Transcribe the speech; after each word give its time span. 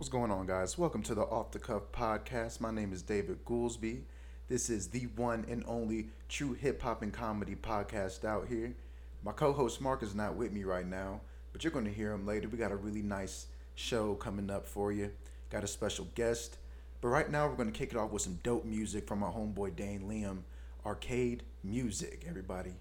What's 0.00 0.08
going 0.08 0.30
on, 0.30 0.46
guys? 0.46 0.78
Welcome 0.78 1.02
to 1.02 1.14
the 1.14 1.24
Off 1.24 1.50
the 1.50 1.58
Cuff 1.58 1.92
podcast. 1.92 2.58
My 2.58 2.70
name 2.70 2.90
is 2.90 3.02
David 3.02 3.44
Goolsby. 3.44 4.00
This 4.48 4.70
is 4.70 4.88
the 4.88 5.08
one 5.14 5.44
and 5.46 5.62
only 5.68 6.08
true 6.26 6.54
hip 6.54 6.80
hop 6.80 7.02
and 7.02 7.12
comedy 7.12 7.54
podcast 7.54 8.24
out 8.24 8.48
here. 8.48 8.74
My 9.22 9.32
co 9.32 9.52
host 9.52 9.78
Mark 9.82 10.02
is 10.02 10.14
not 10.14 10.36
with 10.36 10.52
me 10.52 10.64
right 10.64 10.86
now, 10.86 11.20
but 11.52 11.62
you're 11.62 11.70
going 11.70 11.84
to 11.84 11.92
hear 11.92 12.12
him 12.12 12.24
later. 12.26 12.48
We 12.48 12.56
got 12.56 12.72
a 12.72 12.76
really 12.76 13.02
nice 13.02 13.48
show 13.74 14.14
coming 14.14 14.48
up 14.48 14.66
for 14.66 14.90
you, 14.90 15.10
got 15.50 15.64
a 15.64 15.66
special 15.66 16.08
guest. 16.14 16.56
But 17.02 17.08
right 17.08 17.30
now, 17.30 17.46
we're 17.46 17.56
going 17.56 17.70
to 17.70 17.78
kick 17.78 17.92
it 17.92 17.98
off 17.98 18.10
with 18.10 18.22
some 18.22 18.38
dope 18.42 18.64
music 18.64 19.06
from 19.06 19.22
our 19.22 19.30
homeboy 19.30 19.76
Dane 19.76 20.04
Liam. 20.08 20.44
Arcade 20.86 21.42
music, 21.62 22.24
everybody. 22.26 22.72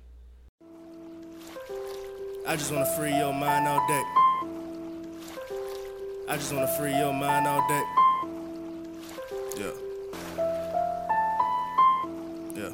I 2.47 2.55
just 2.55 2.71
wanna 2.71 2.85
free 2.95 3.13
your 3.13 3.33
mind 3.33 3.67
all 3.67 3.85
day. 3.89 4.28
I 6.29 6.35
just 6.35 6.53
wanna 6.53 6.67
free 6.67 6.95
your 6.95 7.11
mind 7.11 7.47
all 7.47 7.67
day. 7.67 7.83
Yeah. 9.57 9.71
Yeah. 12.55 12.69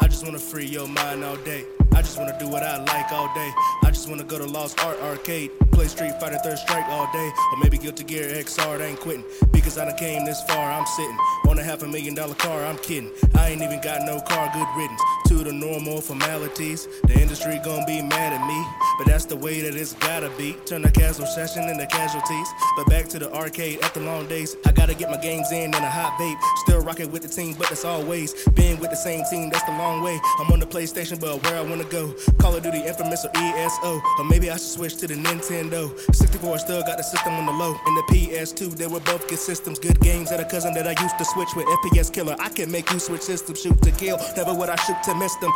I 0.00 0.06
just 0.06 0.24
wanna 0.24 0.38
free 0.38 0.66
your 0.66 0.86
mind 0.86 1.24
all 1.24 1.34
day. 1.38 1.64
I 1.96 2.00
just 2.00 2.16
wanna 2.16 2.38
do 2.38 2.46
what 2.46 2.62
I 2.62 2.76
like 2.76 3.10
all 3.10 3.26
day. 3.34 3.50
I 3.82 3.90
just 3.90 4.08
wanna 4.08 4.22
go 4.22 4.38
to 4.38 4.46
Lost 4.46 4.78
Art 4.84 5.00
Arcade, 5.00 5.50
play 5.72 5.88
Street 5.88 6.12
Fighter 6.20 6.38
Third 6.38 6.58
Strike 6.58 6.86
all 6.90 7.10
day, 7.12 7.32
or 7.52 7.58
maybe 7.60 7.76
Guilty 7.76 8.04
Gear 8.04 8.28
XR. 8.28 8.80
I 8.80 8.84
ain't 8.84 9.00
quitting 9.00 9.24
because 9.50 9.78
I 9.78 9.84
done 9.84 9.98
came 9.98 10.24
this 10.24 10.40
far. 10.42 10.70
I'm 10.70 10.86
sitting 10.86 11.18
on 11.48 11.58
a 11.58 11.62
half 11.64 11.82
a 11.82 11.88
million 11.88 12.14
dollar 12.14 12.36
car. 12.36 12.64
I'm 12.64 12.78
kidding. 12.78 13.10
I 13.34 13.48
ain't 13.48 13.62
even 13.62 13.80
got 13.80 14.02
no 14.02 14.20
car. 14.20 14.48
Good 14.54 14.68
riddance 14.76 15.02
to 15.36 15.44
the 15.44 15.52
normal 15.52 16.00
formalities. 16.00 16.88
The 17.06 17.20
industry 17.20 17.60
gon' 17.62 17.84
be 17.86 18.00
mad 18.00 18.32
at 18.32 18.46
me, 18.46 18.66
but 18.98 19.06
that's 19.06 19.26
the 19.26 19.36
way 19.36 19.60
that 19.60 19.74
it's 19.74 19.92
gotta 19.94 20.30
be. 20.30 20.54
Turn 20.64 20.82
the 20.82 20.90
casual 20.90 21.26
session 21.26 21.68
into 21.68 21.86
casualties. 21.86 22.48
But 22.76 22.86
back 22.86 23.06
to 23.08 23.18
the 23.18 23.32
arcade 23.34 23.80
after 23.82 24.00
long 24.00 24.26
days. 24.26 24.56
I 24.64 24.72
gotta 24.72 24.94
get 24.94 25.10
my 25.10 25.18
games 25.18 25.52
in 25.52 25.74
and 25.74 25.84
a 25.84 25.90
hot 25.90 26.18
vape. 26.18 26.38
Still 26.64 26.80
rocking 26.80 27.10
with 27.12 27.22
the 27.22 27.28
team, 27.28 27.54
but 27.58 27.68
that's 27.68 27.84
always 27.84 28.32
been 28.50 28.78
with 28.80 28.90
the 28.90 28.96
same 28.96 29.24
team. 29.30 29.50
That's 29.50 29.64
the 29.64 29.72
long 29.72 30.02
way. 30.02 30.18
I'm 30.38 30.50
on 30.52 30.60
the 30.60 30.66
PlayStation, 30.66 31.20
but 31.20 31.42
where 31.42 31.56
I 31.56 31.62
wanna 31.62 31.84
go? 31.84 32.14
Call 32.38 32.56
of 32.56 32.62
Duty, 32.62 32.80
Infamous, 32.80 33.24
or 33.24 33.30
ESO, 33.34 34.00
or 34.18 34.24
maybe 34.24 34.50
I 34.50 34.54
should 34.54 34.74
switch 34.78 34.96
to 34.98 35.06
the 35.06 35.14
Nintendo. 35.14 35.92
64 36.14 36.58
still 36.60 36.82
got 36.82 36.96
the 36.96 37.04
system 37.04 37.34
on 37.34 37.46
the 37.46 37.52
low, 37.52 37.76
and 37.86 37.96
the 37.96 38.02
PS2 38.12 38.74
they 38.76 38.86
were 38.86 39.00
both 39.00 39.28
good 39.28 39.38
systems. 39.38 39.78
Good 39.78 40.00
games 40.00 40.30
that 40.30 40.40
a 40.40 40.44
cousin 40.44 40.72
that 40.74 40.86
I 40.86 40.94
used 41.02 41.18
to 41.18 41.24
switch 41.24 41.50
with. 41.54 41.66
FPS 41.66 42.10
killer, 42.10 42.36
I 42.38 42.48
can 42.48 42.70
make 42.70 42.90
you 42.90 42.98
switch 42.98 43.22
systems. 43.22 43.60
Shoot 43.60 43.80
to 43.82 43.90
kill, 43.90 44.18
never 44.36 44.54
would 44.54 44.70
I 44.70 44.76
shoot 44.76 44.96
to 45.04 45.14
miss 45.14 45.25
them. 45.34 45.52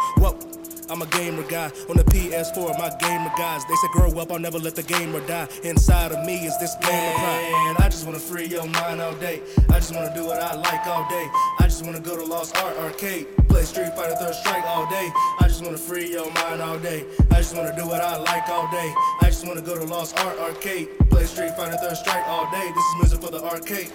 I'm 0.91 1.03
a 1.03 1.07
gamer 1.07 1.45
guy 1.45 1.71
on 1.89 1.97
the 1.97 2.03
PS4. 2.03 2.77
My 2.77 2.91
gamer 2.99 3.31
guys, 3.39 3.65
they 3.67 3.77
said 3.77 3.91
grow 3.93 4.11
up, 4.19 4.33
I'll 4.33 4.41
never 4.41 4.59
let 4.59 4.75
the 4.75 4.83
gamer 4.83 5.21
die. 5.21 5.47
Inside 5.63 6.11
of 6.11 6.27
me 6.27 6.35
is 6.45 6.59
this 6.59 6.75
gamer 6.83 7.15
pride. 7.15 7.77
I 7.79 7.89
just 7.89 8.05
wanna 8.05 8.19
free 8.19 8.47
your 8.47 8.67
mind 8.67 9.01
all 9.01 9.15
day. 9.15 9.41
I 9.69 9.75
just 9.75 9.95
wanna 9.95 10.13
do 10.13 10.25
what 10.27 10.43
I 10.43 10.57
like 10.57 10.85
all 10.89 11.09
day. 11.09 11.29
I 11.61 11.65
just 11.65 11.85
wanna 11.87 12.01
go 12.01 12.17
to 12.17 12.25
Lost 12.25 12.57
Art 12.57 12.77
Arcade, 12.79 13.29
play 13.49 13.63
Street 13.63 13.95
Fighter 13.95 14.17
Third 14.17 14.35
Strike 14.35 14.65
all 14.65 14.91
day. 14.91 15.13
I 15.39 15.47
just 15.47 15.65
wanna 15.65 15.79
free 15.79 16.11
your 16.11 16.29
mind 16.33 16.61
all 16.61 16.79
day. 16.81 17.05
I 17.31 17.37
just 17.37 17.55
wanna 17.55 17.75
do 17.77 17.87
what 17.87 18.01
I 18.01 18.17
like 18.17 18.49
all 18.49 18.69
day. 18.73 18.93
I 19.21 19.27
just 19.27 19.47
wanna 19.47 19.63
go 19.63 19.79
to 19.79 19.85
Lost 19.85 20.19
Art 20.19 20.41
Arcade, 20.41 20.89
play 21.09 21.25
Street 21.25 21.55
Fighter 21.57 21.77
Third 21.77 21.97
Strike 21.97 22.27
all 22.27 22.51
day. 22.51 22.69
This 22.75 22.85
is 22.85 22.95
music 22.97 23.23
for 23.23 23.31
the 23.31 23.45
arcade. 23.45 23.93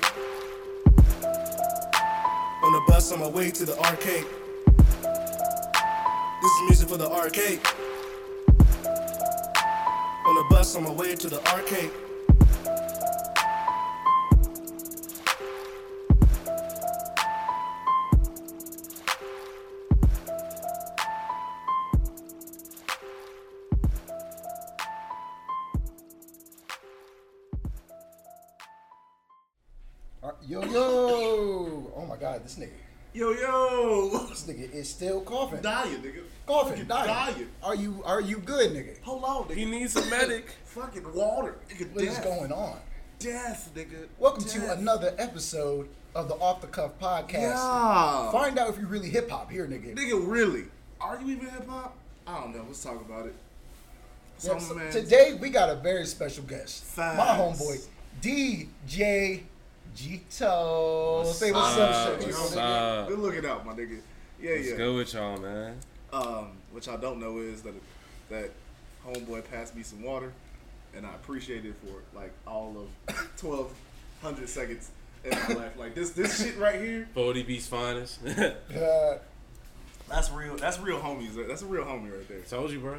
On 2.63 2.71
the 2.71 2.81
bus 2.87 3.11
on 3.11 3.19
my 3.19 3.27
way 3.27 3.51
to 3.51 3.65
the 3.65 3.77
arcade. 3.79 4.25
This 6.45 6.53
is 6.53 6.61
music 6.61 6.89
for 6.89 6.97
the 6.97 7.09
arcade. 7.09 7.59
On 10.27 10.35
the 10.35 10.45
bus 10.47 10.75
on 10.75 10.83
my 10.83 10.91
way 10.91 11.15
to 11.15 11.27
the 11.27 11.39
arcade. 11.51 11.89
Uh, 30.21 30.31
Yo 30.47 30.63
yo! 30.65 31.91
Oh 31.95 32.05
my 32.07 32.17
god, 32.17 32.43
this 32.43 32.59
nigga. 32.59 32.84
Yo, 33.15 33.31
yo! 33.31 34.25
This 34.29 34.43
nigga 34.43 34.73
is 34.73 34.89
still 34.89 35.21
coughing. 35.21 35.61
Dying, 35.61 36.01
nigga. 36.01 36.23
Coughing, 36.45 36.71
Fucking 36.73 36.87
dying. 36.87 37.07
dying. 37.07 37.47
Are 37.63 37.73
you 37.73 38.03
are 38.03 38.19
you 38.19 38.39
good, 38.39 38.71
nigga? 38.71 39.01
Hold 39.03 39.23
on, 39.23 39.43
nigga. 39.45 39.55
He 39.55 39.63
needs 39.63 39.95
a 39.95 40.05
medic. 40.09 40.49
Fucking 40.65 41.13
water. 41.13 41.55
Nigga, 41.69 41.93
What 41.93 42.03
is 42.03 42.15
death. 42.15 42.23
going 42.25 42.51
on? 42.51 42.77
Death, 43.19 43.71
nigga. 43.73 44.07
Welcome 44.19 44.43
Death. 44.43 44.55
to 44.55 44.73
another 44.73 45.15
episode 45.17 45.87
of 46.13 46.27
the 46.27 46.33
Off 46.35 46.59
the 46.59 46.67
Cuff 46.67 46.99
podcast. 46.99 47.31
Yeah. 47.55 48.31
Find 48.33 48.59
out 48.59 48.67
if 48.71 48.77
you 48.77 48.85
really 48.85 49.09
hip 49.09 49.29
hop 49.29 49.49
here, 49.49 49.65
nigga. 49.65 49.95
Nigga, 49.95 50.21
really? 50.29 50.65
Are 50.99 51.17
you 51.21 51.37
even 51.37 51.47
hip 51.47 51.69
hop? 51.69 51.95
I 52.27 52.41
don't 52.41 52.53
know. 52.53 52.65
Let's 52.67 52.83
talk 52.83 52.99
about 52.99 53.27
it. 53.27 53.35
Yeah, 54.43 54.57
so 54.57 54.77
today 54.91 55.37
we 55.39 55.49
got 55.51 55.69
a 55.69 55.75
very 55.75 56.05
special 56.05 56.43
guest. 56.43 56.83
Facts. 56.83 57.17
My 57.17 57.27
homeboy, 57.37 57.81
DJ 58.21 59.43
Gito. 59.95 61.23
What's 61.23 61.37
Say 61.39 61.51
what's 61.51 61.77
up? 61.77 61.89
up, 61.89 62.21
shit. 62.21 62.27
What's 62.33 62.55
nigga. 62.55 63.01
up? 63.01 63.07
Good 63.07 63.19
looking 63.19 63.45
out, 63.45 63.65
my 63.65 63.73
nigga. 63.73 63.99
Yeah, 64.41 64.51
Let's 64.51 64.69
yeah. 64.69 64.75
good 64.75 64.95
with 64.97 65.13
y'all, 65.13 65.37
man. 65.37 65.77
Um, 66.11 66.47
what 66.71 66.85
y'all 66.85 66.97
don't 66.97 67.19
know 67.19 67.39
is 67.39 67.61
that 67.63 67.73
that 68.29 68.51
homeboy 69.07 69.49
passed 69.49 69.75
me 69.75 69.83
some 69.83 70.03
water, 70.03 70.33
and 70.95 71.05
I 71.05 71.13
appreciate 71.15 71.65
it 71.65 71.75
for 71.83 72.17
like 72.17 72.33
all 72.45 72.87
of 73.07 73.29
twelve 73.37 73.73
hundred 74.21 74.49
seconds 74.49 74.91
in 75.23 75.31
my 75.31 75.47
life. 75.55 75.77
Like 75.77 75.95
this, 75.95 76.11
this 76.11 76.43
shit 76.43 76.57
right 76.57 76.79
here. 76.79 77.07
40 77.13 77.43
Beast 77.43 77.69
finest. 77.69 78.19
Uh, 78.75 79.17
That's 80.09 80.29
real. 80.31 80.55
That's 80.55 80.79
real 80.79 80.99
homies. 80.99 81.35
That's 81.47 81.63
a 81.63 81.65
real 81.65 81.83
homie 81.83 82.11
right 82.11 82.27
there. 82.27 82.41
Told 82.41 82.71
you, 82.71 82.79
bro. 82.79 82.97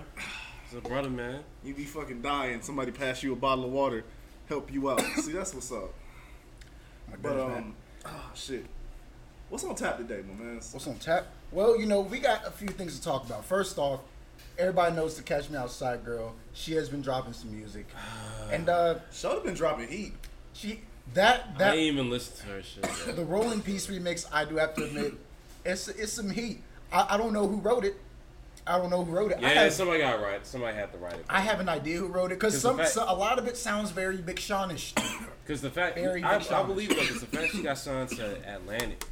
It's 0.64 0.74
a 0.74 0.80
brother, 0.88 1.08
man. 1.10 1.40
You 1.62 1.72
be 1.74 1.84
fucking 1.84 2.22
dying. 2.22 2.62
Somebody 2.62 2.90
pass 2.90 3.22
you 3.22 3.32
a 3.32 3.36
bottle 3.36 3.64
of 3.66 3.70
water, 3.70 4.04
help 4.48 4.72
you 4.72 4.90
out. 4.90 5.00
See, 5.00 5.30
that's 5.32 5.54
what's 5.54 5.70
up. 5.70 5.94
My 7.10 7.16
But 7.22 7.36
goodness, 7.36 7.58
um, 7.58 7.74
oh 8.06 8.30
shit. 8.34 8.66
What's 9.48 9.64
on 9.64 9.74
tap 9.76 9.98
today, 9.98 10.22
my 10.28 10.44
man? 10.44 10.54
What's 10.56 10.86
on 10.86 10.96
tap? 10.96 11.26
Well, 11.52 11.78
you 11.78 11.86
know, 11.86 12.00
we 12.00 12.18
got 12.18 12.46
a 12.46 12.50
few 12.50 12.68
things 12.68 12.98
to 12.98 13.04
talk 13.04 13.24
about. 13.24 13.44
First 13.44 13.78
off, 13.78 14.00
everybody 14.58 14.94
knows 14.96 15.16
the 15.16 15.22
Catch 15.22 15.50
Me 15.50 15.56
Outside 15.56 16.04
girl. 16.04 16.34
She 16.52 16.72
has 16.72 16.88
been 16.88 17.02
dropping 17.02 17.32
some 17.32 17.56
music, 17.56 17.86
and 18.50 18.68
uh, 18.68 18.96
Should 19.12 19.44
been 19.44 19.54
dropping 19.54 19.88
heat. 19.88 20.12
she 20.52 20.80
that 21.14 21.50
I 21.54 21.58
that 21.58 21.74
ain't 21.74 21.94
even 21.94 22.10
listen 22.10 22.46
to 22.46 22.52
her 22.52 22.62
shit. 22.62 22.82
the 23.16 23.24
Rolling 23.24 23.60
Peace 23.62 23.86
remix. 23.86 24.26
I 24.32 24.44
do 24.44 24.56
have 24.56 24.74
to 24.74 24.84
admit, 24.84 25.14
it's 25.64 25.88
it's 25.88 26.12
some 26.12 26.30
heat. 26.30 26.62
I, 26.92 27.06
I 27.10 27.16
don't 27.16 27.32
know 27.32 27.46
who 27.46 27.56
wrote 27.60 27.84
it. 27.84 27.94
I 28.66 28.78
don't 28.78 28.90
know 28.90 29.04
who 29.04 29.12
wrote 29.12 29.30
it. 29.32 29.38
I 29.38 29.52
Yeah, 29.52 29.62
have, 29.64 29.72
somebody 29.72 30.00
got 30.00 30.20
right. 30.20 30.44
Somebody 30.44 30.76
had 30.76 30.90
to 30.92 30.98
write 30.98 31.14
it. 31.14 31.24
I 31.28 31.40
have 31.40 31.60
an 31.60 31.68
idea 31.68 31.98
who 31.98 32.06
wrote 32.08 32.32
it 32.32 32.40
because 32.40 32.54
'Cause 32.54 32.62
the 32.62 32.68
some, 32.68 32.76
fact- 32.78 32.90
so, 32.90 33.04
a 33.06 33.14
lot 33.14 33.38
of 33.38 33.46
it 33.46 33.56
sounds 33.56 33.90
very 33.92 34.16
Big 34.16 34.36
Seanish. 34.36 34.92
Because 35.44 35.60
the 35.62 35.70
fact, 35.70 35.94
Very 35.94 36.22
I, 36.24 36.38
big 36.38 36.46
I 36.46 36.50
shot. 36.50 36.66
believe 36.66 36.88
that 36.88 36.96
the 37.20 37.26
fact 37.26 37.52
she 37.52 37.62
got 37.62 37.78
signed 37.78 38.08
to 38.10 38.54
Atlantic, 38.54 39.04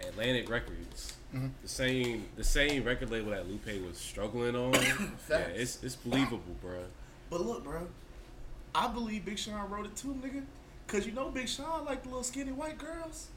Atlantic 0.00 0.48
Records, 0.50 1.14
Mm-hmm. 1.34 1.46
the 1.62 1.68
same 1.68 2.26
the 2.36 2.42
same 2.42 2.82
record 2.82 3.08
label 3.12 3.30
that 3.30 3.48
Lupe 3.48 3.86
was 3.86 3.96
struggling 3.96 4.56
on. 4.56 4.72
yeah, 5.30 5.36
it's 5.54 5.80
it's 5.80 5.94
believable, 5.94 6.56
bro. 6.60 6.80
But 7.30 7.42
look, 7.46 7.62
bro, 7.62 7.86
I 8.74 8.88
believe 8.88 9.24
Big 9.24 9.38
Sean 9.38 9.70
wrote 9.70 9.86
it 9.86 9.94
too, 9.94 10.08
nigga. 10.24 10.42
Cause 10.88 11.06
you 11.06 11.12
know 11.12 11.30
Big 11.30 11.48
Sean 11.48 11.84
like 11.84 12.02
the 12.02 12.08
little 12.08 12.24
skinny 12.24 12.50
white 12.50 12.78
girls. 12.78 13.28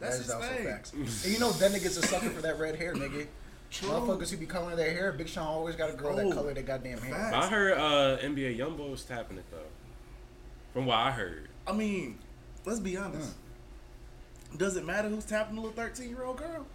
That's 0.00 0.16
That 0.16 0.20
is 0.20 0.26
his 0.26 0.30
also 0.30 0.48
thing. 0.48 0.64
facts. 0.66 0.92
And 0.94 1.32
you 1.34 1.38
know, 1.38 1.52
that 1.52 1.70
nigga's 1.70 1.98
a 1.98 2.02
sucker 2.06 2.30
for 2.30 2.40
that 2.40 2.58
red 2.58 2.76
hair, 2.76 2.94
nigga. 2.94 3.26
True. 3.74 3.88
Motherfuckers 3.88 4.30
who 4.30 4.36
be 4.36 4.46
coloring 4.46 4.76
their 4.76 4.92
hair, 4.92 5.12
Big 5.12 5.28
Sean 5.28 5.46
always 5.48 5.74
got 5.74 5.90
a 5.90 5.94
girl 5.94 6.12
Oh, 6.18 6.28
that 6.28 6.32
color 6.34 6.54
their 6.54 6.62
goddamn 6.62 6.98
hair. 7.00 7.12
facts. 7.14 7.34
I 7.34 7.48
heard 7.48 7.72
uh, 7.76 8.18
NBA 8.22 8.56
YoungBoy 8.56 8.88
was 8.90 9.02
tapping 9.04 9.36
it 9.38 9.44
though. 9.50 9.58
From 10.72 10.86
what 10.86 10.96
I 10.98 11.10
heard, 11.10 11.48
I 11.66 11.72
mean, 11.72 12.18
let's 12.64 12.78
be 12.80 12.96
honest. 12.96 13.32
Hmm. 14.50 14.56
Does 14.58 14.76
it 14.76 14.84
matter 14.86 15.08
who's 15.08 15.24
tapping 15.24 15.56
the 15.56 15.60
little 15.60 15.74
thirteen 15.76 16.10
year 16.10 16.24
old 16.24 16.36
girl? 16.36 16.66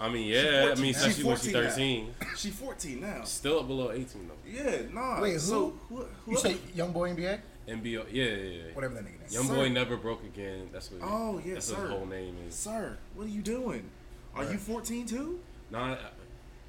I 0.00 0.08
mean, 0.08 0.26
yeah, 0.28 0.72
I 0.76 0.80
mean, 0.80 0.92
now. 0.92 0.98
especially 0.98 1.24
when 1.24 1.36
she's 1.36 1.44
She 1.46 1.52
14 1.52 1.52
now. 1.52 1.68
thirteen, 1.70 2.14
She 2.36 2.50
fourteen 2.50 3.00
now. 3.00 3.24
still 3.24 3.60
up 3.60 3.66
below 3.68 3.90
eighteen 3.92 4.28
though. 4.28 4.50
Yeah, 4.50 4.82
nah. 4.92 5.20
Wait, 5.20 5.32
who? 5.34 5.38
So, 5.38 5.72
who, 5.88 6.04
who 6.24 6.32
You 6.32 6.36
say 6.38 6.56
Young 6.74 6.92
Boy 6.92 7.10
NBA? 7.14 7.40
NBO, 7.68 8.06
yeah, 8.10 8.24
yeah, 8.24 8.34
yeah. 8.34 8.62
Whatever 8.74 8.94
that 8.94 9.04
nigga 9.04 9.26
is. 9.26 9.34
Young 9.34 9.44
Sir. 9.44 9.54
boy 9.54 9.68
never 9.68 9.96
broke 9.96 10.24
again. 10.24 10.68
That's 10.72 10.90
what. 10.90 11.00
Oh, 11.04 11.40
yeah, 11.44 11.54
that's 11.54 11.68
what 11.70 11.76
sir. 11.78 11.82
his 11.82 11.90
whole 11.90 12.06
name 12.06 12.36
is. 12.48 12.54
Sir, 12.54 12.96
what 13.14 13.26
are 13.26 13.30
you 13.30 13.42
doing? 13.42 13.90
Are 14.34 14.44
you 14.44 14.56
14 14.56 15.06
too? 15.06 15.40
Nah, 15.70 15.96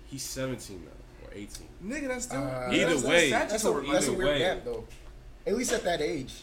he's 0.09 0.23
seventeen 0.23 0.83
now 0.85 1.27
or 1.27 1.33
eighteen. 1.33 1.67
Nigga, 1.83 2.07
that's 2.07 2.25
still. 2.25 2.44
Uh, 2.44 2.69
Either 2.71 2.85
that's, 2.94 3.03
way. 3.03 3.29
that's 3.29 3.51
That's 3.51 3.63
a, 3.63 3.67
statutory, 3.67 3.91
that's 3.91 4.07
a 4.07 4.13
weird 4.13 4.27
way. 4.29 4.39
gap, 4.39 4.65
though. 4.65 4.85
At 5.47 5.56
least 5.56 5.71
at 5.71 5.83
that 5.83 6.01
age. 6.01 6.33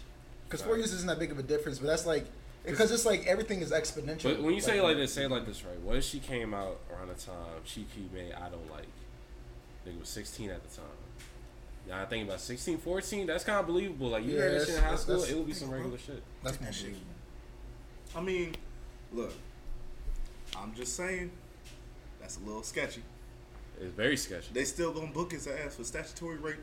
Because 0.45 0.63
four 0.63 0.77
years 0.77 0.93
isn't 0.93 1.09
that 1.09 1.19
big 1.19 1.33
of 1.33 1.39
a 1.39 1.43
difference, 1.43 1.79
but 1.79 1.89
that's 1.89 2.07
like, 2.07 2.25
because 2.65 2.91
it's 2.93 3.05
like 3.05 3.27
everything 3.27 3.61
is 3.61 3.73
exponential. 3.73 4.23
But 4.25 4.43
when 4.43 4.55
you 4.55 4.61
say 4.61 4.79
it 4.79 4.83
like 4.83 4.97
this, 4.97 5.13
say 5.13 5.25
it 5.25 5.31
like 5.31 5.45
this, 5.47 5.65
right? 5.65 5.79
What 5.81 5.97
if 5.97 6.05
she 6.05 6.21
came 6.21 6.55
out 6.55 6.79
around 6.93 7.09
the 7.09 7.15
time 7.15 7.35
she 7.65 7.83
P 7.83 8.09
made 8.15 8.33
I 8.33 8.49
Don't 8.49 8.71
Like? 8.71 8.87
Nigga 9.87 10.01
was 10.01 10.09
sixteen 10.09 10.51
at 10.51 10.63
the 10.69 10.77
time. 10.77 10.87
Yeah, 11.89 12.03
I 12.03 12.05
think 12.07 12.27
about 12.27 12.41
16, 12.41 12.79
14, 12.79 13.27
that's 13.29 13.45
kind 13.45 13.61
of 13.61 13.67
believable. 13.69 14.09
Like, 14.09 14.25
you 14.25 14.33
Yeah, 14.33 14.41
heard 14.41 14.53
this 14.61 14.67
shit 14.67 14.75
in 14.75 14.81
high 14.83 14.87
that's- 14.87 15.03
school, 15.03 15.15
that's- 15.19 15.33
it 15.33 15.39
would 15.39 15.47
be 15.47 15.53
some 15.53 15.71
regular 15.71 15.97
shit. 15.97 16.21
That's 16.43 16.57
Take 16.57 16.61
my 16.63 16.67
that 16.67 16.75
shit. 16.75 16.95
I 18.17 18.21
mean, 18.23 18.57
look, 19.13 19.33
I'm 20.57 20.75
just 20.75 20.97
saying, 20.97 21.31
that's 22.21 22.39
a 22.39 22.41
little 22.41 22.65
sketchy. 22.65 23.03
It's 23.81 23.95
very 23.95 24.17
sketchy. 24.17 24.49
They 24.53 24.65
still 24.65 24.93
gonna 24.93 25.09
book 25.13 25.33
his 25.33 25.47
ass 25.47 25.77
for 25.77 25.85
statutory 25.85 26.37
rape 26.39 26.57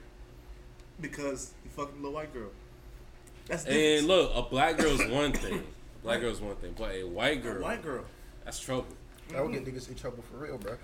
because 1.00 1.54
he 1.63 1.69
fucking 1.69 1.94
a 1.94 1.98
little 1.98 2.13
white 2.13 2.33
girl. 2.33 2.50
That's 3.48 3.65
And 3.65 3.74
different. 3.74 4.07
look, 4.07 4.31
a 4.36 4.42
black 4.50 4.77
girl's 4.77 5.06
one 5.10 5.31
thing. 5.33 5.63
Black 6.01 6.21
girl's 6.21 6.42
one 6.42 6.56
thing. 6.56 6.74
But 6.77 6.95
a 6.95 7.04
white 7.04 7.38
a 7.38 7.42
girl, 7.42 7.62
white 7.63 7.83
girl. 7.83 8.06
that's 8.45 8.60
trouble. 8.60 8.88
That 9.30 9.44
would 9.44 9.54
get 9.54 9.65
niggas 9.65 9.89
in 9.89 9.95
trouble 9.95 10.24
for 10.30 10.38
real, 10.38 10.57
bro. 10.57 10.75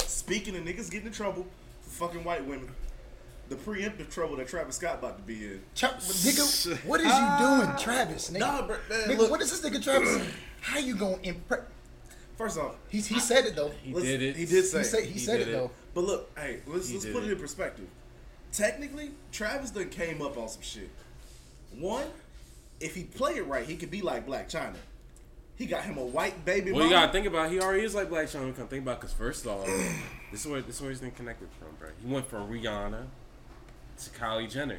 Speaking 0.00 0.56
of 0.56 0.62
niggas 0.64 0.90
getting 0.90 1.06
in 1.08 1.12
trouble 1.12 1.46
for 1.82 1.90
fucking 2.08 2.24
white 2.24 2.44
women, 2.44 2.68
the 3.48 3.56
preemptive 3.56 4.10
trouble 4.10 4.36
that 4.36 4.46
Travis 4.48 4.76
Scott 4.76 4.98
about 4.98 5.16
to 5.16 5.22
be 5.22 5.44
in. 5.46 5.60
Tra- 5.74 5.88
nigga, 5.90 6.84
what 6.84 7.00
is 7.00 7.06
you 7.06 7.38
doing, 7.38 7.76
Travis? 7.78 8.30
Nigga, 8.30 8.38
Nah, 8.40 8.66
bro, 8.66 8.76
man, 8.90 9.08
nigga 9.08 9.18
look. 9.18 9.30
what 9.30 9.40
is 9.40 9.50
this 9.58 9.70
nigga 9.70 9.82
Travis? 9.82 10.22
How 10.60 10.78
you 10.78 10.94
gonna 10.96 11.18
impress? 11.22 11.60
First 12.38 12.56
off, 12.56 12.76
He, 12.88 13.00
he 13.00 13.18
said 13.18 13.44
it 13.46 13.56
though. 13.56 13.72
He 13.82 13.92
let's- 13.92 14.06
did 14.06 14.22
it. 14.22 14.36
He 14.36 14.46
did 14.46 14.64
say. 14.64 14.78
He 14.78 14.84
said 14.84 15.04
he, 15.04 15.10
He 15.14 15.18
said 15.18 15.40
it 15.40 15.48
it. 15.48 15.52
though. 15.52 15.70
But 15.92 16.04
look, 16.04 16.30
hey, 16.38 16.60
let's 16.66 16.88
He 16.88 16.94
let's 16.94 17.04
put 17.06 17.24
it 17.24 17.30
it. 17.30 17.32
in 17.32 17.38
perspective. 17.38 17.88
Technically, 18.52 19.10
Travis 19.32 19.70
done 19.72 19.90
came 19.90 20.22
up 20.22 20.38
on 20.38 20.48
some 20.48 20.62
shit. 20.62 20.88
One, 21.76 22.06
if 22.80 22.94
he 22.94 23.02
play 23.04 23.34
it 23.34 23.46
right, 23.46 23.66
he 23.66 23.76
could 23.76 23.90
be 23.90 24.00
like 24.02 24.26
Blac 24.26 24.48
Chyna. 24.48 24.76
He 25.56 25.66
got 25.66 25.82
him 25.82 25.98
a 25.98 26.04
white 26.04 26.44
baby 26.44 26.70
Well, 26.70 26.84
you 26.84 26.90
gotta 26.90 27.10
think 27.10 27.26
about. 27.26 27.46
it, 27.46 27.52
He 27.54 27.60
already 27.60 27.82
is 27.82 27.92
like 27.96 28.08
Blac 28.08 28.24
Chyna. 28.32 28.56
Come 28.56 28.68
think 28.68 28.82
about, 28.84 29.00
because 29.00 29.12
first 29.12 29.44
off, 29.46 29.66
this 30.30 30.42
is 30.42 30.46
where 30.46 30.62
this 30.62 30.76
is 30.76 30.80
where 30.80 30.90
he's 30.90 31.00
been 31.00 31.10
connected 31.10 31.48
from, 31.58 31.68
bro. 31.80 31.88
He 32.00 32.10
went 32.12 32.26
from 32.26 32.48
Rihanna 32.48 33.04
to 34.04 34.10
Kylie 34.10 34.48
Jenner. 34.50 34.78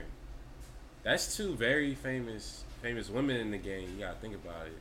That's 1.03 1.35
two 1.35 1.55
very 1.55 1.93
famous 1.95 2.63
famous 2.81 3.09
women 3.09 3.35
in 3.35 3.51
the 3.51 3.57
game. 3.57 3.89
You 3.95 4.05
gotta 4.05 4.17
think 4.19 4.35
about 4.35 4.67
it. 4.67 4.77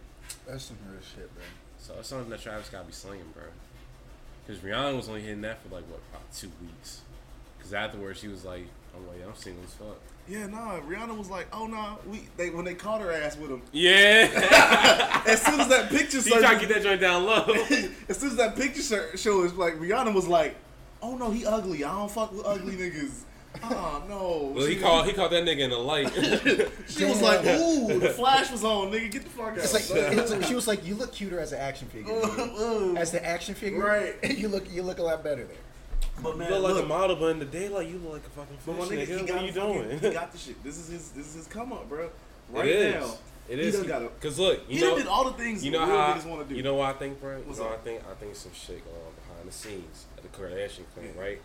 That's 0.47 0.63
some 0.65 0.79
real 0.89 1.01
shit, 1.03 1.29
bro. 1.35 1.43
So 1.79 1.95
it's 1.99 2.09
something 2.09 2.31
that 2.31 2.41
Travis 2.41 2.69
gotta 2.69 2.87
be 2.87 2.93
slinging, 2.93 3.27
bro. 3.35 3.45
Because 4.47 4.63
Rihanna 4.63 4.97
was 4.97 5.09
only 5.09 5.23
hitting 5.23 5.43
that 5.43 5.63
for 5.63 5.75
like 5.75 5.85
what, 5.85 6.01
about 6.11 6.33
two 6.33 6.51
weeks. 6.63 7.03
Because 7.57 7.73
afterwards 7.73 8.21
she 8.21 8.29
was 8.29 8.45
like, 8.45 8.67
"I'm 8.97 9.07
like, 9.07 9.27
I'm 9.27 9.35
single 9.35 9.65
as 9.65 9.75
fuck." 9.75 9.99
yeah, 10.29 10.47
nah. 10.47 10.79
Rihanna 10.81 11.17
was 11.17 11.31
like, 11.31 11.49
"Oh 11.53 11.67
no, 11.67 11.99
we." 12.07 12.29
They 12.37 12.51
when 12.51 12.65
they 12.65 12.75
caught 12.75 13.01
her 13.01 13.11
ass 13.11 13.37
with 13.37 13.51
him. 13.51 13.63
Yeah, 13.73 15.23
As 15.27 15.43
soon 15.43 15.61
as 15.61 15.69
that 15.69 15.89
picture, 15.91 16.21
he 16.23 16.31
trying 16.31 16.59
to 16.59 16.67
get 16.67 16.75
that 16.75 16.83
joint 16.83 17.01
down 17.01 17.25
low. 17.25 17.45
as 18.09 18.19
soon 18.19 18.31
as 18.31 18.37
that 18.37 18.55
picture 18.55 19.17
show 19.17 19.45
is 19.45 19.55
like 19.55 19.75
Rihanna 19.79 20.13
was 20.15 20.29
like, 20.29 20.57
"Oh 21.03 21.17
no, 21.17 21.31
he 21.31 21.47
ugly. 21.47 21.83
I 21.85 21.95
don't 21.95 22.11
fuck 22.11 22.33
with 22.33 22.45
ugly 22.45 22.75
niggas." 22.77 23.25
Oh 23.63 24.03
no. 24.09 24.53
well, 24.55 24.67
he 24.67 24.75
She- 24.75 24.81
called 24.81 25.07
he 25.07 25.13
called 25.13 25.33
that 25.33 25.45
nigga 25.45 25.61
in 25.61 25.71
the 25.71 25.79
light. 25.79 26.11
She 26.89 27.05
was 27.05 27.21
like, 27.23 27.45
"Ooh, 27.47 27.99
the 27.99 28.11
flash 28.11 28.51
was 28.51 28.65
on, 28.65 28.91
nigga. 28.91 29.11
Get 29.11 29.25
the 29.25 29.31
fuck 29.31 29.49
out." 29.51 29.59
It's 29.59 29.73
like 29.73 29.85
it's, 29.91 30.47
she 30.49 30.55
was 30.55 30.67
like, 30.67 30.85
"You 30.87 30.95
look 30.95 31.13
cuter 31.13 31.39
as 31.41 31.53
an 31.53 31.61
action 31.61 31.89
figure. 31.89 32.13
Uh, 32.15 32.93
uh. 32.93 32.95
As 32.95 33.11
the 33.13 33.25
action 33.25 33.55
figure, 33.55 33.81
Right. 33.85 34.15
You 34.39 34.49
look 34.49 34.71
you 34.73 34.83
look 34.83 34.99
a 34.99 35.03
lot 35.03 35.23
better 35.23 35.45
there." 35.45 35.57
but 36.23 36.33
You 36.33 36.39
man, 36.39 36.51
look 36.51 36.63
like 36.63 36.75
look, 36.75 36.85
a 36.85 36.89
model, 36.89 37.17
but 37.17 37.27
in 37.27 37.39
the 37.39 37.45
daylight 37.45 37.89
you 37.89 37.99
look 37.99 38.15
like 38.15 38.27
a 38.27 38.31
fucking 38.31 38.57
fish, 38.57 38.67
But 38.67 38.77
my 38.79 38.85
nigga, 38.85 39.03
nigga. 39.03 39.07
he 39.07 39.17
What 39.17 39.27
got 39.27 39.39
are 39.43 39.47
you 39.47 39.53
fucking- 39.53 39.73
doing? 39.89 39.99
He 40.01 40.11
got 40.11 40.33
the 40.33 40.39
shit. 40.39 40.65
This 40.65 40.79
is 40.79 40.89
his. 40.89 41.11
This 41.11 41.27
is 41.29 41.35
his 41.35 41.47
come 41.47 41.73
up, 41.73 41.89
bro. 41.89 42.11
Right 42.51 42.67
it 42.67 42.77
is. 42.77 42.95
now, 42.95 43.15
It 43.49 43.59
he 43.59 43.65
is. 43.67 43.77
done 43.77 43.87
got 43.87 44.03
a- 44.03 44.09
Cause 44.21 44.39
look, 44.39 44.61
you 44.69 44.77
he 44.77 44.81
know, 44.81 44.91
done 44.91 44.99
did 44.99 45.07
all 45.07 45.25
the 45.25 45.33
things 45.37 45.65
you 45.65 45.71
know 45.71 45.87
real 45.87 45.97
how 45.97 46.15
niggas 46.15 46.27
want 46.27 46.43
to 46.43 46.49
do. 46.49 46.55
you 46.57 46.63
know 46.63 46.75
what 46.77 46.95
I 46.95 46.99
think, 46.99 47.21
bro. 47.21 47.39
You 47.39 47.45
know, 47.57 47.65
up? 47.65 47.73
I 47.73 47.77
think 47.85 48.03
I 48.11 48.15
think 48.15 48.35
some 48.35 48.53
shit 48.53 48.83
going 48.85 48.97
on 48.97 49.13
behind 49.29 49.49
the 49.49 49.53
scenes 49.53 50.07
at 50.17 50.23
the 50.23 50.29
Kardashian 50.31 50.85
clan, 50.95 51.13
Yeah. 51.15 51.21
right? 51.23 51.41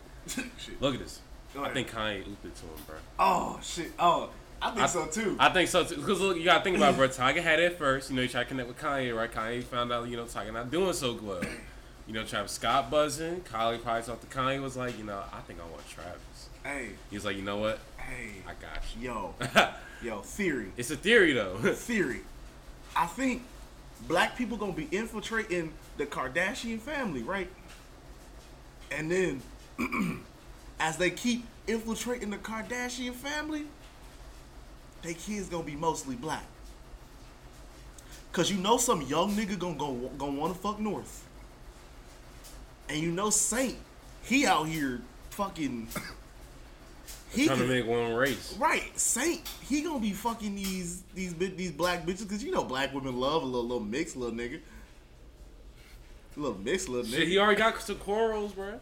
Look 0.79 0.93
at 0.95 0.99
this. 1.01 1.19
I 1.61 1.69
think 1.69 1.89
Kanye 1.91 2.19
ooped 2.23 2.45
it 2.45 2.55
to 2.55 2.61
him, 2.63 2.83
bro. 2.87 2.95
Oh 3.19 3.59
shit. 3.61 3.91
Oh, 3.99 4.29
I 4.61 4.69
think 4.71 4.81
I- 4.81 4.87
so 4.87 5.05
too. 5.07 5.35
I 5.39 5.49
think 5.49 5.69
so 5.69 5.83
too. 5.83 5.97
Because 5.97 6.19
look, 6.21 6.37
you 6.37 6.45
gotta 6.45 6.63
think 6.63 6.77
about, 6.77 6.93
it, 6.93 6.97
bro. 6.97 7.07
Tyga 7.09 7.41
had 7.43 7.59
it 7.59 7.77
first. 7.77 8.09
You 8.09 8.15
know, 8.15 8.21
he 8.23 8.27
tried 8.27 8.43
to 8.43 8.49
connect 8.49 8.67
with 8.67 8.79
Kanye, 8.79 9.15
right? 9.15 9.31
Kanye 9.31 9.63
found 9.63 9.91
out, 9.91 10.07
you 10.07 10.17
know, 10.17 10.23
Tyga 10.25 10.51
not 10.53 10.71
doing 10.71 10.93
so 10.93 11.17
well. 11.21 11.41
You 12.07 12.13
know, 12.13 12.23
Travis 12.23 12.51
Scott 12.53 12.89
buzzing. 12.91 13.41
Kylie 13.41 13.81
probably 13.81 14.01
thought 14.01 14.19
the 14.21 14.27
Kanye 14.27 14.61
was 14.61 14.75
like, 14.75 14.97
you 14.97 15.05
know, 15.05 15.21
I 15.31 15.39
think 15.41 15.59
I 15.59 15.63
want 15.71 15.87
Travis. 15.89 16.49
hey, 16.63 16.89
He 17.09 17.15
was 17.15 17.23
like, 17.25 17.35
you 17.37 17.43
know 17.43 17.57
what? 17.57 17.79
hey, 17.97 18.31
I 18.45 18.51
got 18.61 18.83
yo, 18.99 19.33
yo, 20.03 20.19
theory, 20.21 20.71
it's 20.75 20.91
a 20.91 20.97
theory 20.97 21.31
though. 21.33 21.55
theory. 21.73 22.19
I 22.95 23.05
think 23.05 23.43
black 24.07 24.35
people 24.37 24.57
gonna 24.57 24.73
be 24.73 24.87
infiltrating 24.91 25.71
the 25.97 26.05
Kardashian 26.05 26.79
family, 26.79 27.23
right? 27.23 27.47
And 28.91 29.09
then, 29.09 29.41
as 30.79 30.97
they 30.97 31.09
keep 31.09 31.45
infiltrating 31.67 32.29
the 32.29 32.37
Kardashian 32.37 33.13
family, 33.13 33.65
they 35.01 35.13
kids 35.13 35.49
gonna 35.49 35.63
be 35.63 35.75
mostly 35.75 36.15
black. 36.15 36.43
Cause 38.31 38.49
you 38.49 38.57
know 38.57 38.77
some 38.77 39.01
young 39.03 39.31
nigga 39.35 39.57
gonna 39.59 39.75
go 39.77 39.93
gonna 40.17 40.39
wanna 40.39 40.55
fuck 40.55 40.79
North. 40.79 41.23
And 42.89 42.97
you 42.99 43.11
know 43.11 43.29
Saint, 43.29 43.77
he 44.23 44.45
out 44.45 44.67
here 44.67 45.01
fucking 45.29 45.87
he 47.31 47.45
Trying 47.47 47.59
to 47.59 47.65
can- 47.65 47.73
make 47.73 47.85
one 47.87 48.13
race. 48.13 48.55
Right, 48.59 48.97
Saint, 48.99 49.41
he 49.67 49.81
gonna 49.81 49.99
be 49.99 50.13
fucking 50.13 50.55
these 50.55 51.03
these 51.13 51.33
these 51.35 51.71
black 51.71 52.05
bitches 52.05 52.23
because 52.23 52.43
you 52.43 52.51
know 52.51 52.63
black 52.63 52.93
women 52.93 53.19
love 53.19 53.43
a 53.43 53.45
little 53.45 53.63
little 53.63 53.79
mixed 53.83 54.15
little 54.15 54.35
nigga, 54.35 54.59
little 56.35 56.57
mixed 56.57 56.89
little 56.89 57.05
Shit, 57.09 57.27
he 57.27 57.37
already 57.37 57.57
got 57.59 57.81
some 57.81 57.97
quarrels, 57.97 58.53
bro. 58.53 58.79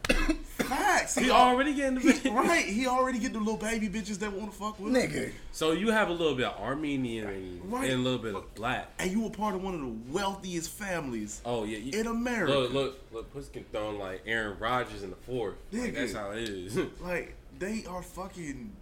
Facts. 0.56 1.16
He 1.16 1.30
already 1.30 1.74
getting 1.74 1.96
the 1.96 2.00
he- 2.00 2.12
bitch. 2.30 2.34
right. 2.34 2.64
He 2.64 2.86
already 2.86 3.18
get 3.18 3.32
the 3.32 3.38
little 3.38 3.56
baby 3.56 3.88
bitches 3.88 4.18
that 4.20 4.32
want 4.32 4.50
to 4.52 4.56
fuck 4.58 4.78
with 4.78 4.94
him. 4.94 5.10
Nigga, 5.10 5.32
So 5.52 5.72
you 5.72 5.90
have 5.90 6.08
a 6.08 6.12
little 6.12 6.34
bit 6.34 6.46
of 6.46 6.60
Armenian 6.60 7.26
and, 7.28 7.72
Right. 7.72 7.90
and 7.90 8.00
a 8.00 8.02
little 8.02 8.18
bit 8.18 8.34
of 8.34 8.54
black. 8.54 8.90
And 8.98 9.10
you 9.10 9.20
were 9.22 9.30
part 9.30 9.54
of 9.54 9.62
one 9.62 9.74
of 9.74 9.80
the 9.80 10.12
wealthiest 10.12 10.70
families 10.70 11.40
Oh 11.44 11.64
yeah, 11.64 11.78
you, 11.78 11.98
in 12.00 12.06
America. 12.06 12.52
Look, 12.52 12.72
look, 12.72 12.98
look. 13.12 13.32
Puss 13.34 13.48
can 13.48 13.64
throw 13.64 13.90
like 13.90 14.22
Aaron 14.26 14.56
Rodgers 14.58 15.02
in 15.02 15.10
the 15.10 15.16
fourth. 15.16 15.56
Like, 15.72 15.92
Nigga. 15.92 15.94
that's 15.94 16.12
how 16.14 16.30
it 16.32 16.48
is. 16.48 16.78
Like 17.00 17.34
they 17.58 17.84
are 17.88 18.02
fucking 18.02 18.72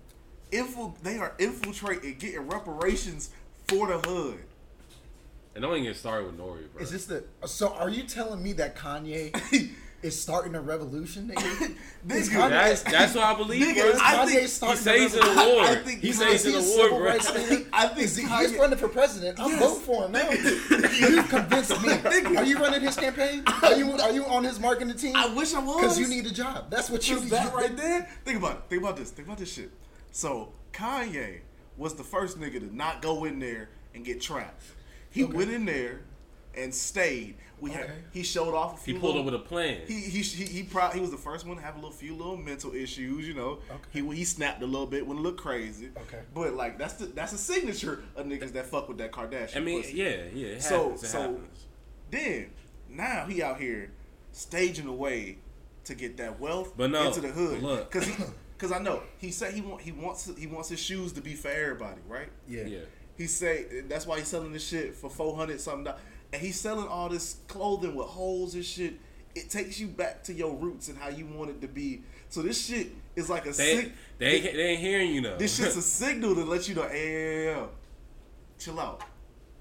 infil- 0.52 0.94
They 1.02 1.18
are 1.18 1.34
infiltrating, 1.38 2.14
getting 2.18 2.48
reparations 2.48 3.30
for 3.68 3.86
the 3.88 3.98
hood. 3.98 4.38
And 5.54 5.62
don't 5.62 5.72
even 5.72 5.84
get 5.84 5.96
started 5.96 6.26
with 6.26 6.38
Nori, 6.38 6.72
bro. 6.72 6.82
is 6.82 6.90
this 6.90 7.06
the? 7.06 7.24
So 7.46 7.68
are 7.74 7.88
you 7.90 8.02
telling 8.04 8.42
me 8.42 8.52
that 8.54 8.76
Kanye 8.76 9.34
is 10.02 10.18
starting 10.20 10.54
a 10.54 10.60
revolution, 10.60 11.28
nigga? 11.28 11.74
Is 12.08 12.30
Nigga, 12.30 12.48
that's 12.48 12.82
that's 12.84 13.14
what 13.14 13.24
I 13.24 13.34
believe, 13.34 13.60
Nigga, 13.66 13.92
bro. 13.92 14.00
I 14.02 14.24
think 14.26 14.40
he 14.40 14.46
starting 14.46 14.78
says 14.80 15.14
a 15.14 15.18
in 15.18 15.20
the 15.20 15.26
revolution. 15.28 15.54
war. 15.56 15.64
I 15.66 15.74
think 15.76 16.00
he 16.00 16.06
he's 16.06 16.18
says 16.18 16.46
in 16.46 16.54
a 16.54 16.60
the 16.62 16.90
war, 16.90 16.98
bro. 17.00 17.10
I 17.74 17.86
think 17.88 17.98
Is 17.98 18.16
he, 18.16 18.24
Kanye- 18.24 18.40
he's 18.48 18.56
running 18.56 18.78
for 18.78 18.88
president. 18.88 19.38
I'm 19.38 19.50
Yes. 19.50 19.60
voting 19.60 19.80
for 19.82 20.04
him 20.06 20.12
now. 20.12 20.30
you 20.30 21.22
convinced 21.24 21.82
me. 21.82 22.36
Are 22.38 22.44
you 22.44 22.56
running 22.58 22.80
his 22.80 22.96
campaign? 22.96 23.42
Are 23.62 23.74
you 23.76 23.92
are 23.92 24.12
you 24.12 24.24
on 24.24 24.44
his 24.44 24.58
marketing 24.58 24.94
team? 24.96 25.14
I 25.16 25.26
wish 25.34 25.52
I 25.52 25.58
was. 25.58 25.76
Because 25.82 25.98
you 25.98 26.08
need 26.08 26.24
a 26.26 26.32
job. 26.32 26.70
That's 26.70 26.88
what 26.88 27.06
you 27.10 27.20
need. 27.20 27.30
that 27.30 27.52
right 27.54 27.76
there. 27.76 28.08
Think 28.24 28.38
about 28.38 28.52
it. 28.56 28.62
Think 28.70 28.82
about 28.82 28.96
this. 28.96 29.10
Think 29.10 29.28
about 29.28 29.36
this 29.38 29.52
shit. 29.52 29.70
So 30.12 30.54
Kanye 30.72 31.40
was 31.76 31.94
the 31.94 32.04
first 32.04 32.40
nigga 32.40 32.60
to 32.60 32.74
not 32.74 33.02
go 33.02 33.24
in 33.26 33.38
there 33.38 33.68
and 33.94 34.02
get 34.04 34.20
trapped. 34.22 34.62
He 35.10 35.24
Okay. 35.24 35.32
went 35.36 35.50
in 35.50 35.64
there 35.64 36.00
and 36.54 36.74
stayed. 36.74 37.36
We 37.60 37.70
had 37.72 37.90
he 38.12 38.22
showed 38.22 38.54
off 38.54 38.74
a 38.80 38.82
few. 38.82 38.94
He 38.94 39.00
pulled 39.00 39.16
little, 39.16 39.28
up 39.28 39.32
with 39.34 39.42
a 39.42 39.44
plan. 39.46 39.82
He 39.86 39.94
he 40.00 40.22
he 40.22 40.44
he, 40.44 40.62
proud, 40.62 40.94
he 40.94 41.00
was 41.00 41.10
the 41.10 41.18
first 41.18 41.46
one 41.46 41.56
to 41.58 41.62
have 41.62 41.74
a 41.74 41.78
little 41.78 41.90
few 41.90 42.14
little 42.16 42.36
mental 42.38 42.74
issues. 42.74 43.28
You 43.28 43.34
know. 43.34 43.58
Okay. 43.70 43.82
He 43.92 44.16
he 44.16 44.24
snapped 44.24 44.62
a 44.62 44.66
little 44.66 44.86
bit 44.86 45.06
when 45.06 45.18
it 45.18 45.20
looked 45.20 45.40
crazy. 45.40 45.90
Okay. 46.06 46.20
But 46.34 46.54
like 46.54 46.78
that's 46.78 46.94
the 46.94 47.06
that's 47.06 47.32
a 47.34 47.38
signature 47.38 48.02
of 48.16 48.24
niggas 48.26 48.52
that 48.52 48.66
fuck 48.66 48.88
with 48.88 48.96
that 48.98 49.12
Kardashian. 49.12 49.56
I 49.56 49.60
mean, 49.60 49.82
pussy. 49.82 49.94
yeah, 49.94 50.22
yeah. 50.32 50.46
It 50.48 50.62
So- 50.62 50.82
happens. 50.84 51.02
It 51.02 51.06
so- 51.08 51.20
happens. 51.20 51.66
Then 52.10 52.50
now 52.88 53.26
he 53.26 53.42
out 53.42 53.60
here 53.60 53.92
staging 54.32 54.86
a 54.86 54.92
way 54.92 55.38
to 55.84 55.94
get 55.94 56.16
that 56.16 56.40
wealth 56.40 56.72
But 56.76 56.90
no, 56.90 57.08
into 57.08 57.20
the 57.20 57.28
hood. 57.28 57.90
cause 57.90 58.08
cause 58.58 58.72
I 58.72 58.78
know 58.78 59.02
he 59.18 59.30
said 59.30 59.52
he 59.54 59.60
want 59.60 59.82
he 59.82 59.92
wants 59.92 60.30
he 60.38 60.46
wants 60.46 60.68
his 60.70 60.80
shoes 60.80 61.12
to 61.12 61.20
be 61.20 61.34
for 61.34 61.48
everybody, 61.48 62.00
right? 62.08 62.28
Yeah. 62.48 62.64
Yeah. 62.64 62.78
He 63.20 63.26
say 63.26 63.82
that's 63.86 64.06
why 64.06 64.18
he's 64.18 64.28
selling 64.28 64.50
this 64.54 64.66
shit 64.66 64.94
for 64.94 65.10
four 65.10 65.36
hundred 65.36 65.60
something, 65.60 65.84
dollars. 65.84 66.00
and 66.32 66.40
he's 66.40 66.58
selling 66.58 66.88
all 66.88 67.10
this 67.10 67.36
clothing 67.48 67.94
with 67.94 68.06
holes 68.06 68.54
and 68.54 68.64
shit. 68.64 68.94
It 69.34 69.50
takes 69.50 69.78
you 69.78 69.88
back 69.88 70.24
to 70.24 70.32
your 70.32 70.54
roots 70.54 70.88
and 70.88 70.96
how 70.96 71.10
you 71.10 71.26
want 71.26 71.50
it 71.50 71.60
to 71.60 71.68
be. 71.68 72.00
So 72.30 72.40
this 72.40 72.64
shit 72.66 72.88
is 73.16 73.28
like 73.28 73.42
a 73.44 73.50
They 73.52 73.76
sig- 73.76 73.92
they 74.16 74.26
ain't, 74.36 74.44
they 74.44 74.62
ain't 74.68 74.80
hearing 74.80 75.14
you 75.14 75.20
though. 75.20 75.36
this 75.36 75.54
shit's 75.54 75.76
a 75.76 75.82
signal 76.02 76.34
to 76.34 76.44
let 76.44 76.66
you 76.66 76.74
know, 76.76 76.88
hey, 76.88 77.62
chill 78.58 78.80
out. 78.80 79.02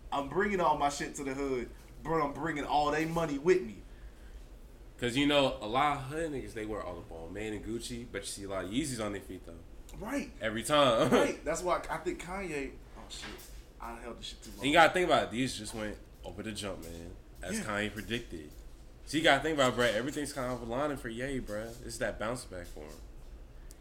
I'm 0.09 0.29
bringing 0.29 0.61
all 0.61 0.77
my 0.77 0.87
shit 0.87 1.15
to 1.15 1.25
the 1.25 1.33
hood, 1.33 1.69
but 2.01 2.13
I'm 2.13 2.31
bringing 2.31 2.63
all 2.63 2.91
they 2.91 3.03
money 3.03 3.39
with 3.39 3.61
me. 3.61 3.75
Cause 5.01 5.17
you 5.17 5.27
know 5.27 5.57
a 5.61 5.67
lot 5.67 5.97
of 5.97 6.03
hood 6.03 6.31
niggas 6.31 6.53
they 6.53 6.65
wear 6.65 6.81
all 6.81 6.95
the 6.95 7.13
Balmain 7.13 7.57
and 7.57 7.65
Gucci, 7.65 8.05
but 8.09 8.21
you 8.21 8.27
see 8.27 8.43
a 8.45 8.49
lot 8.49 8.63
of 8.63 8.71
Yeezys 8.71 9.03
on 9.03 9.11
their 9.11 9.21
feet 9.21 9.45
though. 9.45 9.53
Right. 9.99 10.29
Every 10.41 10.63
time. 10.63 11.09
Right. 11.09 11.43
That's 11.45 11.61
why 11.61 11.81
I 11.89 11.97
think 11.97 12.23
Kanye. 12.23 12.71
Oh 12.97 13.01
shit. 13.09 13.23
I 13.81 13.95
held 14.01 14.19
this 14.19 14.27
shit 14.27 14.43
too 14.43 14.50
long. 14.51 14.59
And 14.59 14.67
you 14.67 14.74
gotta 14.74 14.93
think 14.93 15.07
about 15.07 15.24
it. 15.24 15.31
These 15.31 15.57
just 15.57 15.74
went 15.74 15.95
over 16.25 16.43
the 16.43 16.51
jump, 16.51 16.83
man. 16.83 17.12
As 17.41 17.59
Yeah. 17.59 17.65
Kanye 17.65 17.93
predicted. 17.93 18.51
So 19.05 19.17
you 19.17 19.24
gotta 19.24 19.41
think 19.41 19.55
about, 19.55 19.74
it, 19.74 19.77
bruh. 19.79 19.93
Everything's 19.93 20.33
kind 20.33 20.51
of 20.51 20.62
aligning 20.62 20.98
for 20.98 21.09
Ye, 21.09 21.39
bruh. 21.39 21.74
It's 21.86 21.98
that 21.98 22.19
bounce 22.19 22.45
back 22.45 22.67
for 22.67 22.81
him. 22.81 22.89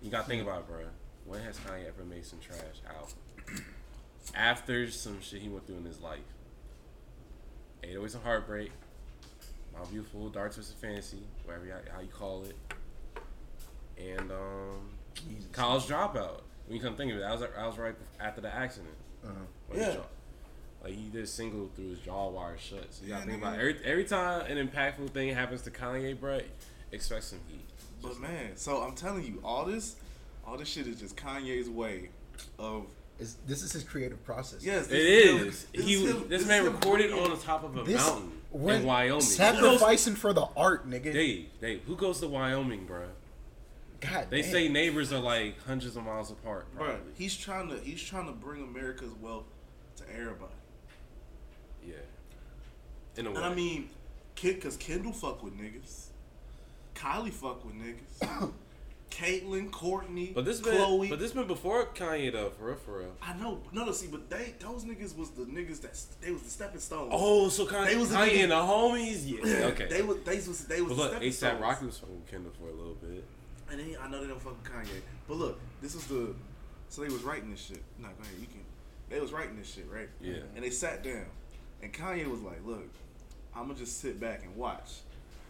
You 0.01 0.11
gotta 0.11 0.29
think 0.29 0.43
about, 0.43 0.61
it, 0.69 0.73
bruh. 0.73 0.89
when 1.27 1.43
has 1.43 1.59
Kanye 1.59 1.87
ever 1.89 2.05
made 2.05 2.25
some 2.25 2.39
trash 2.41 2.61
album? 2.89 3.65
After 4.35 4.91
some 4.91 5.21
shit 5.21 5.43
he 5.43 5.49
went 5.49 5.67
through 5.67 5.79
in 5.79 5.85
his 5.85 6.01
life. 6.01 6.21
808s 7.83 8.15
and 8.15 8.23
Heartbreak, 8.25 8.71
My 9.73 9.85
Beautiful 9.91 10.29
Dark 10.31 10.55
Twisted 10.55 10.77
Fantasy, 10.79 11.23
whatever 11.45 11.67
you, 11.67 11.73
how 11.95 12.01
you 12.01 12.09
call 12.09 12.45
it, 12.45 12.57
and 13.99 14.31
um, 14.31 14.89
Jesus. 15.15 15.47
College 15.53 15.85
Dropout. 15.85 16.41
When 16.67 16.77
you 16.77 16.83
come 16.83 16.97
think 16.97 17.13
of 17.13 17.19
it, 17.19 17.23
I 17.23 17.33
was 17.33 17.43
I 17.57 17.67
was 17.67 17.79
right 17.79 17.95
after 18.21 18.41
the 18.41 18.55
accident. 18.55 18.93
Uh-huh. 19.29 19.39
When 19.69 19.79
his 19.79 19.89
Yeah. 19.89 19.95
jaw- 19.95 20.07
like 20.85 20.95
he 20.95 21.09
did 21.09 21.29
single 21.29 21.69
through 21.75 21.91
his 21.91 21.99
jaw 22.01 22.29
wire 22.31 22.57
shut. 22.59 22.87
So 22.91 23.03
you 23.05 23.09
gotta 23.11 23.25
Yeah, 23.27 23.31
think 23.33 23.43
nigga. 23.43 23.49
about 23.49 23.59
every 23.59 23.77
every 23.85 24.05
time 24.05 24.47
an 24.51 24.69
impactful 24.69 25.11
thing 25.11 25.35
happens 25.35 25.63
to 25.63 25.71
Kanye, 25.71 26.17
bruh, 26.17 26.43
expect 26.93 27.25
some 27.25 27.41
heat. 27.49 27.65
But 28.01 28.19
man, 28.21 28.57
so 28.57 28.81
I'm 28.83 28.95
telling 28.95 29.25
you, 29.25 29.41
all 29.45 29.65
this, 29.65 29.97
all 30.47 30.57
this 30.57 30.69
shit 30.69 30.87
is 30.87 31.01
just 31.01 31.17
Kanye's 31.17 31.69
way 31.69 32.11
of 32.59 32.87
It's, 33.19 33.37
this 33.49 33.63
is 33.65 33.73
his 33.73 33.83
creative 33.83 34.25
process. 34.25 34.63
yes. 34.63 34.87
It 34.87 34.91
this 34.91 35.01
is. 35.03 35.31
him- 35.41 35.47
this 35.73 35.85
He 35.85 35.95
is 35.95 36.11
him- 36.13 36.29
this 36.29 36.43
is 36.43 36.49
man 36.49 36.65
him 36.67 36.73
recorded 36.75 37.11
bringing- 37.11 37.25
on 37.33 37.37
the 37.37 37.43
top 37.45 37.65
of 37.65 37.77
a 37.77 37.83
This 37.83 37.97
mountain 38.01 38.41
when 38.53 38.81
in 38.83 38.87
Wyoming. 38.87 39.21
sacrificing 39.21 40.15
for 40.15 40.33
the 40.33 40.47
art, 40.57 40.89
nigga. 40.89 41.13
Dave, 41.13 41.49
Dave, 41.61 41.83
who 41.87 41.97
goes 41.97 42.21
to 42.21 42.29
Wyoming, 42.29 42.87
bruh? 42.87 43.09
God, 44.01 44.27
They 44.31 44.43
damn. 44.43 44.51
say 44.53 44.69
neighbors 44.69 45.13
are 45.13 45.19
like 45.21 45.61
hundreds 45.65 45.97
of 45.97 46.05
miles 46.05 46.31
apart. 46.31 46.73
Bro, 46.77 46.99
he's 47.17 47.37
trying 47.37 47.69
to 47.71 47.79
he's 47.79 48.03
trying 48.03 48.27
to 48.27 48.33
bring 48.33 48.63
America's 48.63 49.13
wealth 49.21 49.45
to 49.97 50.05
everybody. 50.15 50.53
Yeah. 51.85 51.95
In 53.17 53.27
a 53.27 53.31
way. 53.31 53.37
And 53.37 53.45
I 53.45 53.55
mean, 53.55 53.89
kid, 54.37 54.61
cause 54.63 54.77
Kendall 54.77 55.13
fuck 55.13 55.43
with 55.43 55.55
niggas, 55.59 56.07
Kylie 56.95 57.33
fuck 57.33 57.65
with 57.65 57.75
niggas, 57.75 58.53
Caitlyn, 59.11 59.71
Kourtney, 59.71 60.33
but 60.33 60.45
this 60.45 60.61
been 60.61 61.09
but 61.09 61.19
this 61.19 61.33
been 61.33 61.49
before 61.49 61.87
Kanye 61.87 62.31
though, 62.33 62.51
for 62.51 62.67
real, 62.67 62.77
for 62.77 62.99
real. 63.01 63.13
I 63.21 63.33
know, 63.37 63.59
no, 63.73 63.85
no. 63.85 63.91
See, 63.91 64.07
but 64.07 64.31
they 64.31 64.55
those 64.61 64.85
niggas 64.85 65.17
was 65.17 65.31
the 65.31 65.43
niggas 65.43 65.81
that 65.81 65.99
they 66.21 66.31
was 66.31 66.43
the 66.43 66.51
stepping 66.51 66.79
stones. 66.79 67.11
Oh, 67.13 67.49
so 67.49 67.67
Kanye, 67.67 67.87
They 67.87 67.97
was 67.97 68.11
the 68.11 68.17
Kanye 68.17 68.29
niggas- 68.31 68.43
and 68.45 68.53
the 68.53 68.57
homies. 68.57 69.23
Yeah. 69.27 69.67
Okay. 69.73 69.87
they 69.87 70.03
was 70.03 70.19
they 70.25 70.37
was 70.37 70.65
they 70.67 70.81
was 70.83 70.91
but 70.91 70.95
the 70.97 71.03
look, 71.03 71.11
stepping 71.11 71.29
ASAP 71.31 71.35
stones. 71.35 71.61
Rocky 71.63 71.87
was 71.87 71.99
fucking 71.99 72.23
Kendall 72.31 72.53
for 72.57 72.69
a 72.69 72.73
little 72.73 72.95
bit. 72.95 73.25
And 73.71 73.81
then 73.81 73.97
I 74.03 74.09
know 74.09 74.21
they 74.21 74.29
don't 74.29 74.41
fuck 74.41 74.57
with 74.63 74.73
Kanye. 74.73 75.01
But 75.27 75.35
look, 75.37 75.61
this 75.83 75.95
was 75.95 76.07
the 76.07 76.35
so 76.89 77.03
they 77.03 77.09
was 77.09 77.23
writing 77.23 77.51
this 77.51 77.61
shit. 77.61 77.83
Nah, 77.99 78.09
go 78.09 78.23
ahead, 78.23 78.35
you 78.41 78.47
can. 78.47 78.61
They 79.11 79.21
was 79.21 79.33
writing 79.33 79.57
this 79.57 79.73
shit, 79.73 79.87
right? 79.93 80.09
Yeah. 80.21 80.37
And 80.55 80.65
they 80.65 80.71
sat 80.71 81.03
down, 81.03 81.27
and 81.83 81.93
Kanye 81.93 82.27
was 82.31 82.41
like, 82.41 82.65
"Look, 82.65 82.89
I'm 83.55 83.67
gonna 83.67 83.79
just 83.79 84.01
sit 84.01 84.19
back 84.21 84.43
and 84.45 84.55
watch," 84.57 84.91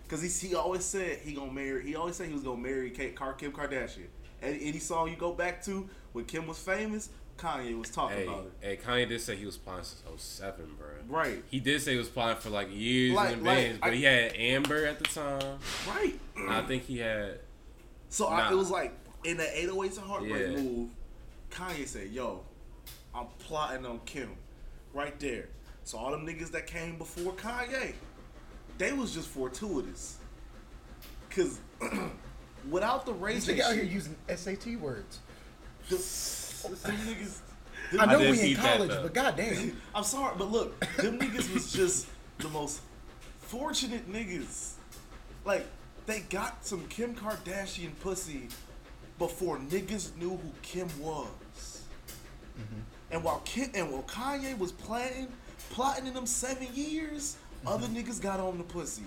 cause 0.09 0.21
he 0.23 0.49
he 0.49 0.55
always 0.55 0.85
said 0.85 1.19
he 1.19 1.33
gonna 1.33 1.53
marry. 1.53 1.85
He 1.85 1.95
always 1.97 2.17
said 2.17 2.27
he 2.29 2.33
was 2.35 2.43
gonna 2.43 2.61
marry 2.61 2.91
Kate, 2.91 3.15
Car, 3.15 3.35
Kim 3.35 3.53
Kardashian. 3.53 4.07
Any, 4.43 4.67
any 4.67 4.79
song 4.79 5.09
you 5.11 5.17
go 5.17 5.33
back 5.33 5.63
to 5.65 5.89
when 6.13 6.25
Kim 6.25 6.47
was 6.47 6.59
famous, 6.59 7.09
Kanye 7.37 7.77
was 7.79 7.91
talking 7.91 8.17
Hey, 8.19 8.27
about 8.27 8.47
it. 8.47 8.53
hey, 8.61 8.77
Kanye 8.77 9.09
did 9.09 9.21
say 9.21 9.35
he 9.37 9.45
was 9.47 9.57
plotting 9.57 9.85
since 9.85 10.03
07, 10.17 10.65
bro. 10.79 10.89
Right. 11.09 11.43
He 11.51 11.59
did 11.61 11.83
say 11.83 11.93
he 11.93 11.99
was 11.99 12.09
plotting 12.09 12.41
for 12.41 12.51
like 12.51 12.69
years 12.73 13.15
Like- 13.15 13.33
in 13.33 13.39
advance, 13.41 13.73
like, 13.75 13.81
but 13.81 13.91
I- 13.93 13.95
he 13.97 14.03
had 14.05 14.33
Amber 14.37 14.87
at 14.87 14.99
the 15.01 15.05
time. 15.07 15.59
Right. 15.89 16.15
I 16.49 16.63
think 16.63 16.85
he 16.85 16.99
had. 16.99 17.41
So 18.11 18.27
I, 18.27 18.51
it 18.51 18.55
was 18.57 18.71
like 18.71 18.93
in 19.25 19.37
the 19.37 19.45
808s 19.45 19.99
and 19.99 20.07
heartbreak 20.07 20.51
Yeah. 20.57 20.57
move, 20.63 20.91
Kanye 21.51 21.87
said, 21.87 22.11
"Yo, 22.11 22.45
I'm 23.15 23.27
plotting 23.39 23.85
on 23.87 24.01
Kim, 24.07 24.31
right 24.93 25.19
there." 25.21 25.49
So 25.85 25.99
all 25.99 26.11
them 26.11 26.27
niggas 26.27 26.51
that 26.53 26.67
came 26.67 26.97
before 26.99 27.33
Kanye, 27.33 27.95
they 28.79 28.93
was 28.93 29.13
just 29.15 29.29
fortuitous, 29.29 30.19
cause 31.31 31.61
without 32.71 33.07
the 33.07 33.13
This 33.13 33.21
race, 33.23 33.47
nigga 33.49 33.61
out 33.63 33.75
here 33.75 33.85
using 33.85 34.17
SAT 34.35 34.77
words. 34.81 35.21
them 35.89 35.99
niggas. 35.99 37.39
I 37.99 38.05
know 38.07 38.19
did 38.19 38.31
we 38.33 38.41
in 38.41 38.47
peep 38.49 38.57
that, 38.59 38.75
college, 38.77 38.91
though. 38.91 39.03
but 39.05 39.15
goddamn, 39.15 39.81
I'm 39.95 40.05
sorry, 40.05 40.35
but 40.37 40.51
look, 40.51 40.79
them 40.97 41.19
niggas 41.19 41.53
was 41.55 41.73
just 41.73 42.07
the 42.39 42.49
most 42.51 42.81
fortunate 43.39 44.11
niggas. 44.13 44.73
Like, 45.47 45.67
they 46.09 46.21
got 46.31 46.65
some 46.65 46.85
Kim 46.89 47.15
Kardashian 47.15 47.91
pussy 48.01 48.49
before 49.19 49.59
niggas 49.59 50.17
knew 50.17 50.31
who 50.31 50.51
Kim 50.63 50.89
was. 50.99 51.83
Mm-hmm. 52.59 52.81
And 53.11 53.23
while 53.23 53.43
Kim 53.45 53.71
and 53.75 53.93
while 53.93 54.03
Kanye 54.05 54.59
was 54.59 54.73
planning, 54.73 55.29
plotting 55.71 56.07
in 56.07 56.15
them 56.15 56.25
seven 56.25 56.67
years, 56.75 57.37
mm-hmm. 57.59 57.69
other 57.69 57.87
niggas 57.89 58.23
got 58.23 58.41
on 58.41 58.57
the 58.57 58.65
pussy. 58.65 59.03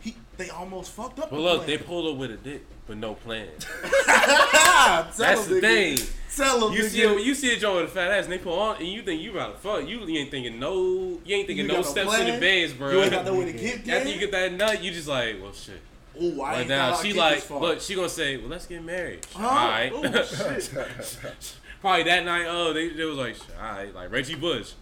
He, 0.00 0.14
they 0.36 0.50
almost 0.50 0.92
fucked 0.92 1.20
up. 1.20 1.30
But 1.30 1.36
the 1.36 1.42
look, 1.42 1.64
plan. 1.64 1.66
they 1.68 1.78
pulled 1.78 2.12
her 2.12 2.18
with 2.18 2.32
a 2.32 2.36
dick, 2.36 2.66
but 2.86 2.98
no 2.98 3.14
plan. 3.14 3.48
That's 4.06 5.16
them, 5.16 5.36
the 5.48 5.60
nigga. 5.60 5.60
thing. 5.60 5.98
Tell 6.36 6.60
them, 6.60 6.72
You 6.72 6.82
nigga. 6.82 6.88
see, 6.88 7.02
a, 7.02 7.18
you 7.18 7.34
see 7.34 7.54
a 7.54 7.58
joint 7.58 7.76
with 7.76 7.84
a 7.84 7.94
fat 7.94 8.10
ass, 8.10 8.24
and 8.24 8.32
they 8.32 8.38
pull 8.38 8.58
on, 8.58 8.76
and 8.76 8.88
you 8.88 9.02
think 9.02 9.22
you 9.22 9.30
about 9.30 9.54
to 9.54 9.58
fuck. 9.60 9.88
You, 9.88 10.00
you 10.00 10.18
ain't 10.18 10.30
thinking 10.30 10.58
no, 10.58 11.20
you 11.24 11.36
ain't 11.36 11.46
thinking 11.46 11.66
You 11.66 11.72
no 11.72 11.82
steps 11.82 12.08
plan? 12.08 12.26
in 12.26 12.34
advance, 12.34 12.72
bro. 12.72 12.90
You 12.90 13.00
ain't 13.02 13.12
got 13.12 13.24
no 13.24 13.36
way 13.36 13.52
to 13.52 13.52
get 13.58 13.84
there. 13.86 13.98
After 13.98 14.10
you 14.10 14.18
get 14.18 14.32
that 14.32 14.52
nut, 14.52 14.82
you 14.82 14.90
just 14.90 15.08
like, 15.08 15.40
well, 15.40 15.52
shit. 15.52 15.80
Oh, 16.20 16.42
I 16.42 16.58
But 16.58 16.68
now 16.68 16.94
she 16.96 17.12
like, 17.12 17.48
look, 17.50 17.80
she 17.80 17.94
gonna 17.94 18.08
say, 18.08 18.36
well, 18.36 18.48
let's 18.48 18.66
get 18.66 18.84
married. 18.84 19.26
Huh? 19.34 19.46
All 19.46 19.54
right. 19.54 19.92
Oh, 19.94 20.22
shit. 20.24 21.56
Probably 21.80 22.04
that 22.04 22.24
night, 22.24 22.46
oh, 22.48 22.72
they, 22.72 22.90
they 22.90 23.04
was 23.04 23.16
like, 23.16 23.36
all 23.60 23.72
right, 23.72 23.94
like 23.94 24.12
Reggie 24.12 24.36
Bush, 24.36 24.72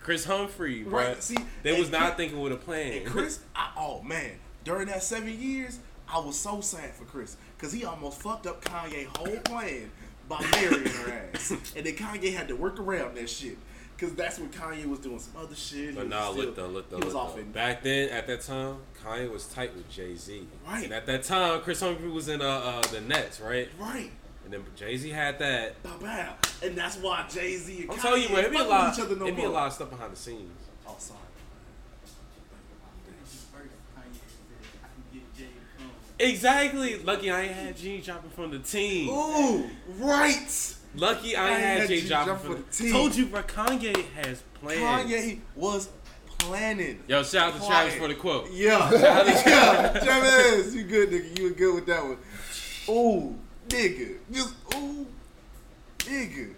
Chris 0.00 0.24
Humphrey, 0.24 0.84
bro. 0.84 1.08
Right, 1.08 1.22
see, 1.22 1.36
they 1.62 1.78
was 1.78 1.90
not 1.90 2.02
Chris- 2.02 2.16
thinking 2.16 2.40
with 2.40 2.52
a 2.52 2.56
plan. 2.56 2.92
And 2.92 3.06
Chris, 3.06 3.40
I, 3.54 3.72
oh 3.76 4.02
man, 4.02 4.32
during 4.64 4.86
that 4.86 5.02
seven 5.02 5.40
years, 5.40 5.80
I 6.08 6.18
was 6.20 6.38
so 6.38 6.60
sad 6.60 6.94
for 6.94 7.04
Chris 7.04 7.36
because 7.56 7.72
he 7.72 7.84
almost 7.84 8.20
fucked 8.20 8.46
up 8.46 8.64
Kanye 8.64 9.06
whole 9.16 9.38
plan 9.38 9.90
by 10.28 10.40
marrying 10.52 10.86
her 10.86 11.28
ass, 11.34 11.50
and 11.76 11.84
then 11.84 11.96
Kanye 11.96 12.32
had 12.32 12.46
to 12.48 12.54
work 12.54 12.78
around 12.78 13.16
that 13.16 13.28
shit 13.28 13.58
because 14.00 14.14
that's 14.14 14.38
when 14.38 14.48
Kanye 14.48 14.86
was 14.86 14.98
doing 15.00 15.18
some 15.18 15.42
other 15.42 15.54
shit. 15.54 15.94
But 15.94 16.08
nah, 16.08 16.30
look 16.30 16.56
though, 16.56 16.68
look 16.68 16.88
though, 16.88 16.98
he 16.98 17.04
was 17.04 17.14
look 17.14 17.22
off 17.22 17.34
though. 17.34 17.42
in 17.42 17.52
Back 17.52 17.82
then, 17.82 18.08
at 18.08 18.26
that 18.26 18.40
time, 18.40 18.78
Kanye 19.04 19.30
was 19.30 19.46
tight 19.46 19.74
with 19.74 19.90
Jay 19.90 20.14
Z. 20.14 20.46
Right. 20.66 20.84
And 20.84 20.94
at 20.94 21.04
that 21.06 21.22
time, 21.22 21.60
Chris 21.60 21.80
Humphrey 21.80 22.08
was 22.08 22.28
in 22.28 22.40
uh, 22.40 22.44
uh 22.44 22.82
the 22.88 23.02
Nets, 23.02 23.40
right? 23.40 23.68
right. 23.78 24.10
And 24.44 24.54
then 24.54 24.64
Jay 24.74 24.96
Z 24.96 25.10
had 25.10 25.38
that. 25.40 25.82
Bow 25.82 25.98
bow, 26.00 26.34
and 26.62 26.76
that's 26.76 26.96
why 26.96 27.26
Jay 27.28 27.56
Z 27.56 27.82
and 27.82 27.90
I'm 27.90 27.98
Kanye 27.98 28.02
telling 28.02 28.22
you, 28.22 28.28
bro, 28.28 28.38
it'd 28.38 28.50
be 28.52 28.58
a 28.58 28.64
lot. 28.64 28.98
no 28.98 29.04
it'd 29.04 29.36
be 29.36 29.44
a 29.44 29.50
lot 29.50 29.66
of 29.66 29.72
stuff 29.74 29.90
behind 29.90 30.12
the 30.12 30.16
scenes. 30.16 30.50
Oh, 30.88 30.96
sorry. 30.98 31.18
Exactly. 36.18 36.98
Lucky 36.98 37.30
I 37.30 37.42
ain't 37.44 37.52
had 37.52 37.76
Gene 37.78 38.02
dropping 38.02 38.28
from 38.30 38.50
the 38.50 38.58
team. 38.58 39.08
Ooh, 39.08 39.70
right. 39.98 40.76
Lucky 40.94 41.36
I, 41.36 41.46
I 41.46 41.50
ain't 41.50 41.60
had 41.60 41.78
had 41.80 41.88
Jay 41.88 41.98
Gene 42.00 42.08
dropping 42.08 42.26
drop 42.26 42.40
from 42.40 42.48
for 42.56 42.58
the 42.62 42.64
the 42.64 42.82
team. 42.84 42.92
Told 42.92 43.14
you, 43.16 43.26
bro. 43.26 43.42
Kanye 43.42 44.04
has 44.14 44.42
plans. 44.54 44.80
Kanye 44.80 45.40
was 45.54 45.88
planning. 46.38 47.02
Yo, 47.06 47.22
shout 47.22 47.54
out 47.54 47.60
to 47.60 47.66
Travis 47.66 47.94
for 47.94 48.08
the 48.08 48.14
quote. 48.14 48.50
Yeah, 48.50 48.90
yeah, 48.92 49.98
Travis, 50.02 50.74
you 50.74 50.84
good, 50.84 51.10
nigga. 51.10 51.38
You 51.38 51.44
were 51.44 51.50
good 51.50 51.74
with 51.76 51.86
that 51.86 52.02
one. 52.02 52.18
Ooh, 52.88 53.36
nigga, 53.68 54.16
just 54.32 54.54
ooh, 54.74 55.06
nigga. 55.98 56.54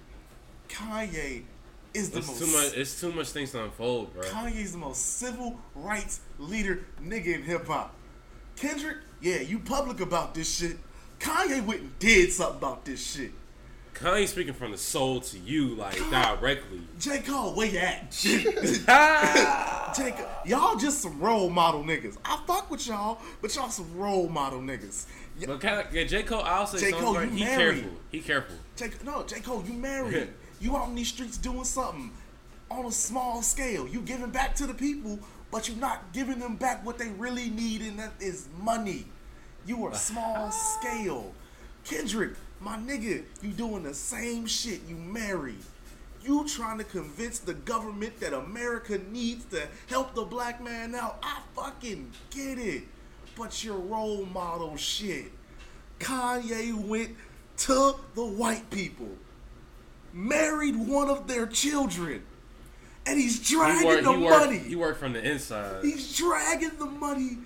Kanye 0.68 1.42
is 1.92 2.10
the 2.10 2.18
It's 2.18 2.28
most. 2.28 2.38
too 2.38 2.46
much. 2.46 2.76
It's 2.76 3.00
too 3.00 3.12
much 3.12 3.28
things 3.30 3.52
to 3.52 3.64
unfold, 3.64 4.14
bro. 4.14 4.22
Kanye's 4.22 4.72
the 4.72 4.78
most 4.78 5.18
civil 5.18 5.58
rights 5.74 6.20
leader 6.38 6.86
nigga 7.02 7.34
in 7.34 7.42
hip 7.42 7.66
hop. 7.66 7.94
Kendrick, 8.56 8.98
yeah, 9.20 9.40
you 9.40 9.58
public 9.58 10.00
about 10.00 10.34
this 10.34 10.56
shit. 10.58 10.76
Kanye 11.18 11.64
went 11.64 11.80
and 11.82 11.98
did 11.98 12.32
something 12.32 12.56
about 12.56 12.84
this 12.84 13.12
shit. 13.14 13.32
Kanye 13.94 14.26
speaking 14.26 14.54
from 14.54 14.72
the 14.72 14.78
soul 14.78 15.20
to 15.20 15.38
you, 15.38 15.74
like 15.74 15.96
directly. 16.10 16.80
J. 16.98 17.20
Cole, 17.20 17.54
where 17.54 17.66
you 17.68 17.78
at? 17.78 18.10
J. 19.96 20.10
Cole, 20.12 20.26
y'all 20.46 20.76
just 20.76 21.02
some 21.02 21.20
role 21.20 21.50
model 21.50 21.84
niggas. 21.84 22.16
I 22.24 22.40
fuck 22.46 22.70
with 22.70 22.86
y'all, 22.86 23.20
but 23.40 23.54
y'all 23.54 23.68
some 23.68 23.94
role 23.96 24.28
model 24.28 24.60
niggas. 24.60 25.06
Y- 25.38 25.46
But 25.46 25.60
kind 25.60 25.86
of, 25.86 25.94
yeah, 25.94 26.04
J 26.04 26.22
Cole, 26.22 26.42
I'll 26.42 26.66
say 26.66 26.90
J. 26.90 26.92
Cole, 26.98 27.22
you 27.22 27.30
He 27.30 27.44
married. 27.44 27.82
careful. 27.82 27.98
He 28.10 28.20
careful. 28.20 28.56
J. 28.76 28.90
No, 29.04 29.22
J. 29.24 29.40
Cole, 29.40 29.62
you 29.66 29.74
married. 29.74 30.28
you 30.60 30.76
out 30.76 30.88
in 30.88 30.94
these 30.94 31.08
streets 31.08 31.36
doing 31.36 31.64
something 31.64 32.10
on 32.70 32.86
a 32.86 32.92
small 32.92 33.42
scale. 33.42 33.86
You 33.86 34.00
giving 34.00 34.30
back 34.30 34.54
to 34.56 34.66
the 34.66 34.74
people, 34.74 35.18
but 35.50 35.68
you're 35.68 35.76
not 35.78 36.12
giving 36.12 36.38
them 36.38 36.56
back 36.56 36.84
what 36.84 36.98
they 36.98 37.08
really 37.10 37.50
need, 37.50 37.82
and 37.82 37.98
that 37.98 38.12
is 38.20 38.48
money. 38.58 39.06
You 39.66 39.84
are 39.86 39.94
small 39.94 40.50
scale. 40.80 41.32
Kendrick, 41.84 42.32
my 42.62 42.76
nigga, 42.76 43.24
you 43.42 43.50
doing 43.50 43.82
the 43.82 43.94
same 43.94 44.46
shit. 44.46 44.80
You 44.88 44.96
married. 44.96 45.58
You 46.22 46.46
trying 46.46 46.78
to 46.78 46.84
convince 46.84 47.40
the 47.40 47.54
government 47.54 48.20
that 48.20 48.32
America 48.32 48.98
needs 49.10 49.44
to 49.46 49.66
help 49.88 50.14
the 50.14 50.22
black 50.22 50.62
man 50.62 50.94
out. 50.94 51.18
I 51.22 51.40
fucking 51.56 52.12
get 52.30 52.58
it. 52.58 52.84
But 53.36 53.64
your 53.64 53.78
role 53.78 54.24
model 54.26 54.76
shit. 54.76 55.32
Kanye 55.98 56.74
went 56.74 57.10
to 57.58 57.94
the 58.14 58.24
white 58.24 58.68
people, 58.70 59.08
married 60.12 60.76
one 60.76 61.08
of 61.08 61.26
their 61.28 61.46
children, 61.46 62.22
and 63.06 63.18
he's 63.18 63.46
He 63.48 63.54
dragging 63.54 63.86
worked. 63.86 64.04
the 64.04 64.12
He 64.12 64.24
worked. 64.24 64.46
money. 64.46 64.58
He 64.58 64.76
worked 64.76 64.98
from 65.00 65.12
the 65.12 65.22
inside. 65.30 65.84
He's 65.84 66.16
dragging 66.16 66.72
the 66.78 66.86
money 66.86 67.38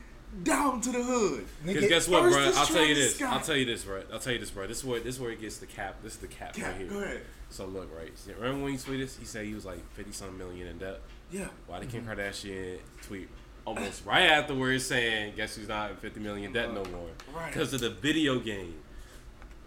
down 0.43 0.81
to 0.83 0.93
the 0.93 1.03
hood. 1.03 1.47
Because 1.65 1.89
guess 1.89 2.09
what, 2.09 2.23
first 2.23 2.37
bro? 2.37 2.61
I'll 2.63 2.67
tell 2.67 2.85
you 2.85 2.95
this. 2.95 3.17
Scott. 3.17 3.33
I'll 3.33 3.41
tell 3.41 3.57
you 3.57 3.65
this, 3.65 3.85
bro. 3.85 4.03
I'll 4.13 4.19
tell 4.19 4.33
you 4.33 4.39
this, 4.39 4.51
bro. 4.51 4.67
This 4.67 4.79
is 4.79 4.85
where 4.85 5.01
this 5.01 5.15
is 5.17 5.21
where 5.21 5.31
it 5.31 5.41
gets 5.41 5.59
the 5.59 5.67
cap. 5.67 5.97
This 6.03 6.15
is 6.15 6.19
the 6.19 6.27
cap, 6.27 6.55
Cap, 6.55 6.67
right 6.73 6.77
here. 6.77 6.87
go 6.89 6.99
ahead. 7.03 7.21
So 7.51 7.67
look, 7.67 7.89
right. 7.97 8.13
Remember 8.39 8.65
when 8.65 8.73
he 8.73 8.79
tweeted? 8.79 9.19
He 9.19 9.25
said 9.25 9.47
he 9.47 9.55
was 9.55 9.65
like 9.65 9.79
fifty 9.95 10.13
something 10.13 10.37
million 10.39 10.67
in 10.67 10.79
debt. 10.79 11.01
Yeah. 11.31 11.49
Why 11.67 11.81
did 11.81 11.91
Kim 11.91 12.05
Kardashian 12.05 12.79
tweet 13.03 13.29
almost 13.65 14.05
right 14.05 14.25
afterwards 14.27 14.85
saying, 14.87 15.35
"Guess 15.37 15.57
who's 15.57 15.69
not 15.69 15.91
in 15.91 15.97
fifty 15.97 16.21
million 16.21 16.53
debt 16.53 16.73
no 16.73 16.85
more?" 16.85 17.09
Right. 17.35 17.53
Because 17.53 17.73
of 17.73 17.81
the 17.81 17.91
video 17.91 18.39
game. 18.39 18.75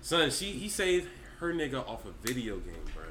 Son, 0.02 0.30
she 0.32 0.46
he 0.52 0.70
saved 0.70 1.08
her 1.40 1.54
nigga 1.54 1.88
off 1.88 2.06
a 2.06 2.12
video 2.26 2.58
game, 2.58 2.84
bro. 2.94 3.06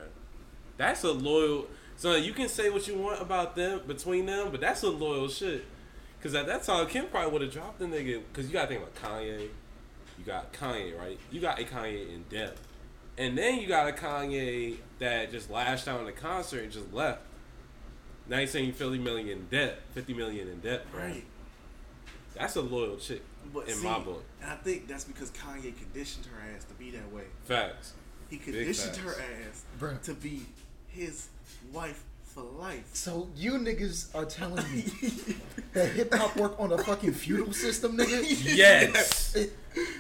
That's 0.77 1.03
a 1.05 1.12
loyal. 1.12 1.67
Son, 1.97 2.23
you 2.23 2.33
can 2.33 2.49
say 2.49 2.71
what 2.71 2.87
you 2.87 2.97
want 2.97 3.21
about 3.21 3.57
them 3.57 3.81
between 3.87 4.27
them, 4.27 4.49
but 4.50 4.61
that's 4.61 4.83
a 4.85 4.91
loyal 4.91 5.29
shit. 5.29 5.65
Because 6.19 6.35
at 6.35 6.47
that 6.47 6.65
time, 6.65 6.87
Kim 6.89 7.07
probably 7.07 7.33
would 7.33 7.43
have 7.43 7.53
dropped 7.53 7.79
the 7.79 7.87
nigga. 7.87 8.23
Because 8.33 8.47
you 8.47 8.53
gotta 8.53 8.69
think 8.69 8.83
about 8.83 8.95
Kanye. 8.97 9.49
You 10.19 10.25
got 10.25 10.53
Kanye, 10.53 10.99
right? 10.99 11.19
You 11.31 11.41
got 11.41 11.61
a 11.61 11.65
Kanye 11.65 12.13
in 12.15 12.25
debt. 12.29 12.57
And 13.17 13.37
then 13.37 13.59
you 13.61 13.67
got 13.69 13.89
a 13.89 13.93
Kanye 13.93 14.77
that 14.99 15.31
just 15.31 15.51
lashed 15.51 15.89
out 15.89 16.01
in 16.01 16.07
the 16.07 16.13
concert 16.13 16.63
and 16.65 16.73
just 16.73 16.93
left. 16.93 17.23
Now 18.29 18.39
he's 18.39 18.51
saying 18.51 18.73
50 18.73 18.99
million 18.99 19.29
in 19.29 19.47
debt. 19.47 19.81
50 19.95 20.15
million 20.15 20.49
in 20.49 20.61
debt, 20.61 20.91
bro. 20.93 21.03
Right. 21.03 21.25
That's 22.35 22.55
a 22.57 22.61
loyal 22.61 22.97
chick 22.97 23.23
But 23.53 23.69
in 23.69 23.75
see, 23.77 23.85
my 23.89 23.99
book. 23.99 24.23
And 24.43 24.51
I 24.51 24.57
think 24.57 24.87
that's 24.87 25.05
because 25.05 25.31
Kanye 25.31 25.77
conditioned 25.77 26.27
her 26.27 26.55
ass 26.55 26.65
to 26.65 26.75
be 26.75 26.91
that 26.93 27.11
way. 27.13 27.25
Facts. 27.45 27.95
He 28.29 28.37
conditioned 28.37 28.97
facts. 28.97 28.99
her 28.99 29.23
ass 29.49 29.65
Bruh. 29.81 30.01
to 30.03 30.15
be 30.15 30.43
his 30.89 31.29
wife 31.73 32.05
for 32.38 32.61
life. 32.61 32.85
So 32.92 33.28
you 33.37 33.52
niggas 33.52 34.14
are 34.14 34.25
telling 34.25 34.64
me 34.73 34.83
that 35.73 35.90
hip 35.92 36.14
hop 36.14 36.37
work 36.37 36.54
on 36.59 36.73
a 36.73 36.78
fucking 36.78 37.12
feudal 37.12 37.52
system, 37.52 37.97
nigga? 37.97 38.25
Yes. 38.57 39.37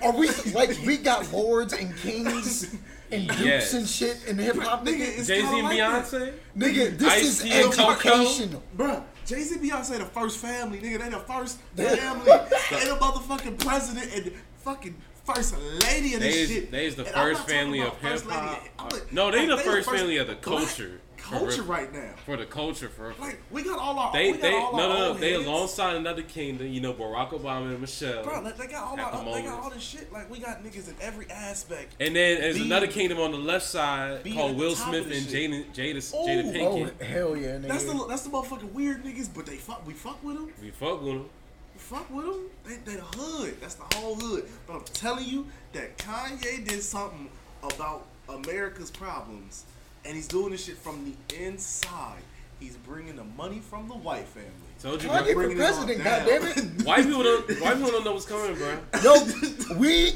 Are 0.02 0.16
we 0.16 0.28
like 0.52 0.76
we 0.84 0.96
got 0.96 1.30
lords 1.32 1.72
and 1.72 1.96
kings 1.98 2.74
and 3.12 3.28
dukes 3.28 3.40
Yes. 3.40 3.74
and 3.74 3.88
shit 3.88 4.24
in 4.26 4.38
hip 4.38 4.56
hop, 4.56 4.84
Nigga, 4.84 4.98
nigga? 4.98 5.26
Jay 5.26 5.40
Z 5.40 5.42
kinda 5.42 5.56
and 5.56 5.62
like 5.64 5.78
that. 5.78 6.04
Beyonce? 6.04 6.32
Nigga, 6.56 6.98
this 6.98 7.22
is 7.24 7.42
Ice-T 7.42 7.50
and 7.52 7.72
Coco? 7.72 7.92
educational. 7.92 8.62
Bruh, 8.76 9.02
Jay 9.26 9.42
Z 9.42 9.56
Beyonce 9.58 9.98
the 9.98 10.04
first 10.06 10.38
family, 10.38 10.78
nigga. 10.80 10.98
They 11.00 11.10
the 11.10 11.18
first 11.20 11.58
family. 11.76 12.24
they 12.70 12.84
the 12.88 12.96
motherfucking 13.00 13.58
president 13.64 14.12
and 14.14 14.32
fucking 14.64 14.96
first 15.24 15.54
lady 15.58 16.14
of 16.14 16.20
this 16.20 16.34
They 16.34 16.40
is, 16.40 16.48
shit. 16.50 16.70
they 16.72 16.86
is 16.86 16.96
the 16.96 17.06
And 17.06 17.14
I'm 17.14 17.24
first 17.26 17.40
talking 17.42 17.54
family 17.56 17.80
of 17.80 17.88
about 17.88 18.00
first 18.00 18.24
hip 18.24 18.32
lady. 18.32 18.46
hop. 18.46 18.62
I'm 18.78 18.88
like- 18.88 19.12
No, 19.12 19.30
they 19.30 19.46
like, 19.46 19.58
the 19.58 19.70
first 19.70 19.90
family 19.90 20.16
of 20.16 20.26
the 20.26 20.32
black 20.34 20.42
culture. 20.42 21.00
For 21.28 21.38
Culture 21.40 21.62
real. 21.62 21.70
right 21.70 21.92
now. 21.92 22.10
For 22.24 22.36
the 22.38 22.46
culture, 22.46 22.88
for 22.88 23.12
Like 23.20 23.38
we 23.50 23.62
got 23.62 23.78
all 23.78 23.98
our. 23.98 24.12
they 24.12 24.32
we 24.32 24.38
got 24.38 24.42
they 24.42 24.50
no 24.50 24.70
no 24.72 24.88
no 24.88 25.14
they 25.14 25.32
heads. 25.32 25.44
alongside 25.46 25.96
another 25.96 26.22
kingdom. 26.22 26.68
You 26.68 26.80
know 26.80 26.94
Barack 26.94 27.30
Obama 27.30 27.68
and 27.70 27.80
Michelle. 27.80 28.24
Bro, 28.24 28.40
like, 28.42 28.56
they 28.56 28.66
got 28.66 28.84
all 28.84 28.98
At 28.98 29.12
the 29.24 29.32
they 29.32 29.42
got 29.42 29.62
all 29.62 29.70
this 29.70 29.82
shit. 29.82 30.10
Like 30.12 30.30
we 30.30 30.38
got 30.38 30.64
niggas 30.64 30.88
in 30.88 30.94
every 31.02 31.30
aspect. 31.30 31.94
And 32.00 32.16
then 32.16 32.40
there's 32.40 32.56
Be- 32.56 32.64
another 32.64 32.86
kingdom 32.86 33.18
on 33.20 33.32
the 33.32 33.38
left 33.38 33.66
side 33.66 34.24
called 34.32 34.56
Will 34.56 34.74
Smith 34.74 35.02
and 35.04 35.12
the 35.12 35.20
shit. 35.20 35.50
Jada 35.74 36.00
Jada, 36.00 36.14
Ooh, 36.14 36.52
Jada 36.52 36.90
Oh 37.00 37.04
hell 37.04 37.36
yeah, 37.36 37.48
nigga. 37.58 37.68
That's 37.68 37.84
the 37.84 38.06
that's 38.08 38.22
the 38.22 38.30
motherfucking 38.30 38.72
weird 38.72 39.04
niggas, 39.04 39.28
but 39.34 39.44
they 39.46 39.56
fuck 39.56 39.86
we 39.86 39.92
fuck 39.92 40.22
with 40.24 40.36
them. 40.36 40.50
We 40.62 40.70
fuck 40.70 41.02
with 41.02 41.12
them. 41.14 41.28
We 41.74 41.78
fuck 41.80 42.10
with 42.10 42.24
them. 42.24 42.40
They 42.64 42.76
they 42.90 42.96
the 42.96 43.02
hood. 43.02 43.60
That's 43.60 43.74
the 43.74 43.84
whole 43.98 44.14
hood. 44.14 44.48
But 44.66 44.76
I'm 44.76 44.84
telling 44.94 45.26
you 45.26 45.46
that 45.74 45.98
Kanye 45.98 46.66
did 46.66 46.82
something 46.82 47.28
about 47.62 48.06
America's 48.28 48.90
problems, 48.90 49.64
and 50.04 50.14
he's 50.16 50.28
doing 50.28 50.50
this 50.52 50.64
shit 50.64 50.76
from 50.76 51.04
the 51.28 51.44
inside. 51.44 52.22
He's 52.60 52.76
bringing 52.76 53.16
the 53.16 53.24
money 53.24 53.60
from 53.60 53.86
the 53.88 53.94
white 53.94 54.26
family. 54.26 54.48
Told 54.82 55.02
you, 55.02 55.08
Kanye 55.08 55.18
bro. 55.22 55.26
for 55.26 55.34
Bringing 55.34 55.58
it 55.58 55.60
on 55.62 55.86
president, 55.86 56.04
down. 56.04 56.26
goddammit. 56.28 56.84
White 56.84 57.04
people 57.04 57.22
don't. 57.22 57.60
White 57.60 57.74
people 57.76 57.90
don't 57.92 58.04
know 58.04 58.12
what's 58.12 58.26
coming, 58.26 58.54
bro. 58.56 58.78
Yo, 59.02 59.76
we 59.76 60.12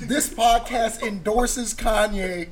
this 0.00 0.28
podcast 0.32 1.02
endorses 1.02 1.74
Kanye 1.74 2.48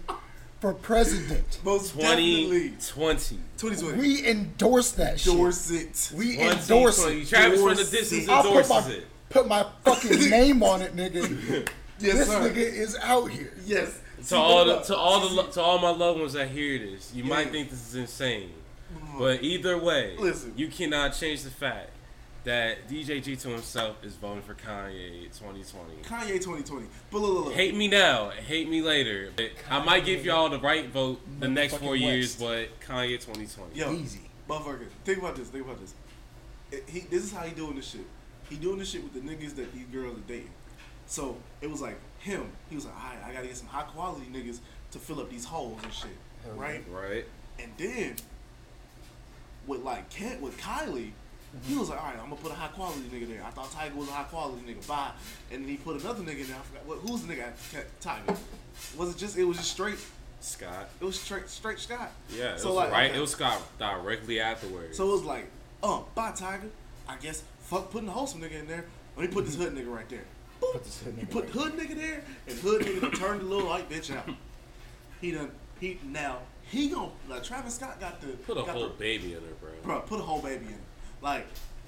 for 0.61 0.75
president. 0.75 1.61
Most 1.65 1.97
definitely. 1.97 2.71
2020. 2.81 3.39
2020. 3.59 3.99
We 3.99 4.27
endorse 4.29 4.93
that 4.93 5.21
shit. 5.21 5.33
endorse 5.33 5.71
it. 5.71 6.13
We 6.17 6.39
endorse 6.41 7.05
it. 7.05 7.29
Travis 7.29 7.61
from 7.61 7.75
the 7.77 7.85
distance. 7.85 8.29
I'll 8.29 8.43
put 8.43 8.49
endorses 8.49 8.71
my 8.71 8.93
it. 8.93 9.07
put 9.31 9.49
my 9.49 9.67
fucking 9.85 10.31
name 10.31 10.63
on 10.65 10.83
it, 10.83 10.95
nigga. 10.97 11.69
Yes, 11.99 12.15
this 12.19 12.29
sir. 12.29 12.41
nigga 12.41 12.57
is 12.57 12.97
out 13.03 13.31
here. 13.31 13.53
Yes. 13.65 13.99
To 14.29 14.37
all 14.37 14.65
the 14.65 14.81
to 14.81 14.97
all 14.97 15.29
the 15.29 15.43
to 15.43 15.61
all 15.61 15.79
my 15.79 15.91
loved 15.91 16.21
ones 16.21 16.33
that 16.35 16.49
hear 16.49 16.79
this, 16.79 17.13
you 17.15 17.25
might 17.25 17.51
think 17.51 17.71
this 17.71 17.89
is 17.89 17.95
insane, 17.95 18.51
mm-hmm. 18.95 19.19
but 19.19 19.43
either 19.43 19.79
way, 19.79 20.17
Listen. 20.19 20.53
you 20.57 20.69
cannot 20.69 21.15
change 21.15 21.43
the 21.43 21.51
fact 21.51 21.91
that 22.45 22.89
DJ 22.89 23.23
G 23.23 23.37
to 23.37 23.49
himself 23.49 24.05
is 24.05 24.17
voting 24.17 24.43
for 24.43 24.55
Kanye 24.55 25.25
2020. 25.39 26.03
Kanye 26.03 26.35
2020. 26.35 26.87
But 27.11 27.19
look, 27.19 27.35
look, 27.35 27.45
look. 27.47 27.55
Hate 27.55 27.75
me 27.75 27.89
now, 27.89 28.31
hate 28.31 28.69
me 28.69 28.83
later. 28.83 29.31
But 29.37 29.51
I 29.71 29.85
might 29.85 30.05
give 30.05 30.25
y'all 30.25 30.49
the 30.49 30.59
right 30.59 30.89
vote 30.89 31.21
the 31.41 31.49
next 31.49 31.77
four 31.77 31.95
Motherfucking 31.95 32.01
years, 32.01 32.37
but 32.37 32.81
Kanye 32.81 33.21
2020. 33.21 33.79
Yo, 33.79 33.93
Easy. 33.93 34.21
motherfucker, 34.49 34.87
think 35.05 35.19
about 35.19 35.37
this. 35.37 35.49
Think 35.49 35.65
about 35.65 35.81
this. 35.81 35.95
It- 36.71 36.85
he, 36.89 37.01
this 37.01 37.25
is 37.25 37.33
how 37.33 37.43
he 37.43 37.55
doing 37.55 37.77
this 37.77 37.89
shit. 37.89 38.07
He 38.49 38.57
doing 38.57 38.79
this 38.79 38.91
shit 38.91 39.03
with 39.03 39.15
the 39.15 39.21
niggas 39.21 39.55
that 39.57 39.73
these 39.73 39.87
girls 39.87 40.19
are 40.19 40.23
dating. 40.27 40.51
So 41.07 41.37
it 41.61 41.71
was 41.71 41.81
like 41.81 41.99
him. 42.23 42.51
He 42.69 42.75
was 42.77 42.87
like, 42.87 42.95
all 42.95 43.11
right, 43.11 43.19
I 43.27 43.33
gotta 43.33 43.47
get 43.47 43.57
some 43.57 43.67
high 43.69 43.83
quality 43.83 44.27
niggas 44.33 44.59
to 44.93 44.99
fill 44.99 45.21
up 45.21 45.31
these 45.31 45.45
holes 45.45 45.81
and 45.83 45.93
shit, 45.93 46.11
right? 46.57 46.83
Right. 46.91 47.25
And 47.59 47.71
then 47.77 48.17
with 49.67 49.83
like 49.83 50.09
Kent 50.11 50.41
with 50.41 50.59
Kylie, 50.59 51.11
he 51.65 51.77
was 51.77 51.91
like, 51.91 52.01
all 52.01 52.07
right, 52.07 52.15
I'm 52.19 52.31
gonna 52.31 52.37
put 52.37 52.51
a 52.51 52.55
high 52.55 52.69
quality 52.69 53.01
nigga 53.13 53.29
there. 53.29 53.43
I 53.45 53.51
thought 53.51 53.71
Tyga 53.71 53.95
was 53.95 54.09
a 54.09 54.13
high 54.13 54.25
quality 54.25 54.63
nigga. 54.67 54.87
Bye. 54.87 55.11
And 55.51 55.63
then 55.63 55.69
he 55.69 55.77
put 55.77 56.01
another 56.01 56.23
nigga 56.23 56.47
there. 56.47 56.57
I 56.57 56.61
forgot 56.61 56.87
what. 56.87 56.99
Who's 56.99 57.23
the 57.23 57.35
nigga? 57.35 57.49
after 57.49 57.85
Tyga. 58.01 58.39
Was 58.97 59.11
it 59.11 59.19
just? 59.19 59.37
It 59.37 59.45
was 59.45 59.59
just 59.59 59.71
straight. 59.71 59.99
Scott. 60.41 60.89
It 61.01 61.05
was 61.05 61.21
straight, 61.21 61.49
straight 61.49 61.79
Scott. 61.79 62.11
Yeah, 62.35 62.55
it 62.55 62.61
So 62.61 62.69
was 62.69 62.77
like, 62.77 62.91
right. 62.91 63.11
okay. 63.11 63.19
It 63.19 63.21
was 63.21 63.31
Scott 63.31 63.61
directly 63.79 64.41
afterwards. 64.41 64.97
So 64.97 65.09
it 65.11 65.13
was 65.13 65.23
like, 65.25 65.47
oh, 65.85 66.07
bye 66.15 66.33
Tyga. 66.33 66.69
I 67.09 67.17
guess 67.17 67.43
fuck 67.61 67.91
putting 67.91 68.07
the 68.07 68.13
wholesome 68.13 68.41
nigga 68.41 68.61
in 68.61 68.67
there. 68.67 68.85
Let 69.17 69.29
me 69.29 69.33
put 69.33 69.45
this 69.45 69.55
hood 69.55 69.75
nigga 69.75 69.95
right 69.95 70.09
there. 70.09 70.25
Boop. 70.63 70.73
Put 70.73 70.85
hood 70.87 71.17
you 71.19 71.27
put 71.27 71.45
right 71.45 71.53
hood 71.53 71.73
nigga 71.75 71.97
there, 71.97 72.25
and 72.47 72.59
hood 72.59 72.83
nigga 72.83 73.01
done 73.01 73.11
turned 73.13 73.41
the 73.41 73.45
little 73.45 73.69
white 73.69 73.91
bitch 73.91 74.15
out. 74.17 74.29
He 75.21 75.33
done 75.33 75.51
he 75.81 75.99
now 76.05 76.39
he 76.63 76.89
gon' 76.89 77.11
like 77.29 77.43
Travis 77.43 77.75
Scott 77.75 78.01
got 78.01 78.21
the 78.21 78.29
Put 78.29 78.57
a 78.57 78.63
got 78.63 78.71
whole 78.71 78.89
the, 78.89 78.95
baby 78.95 79.35
in 79.35 79.41
her, 79.41 79.55
bro. 79.61 79.71
bro 79.83 80.01
put 80.01 80.21
a 80.21 80.23
whole 80.23 80.41
baby 80.41 80.67
in. 80.67 80.79
Like 81.21 81.47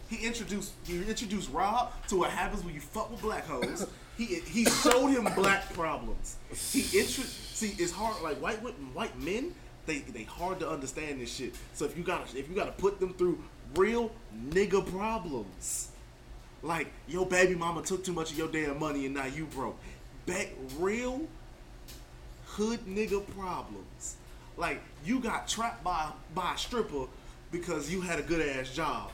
he 0.08 0.26
introduced 0.26 0.72
he 0.84 1.02
introduced 1.04 1.50
Rob 1.50 1.92
to 2.08 2.16
what 2.16 2.30
happens 2.30 2.64
when 2.64 2.74
you 2.74 2.80
fuck 2.80 3.10
with 3.10 3.22
black 3.22 3.46
hoes. 3.46 3.86
he 4.18 4.24
he 4.24 4.64
showed 4.64 5.08
him 5.08 5.24
black 5.34 5.72
problems. 5.72 6.36
He 6.72 6.80
intro 6.98 7.24
see 7.24 7.74
it's 7.78 7.92
hard 7.92 8.22
like 8.22 8.40
white 8.42 8.62
wo- 8.62 8.70
white 8.92 9.18
men 9.20 9.54
they 9.86 9.98
they 9.98 10.24
hard 10.24 10.60
to 10.60 10.68
understand 10.68 11.20
this 11.20 11.32
shit. 11.34 11.54
So 11.74 11.84
if 11.84 11.96
you 11.96 12.02
gotta 12.04 12.24
if 12.36 12.48
you 12.48 12.54
gotta 12.54 12.72
put 12.72 13.00
them 13.00 13.14
through 13.14 13.42
real 13.76 14.10
nigga 14.50 14.84
problems. 14.86 15.90
Like 16.64 16.90
your 17.06 17.26
baby 17.26 17.54
mama 17.54 17.82
took 17.82 18.02
too 18.04 18.12
much 18.14 18.32
of 18.32 18.38
your 18.38 18.48
damn 18.48 18.78
money 18.80 19.04
and 19.04 19.14
now 19.14 19.26
you 19.26 19.44
broke. 19.44 19.78
Back 20.26 20.48
real 20.78 21.28
hood 22.46 22.80
nigga 22.86 23.22
problems. 23.36 24.16
Like 24.56 24.80
you 25.04 25.20
got 25.20 25.46
trapped 25.46 25.84
by 25.84 26.10
by 26.34 26.54
a 26.54 26.58
stripper 26.58 27.06
because 27.52 27.92
you 27.92 28.00
had 28.00 28.18
a 28.18 28.22
good 28.22 28.40
ass 28.56 28.70
job. 28.74 29.10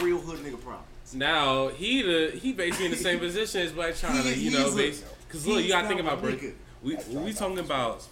Real 0.00 0.18
hood 0.18 0.38
nigga 0.40 0.60
problems. 0.60 0.86
Now 1.14 1.68
he 1.68 2.00
the 2.02 2.30
he 2.40 2.52
basically 2.54 2.86
in 2.86 2.90
the 2.92 2.96
same 2.96 3.18
position 3.28 3.60
as 3.60 3.72
Blac 3.72 4.00
Chyna, 4.00 4.32
He- 4.32 4.44
you 4.44 4.50
know, 4.52 4.74
because 4.74 5.46
look, 5.46 5.62
you 5.62 5.68
gotta 5.68 5.88
think 5.88 6.00
about, 6.00 6.22
bro. 6.22 6.36
We 6.82 6.96
we 7.10 7.32
talking 7.34 7.58
about. 7.58 8.06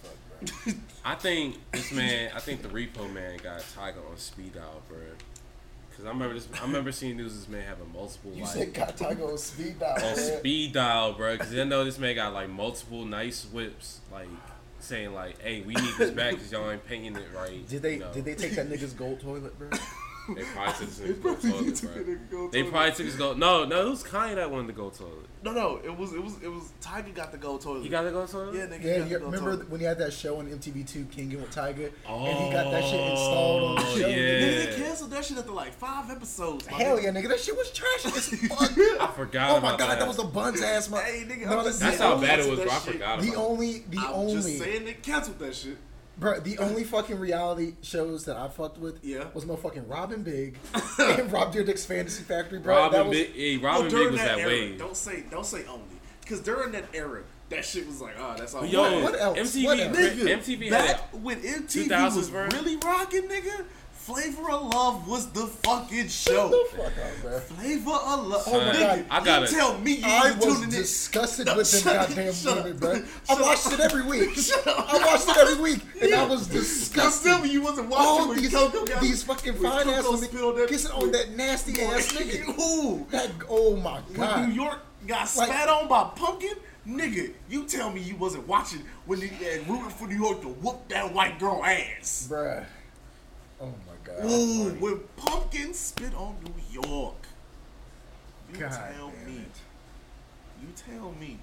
I 1.03 1.15
think 1.15 1.57
this 1.71 1.91
man, 1.91 2.31
I 2.35 2.39
think 2.39 2.61
the 2.61 2.67
Repo 2.67 3.11
man 3.11 3.37
got 3.43 3.59
Tyga 3.61 3.97
on 4.09 4.17
speed 4.17 4.53
dial, 4.55 4.81
bro. 4.87 4.97
Cause 6.01 6.07
I 6.07 6.13
remember 6.13 6.33
this. 6.33 6.47
I 6.59 6.63
remember 6.63 6.91
seeing 6.91 7.17
news. 7.17 7.35
This 7.35 7.47
man 7.47 7.61
having 7.61 7.93
multiple 7.93 8.31
You 8.33 8.41
like 8.41 8.51
said 8.51 8.73
got 8.73 8.97
Tyga 8.97 9.29
on 9.29 9.37
speed 9.37 9.77
dial. 9.77 10.03
on 10.03 10.15
speed 10.15 10.73
dial, 10.73 11.13
bro. 11.13 11.37
Cause 11.37 11.53
I 11.55 11.63
know 11.63 11.83
this 11.83 11.99
man 11.99 12.15
got 12.15 12.33
like 12.33 12.49
multiple 12.49 13.05
nice 13.05 13.45
whips, 13.45 13.99
like 14.11 14.27
saying 14.79 15.13
like, 15.13 15.39
"Hey, 15.43 15.61
we 15.61 15.75
need 15.75 15.93
this 15.99 16.09
back 16.09 16.31
because 16.31 16.51
y'all 16.51 16.71
ain't 16.71 16.83
painting 16.87 17.15
it 17.15 17.27
right." 17.35 17.67
Did 17.69 17.83
they 17.83 17.93
you 17.93 17.99
know. 17.99 18.11
did 18.11 18.25
they 18.25 18.33
take 18.33 18.53
that 18.53 18.67
nigga's 18.67 18.93
gold 18.93 19.19
toilet, 19.19 19.55
bro? 19.59 19.69
They 20.35 20.43
probably 20.43 20.73
took 20.73 20.87
his 20.87 20.97
They 20.99 21.07
nigga's 21.07 21.19
gold 21.19 21.39
probably 21.41 21.51
toilet, 21.51 21.75
took 21.75 21.93
bro. 21.93 22.03
the 22.03 22.11
nigga 22.11 22.51
They 22.51 22.63
probably 22.63 22.91
took 22.91 23.05
his 23.05 23.15
gold. 23.15 23.37
No, 23.39 23.65
no, 23.65 23.87
it 23.87 23.89
was 23.89 24.03
Kanye 24.03 24.35
that 24.35 24.51
wanted 24.51 24.67
the 24.67 24.73
gold 24.73 24.93
toilet. 24.93 25.25
No, 25.43 25.51
no, 25.51 25.79
it 25.83 25.97
was 25.97 26.13
it 26.13 26.23
was 26.23 26.33
it 26.43 26.47
was 26.47 26.71
Tyga 26.81 27.13
got 27.15 27.31
the 27.31 27.37
gold 27.39 27.61
toilet. 27.61 27.81
He 27.83 27.89
got 27.89 28.03
the 28.03 28.11
gold 28.11 28.29
toilet. 28.29 28.53
yeah, 28.55 28.67
nigga. 28.67 28.83
Yeah, 28.83 28.97
got 28.99 29.07
you 29.09 29.13
the 29.15 29.19
gold 29.19 29.33
remember 29.33 29.51
toilet. 29.55 29.69
when 29.71 29.79
he 29.79 29.85
had 29.87 29.97
that 29.97 30.13
show 30.13 30.37
on 30.37 30.47
MTV2, 30.47 31.09
King 31.11 31.29
with 31.31 31.49
Tyga, 31.53 31.91
and 32.07 32.37
he 32.45 32.51
got 32.51 32.69
that 32.71 32.83
shit 32.83 32.99
installed 32.99 33.63
on 33.63 33.75
the 33.77 33.81
Oh, 33.81 33.97
show? 33.97 34.07
yeah. 34.07 34.15
Nigga, 34.15 34.65
they 34.69 34.75
canceled 34.83 35.11
that 35.11 35.25
shit 35.25 35.37
after 35.39 35.51
like 35.51 35.73
five 35.73 36.11
episodes. 36.11 36.69
my 36.69 36.77
Hell 36.77 36.97
nigga. 36.99 37.03
yeah, 37.03 37.09
nigga, 37.11 37.27
that 37.29 37.39
shit 37.39 37.57
was 37.57 37.71
trash 37.71 38.05
as 38.05 38.27
fuck. 38.49 38.71
I 39.01 39.07
forgot 39.15 39.49
oh 39.49 39.53
my 39.61 39.69
about 39.69 39.79
god, 39.79 39.89
that. 39.89 39.99
that 39.99 40.07
was 40.07 40.19
a 40.19 40.23
buns 40.25 40.61
ass. 40.61 40.89
My, 40.91 41.01
Hey, 41.01 41.25
nigga, 41.27 41.47
no, 41.49 41.57
I'm 41.59 41.65
just 41.65 41.79
the 41.79 41.85
That's 41.85 41.97
how 41.99 42.13
only- 42.13 42.27
bad 42.27 42.39
it 42.41 42.49
was, 42.49 42.59
bro. 42.59 42.69
I 42.69 42.73
shit. 42.79 42.93
forgot 42.93 43.21
The 43.21 43.29
about. 43.31 43.37
only, 43.43 43.79
the 43.89 43.97
I'm 43.97 44.13
only, 44.13 44.33
just 44.35 44.57
saying 44.59 44.85
they 44.85 44.93
canceled 44.93 45.39
that 45.39 45.55
shit. 45.55 45.77
Bro, 46.21 46.41
the 46.41 46.59
only 46.59 46.83
fucking 46.83 47.19
reality 47.19 47.73
shows 47.81 48.25
that 48.25 48.37
I 48.37 48.47
fucked 48.47 48.77
with 48.77 49.03
Yeah. 49.03 49.25
was 49.33 49.43
motherfucking 49.43 49.89
Rob 49.89 50.11
and 50.11 50.23
Big 50.23 50.55
and 50.99 51.31
Rob 51.31 51.51
Dyrdek's 51.53 51.83
Fantasy 51.83 52.23
Factory, 52.23 52.59
bro. 52.59 52.75
that 52.75 52.81
Robin 52.99 53.07
was, 53.09 53.17
Big, 53.17 53.33
hey, 53.33 53.57
Well, 53.57 53.73
Rob 53.73 53.81
and 53.85 53.91
Big 53.91 54.11
was 54.11 54.21
that 54.21 54.37
era, 54.37 54.47
way. 54.47 54.77
Don't 54.77 54.95
say 54.95 55.23
don't 55.31 55.45
say 55.45 55.65
only. 55.65 55.81
Because 56.21 56.39
during 56.41 56.71
that 56.73 56.85
era, 56.93 57.23
that 57.49 57.65
shit 57.65 57.87
was 57.87 57.99
like, 57.99 58.13
oh, 58.19 58.35
that's 58.37 58.53
all. 58.53 58.63
Yo, 58.63 58.81
What- 59.01 59.03
what 59.13 59.19
else? 59.19 59.37
MTV, 59.39 59.65
What 59.65 59.79
else? 59.79 59.97
Nigga, 59.97 60.37
MTV 60.37 60.63
had 60.69 60.71
back 60.71 61.09
it. 61.11 61.19
when 61.19 61.41
MTV 61.41 62.15
was 62.15 62.29
bro. 62.29 62.45
really 62.53 62.75
rocking, 62.77 63.23
nigga. 63.23 63.65
Flavor 64.13 64.49
of 64.51 64.73
Love 64.73 65.07
was 65.07 65.27
the 65.31 65.47
fucking 65.47 66.07
show. 66.07 66.49
Shut 66.49 66.51
the 66.51 66.77
fuck 66.77 66.85
up, 67.05 67.21
bro. 67.21 67.39
Flavor 67.39 67.91
of 67.91 68.27
Love. 68.27 68.43
Oh 68.47 68.51
my 68.59 68.73
nigga, 68.73 68.79
God. 68.79 69.05
I 69.09 69.23
gotta- 69.25 69.45
You 69.45 69.51
tell 69.57 69.77
me 69.79 69.91
you 69.95 70.05
I 70.05 70.25
was 70.31 70.35
was 70.35 70.45
tuning 70.45 70.63
in. 70.63 70.69
disgusted 70.69 71.45
No, 71.47 71.57
with 71.57 71.71
them 71.71 71.81
shut- 71.81 72.07
goddamn 72.09 72.33
shut 72.33 72.57
up. 72.57 72.63
women, 72.65 72.77
bro. 72.79 72.93
Shut 72.95 73.05
I 73.29 73.33
up. 73.33 73.41
watched 73.41 73.71
it 73.71 73.79
every 73.79 74.03
week. 74.03 74.29
Shut 74.35 74.67
up. 74.67 74.93
I 74.93 75.05
watched 75.05 75.29
it 75.29 75.37
every 75.37 75.61
week, 75.63 75.79
and 76.01 76.13
I 76.13 76.25
was 76.25 76.47
disgusted. 76.59 77.31
tell 77.31 77.45
you 77.45 77.61
wasn't 77.61 77.89
watching 77.89 78.05
All 78.07 78.33
these, 78.33 78.51
Coco 78.53 78.85
got 78.85 79.01
these 79.01 79.23
fucking 79.23 79.53
when 79.53 79.71
fine 79.71 79.89
ass 79.89 80.03
Coco 80.05 80.51
women 80.53 80.67
kissing 80.67 80.91
on 80.91 81.11
that 81.11 81.31
nasty 81.35 81.81
ass 81.81 82.11
nigga. 82.11 82.59
Ooh. 82.59 83.05
That, 83.11 83.29
oh 83.49 83.75
my 83.77 84.01
God. 84.13 84.37
When. 84.39 84.49
New 84.49 84.55
York 84.63 84.79
got 85.07 85.19
Like- 85.35 85.47
spat 85.49 85.69
on 85.69 85.87
by 85.87 86.03
Pumpkin, 86.15 86.55
nigga, 86.87 87.31
you 87.49 87.65
tell 87.65 87.91
me 87.91 88.01
you 88.01 88.15
wasn't 88.15 88.47
watching 88.47 88.83
when 89.05 89.19
they 89.19 89.27
had 89.27 89.67
rooting 89.69 89.89
for 89.89 90.07
New 90.07 90.17
York 90.17 90.41
to 90.41 90.47
whoop 90.47 90.87
that 90.89 91.13
white 91.13 91.39
girl 91.39 91.63
ass. 91.63 92.27
Bruh. 92.29 92.65
Oh 94.19 94.21
god. 94.21 94.31
Ooh, 94.31 94.69
when 94.79 94.99
Pumpkin 95.17 95.73
spit 95.73 96.13
on 96.15 96.35
New 96.43 96.81
York. 96.81 97.15
You 98.53 98.59
God 98.59 98.71
tell 98.71 99.07
me. 99.25 99.37
it. 99.37 99.57
You 100.61 100.67
tell 100.75 101.11
me 101.19 101.37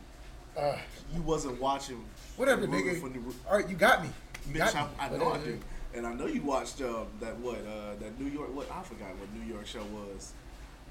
Uh, 0.57 0.77
you 1.15 1.23
wasn't 1.23 1.61
watching. 1.61 2.05
whatever, 2.37 2.67
nigga. 2.67 3.01
For 3.01 3.09
New, 3.09 3.35
All 3.49 3.57
right, 3.57 3.69
you 3.69 3.77
got 3.77 4.03
me. 4.03 4.11
You 4.49 4.55
Bitch, 4.55 4.73
got 4.73 4.89
I, 4.99 5.07
I 5.07 5.11
me. 5.11 5.19
know 5.19 5.33
I 5.33 5.39
do. 5.39 5.59
And 5.95 6.07
I 6.07 6.13
know 6.15 6.27
you 6.27 6.43
watched 6.43 6.81
um, 6.83 7.07
that 7.21 7.37
what 7.39 7.57
uh, 7.67 7.95
that 8.01 8.21
New 8.21 8.27
York 8.31 8.55
what 8.55 8.71
I 8.71 8.83
forgot 8.83 9.09
what 9.19 9.33
New 9.35 9.51
York 9.53 9.67
show 9.67 9.83
was. 9.85 10.33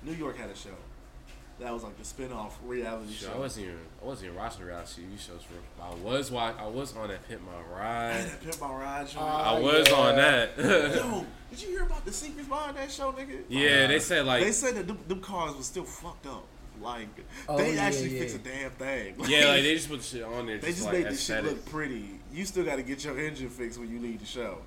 New 0.04 0.14
York 0.14 0.38
had 0.38 0.50
a 0.50 0.56
show. 0.56 0.70
That 1.60 1.74
was 1.74 1.82
like 1.84 1.98
the 1.98 2.06
spin-off 2.06 2.60
reality 2.64 3.14
Shit, 3.14 3.30
show. 3.30 3.34
I 3.36 3.40
wasn't 3.40 3.66
even 3.66 3.80
I 4.02 4.06
wasn't 4.06 4.26
even 4.28 4.38
watching 4.38 4.64
reality 4.66 5.02
TV 5.02 5.20
shows 5.20 5.42
for. 5.42 5.82
I 5.82 5.94
was 5.96 6.30
watch. 6.30 6.56
I 6.60 6.68
was 6.68 6.96
on 6.96 7.08
that 7.08 7.28
Pimp 7.28 7.42
My 7.44 7.76
Ride. 7.76 8.14
Hey, 8.14 8.24
that 8.26 8.44
Pimp 8.44 8.62
My 8.62 8.72
Ride 8.76 9.10
show. 9.10 9.20
Ah, 9.22 9.56
I 9.56 9.60
was 9.60 9.90
yeah. 9.90 9.96
on 9.96 10.16
that. 10.18 10.50
Yo, 10.58 11.26
did 11.50 11.62
you 11.64 11.70
hear 11.70 11.84
about 11.84 12.06
the 12.06 12.14
secrets 12.14 12.48
behind 12.48 12.78
that 12.78 12.92
show, 12.92 13.12
nigga? 13.12 13.42
yeah, 13.50 13.88
they 13.88 13.98
said 14.00 14.26
like 14.28 14.44
they 14.44 14.52
said 14.52 14.76
that 14.76 14.86
them, 14.88 15.00
them 15.08 15.20
cars 15.20 15.56
was 15.56 15.66
still 15.66 15.84
fucked 15.84 16.28
up. 16.28 16.46
Like 16.80 17.08
Oh, 17.50 17.58
they 17.58 17.74
yeah, 17.74 17.82
actually 17.82 18.10
yeah. 18.14 18.20
fixed 18.20 18.36
a 18.36 18.40
damn 18.40 18.70
thing. 18.72 19.18
Like, 19.18 19.30
yeah, 19.30 19.48
like 19.48 19.64
they 19.64 19.74
just 19.74 19.90
put 19.90 19.98
the 19.98 20.06
shit 20.06 20.24
on 20.24 20.46
there. 20.46 20.60
they 20.60 20.68
Just, 20.68 20.78
just 20.84 20.86
like 20.86 21.04
made 21.06 21.12
this 21.12 21.26
shit 21.26 21.44
look 21.44 21.66
pretty. 21.66 22.20
You 22.32 22.46
still 22.46 22.64
got 22.66 22.76
to 22.76 22.84
get 22.84 23.04
your 23.04 23.18
engine 23.20 23.50
fixed 23.50 23.80
when 23.80 23.90
you 23.90 24.00
leave 24.00 24.20
the 24.20 24.28
show, 24.28 24.60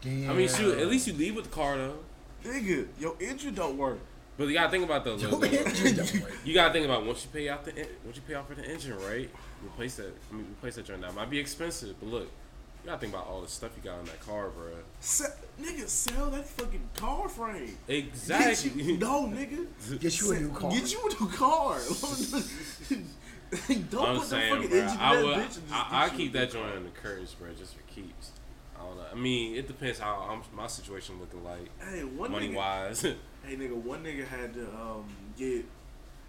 Damn. 0.00 0.30
I 0.30 0.32
mean, 0.32 0.48
shoot. 0.48 0.78
At 0.78 0.86
least 0.88 1.06
you 1.06 1.12
leave 1.12 1.36
with 1.36 1.44
the 1.46 1.50
car 1.50 1.76
though. 1.76 1.98
nigga. 2.44 2.86
Your 2.98 3.14
engine 3.20 3.52
don't 3.54 3.76
work. 3.76 3.98
But 4.38 4.48
you 4.48 4.52
gotta 4.54 4.70
think 4.70 4.84
about 4.84 5.04
the. 5.04 5.14
Yo. 5.16 6.28
You 6.44 6.54
gotta 6.54 6.72
think 6.72 6.84
about 6.84 7.06
once 7.06 7.24
you 7.24 7.30
pay 7.32 7.48
out 7.48 7.64
the 7.64 7.72
once 8.04 8.16
you 8.16 8.22
pay 8.26 8.34
out 8.34 8.46
for 8.48 8.54
the 8.54 8.64
engine, 8.64 8.96
right? 8.98 9.30
Replace 9.64 9.96
that. 9.96 10.14
I 10.30 10.34
mean, 10.34 10.46
replace 10.52 10.74
that 10.76 10.84
joint. 10.86 11.00
Now 11.00 11.10
might 11.12 11.30
be 11.30 11.38
expensive, 11.38 11.98
but 11.98 12.08
look, 12.10 12.22
you 12.24 12.86
gotta 12.86 12.98
think 12.98 13.14
about 13.14 13.26
all 13.26 13.40
the 13.40 13.48
stuff 13.48 13.70
you 13.76 13.82
got 13.82 13.98
in 14.00 14.04
that 14.06 14.20
car, 14.20 14.50
bro. 14.50 14.66
Se- 15.00 15.24
nigga, 15.60 15.88
sell 15.88 16.28
that 16.30 16.46
fucking 16.46 16.88
car 16.96 17.28
frame. 17.30 17.78
Get 17.86 17.96
Exactly. 17.96 18.82
you, 18.82 18.98
no, 18.98 19.22
nigga. 19.26 19.66
Get 20.00 20.20
you 20.20 20.32
a 20.32 20.40
new 20.40 20.50
car. 20.50 20.70
Get 20.70 20.92
you 20.92 21.00
a 21.00 21.22
new 21.22 21.30
car. 21.30 21.78
don't 23.90 24.08
I'm 24.08 24.16
put 24.18 24.26
saying, 24.26 24.54
the 24.54 24.68
fucking 24.68 24.70
bro. 24.70 24.78
engine 24.80 24.96
in 24.96 25.00
I 25.00 25.16
that 25.16 25.24
would. 25.24 25.36
bitch. 25.36 25.40
and 25.40 25.68
just 25.68 25.72
I, 25.72 26.04
I 26.04 26.08
keep 26.10 26.32
that 26.34 26.50
joint 26.50 26.74
in 26.74 26.84
the 26.84 26.90
curse, 26.90 27.32
bro, 27.34 27.48
just 27.58 27.74
for 27.74 27.82
keeps. 27.92 28.32
I 28.78 28.82
don't 28.84 28.96
know. 28.96 29.04
I 29.10 29.14
mean, 29.14 29.56
it 29.56 29.66
depends 29.66 29.98
how 29.98 30.28
I'm, 30.30 30.42
my 30.54 30.66
situation 30.66 31.18
looking 31.18 31.42
like, 31.42 31.70
Hey, 31.82 32.04
one 32.04 32.30
money 32.30 32.50
nigga, 32.50 32.56
wise. 32.56 33.06
Hey 33.46 33.56
nigga, 33.56 33.74
one 33.74 34.02
nigga 34.02 34.26
had 34.26 34.54
to 34.54 34.62
um 34.74 35.04
get 35.38 35.64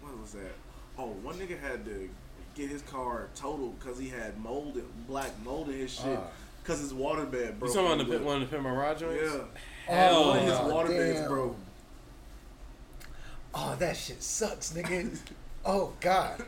what 0.00 0.18
was 0.20 0.32
that? 0.32 0.52
Oh, 0.96 1.08
one 1.22 1.34
nigga 1.36 1.58
had 1.60 1.84
to 1.84 2.08
get 2.54 2.68
his 2.70 2.82
car 2.82 3.28
totaled 3.34 3.78
because 3.78 3.98
he 3.98 4.08
had 4.08 4.38
mold, 4.38 4.76
in- 4.76 4.84
black 5.06 5.30
mold 5.44 5.68
in 5.68 5.74
his 5.78 5.92
shit 5.94 6.18
Ah. 6.18 6.28
because 6.62 6.80
his 6.80 6.94
water 6.94 7.24
bed 7.24 7.54
you 7.54 7.60
broke. 7.60 7.72
talking 7.72 7.86
about 7.86 7.92
on 7.92 7.98
the 7.98 8.04
the 8.04 8.10
pit- 8.10 8.18
lip. 8.20 8.26
one 8.26 8.42
of 8.42 8.50
the 8.50 8.56
Pimp 8.56 8.62
My 8.64 8.70
Ride 8.70 8.98
joints? 8.98 9.22
Yeah, 9.24 9.40
Hell 9.94 10.28
one 10.28 10.36
of 10.38 10.42
his 10.44 10.52
no. 10.58 10.68
water 10.74 10.88
beds 10.90 11.26
broke. 11.28 11.56
Oh, 13.54 13.76
that 13.78 13.96
shit 13.96 14.22
sucks, 14.22 14.72
nigga. 14.72 15.18
oh 15.64 15.92
god. 16.00 16.44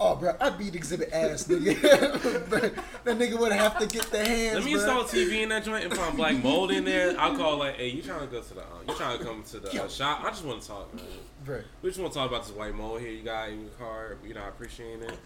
Oh, 0.00 0.16
bro, 0.16 0.34
I 0.40 0.50
beat 0.50 0.74
Xzibit 0.74 1.12
ass, 1.12 1.44
nigga. 1.44 2.74
That 3.04 3.18
nigga 3.18 3.38
would 3.38 3.52
have 3.52 3.78
to 3.78 3.86
get 3.86 4.06
the 4.10 4.24
hands. 4.24 4.54
Let 4.56 4.64
me 4.64 4.72
bro. 4.72 4.80
install 4.80 5.04
TV 5.04 5.42
in 5.42 5.50
that 5.50 5.62
joint 5.64 5.84
and 5.84 5.94
find 5.94 6.16
black 6.16 6.42
mold 6.42 6.72
in 6.72 6.84
there. 6.84 7.14
I'll 7.18 7.36
call 7.36 7.58
like, 7.58 7.76
hey, 7.76 7.88
you 7.88 8.02
trying 8.02 8.20
to 8.20 8.26
go 8.26 8.40
to 8.40 8.54
the, 8.54 8.62
uh, 8.62 8.64
you 8.88 8.94
trying 8.94 9.18
to 9.18 9.24
come 9.24 9.42
to 9.42 9.60
the 9.60 9.84
uh, 9.84 9.88
shop? 9.88 10.24
I 10.24 10.30
just 10.30 10.44
want 10.44 10.62
to 10.62 10.68
talk, 10.68 10.94
man. 10.94 11.04
Bro, 11.44 11.60
We 11.82 11.90
just 11.90 12.00
want 12.00 12.12
to 12.12 12.18
talk 12.18 12.30
about 12.30 12.44
this 12.46 12.54
white 12.54 12.74
mold 12.74 13.00
here 13.00 13.10
you 13.10 13.22
got 13.22 13.50
in 13.50 13.60
your 13.60 13.70
car. 13.70 14.16
You 14.26 14.34
know, 14.34 14.42
I 14.42 14.48
appreciate 14.48 15.02
it. 15.02 15.18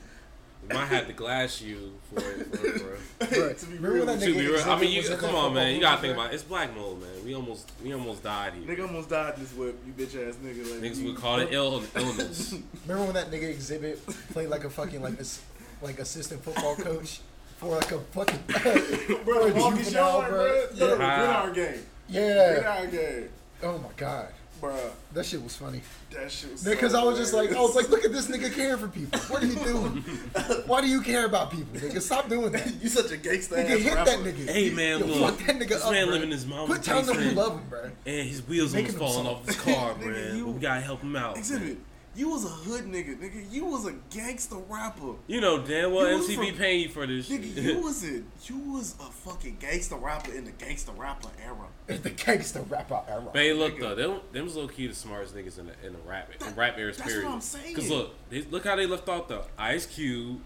We 0.62 0.75
might 0.75 0.87
have 0.87 1.07
to 1.07 1.12
glass 1.12 1.61
you 1.62 1.92
for 2.12 2.21
it, 2.21 2.57
for 2.57 2.66
it, 2.66 2.83
bro. 2.83 3.27
bro. 3.29 3.53
To 3.55 3.66
be 3.66 3.79
real, 3.79 4.05
that 4.07 4.21
To 4.21 4.27
be 4.27 4.47
real, 4.47 4.62
I 4.64 4.79
mean, 4.81 4.92
you 4.92 5.03
come 5.16 5.35
on, 5.35 5.55
man. 5.55 5.75
You 5.75 5.81
gotta 5.81 6.01
think 6.01 6.14
about 6.14 6.31
it. 6.31 6.35
it's 6.35 6.42
black 6.42 6.75
mold, 6.77 7.01
man. 7.01 7.11
We 7.25 7.35
almost 7.35 7.71
we 7.83 7.92
almost 7.94 8.23
died 8.23 8.53
here. 8.55 8.77
Nigga 8.77 8.87
almost 8.87 9.09
died 9.09 9.37
this 9.37 9.53
whip. 9.55 9.79
You 9.87 9.92
bitch 9.92 10.14
ass 10.29 10.35
nigga. 10.37 10.71
Like, 10.71 10.81
Niggas 10.92 10.97
you- 10.99 11.07
would 11.12 11.16
call 11.16 11.38
it 11.40 11.49
Ill, 11.53 11.83
illness. 11.97 12.55
Remember 12.87 13.05
when 13.12 13.14
that 13.14 13.31
nigga 13.31 13.55
Xzibit 13.57 13.99
played 14.33 14.49
like 14.51 14.64
a 14.64 14.71
fucking 14.71 15.01
like 15.03 15.18
ass- 15.18 15.40
like 15.81 15.99
assistant 16.01 16.42
football 16.44 16.77
coach 16.77 17.21
for 17.57 17.75
like 17.77 17.90
a 17.92 17.99
fucking 18.01 18.38
bro, 19.25 19.49
for 19.49 19.49
a 19.49 19.55
Marcus 19.59 19.79
juvenile, 19.87 20.21
Yard, 20.21 20.31
bro. 20.31 20.66
Yeah. 20.75 20.87
Yeah. 20.87 20.97
Ah. 21.01 21.42
Gridiron 21.47 21.55
Gang. 21.55 21.83
yeah. 22.09 22.55
Gridiron 22.55 22.90
Gang, 22.90 23.29
Oh 23.62 23.79
my 23.79 23.88
god, 23.97 24.29
bro. 24.61 24.75
that 25.12 25.25
shit 25.27 25.42
was 25.42 25.57
funny. 25.57 25.81
That 26.11 26.31
shit 26.31 26.53
was. 26.53 26.62
Funny. 26.64 26.75
Because 26.77 26.92
so 26.92 27.01
I 27.01 27.05
was 27.05 27.18
just 27.18 27.33
like, 27.35 27.53
I 27.53 27.61
was 27.61 27.75
like, 27.75 27.88
look 27.88 28.05
at 28.05 28.12
this 28.12 28.29
nigga 28.29 28.53
caring 28.55 28.79
for 28.79 28.88
people. 28.88 29.18
What 29.21 29.42
are 29.42 29.47
you 29.47 29.55
doing? 29.57 29.97
Why 30.66 30.81
do 30.81 30.88
you 30.88 31.01
care 31.03 31.25
about 31.27 31.51
people, 31.51 31.79
nigga? 31.81 32.01
Stop 32.01 32.29
doing 32.29 32.53
that. 32.53 32.73
you 32.83 32.88
such 32.88 33.11
a 33.12 33.16
gangster 33.16 33.57
Nigga, 33.57 33.71
ass 33.77 33.81
hit 33.83 33.94
rapper. 33.94 34.11
that 34.11 34.18
nigga. 34.35 34.51
Hey, 34.51 34.71
man, 34.71 35.01
Yo, 35.01 35.07
look, 35.07 35.38
fuck 35.38 35.47
that 35.47 35.57
nigga 35.57 35.68
this 35.68 35.85
up, 35.85 35.92
man 35.92 36.07
bro. 36.07 36.14
living 36.14 36.31
his 36.31 36.47
mama's 36.47 36.68
Quit 36.68 36.83
telling 36.83 37.07
them 37.07 37.14
you 37.16 37.21
basement. 37.23 37.37
love 37.49 37.53
him, 37.61 37.68
bro. 37.68 37.90
and 38.07 38.29
his 38.29 38.47
wheels 38.49 38.75
Making 38.75 38.94
almost 38.99 39.14
falling 39.14 39.29
off 39.29 39.47
his 39.47 39.57
car, 39.57 39.94
Nigga, 40.01 40.37
you- 40.37 40.47
we 40.49 40.61
gotta 40.61 40.81
help 40.81 41.01
him 41.03 41.16
out. 41.16 41.37
Xzibit. 41.37 41.61
man. 41.61 41.77
You 42.18 42.31
was 42.31 42.44
a 42.44 42.48
hood 42.48 42.87
nigga, 42.87 43.16
nigga. 43.16 43.44
You 43.52 43.64
was 43.66 43.87
a 43.87 43.92
gangster 44.11 44.57
rapper. 44.68 45.14
You 45.28 45.40
know 45.40 45.64
damn 45.64 45.92
well 45.94 46.11
You 46.11 46.18
was 46.18 46.28
MTV 46.28 46.48
from- 46.48 46.57
paying 46.59 46.81
you 46.81 46.88
for 46.88 47.07
this. 47.07 47.28
Nigga, 47.28 47.54
shit. 47.54 47.62
you 47.64 47.78
was 47.83 48.02
a 48.04 48.22
you 48.46 48.59
was 48.72 48.94
a 48.98 49.04
fucking 49.04 49.59
gangster 49.61 49.94
rapper 49.94 50.33
in 50.33 50.44
the 50.44 50.50
gangster 50.50 50.90
rapper 50.92 51.28
era. 51.44 51.68
It's 51.87 52.00
the 52.02 52.11
gangster 52.11 52.62
rapper 52.62 53.00
era. 53.09 53.22
But 53.33 53.37
hey, 53.40 53.52
look 53.52 53.76
Nigga. 53.76 53.81
though, 53.81 53.94
them 53.94 54.20
them's 54.33 54.57
low 54.57 54.66
key 54.66 54.88
the 54.88 54.94
smartest 54.96 55.37
niggas 55.37 55.61
in 55.61 55.66
the 55.66 55.87
in 55.87 55.92
the 55.92 55.98
rap 56.09 56.28
in 56.44 56.54
rap 56.57 56.76
era 56.76 56.90
that's 56.92 57.02
period. 57.09 57.24
what 57.26 57.35
I'm 57.35 57.40
saying. 57.40 57.76
Cause 57.76 57.88
look, 57.88 58.14
they, 58.31 58.42
look 58.42 58.64
how 58.64 58.74
they 58.74 58.87
left 58.87 59.09
off 59.09 59.28
the 59.28 59.44
Ice 59.57 59.87
Cube, 59.87 60.40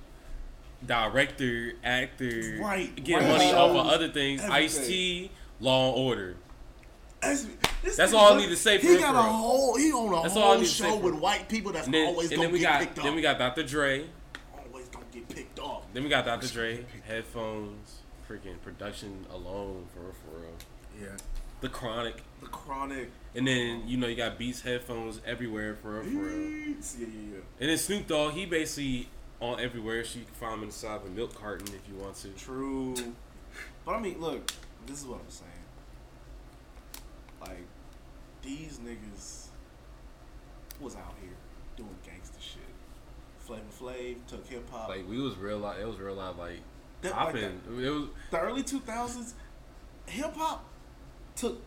director, 0.86 1.72
actor, 1.82 2.58
Right, 2.60 2.94
getting 2.96 3.26
right. 3.28 3.38
money 3.38 3.52
off 3.52 3.70
of 3.70 3.86
other 3.86 4.08
things. 4.08 4.42
Ice 4.42 4.86
T, 4.86 5.30
Law 5.60 5.88
and 5.94 6.02
Order. 6.06 6.36
That's, 7.22 7.46
That's 7.96 8.12
all 8.12 8.34
I 8.34 8.36
need 8.36 8.48
to 8.48 8.56
say 8.56 8.78
for 8.78 8.86
He 8.86 8.98
got 8.98 9.14
a 9.14 9.22
whole. 9.22 9.76
He 9.76 9.92
on 9.92 10.12
a 10.12 10.22
That's 10.22 10.34
whole 10.34 10.54
need 10.56 10.64
to 10.64 10.70
say 10.70 10.84
show 10.88 10.96
with 10.96 11.14
white 11.14 11.48
people 11.48 11.72
that's 11.72 11.86
And 11.86 11.94
then, 11.94 12.06
always 12.08 12.30
and 12.30 12.36
gonna 12.36 12.48
then 12.48 12.52
we 12.52 12.58
get 12.58 12.70
got 12.72 12.80
picked 12.80 12.96
then 13.02 13.14
we 13.14 13.22
got 13.22 13.38
Dr. 13.38 13.62
Dre. 13.62 14.04
always 14.66 14.88
gonna 14.88 15.04
get 15.12 15.28
picked 15.28 15.58
off. 15.58 15.84
Then 15.92 16.02
we 16.02 16.08
got 16.08 16.24
Dr. 16.24 16.48
Dre, 16.48 16.84
headphones, 17.06 18.00
freaking 18.28 18.60
production 18.62 19.24
alone 19.32 19.86
for 19.94 20.00
real, 20.00 20.12
for 20.12 20.38
real. 20.40 20.50
Yeah. 21.00 21.16
The 21.60 21.68
Chronic, 21.68 22.16
The 22.40 22.48
chronic. 22.48 23.08
and 23.36 23.46
then 23.46 23.84
you 23.86 23.96
know 23.96 24.08
you 24.08 24.16
got 24.16 24.36
Beats 24.36 24.62
headphones 24.62 25.20
everywhere 25.24 25.76
for 25.76 26.00
real, 26.00 26.02
for 26.02 26.08
real. 26.08 26.40
Yeah, 26.40 26.74
yeah, 26.98 27.06
yeah. 27.06 27.36
And 27.60 27.70
then 27.70 27.78
Snoop 27.78 28.08
Dogg, 28.08 28.32
he 28.32 28.46
basically 28.46 29.08
on 29.40 29.60
everywhere. 29.60 30.02
So 30.04 30.18
you 30.18 30.24
can 30.24 30.34
find 30.34 30.54
him 30.54 30.64
inside 30.64 30.96
of 30.96 31.06
a 31.06 31.10
milk 31.10 31.34
carton 31.40 31.68
if 31.68 31.88
you 31.88 31.94
want 32.02 32.16
to. 32.16 32.28
True. 32.30 32.94
But 33.84 33.92
I 33.94 34.00
mean, 34.00 34.20
look, 34.20 34.50
this 34.86 35.00
is 35.00 35.06
what 35.06 35.20
I'm 35.20 35.30
saying. 35.30 35.50
Like, 37.42 37.66
these 38.42 38.78
niggas 38.78 39.46
was 40.80 40.96
out 40.96 41.14
here 41.20 41.30
doing 41.76 41.94
gangster 42.04 42.40
shit. 42.40 42.62
Flavor 43.38 43.62
Flav 43.78 44.16
took 44.26 44.46
hip 44.46 44.68
hop. 44.70 44.88
Like 44.88 45.08
we 45.08 45.20
was 45.20 45.36
real 45.36 45.58
life. 45.58 45.78
It 45.80 45.86
was 45.86 45.98
real 45.98 46.14
life. 46.14 46.36
Like 46.38 46.60
That- 47.02 47.12
like 47.12 47.26
popping. 47.26 47.60
it 47.68 47.90
was 47.90 48.08
the 48.30 48.38
early 48.40 48.62
2000s, 48.62 49.34
hip 50.06 50.34
hop 50.36 50.64
took 51.36 51.60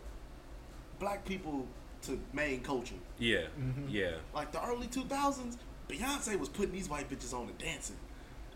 black 1.00 1.26
people 1.26 1.68
to 2.04 2.20
main 2.34 2.62
culture. 2.62 2.96
yeah, 3.18 3.48
mm-hmm. 3.60 3.88
yeah. 3.90 4.12
Like 4.34 4.52
the 4.52 4.64
early 4.66 4.88
2000s, 4.88 5.58
Beyonce 5.90 6.38
was 6.40 6.50
putting 6.50 6.72
these 6.72 6.90
white 6.90 7.10
bitches 7.10 7.34
on 7.34 7.48
and 7.48 7.58
dancing. 7.58 7.98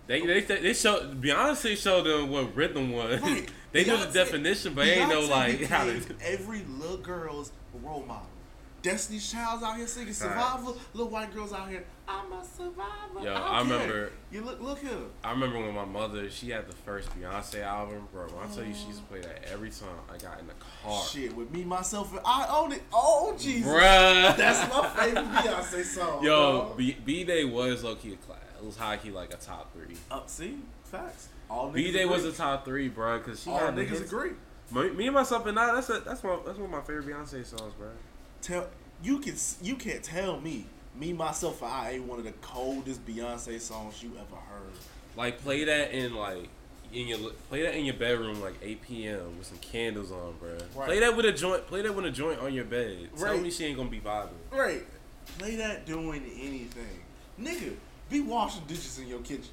They 0.10 0.26
they 0.26 0.42
they 0.42 0.74
showed 0.74 1.22
Beyonce 1.22 1.78
showed 1.78 2.06
them 2.08 2.30
what 2.32 2.56
rhythm 2.56 2.92
was. 2.92 3.22
Right. 3.22 3.48
they 3.72 3.86
knew 3.86 3.96
the 3.96 4.12
definition, 4.12 4.74
but 4.74 4.86
they 4.86 4.94
ain't 4.96 5.10
know 5.10 5.22
Beyonce 5.22 5.30
like 5.30 5.64
how 5.66 5.86
to. 5.86 6.02
every 6.24 6.64
little 6.68 6.98
girl's 6.98 7.52
role 7.84 8.04
model. 8.08 8.26
Destiny's 8.82 9.30
Child's 9.32 9.62
out 9.62 9.78
here 9.78 9.86
singing 9.86 10.14
Survivor. 10.14 10.72
Little 10.94 11.12
white 11.12 11.32
girls 11.34 11.54
out 11.54 11.70
here. 11.70 11.84
I'm 12.08 12.32
a 12.32 12.44
survivor. 12.44 13.22
Yo, 13.22 13.34
I, 13.34 13.60
I 13.60 13.64
care. 13.64 13.72
remember- 13.74 14.12
You 14.32 14.42
look, 14.42 14.62
look 14.62 14.80
here. 14.80 14.98
I 15.24 15.32
remember 15.32 15.60
when 15.60 15.76
my 15.76 15.86
mother, 15.86 16.30
she 16.32 16.50
had 16.50 16.66
the 16.68 16.76
first 16.76 17.10
Beyonce 17.10 17.62
album, 17.62 18.08
bro. 18.12 18.24
When 18.28 18.48
I 18.48 18.52
tell 18.52 18.64
you 18.64 18.74
she 18.74 18.88
used 18.88 19.00
to 19.02 19.06
play 19.06 19.20
that 19.20 19.44
every 19.52 19.70
time 19.70 19.90
I 20.12 20.18
got 20.18 20.40
in 20.40 20.48
the 20.48 20.54
car. 20.84 21.04
Shit, 21.06 21.36
with 21.36 21.52
me, 21.52 21.66
myself, 21.66 22.12
and 22.12 22.22
I 22.26 22.48
own 22.50 22.72
it. 22.72 22.82
Oh, 22.94 23.36
Jesus. 23.38 23.70
Bruh. 23.70 24.36
That's 24.38 24.74
my 24.74 24.88
favorite 24.90 25.26
Beyonce 25.26 25.84
song. 25.84 26.24
Yo, 26.24 26.74
B 26.78 27.24
Day 27.26 27.44
was 27.44 27.84
low 27.84 27.96
key 27.96 28.14
a 28.14 28.16
class. 28.16 28.40
It 28.62 28.66
was 28.66 28.78
high 28.78 28.98
key 28.98 29.12
like 29.12 29.34
a 29.34 29.38
top 29.38 29.74
three. 29.74 29.96
Uh, 30.12 30.22
see, 30.26 30.58
facts. 30.84 31.30
All 31.50 31.70
B 31.70 31.92
Day 31.92 32.06
was 32.06 32.26
a 32.26 32.32
top 32.32 32.66
three, 32.66 32.90
bro, 32.90 33.20
because 33.20 33.42
she 33.42 33.50
All 33.50 33.60
had 33.60 33.76
niggas 33.76 34.06
agree. 34.06 34.32
Me, 34.72 34.90
me 34.92 35.08
and 35.08 35.16
myself 35.16 35.46
and 35.46 35.58
I. 35.58 35.74
That's 35.74 35.90
a, 35.90 36.00
that's 36.02 36.22
one 36.22 36.40
that's 36.46 36.58
one 36.58 36.66
of 36.66 36.72
my 36.72 36.82
favorite 36.82 37.08
Beyonce 37.08 37.46
songs, 37.46 37.74
bro. 37.78 37.90
Tell 38.42 38.68
you 39.02 39.20
can 39.20 39.36
you 39.62 39.76
can't 39.76 40.04
tell 40.04 40.40
me. 40.40 40.66
Me, 40.96 41.14
myself, 41.14 41.62
and 41.62 41.72
I 41.72 41.92
ain't 41.92 42.06
one 42.06 42.20
of 42.20 42.26
the 42.26 42.34
coldest 42.42 43.06
Beyonce 43.06 43.62
songs 43.62 44.04
you 44.04 44.12
ever 44.18 44.36
heard. 44.36 44.74
Like 45.16 45.40
play 45.42 45.64
that 45.64 45.92
in 45.92 46.14
like 46.16 46.50
in 46.92 47.08
your 47.08 47.20
play 47.50 47.62
that 47.62 47.76
in 47.76 47.86
your 47.86 47.96
bedroom 47.96 48.42
like 48.42 48.56
8 48.62 48.82
p.m. 48.82 49.38
with 49.38 49.48
some 49.48 49.58
candles 49.60 50.12
on, 50.12 50.36
bro. 50.40 50.58
Right. 50.76 50.88
Play 50.88 51.00
that 51.00 51.16
with 51.16 51.26
a 51.26 51.32
joint. 51.32 51.66
Play 51.68 51.82
that 51.84 51.96
with 51.96 52.06
a 52.06 52.12
joint 52.12 52.40
on 52.40 52.54
your 52.54 52.66
bed. 52.66 53.10
Tell 53.18 53.38
me 53.38 53.50
she 53.52 53.66
ain't 53.66 53.78
gonna 53.78 53.90
be 53.90 54.00
vibing. 54.00 54.30
Right. 54.52 54.84
Play 55.38 55.56
that 55.56 55.86
doing 55.86 56.24
anything. 56.40 57.02
Nigga, 57.40 57.76
be 58.10 58.22
washing 58.22 58.64
dishes 58.68 59.00
in 59.00 59.08
your 59.08 59.20
kitchen. 59.20 59.44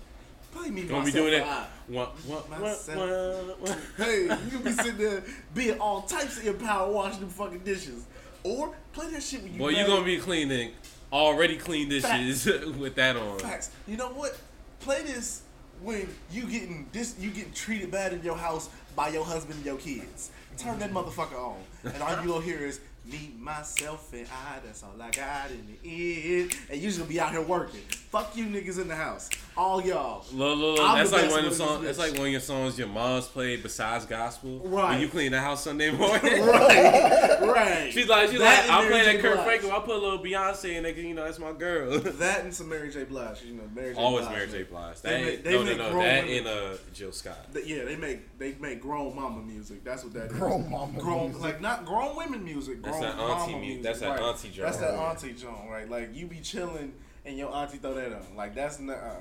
Play 0.53 0.71
me 0.71 0.83
gonna 0.85 1.05
be 1.05 1.13
doing 1.13 1.33
that? 1.33 1.47
I. 1.47 1.67
What, 1.89 2.17
what, 2.27 2.49
what, 2.49 2.61
Myself. 2.61 3.59
what, 3.59 3.61
what? 3.61 3.79
Hey, 4.07 4.23
you 4.51 4.59
be 4.59 4.73
sitting 4.73 4.97
there 4.97 5.23
being 5.55 5.79
all 5.79 6.03
types 6.03 6.39
of 6.39 6.47
empowered 6.47 6.95
washing 6.95 7.21
them 7.21 7.29
fucking 7.29 7.61
dishes. 7.61 8.05
Or 8.43 8.75
play 8.93 9.11
that 9.11 9.23
shit 9.23 9.43
when 9.43 9.53
you 9.53 9.59
Boy, 9.59 9.69
you 9.71 9.87
gonna 9.87 10.05
be 10.05 10.19
cleaning 10.19 10.73
already 11.13 11.57
clean 11.57 11.89
dishes 11.89 12.47
with 12.79 12.95
that 12.97 13.17
on. 13.17 13.39
Facts. 13.39 13.71
You 13.87 13.97
know 13.97 14.09
what? 14.09 14.39
Play 14.81 15.03
this 15.03 15.43
when 15.83 16.09
you 16.31 16.47
getting 16.47 16.89
this 16.93 17.17
you 17.19 17.31
getting 17.31 17.53
treated 17.53 17.91
bad 17.91 18.13
in 18.13 18.23
your 18.23 18.37
house 18.37 18.71
by 18.95 19.09
your 19.09 19.25
husband 19.25 19.57
and 19.57 19.67
your 19.67 19.77
kids. 19.77 20.31
Turn 20.57 20.79
that 20.79 20.91
motherfucker 20.91 21.39
on. 21.39 21.59
And 21.85 22.03
all 22.03 22.23
you 22.23 22.29
gonna 22.29 22.45
hear 22.45 22.61
is 22.61 22.81
me, 23.05 23.33
myself, 23.39 24.13
and 24.13 24.27
I. 24.27 24.59
That's 24.65 24.83
all 24.83 24.95
I 25.01 25.11
got 25.11 25.51
in 25.51 25.67
the 25.67 26.41
end. 26.41 26.57
And 26.71 26.81
you 26.81 26.89
just 26.89 26.99
gonna 26.99 27.09
be 27.09 27.21
out 27.21 27.33
here 27.33 27.43
working. 27.43 27.83
Fuck 28.17 28.35
you 28.37 28.47
niggas 28.47 28.81
in 28.81 28.89
the 28.89 28.95
house. 28.97 29.29
All 29.59 29.83
y'all. 29.83 30.25
Look, 30.33 30.59
look, 30.59 30.79
look, 30.79 30.81
I'm 30.89 30.99
that's 30.99 31.11
the 31.11 31.17
like 31.17 31.25
best 31.27 31.37
one 31.37 31.45
of 31.45 31.45
the 31.45 31.51
in 31.63 31.69
songs. 31.69 31.85
That's 31.85 31.99
like 31.99 32.13
one 32.13 32.27
of 32.27 32.33
your 32.33 32.41
songs 32.41 32.79
your 32.79 32.89
mom's 32.89 33.27
played 33.27 33.63
besides 33.63 34.07
gospel. 34.07 34.59
Right. 34.61 34.91
When 34.93 35.01
you 35.01 35.09
clean 35.09 35.33
the 35.33 35.41
house 35.41 35.65
Sunday 35.65 35.91
morning. 35.97 36.43
Right. 36.47 37.39
right. 37.43 37.91
She's 37.93 38.09
like, 38.09 38.31
she's 38.31 38.39
That 38.39 38.69
like, 38.69 38.71
I'll 38.71 38.83
Mary 38.89 38.93
play 38.93 39.05
J. 39.05 39.13
that 39.17 39.23
Kurt 39.23 39.35
Blige. 39.35 39.45
Franklin. 39.47 39.73
I'll 39.73 39.81
put 39.83 39.97
a 39.97 39.99
little 39.99 40.19
Beyonce 40.19 40.77
in 40.77 40.83
there, 40.83 40.93
'cause, 40.95 41.03
you 41.03 41.15
know 41.15 41.25
that's 41.25 41.39
my 41.39 41.53
girl. 41.53 41.99
That 42.17 42.45
and 42.45 42.55
some 42.55 42.69
Mary 42.71 42.91
J. 42.91 43.05
Blige. 43.05 43.43
You 43.47 43.55
know, 43.55 43.63
Mary 43.75 43.95
J. 43.95 44.01
Always 44.01 44.27
Blige. 44.27 44.37
Mary 44.39 44.51
J. 44.51 44.63
Blige. 44.65 45.01
They 45.03 45.11
That 45.11 45.21
make- 45.23 45.33
ain't, 45.35 45.45
they 45.45 45.51
no, 45.53 45.59
no, 45.59 45.65
make 45.65 45.79
no. 45.79 45.91
grown 45.91 46.05
That 46.05 46.25
women- 46.25 46.39
and 46.39 46.47
uh, 46.49 46.77
Jill 46.95 47.13
Scott. 47.13 47.53
Th- 47.53 47.67
Yeah, 47.67 47.85
they 47.85 47.97
make 47.97 48.39
they 48.39 48.55
make 48.61 48.81
grown 48.81 49.15
mama 49.17 49.43
music. 49.43 49.85
That's 49.85 50.05
what 50.05 50.13
that 50.15 50.27
is. 50.27 50.33
Grown 50.33 50.71
mama 50.71 50.99
grown, 50.99 51.25
music. 51.27 51.43
Like 51.43 51.61
not 51.61 51.85
grown 51.85 52.17
women 52.17 52.45
music. 52.45 52.83
That's 52.83 52.99
Grown 52.99 53.11
that 53.17 53.19
auntie 53.23 53.53
mama 53.53 53.65
music. 53.65 53.83
that's 53.83 54.01
that 54.01 54.09
right. 54.09 54.21
auntie 54.23 54.49
joint. 54.51 54.67
That's 54.67 54.79
that 54.79 54.95
auntie 54.95 55.33
joint, 55.33 55.71
right? 55.71 55.91
Like 55.91 56.15
you 56.15 56.27
be 56.27 56.41
chilling 56.41 56.93
and 57.27 57.37
your 57.37 57.53
auntie 57.53 57.79
throw 57.79 57.95
that 57.95 58.13
on. 58.13 58.37
Like 58.37 58.55
that's 58.55 58.79
not. 58.79 58.97
Uh, 58.97 59.15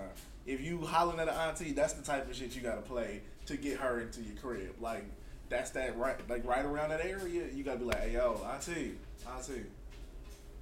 if 0.46 0.62
you 0.62 0.86
hollering 0.86 1.20
at 1.20 1.28
an 1.28 1.34
auntie, 1.34 1.72
that's 1.72 1.94
the 1.94 2.04
type 2.04 2.30
of 2.30 2.36
shit 2.36 2.56
you 2.56 2.62
gotta 2.62 2.82
play 2.82 3.22
to 3.48 3.58
get 3.58 3.80
her 3.80 4.00
into 4.00 4.22
your 4.22 4.36
crib. 4.36 4.76
Like 4.80 5.06
that's 5.50 5.72
that 5.72 5.98
right. 5.98 6.18
Like 6.30 6.46
right 6.46 6.64
around 6.64 6.90
that 6.90 7.04
area, 7.04 7.48
you 7.54 7.64
gotta 7.64 7.80
be 7.80 7.86
like, 7.86 8.02
hey 8.02 8.14
yo, 8.14 8.40
auntie, 8.46 8.94
auntie, 9.28 9.66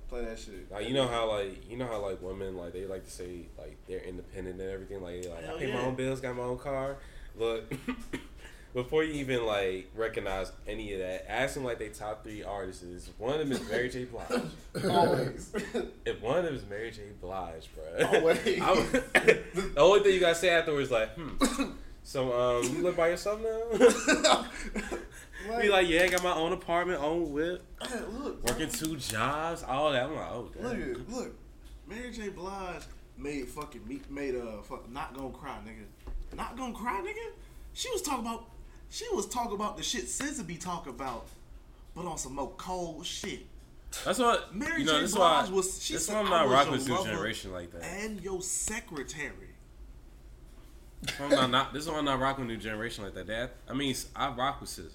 play 0.07 0.25
that 0.25 0.39
shit. 0.39 0.71
Like 0.71 0.87
you 0.87 0.93
know 0.93 1.07
how 1.07 1.29
like 1.29 1.69
you 1.69 1.77
know 1.77 1.87
how 1.87 2.01
like 2.01 2.21
women 2.21 2.55
like 2.55 2.73
they 2.73 2.85
like 2.85 3.03
to 3.03 3.11
say 3.11 3.45
like 3.57 3.77
they're 3.87 3.99
independent 3.99 4.59
and 4.59 4.69
everything 4.69 5.01
like 5.01 5.25
like 5.25 5.43
Hell 5.43 5.55
I 5.57 5.59
pay 5.59 5.73
my 5.73 5.81
own 5.81 5.95
bills, 5.95 6.21
got 6.21 6.35
my 6.35 6.43
own 6.43 6.57
car. 6.57 6.97
Look, 7.35 7.73
before 8.73 9.03
you 9.03 9.13
even 9.13 9.45
like 9.45 9.89
recognize 9.95 10.51
any 10.67 10.93
of 10.93 10.99
that, 10.99 11.29
ask 11.29 11.53
them 11.53 11.63
like 11.63 11.79
they 11.79 11.89
top 11.89 12.23
three 12.23 12.43
artists. 12.43 12.83
is. 12.83 13.09
One 13.17 13.33
of 13.33 13.39
them 13.39 13.51
is 13.51 13.69
Mary 13.69 13.89
J. 13.89 14.05
Blige. 14.05 14.43
Always. 14.89 15.53
If 16.05 16.21
one 16.21 16.39
of 16.39 16.45
them 16.45 16.55
is 16.55 16.65
Mary 16.69 16.91
J. 16.91 17.01
Blige, 17.21 17.69
bro. 17.75 18.05
Always. 18.07 18.39
the 18.43 19.73
only 19.77 20.01
thing 20.01 20.13
you 20.13 20.19
gotta 20.19 20.35
say 20.35 20.49
afterwards 20.49 20.87
is 20.87 20.91
like, 20.91 21.13
hmm. 21.15 21.71
So 22.03 22.33
um, 22.33 22.63
you 22.63 22.83
live 22.83 22.97
by 22.97 23.09
yourself 23.09 23.39
now? 23.41 24.45
Be 25.61 25.69
like, 25.69 25.87
yeah, 25.87 26.03
I 26.03 26.07
got 26.09 26.23
my 26.23 26.33
own 26.33 26.53
apartment, 26.53 27.01
own 27.01 27.31
whip, 27.31 27.63
look, 28.11 28.47
working 28.47 28.69
two 28.69 28.95
jobs, 28.97 29.63
all 29.63 29.91
that. 29.91 30.03
I'm 30.03 30.15
like, 30.15 30.31
oh, 30.31 30.49
damn. 30.53 30.93
Look, 30.93 31.09
look, 31.09 31.35
Mary 31.87 32.11
J. 32.11 32.29
Blige 32.29 32.83
made 33.17 33.47
fucking 33.47 33.87
me 33.87 34.01
made 34.09 34.35
a 34.35 34.61
fuck 34.63 34.89
not 34.91 35.15
gonna 35.15 35.31
cry, 35.31 35.59
nigga. 35.65 36.35
Not 36.35 36.57
gonna 36.57 36.73
cry, 36.73 37.01
nigga. 37.01 37.33
She 37.73 37.89
was 37.91 38.01
talking 38.01 38.25
about, 38.25 38.45
she 38.93 39.05
was 39.11 39.25
talking 39.25 39.55
about 39.55 39.75
the 39.75 39.81
shit 39.81 40.05
SZA 40.05 40.45
be 40.45 40.55
talking 40.55 40.91
about, 40.93 41.25
but 41.95 42.05
on 42.05 42.17
some 42.19 42.35
more 42.35 42.51
cold 42.57 43.03
shit. 43.05 43.39
That's 44.05 44.19
what 44.19 44.53
Mary 44.55 44.81
you 44.81 44.85
know. 44.85 44.93
J. 44.93 45.01
This 45.01 45.11
is 45.11 45.17
why. 45.17 45.41
Blige 45.41 45.51
was- 45.51 45.83
she 45.83 45.93
That's 45.93 46.05
said, 46.05 46.13
why 46.13 46.19
I'm 46.21 46.29
not 46.29 46.47
rocking 46.49 46.73
your 46.73 46.79
with 46.79 46.87
new 46.87 47.03
generation 47.03 47.51
like 47.51 47.71
that. 47.71 47.83
And 47.83 48.21
your 48.21 48.41
secretary. 48.43 49.49
I'm 51.19 51.29
not, 51.29 51.49
not. 51.49 51.73
This 51.73 51.83
is 51.83 51.89
why 51.89 51.97
I'm 51.97 52.05
not 52.05 52.19
rocking 52.19 52.45
with 52.45 52.55
new 52.55 52.61
generation 52.61 53.03
like 53.03 53.15
that. 53.15 53.25
That 53.27 53.55
I 53.67 53.73
mean, 53.73 53.95
I 54.15 54.29
rock 54.29 54.61
with 54.61 54.69
SZA. 54.69 54.89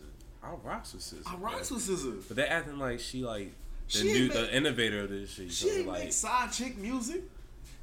I 0.45 0.51
rock 0.53 0.87
with 0.93 1.03
SZA. 1.03 1.23
I 1.27 1.37
rock 1.37 1.59
with 1.59 1.69
SZA. 1.71 2.29
But 2.29 2.37
they're 2.37 2.51
acting 2.51 2.79
like 2.79 3.01
she 3.01 3.25
like 3.25 3.53
the 3.93 3.99
She 3.99 4.05
new, 4.13 4.25
ain't 4.25 4.33
the 4.33 4.57
innovator 4.57 5.01
of 5.01 5.11
this 5.11 5.31
shit. 5.31 5.51
She 5.53 5.69
So, 5.69 5.75
ain't 5.77 5.87
like 5.89 6.05
make 6.05 6.13
side 6.13 6.53
chick 6.53 6.79
music. 6.79 7.23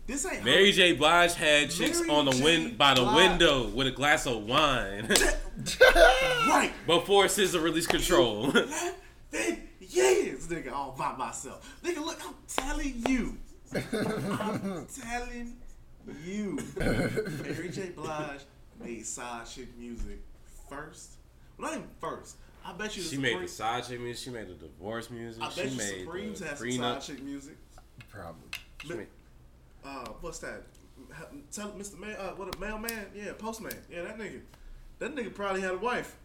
This 0.07 0.25
ain't 0.25 0.43
Mary 0.45 0.67
her. 0.67 0.71
J. 0.71 0.93
Blige 0.93 1.33
had 1.33 1.71
chicks 1.71 1.99
Mary 2.01 2.11
on 2.11 2.25
the 2.25 2.31
J. 2.31 2.43
win 2.43 2.75
by 2.75 2.93
the 2.93 3.01
Blige. 3.01 3.15
window 3.15 3.67
with 3.69 3.87
a 3.87 3.91
glass 3.91 4.27
of 4.27 4.43
wine 4.43 5.07
right. 6.47 6.71
before 6.85 7.25
SZA 7.25 7.61
released 7.61 7.89
Control. 7.89 8.51
Eleven 8.51 9.63
years, 9.79 10.47
nigga, 10.47 10.71
all 10.71 10.95
by 10.97 11.15
myself. 11.17 11.67
Nigga, 11.83 12.03
look, 12.05 12.19
I'm 12.25 12.35
telling 12.47 13.03
you. 13.07 13.37
I'm 13.73 14.85
telling 14.87 15.55
you. 16.23 16.59
Mary 16.77 17.69
J. 17.69 17.89
Blige 17.89 18.41
made 18.79 19.05
side 19.05 19.45
chick 19.47 19.75
music 19.77 20.19
first. 20.69 21.13
Well, 21.57 21.69
not 21.71 21.77
even 21.77 21.89
first. 21.99 22.37
I 22.63 22.73
bet 22.73 22.95
you 22.95 23.03
the 23.03 23.09
she 23.09 23.17
made 23.17 23.29
Supreme- 23.31 23.47
the 23.47 23.51
side 23.51 23.83
chick 23.87 23.99
music. 23.99 24.23
She 24.23 24.29
made 24.29 24.47
the 24.49 24.53
divorce 24.53 25.09
music. 25.09 25.41
I 25.43 25.47
bet 25.47 25.55
she 25.55 25.63
you 25.69 25.77
made 25.77 25.99
Supremes 26.05 26.39
the 26.39 26.45
has 26.47 26.59
some 26.59 26.71
side 26.71 27.01
chick 27.01 27.23
music. 27.23 27.57
Probably. 28.09 28.49
She 28.83 28.89
made- 28.93 29.07
Uh, 29.85 30.05
what's 30.21 30.39
that? 30.39 30.63
Tell 31.51 31.69
Mr. 31.71 31.99
Mail, 31.99 32.15
uh, 32.19 32.31
what 32.31 32.55
a 32.55 32.59
mailman? 32.59 33.05
Yeah, 33.15 33.33
postman. 33.37 33.73
Yeah, 33.89 34.03
that 34.03 34.17
nigga. 34.17 34.41
That 34.99 35.15
nigga 35.15 35.33
probably 35.33 35.61
had 35.61 35.71
a 35.71 35.77
wife. 35.77 36.15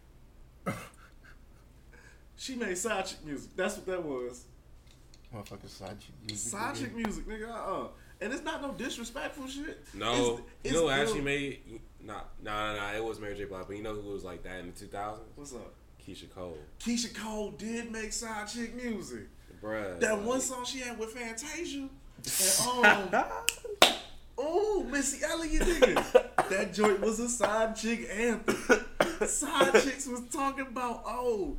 she 2.35 2.55
made 2.55 2.77
side 2.77 3.05
chick 3.05 3.23
music. 3.23 3.51
That's 3.55 3.77
what 3.77 3.85
that 3.85 4.03
was. 4.03 4.45
Motherfucker 5.33 5.69
side 5.69 5.99
chick 5.99 6.15
music. 6.25 6.51
Side 6.51 6.75
nigga. 6.75 6.79
chick 6.79 6.95
music, 6.95 7.27
nigga. 7.27 7.49
Uh, 7.49 7.83
uh 7.83 7.87
and 8.21 8.31
it's 8.31 8.43
not 8.43 8.61
no 8.61 8.71
disrespectful 8.73 9.47
shit. 9.47 9.83
No, 9.95 10.13
It's- 10.13 10.39
you 10.63 10.71
know 10.73 10.87
who 10.87 10.89
actually 10.89 11.21
made? 11.21 11.81
Nah, 11.99 12.21
nah, 12.41 12.73
nah, 12.73 12.91
nah. 12.91 12.93
It 12.95 13.03
was 13.03 13.19
Mary 13.19 13.35
J. 13.35 13.45
Blige, 13.45 13.65
but 13.67 13.75
you 13.75 13.83
know 13.83 13.93
who 13.95 14.11
was 14.11 14.23
like 14.23 14.43
that 14.43 14.59
in 14.59 14.67
the 14.67 14.73
2000s? 14.73 15.19
What's 15.35 15.53
up? 15.53 15.73
Keyshia 16.05 16.29
Cole, 16.33 16.57
Keyshia 16.79 17.13
Cole 17.15 17.51
did 17.51 17.91
make 17.91 18.11
side 18.11 18.47
chick 18.47 18.75
music. 18.75 19.27
bruh. 19.61 19.99
That 19.99 20.17
like- 20.17 20.25
one 20.25 20.41
song 20.41 20.65
she 20.65 20.79
had 20.79 20.97
with 20.97 21.11
Fantasia. 21.11 21.89
And, 22.83 23.15
um, 23.15 23.25
oh, 24.37 24.87
Missy 24.89 25.23
Elliott, 25.23 25.63
nigga. 25.63 26.49
That 26.49 26.73
joint 26.73 26.99
was 26.99 27.19
a 27.19 27.29
side 27.29 27.75
chick 27.75 28.07
anthem. 28.11 28.85
Side 29.27 29.73
chicks 29.83 30.07
was 30.07 30.21
talking 30.31 30.67
about, 30.67 31.03
oh, 31.05 31.57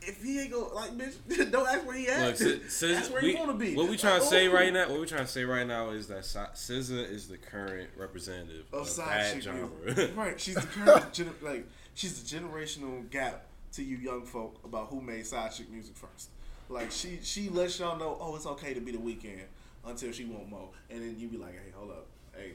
if 0.00 0.22
he 0.22 0.40
ain't 0.40 0.52
gonna, 0.52 0.72
like, 0.74 0.90
bitch, 0.98 1.50
don't 1.52 1.66
ask 1.68 1.86
where 1.86 1.96
he 1.96 2.08
at. 2.08 2.26
Look, 2.26 2.36
Si- 2.36 2.86
SZA, 2.88 2.94
That's 2.94 3.10
where 3.10 3.22
we, 3.22 3.32
you 3.32 3.38
wanna 3.38 3.54
be. 3.54 3.74
What 3.76 3.88
we 3.88 3.96
trying 3.96 4.20
to 4.20 4.26
say 4.26 4.48
oh, 4.48 4.52
right 4.52 4.72
now? 4.72 4.88
What 4.88 5.00
we 5.00 5.06
trying 5.06 5.26
to 5.26 5.30
say 5.30 5.44
right 5.44 5.66
now 5.66 5.90
is 5.90 6.08
that 6.08 6.20
SZA 6.20 7.10
is 7.10 7.28
the 7.28 7.38
current 7.38 7.90
representative 7.96 8.66
of, 8.72 8.80
Of 8.80 8.88
side 8.88 9.20
that 9.20 9.34
chick 9.34 9.42
genre. 9.42 9.68
music. 9.84 10.10
right. 10.16 10.40
She's 10.40 10.54
the 10.56 10.62
current, 10.62 11.12
gener- 11.12 11.42
like, 11.42 11.66
she's 11.94 12.20
the 12.22 12.36
generational 12.36 13.08
gap 13.10 13.46
to 13.72 13.82
you 13.82 13.96
young 13.96 14.24
folk 14.24 14.58
about 14.64 14.88
who 14.88 15.00
made 15.00 15.26
side 15.26 15.52
chick 15.52 15.70
music 15.70 15.96
first. 15.96 16.30
Like, 16.68 16.90
she 16.90 17.20
she 17.22 17.48
lets 17.48 17.78
y'all 17.78 17.98
know, 17.98 18.16
oh, 18.20 18.34
it's 18.34 18.46
okay 18.46 18.74
to 18.74 18.80
be 18.80 18.92
the 18.92 19.00
weekend 19.00 19.42
until 19.84 20.12
she 20.12 20.24
want 20.24 20.48
more. 20.48 20.68
And 20.90 21.00
then 21.02 21.16
you 21.18 21.28
be 21.28 21.36
like, 21.36 21.52
hey, 21.54 21.72
hold 21.74 21.90
up. 21.90 22.06
Hey, 22.36 22.52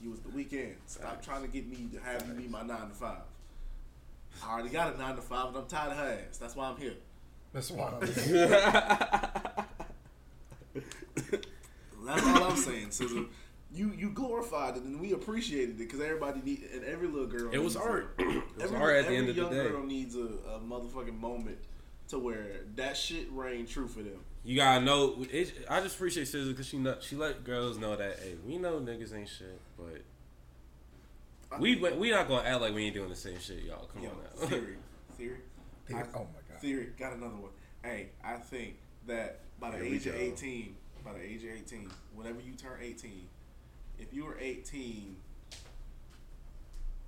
you 0.00 0.10
was 0.10 0.20
the 0.20 0.30
weekend. 0.30 0.76
Stop 0.86 1.22
trying 1.22 1.42
to 1.42 1.48
get 1.48 1.66
me 1.68 1.88
to 1.92 2.00
have 2.00 2.26
you 2.26 2.34
be 2.34 2.48
my 2.48 2.62
nine 2.62 2.88
to 2.88 2.94
five. 2.94 3.22
I 4.44 4.52
already 4.52 4.70
got 4.70 4.94
a 4.94 4.98
nine 4.98 5.16
to 5.16 5.22
five, 5.22 5.48
and 5.48 5.56
I'm 5.56 5.66
tired 5.66 5.92
of 5.92 5.98
her 5.98 6.18
ass. 6.28 6.38
That's 6.38 6.56
why 6.56 6.68
I'm 6.68 6.76
here. 6.76 6.94
That's 7.52 7.70
why. 7.70 7.92
That's 12.06 12.26
all 12.26 12.44
I'm 12.44 12.56
saying, 12.56 12.88
SZA. 12.88 13.26
You 13.72 13.92
you 13.96 14.10
glorified 14.10 14.76
it, 14.76 14.82
and 14.82 15.00
we 15.00 15.12
appreciated 15.12 15.70
it 15.70 15.78
because 15.78 16.00
everybody 16.00 16.40
need 16.42 16.62
and 16.74 16.84
every 16.84 17.06
little 17.06 17.26
girl. 17.28 17.50
It 17.52 17.58
was 17.58 17.74
needs 17.76 17.86
art. 17.86 18.14
a- 18.18 18.22
It 18.28 18.34
was 18.56 18.62
every, 18.64 18.76
art 18.78 18.96
at 18.96 19.02
the 19.02 19.06
every 19.06 19.16
end 19.18 19.28
of 19.28 19.36
the 19.36 19.42
day. 19.42 19.46
Every 19.48 19.58
young 19.64 19.72
girl 19.72 19.82
needs 19.86 20.16
a, 20.16 20.20
a 20.20 20.60
motherfucking 20.60 21.18
moment 21.20 21.58
to 22.10 22.18
where 22.18 22.60
that 22.76 22.96
shit 22.96 23.28
rang 23.32 23.66
true 23.66 23.88
for 23.88 24.02
them. 24.02 24.20
You 24.44 24.56
gotta 24.56 24.84
know. 24.84 25.24
It, 25.30 25.52
I 25.68 25.80
just 25.80 25.96
appreciate 25.96 26.26
SZA 26.26 26.48
because 26.48 26.66
she 26.66 26.78
know, 26.78 26.96
she 27.00 27.16
let 27.16 27.44
girls 27.44 27.78
know 27.78 27.96
that 27.96 28.18
hey, 28.20 28.34
we 28.46 28.56
know 28.58 28.80
niggas 28.80 29.14
ain't 29.14 29.28
shit, 29.28 29.60
but 29.76 30.00
we 31.60 31.76
we 31.76 32.10
not 32.10 32.28
gonna 32.28 32.48
act 32.48 32.60
like 32.60 32.74
we 32.74 32.84
ain't 32.86 32.94
doing 32.94 33.08
the 33.10 33.16
same 33.16 33.38
shit, 33.40 33.64
y'all. 33.64 33.86
Come 33.92 34.02
Yo, 34.02 34.10
on 34.10 34.16
now. 34.40 34.46
theory, 34.46 34.76
theory, 35.16 35.36
Theory. 35.86 36.00
I- 36.00 36.16
Oh 36.16 36.20
my 36.20 36.40
god. 36.48 36.60
theory. 36.60 36.88
Got 36.98 37.12
another 37.14 37.36
one. 37.36 37.50
Hey, 37.82 38.10
I 38.24 38.34
think 38.36 38.76
that 39.06 39.40
by 39.58 39.70
the 39.72 39.84
Here 39.84 39.94
age 39.94 40.06
of 40.06 40.14
eighteen, 40.14 40.76
by 41.04 41.12
the 41.12 41.22
age 41.22 41.44
of 41.44 41.50
eighteen, 41.50 41.90
whenever 42.14 42.40
you 42.40 42.52
turn 42.54 42.78
eighteen, 42.80 43.26
if 43.98 44.12
you 44.14 44.24
were 44.24 44.38
eighteen, 44.40 45.16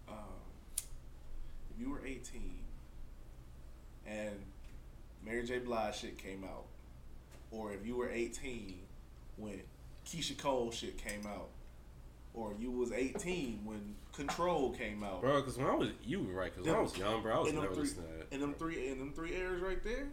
um, 0.09 0.17
if 1.75 1.81
you 1.81 1.91
were 1.91 2.05
eighteen, 2.05 2.59
and 4.07 4.35
Mary 5.24 5.44
J. 5.44 5.58
Blige 5.58 5.96
shit 5.96 6.18
came 6.18 6.44
out, 6.44 6.64
or 7.50 7.72
if 7.72 7.87
you 7.87 7.96
were 7.96 8.11
eighteen 8.11 8.80
when 9.37 9.61
Keyshia 10.06 10.37
Cole 10.37 10.70
shit 10.70 10.98
came 10.98 11.26
out, 11.26 11.48
or 12.35 12.54
you 12.58 12.70
was 12.70 12.92
eighteen 12.92 13.61
when 13.64 13.94
Control 14.12 14.70
came 14.72 15.02
out, 15.02 15.20
Bro, 15.20 15.40
because 15.40 15.56
when 15.56 15.66
I 15.66 15.74
was 15.74 15.88
you 16.04 16.22
were 16.22 16.32
right. 16.35 16.52
Because 16.52 16.66
when 16.66 16.76
I 16.76 16.80
was 16.80 16.96
young, 16.98 17.22
bro, 17.22 17.35
I 17.35 17.38
was 17.40 17.52
never 17.52 17.68
three, 17.68 17.82
listening 17.85 18.06
to 18.06 18.12
that. 18.18 18.35
in 18.35 18.40
them 18.40 18.54
three, 18.54 18.88
in 18.88 18.98
them 18.98 19.12
three 19.14 19.35
eras 19.35 19.62
right 19.62 19.82
there. 19.82 20.08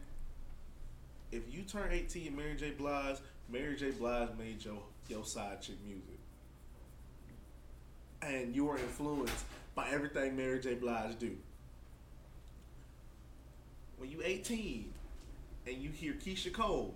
If 1.31 1.43
you 1.53 1.63
turn 1.63 1.91
eighteen, 1.91 2.27
and 2.27 2.37
Mary 2.37 2.55
J. 2.55 2.71
Blige, 2.71 3.17
Mary 3.49 3.75
J. 3.75 3.91
Blige 3.91 4.29
made 4.37 4.63
your 4.63 4.81
your 5.07 5.25
side 5.25 5.61
chick 5.61 5.75
music, 5.85 6.19
and 8.21 8.55
you 8.55 8.65
were 8.65 8.77
influenced 8.77 9.45
by 9.75 9.89
everything 9.89 10.37
Mary 10.37 10.59
J. 10.59 10.75
Blige 10.75 11.17
do. 11.19 11.35
When 13.97 14.09
you 14.09 14.21
eighteen, 14.23 14.93
and 15.69 15.81
you 15.81 15.91
hear 15.91 16.13
Keyshia 16.13 16.51
Cole, 16.51 16.93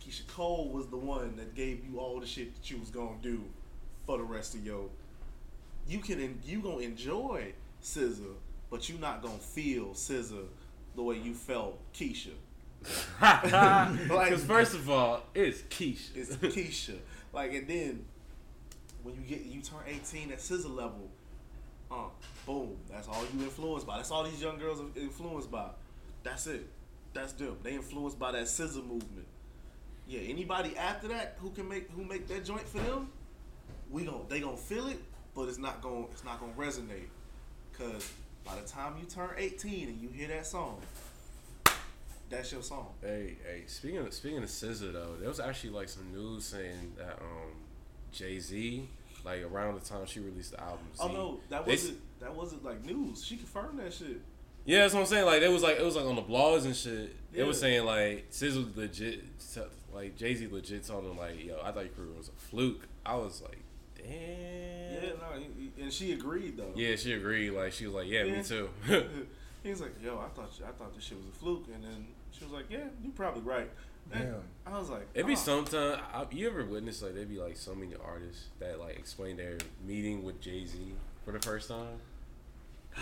Keyshia 0.00 0.26
Cole 0.28 0.68
was 0.68 0.86
the 0.86 0.96
one 0.96 1.36
that 1.36 1.54
gave 1.54 1.84
you 1.84 1.98
all 1.98 2.20
the 2.20 2.26
shit 2.26 2.54
that 2.54 2.70
you 2.70 2.78
was 2.78 2.90
gonna 2.90 3.16
do 3.20 3.42
for 4.06 4.16
the 4.18 4.24
rest 4.24 4.54
of 4.54 4.64
your 4.64 4.88
you 5.88 5.98
can 5.98 6.40
you 6.44 6.60
gonna 6.60 6.78
enjoy 6.78 7.52
SZA, 7.82 8.34
but 8.70 8.88
you 8.88 8.98
not 8.98 9.22
gonna 9.22 9.38
feel 9.38 9.88
SZA 9.88 10.44
the 10.94 11.02
way 11.02 11.16
you 11.16 11.34
felt 11.34 11.78
Keyshia. 11.92 12.34
Because 14.08 14.44
first 14.44 14.74
of 14.74 14.88
all, 14.88 15.22
it's 15.34 15.62
Keyshia. 15.62 16.16
It's 16.16 16.36
Keyshia. 16.36 16.98
Like 17.32 17.52
and 17.54 17.66
then 17.66 18.04
when 19.02 19.14
you 19.14 19.22
get 19.22 19.44
you 19.44 19.60
turn 19.60 19.80
eighteen 19.86 20.30
at 20.30 20.38
SZA 20.38 20.74
level, 20.74 21.08
uh, 21.90 22.04
boom, 22.46 22.76
that's 22.90 23.08
all 23.08 23.24
you 23.34 23.44
influenced 23.44 23.86
by. 23.86 23.96
That's 23.96 24.10
all 24.10 24.24
these 24.24 24.40
young 24.40 24.58
girls 24.58 24.80
are 24.80 25.00
influenced 25.00 25.50
by. 25.50 25.70
That's 26.22 26.46
it. 26.46 26.66
That's 27.18 27.32
them. 27.32 27.56
They 27.64 27.74
influenced 27.74 28.16
by 28.16 28.30
that 28.30 28.44
SZA 28.44 28.86
movement. 28.86 29.26
Yeah, 30.06 30.20
anybody 30.20 30.76
after 30.76 31.08
that 31.08 31.36
who 31.40 31.50
can 31.50 31.68
make 31.68 31.90
who 31.90 32.04
make 32.04 32.28
that 32.28 32.44
joint 32.44 32.66
for 32.66 32.78
them, 32.78 33.10
we 33.90 34.04
gon' 34.04 34.24
they 34.28 34.38
gonna 34.38 34.56
feel 34.56 34.86
it, 34.86 34.98
but 35.34 35.48
it's 35.48 35.58
not 35.58 35.82
gonna 35.82 36.04
it's 36.12 36.24
not 36.24 36.38
gonna 36.38 36.52
resonate. 36.52 37.08
Cause 37.76 38.12
by 38.44 38.54
the 38.54 38.66
time 38.66 38.94
you 39.00 39.06
turn 39.06 39.30
eighteen 39.36 39.88
and 39.88 40.00
you 40.00 40.08
hear 40.10 40.28
that 40.28 40.46
song, 40.46 40.80
that's 42.30 42.52
your 42.52 42.62
song. 42.62 42.92
Hey, 43.02 43.36
hey. 43.44 43.64
Speaking 43.66 43.98
of 43.98 44.14
speaking 44.14 44.38
of 44.38 44.44
SZA 44.44 44.92
though, 44.92 45.16
there 45.18 45.28
was 45.28 45.40
actually 45.40 45.70
like 45.70 45.88
some 45.88 46.12
news 46.12 46.44
saying 46.44 46.92
that 46.98 47.18
um 47.20 47.50
Jay 48.12 48.38
Z, 48.38 48.88
like 49.24 49.42
around 49.42 49.74
the 49.74 49.80
time 49.80 50.06
she 50.06 50.20
released 50.20 50.52
the 50.52 50.60
album. 50.60 50.86
Oh 51.00 51.08
no, 51.08 51.40
that 51.48 51.66
wasn't 51.66 51.98
that 52.20 52.32
wasn't 52.32 52.64
like 52.64 52.84
news. 52.84 53.24
She 53.24 53.36
confirmed 53.36 53.80
that 53.80 53.92
shit. 53.92 54.20
Yeah, 54.68 54.80
that's 54.80 54.92
what 54.92 55.00
I'm 55.00 55.06
saying. 55.06 55.24
Like 55.24 55.40
it 55.42 55.50
was 55.50 55.62
like 55.62 55.78
it 55.78 55.84
was 55.84 55.96
like 55.96 56.04
on 56.04 56.14
the 56.16 56.22
blogs 56.22 56.64
and 56.66 56.76
shit. 56.76 57.16
It 57.32 57.42
was 57.44 57.58
saying 57.58 57.84
like 57.86 58.30
SZA 58.30 58.76
legit, 58.76 59.24
like 59.94 60.14
Jay 60.16 60.34
Z 60.34 60.46
legit 60.50 60.84
told 60.86 61.04
him 61.04 61.16
like, 61.16 61.42
"Yo, 61.42 61.58
I 61.64 61.70
thought 61.72 61.84
your 61.86 61.94
career 61.94 62.12
was 62.16 62.28
a 62.28 62.32
fluke." 62.32 62.86
I 63.06 63.14
was 63.16 63.40
like, 63.42 63.58
"Damn." 63.96 64.06
Yeah, 64.12 65.10
no, 65.20 65.38
he- 65.38 65.70
he- 65.76 65.82
and 65.82 65.92
she 65.92 66.12
agreed 66.12 66.56
though. 66.58 66.72
Yeah, 66.74 66.96
she 66.96 67.12
agreed. 67.14 67.50
Like 67.52 67.72
she 67.72 67.86
was 67.86 67.94
like, 67.94 68.08
"Yeah, 68.08 68.24
Yeah. 68.24 68.36
me 68.36 68.42
too." 68.42 68.68
he 69.62 69.70
was 69.70 69.80
like, 69.80 69.92
"Yo, 70.02 70.18
I 70.18 70.28
thought 70.36 70.50
I 70.66 70.70
thought 70.72 70.94
this 70.94 71.04
shit 71.04 71.16
was 71.16 71.26
a 71.28 71.38
fluke," 71.38 71.64
and 71.74 71.82
then 71.82 72.06
she 72.32 72.44
was 72.44 72.52
like, 72.52 72.66
"Yeah, 72.68 72.84
you're 73.02 73.12
probably 73.12 73.42
right." 73.42 73.70
Damn. 74.12 74.36
I 74.66 74.78
was 74.78 74.88
like, 74.90 75.06
It'd 75.14 75.26
be 75.26 75.32
"Oh." 75.32 75.36
sometime. 75.36 76.00
I, 76.12 76.26
you 76.30 76.46
ever 76.48 76.64
witness 76.64 77.02
like 77.02 77.14
there'd 77.14 77.28
be 77.28 77.38
like 77.38 77.56
so 77.56 77.74
many 77.74 77.94
artists 78.04 78.48
that 78.58 78.78
like 78.80 78.98
explain 78.98 79.36
their 79.38 79.56
meeting 79.86 80.24
with 80.24 80.40
Jay 80.40 80.64
Z 80.66 80.78
for 81.24 81.32
the 81.32 81.40
first 81.40 81.68
time. 81.68 82.00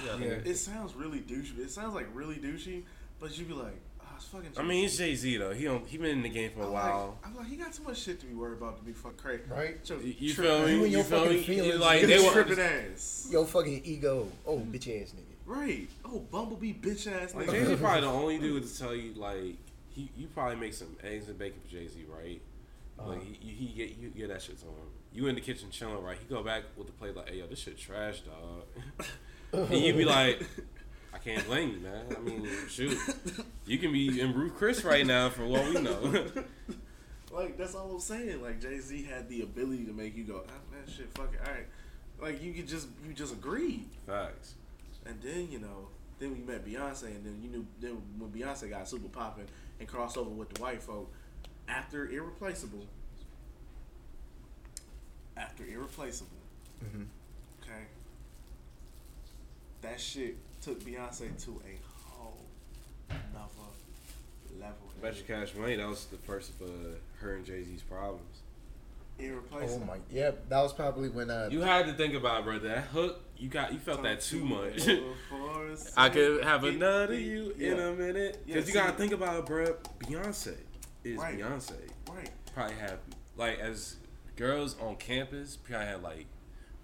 Yeah, 0.05 0.17
Yeah. 0.19 0.27
It 0.45 0.57
sounds 0.57 0.95
really 0.95 1.21
douchey. 1.21 1.59
It 1.59 1.71
sounds 1.71 1.95
like 1.95 2.07
really 2.15 2.37
douchey, 2.37 2.83
but 3.21 3.37
you'd 3.39 3.49
be 3.49 3.55
like, 3.55 3.79
"Oh, 4.01 4.05
it's 4.17 4.25
fucking." 4.27 4.51
I 4.57 4.63
mean, 4.63 4.83
he's 4.83 4.99
Jay 4.99 5.15
Z 5.15 5.37
though. 5.37 5.53
He 5.53 5.65
don't, 5.65 5.87
he 5.87 5.97
been 5.99 6.11
in 6.11 6.23
the 6.23 6.29
game 6.29 6.51
for 6.51 6.61
a 6.61 6.67
I'm 6.67 6.73
while. 6.73 7.19
Like, 7.23 7.31
I'm 7.31 7.37
like, 7.37 7.47
he 7.47 7.57
got 7.57 7.73
too 7.73 7.83
much 7.85 7.99
shit 7.99 8.21
to 8.21 8.27
be 8.27 8.35
worried 8.35 8.59
about 8.59 8.79
to 8.79 8.85
be 8.85 8.93
fuck 8.93 9.17
crazy. 9.17 9.43
Right? 9.49 9.79
Yo, 9.89 9.99
You, 9.99 10.15
you 10.19 10.35
feel 10.35 10.63
me? 10.67 10.73
You 10.75 10.83
and 10.85 10.93
your 10.93 11.05
feel 11.05 11.21
fucking 11.21 11.37
me? 11.37 11.43
feelings. 11.43 11.81
Like 11.81 12.01
You 12.03 12.07
they 12.09 12.19
were 12.19 12.31
tripping 12.33 12.59
ass. 12.61 13.29
Yo, 13.31 13.45
fucking 13.45 13.83
ego. 13.85 14.29
Oh, 14.47 14.59
bitch 14.59 15.03
ass 15.03 15.13
nigga. 15.13 15.23
Right. 15.47 15.89
Oh, 16.05 16.19
Bumblebee 16.31 16.75
bitch 16.75 17.07
ass 17.11 17.35
Like 17.35 17.47
nigga. 17.47 17.53
Jay 17.53 17.65
Z 17.67 17.77
probably 17.81 18.01
the 18.03 18.07
only 18.09 18.39
dude 18.39 18.63
to 18.67 18.79
tell 18.79 18.95
you 18.95 19.15
like 19.15 19.57
he 19.89 20.11
you 20.17 20.27
probably 20.27 20.57
make 20.57 20.75
some 20.75 20.95
eggs 21.03 21.29
and 21.29 21.39
bacon 21.39 21.61
for 21.65 21.71
Jay 21.71 21.87
Z, 21.89 22.05
right? 22.09 22.41
Like 22.99 23.19
Uh-huh. 23.19 23.25
he, 23.41 23.49
he 23.51 23.67
get 23.75 23.97
you 23.99 24.09
get 24.11 24.29
that 24.29 24.43
shit 24.43 24.59
to 24.61 24.65
him. 24.67 24.73
You 25.13 25.29
in 25.29 25.35
the 25.35 25.41
kitchen 25.41 25.71
chilling, 25.71 26.03
right? 26.03 26.19
He 26.19 26.27
go 26.35 26.43
back 26.43 26.65
with 26.77 26.87
the 26.89 26.93
plate 26.93 27.15
like, 27.17 27.29
"Hey 27.31 27.39
yo, 27.39 27.47
this 27.47 27.59
shit 27.61 27.79
trash, 27.79 28.21
dog," 28.21 28.65
and 29.57 29.73
you 29.81 29.92
be 29.95 30.05
like, 30.19 30.42
"I 31.14 31.19
can't 31.19 31.45
blame 31.47 31.71
you, 31.71 31.81
man. 31.81 32.05
I 32.16 32.21
mean, 32.21 32.49
shoot, 32.69 32.97
you 33.66 33.79
can 33.79 33.92
be 33.92 34.21
in 34.21 34.33
Ruth 34.35 34.55
Chris 34.57 34.85
right 34.85 35.07
now 35.07 35.29
for 35.31 35.47
what 35.47 35.64
we 35.66 35.81
know." 35.81 36.27
Like 37.33 37.59
that's 37.59 37.75
all 37.75 37.90
I'm 37.90 38.01
saying. 38.01 38.40
Like 38.40 38.62
Jay 38.62 38.79
Z 38.79 39.03
had 39.03 39.29
the 39.29 39.42
ability 39.42 39.85
to 39.87 39.92
make 39.92 40.16
you 40.16 40.25
go, 40.25 40.42
ah, 40.49 40.53
man, 40.73 40.81
shit, 40.87 41.11
fuck 41.14 41.35
it, 41.35 41.40
all 41.47 41.53
right. 41.53 41.66
Like 42.19 42.42
you 42.42 42.55
could 42.55 42.66
just 42.66 42.88
you 43.07 43.12
just 43.12 43.35
agreed, 43.35 43.85
Facts. 44.07 44.55
and 45.05 45.21
then 45.21 45.49
you 45.51 45.59
know, 45.59 45.88
then 46.19 46.33
we 46.33 46.38
met 46.38 46.64
Beyonce, 46.64 47.09
and 47.09 47.27
then 47.27 47.38
you 47.42 47.51
knew 47.51 47.66
then 47.79 48.01
when 48.16 48.31
Beyonce 48.31 48.71
got 48.71 48.88
super 48.88 49.09
popping 49.09 49.45
and 49.79 49.87
crossed 49.87 50.16
over 50.16 50.31
with 50.31 50.49
the 50.55 50.62
white 50.62 50.83
folk 50.83 51.12
after 51.69 52.09
Irreplaceable. 52.09 52.87
After 55.37 55.64
Irreplaceable, 55.66 56.31
Mm-hmm. 56.83 57.03
okay, 57.62 57.83
that 59.87 60.01
shit 60.01 60.37
took 60.61 60.81
Beyonce 60.83 61.42
to 61.44 61.62
a 61.64 61.79
whole 62.09 62.38
another 63.09 63.49
level. 64.61 64.77
Bet 65.01 65.16
you 65.16 65.22
cash 65.25 65.55
money. 65.55 65.77
That 65.77 65.88
was 65.88 66.07
the 66.07 66.16
first 66.18 66.51
of 66.61 66.62
uh, 66.68 66.72
her 67.20 67.35
and 67.37 67.44
Jay 67.44 67.62
Z's 67.62 67.83
problems. 67.83 68.22
Oh 69.18 69.22
Irreplaceable. 69.25 69.87
my. 69.87 69.96
Yeah, 70.11 70.33
that 70.49 70.61
was 70.61 70.72
probably 70.72 71.09
when 71.09 71.31
uh. 71.31 71.49
You 71.51 71.61
had 71.62 71.87
to 71.87 71.92
think 71.94 72.14
about, 72.14 72.40
it, 72.40 72.44
bro. 72.44 72.59
That 72.59 72.85
hook, 72.85 73.20
you 73.38 73.49
got, 73.49 73.72
you 73.72 73.79
felt 73.79 74.03
that 74.03 74.20
too 74.20 74.44
much. 74.44 74.87
I 74.88 75.01
I 75.96 76.09
could 76.11 76.44
have 76.44 76.64
another 76.64 77.14
you 77.14 77.55
in 77.59 77.79
a 77.79 77.92
minute. 77.92 78.42
Yeah, 78.46 78.57
Cause 78.57 78.68
you 78.68 78.75
gotta 78.75 78.92
see- 78.92 78.99
think 78.99 79.12
about 79.12 79.38
it, 79.38 79.46
bro. 79.46 79.75
Beyonce 80.01 80.57
is 81.05 81.18
Right. 81.18 81.38
Beyonce. 81.38 81.72
Right. 82.11 82.31
Probably 82.55 82.77
have 82.77 82.99
like 83.37 83.59
as 83.59 83.96
girls 84.37 84.77
on 84.81 84.96
campus, 84.96 85.57
probably 85.57 85.87
had 85.87 86.03
like 86.03 86.27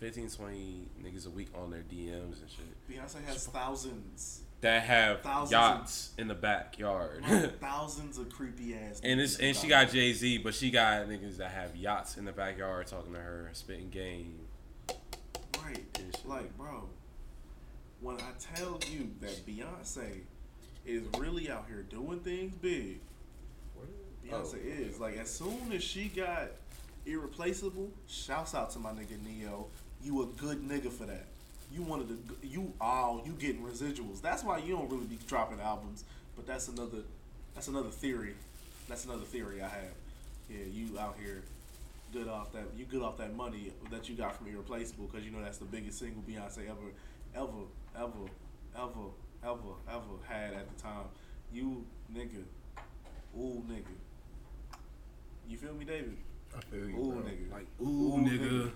15, 0.02 0.30
20 0.30 0.88
niggas 1.04 1.28
a 1.28 1.30
week 1.30 1.46
on 1.54 1.70
their 1.70 1.82
DMs 1.82 2.40
and 2.42 2.50
shit. 2.50 2.90
Beyonce 2.90 3.24
has 3.24 3.46
thousands, 3.46 4.40
That 4.60 4.82
have 4.82 5.20
Thousands 5.22 5.46
of- 5.46 5.52
yachts 5.52 6.10
in 6.18 6.26
the 6.26 6.34
backyard. 6.34 7.22
thousands 7.60 8.18
of 8.18 8.28
creepy 8.28 8.74
ass. 8.74 9.00
and 9.04 9.20
it's 9.20 9.36
and 9.38 9.56
she 9.56 9.68
got 9.68 9.90
Jay 9.92 10.12
Z, 10.12 10.38
but 10.38 10.54
she 10.54 10.72
got 10.72 11.06
niggas 11.06 11.36
that 11.36 11.52
have 11.52 11.76
yachts 11.76 12.16
in 12.16 12.24
the 12.24 12.32
backyard 12.32 12.88
talking 12.88 13.12
to 13.12 13.20
her, 13.20 13.50
spitting 13.52 13.90
game. 13.90 14.40
right. 15.64 15.78
Like, 16.24 16.56
bro, 16.58 16.88
when 18.00 18.16
I 18.16 18.32
tell 18.56 18.80
you 18.90 19.08
that 19.20 19.46
Beyonce 19.46 20.22
is 20.84 21.04
really 21.16 21.48
out 21.48 21.66
here 21.68 21.82
doing 21.88 22.18
things 22.18 22.56
big, 22.56 22.98
Beyonce 24.26 24.54
Oh. 24.64 24.82
is 24.82 24.98
like 24.98 25.16
as 25.16 25.30
soon 25.30 25.70
as 25.72 25.84
she 25.84 26.06
got 26.08 26.48
irreplaceable. 27.06 27.90
Shouts 28.08 28.54
out 28.54 28.70
to 28.70 28.78
my 28.80 28.90
nigga 28.90 29.20
Ne-Yo. 29.24 29.68
You 30.02 30.22
a 30.22 30.26
good 30.26 30.66
nigga 30.68 30.90
for 30.90 31.04
that. 31.04 31.26
You 31.72 31.82
wanted 31.82 32.08
to. 32.08 32.46
You 32.46 32.72
all 32.80 33.22
you 33.24 33.32
getting 33.32 33.62
residuals. 33.62 34.20
That's 34.20 34.44
why 34.44 34.58
you 34.58 34.76
don't 34.76 34.90
really 34.90 35.06
be 35.06 35.18
dropping 35.26 35.60
albums. 35.60 36.04
But 36.36 36.46
that's 36.46 36.68
another. 36.68 36.98
That's 37.54 37.68
another 37.68 37.90
theory. 37.90 38.34
That's 38.88 39.04
another 39.04 39.24
theory 39.24 39.62
I 39.62 39.68
have. 39.68 39.94
Yeah, 40.48 40.64
you 40.70 40.98
out 40.98 41.16
here 41.22 41.42
good 42.12 42.28
off 42.28 42.52
that. 42.52 42.64
You 42.76 42.84
good 42.84 43.02
off 43.02 43.16
that 43.18 43.34
money 43.34 43.72
that 43.90 44.08
you 44.08 44.14
got 44.14 44.36
from 44.36 44.48
Irreplaceable 44.48 45.06
because 45.06 45.24
you 45.24 45.32
know 45.32 45.42
that's 45.42 45.58
the 45.58 45.64
biggest 45.64 45.98
single 45.98 46.22
Beyonce 46.22 46.68
ever, 46.68 46.92
ever, 47.34 47.48
ever, 47.96 48.10
ever, 48.76 49.08
ever, 49.44 49.72
ever 49.88 50.14
had 50.28 50.52
at 50.54 50.76
the 50.76 50.82
time. 50.82 51.04
You 51.52 51.84
nigga, 52.14 52.42
ooh 53.38 53.64
nigga. 53.68 53.84
You 55.48 55.56
feel 55.56 55.74
me, 55.74 55.84
David? 55.84 56.16
I 56.56 56.60
feel 56.60 56.88
you, 56.88 56.96
Ooh 56.96 57.12
bro. 57.12 57.22
nigga. 57.22 57.52
Like, 57.52 57.66
Ooh, 57.80 57.84
ooh, 57.84 58.18
nigga. 58.18 58.52
Ooh 58.52 58.72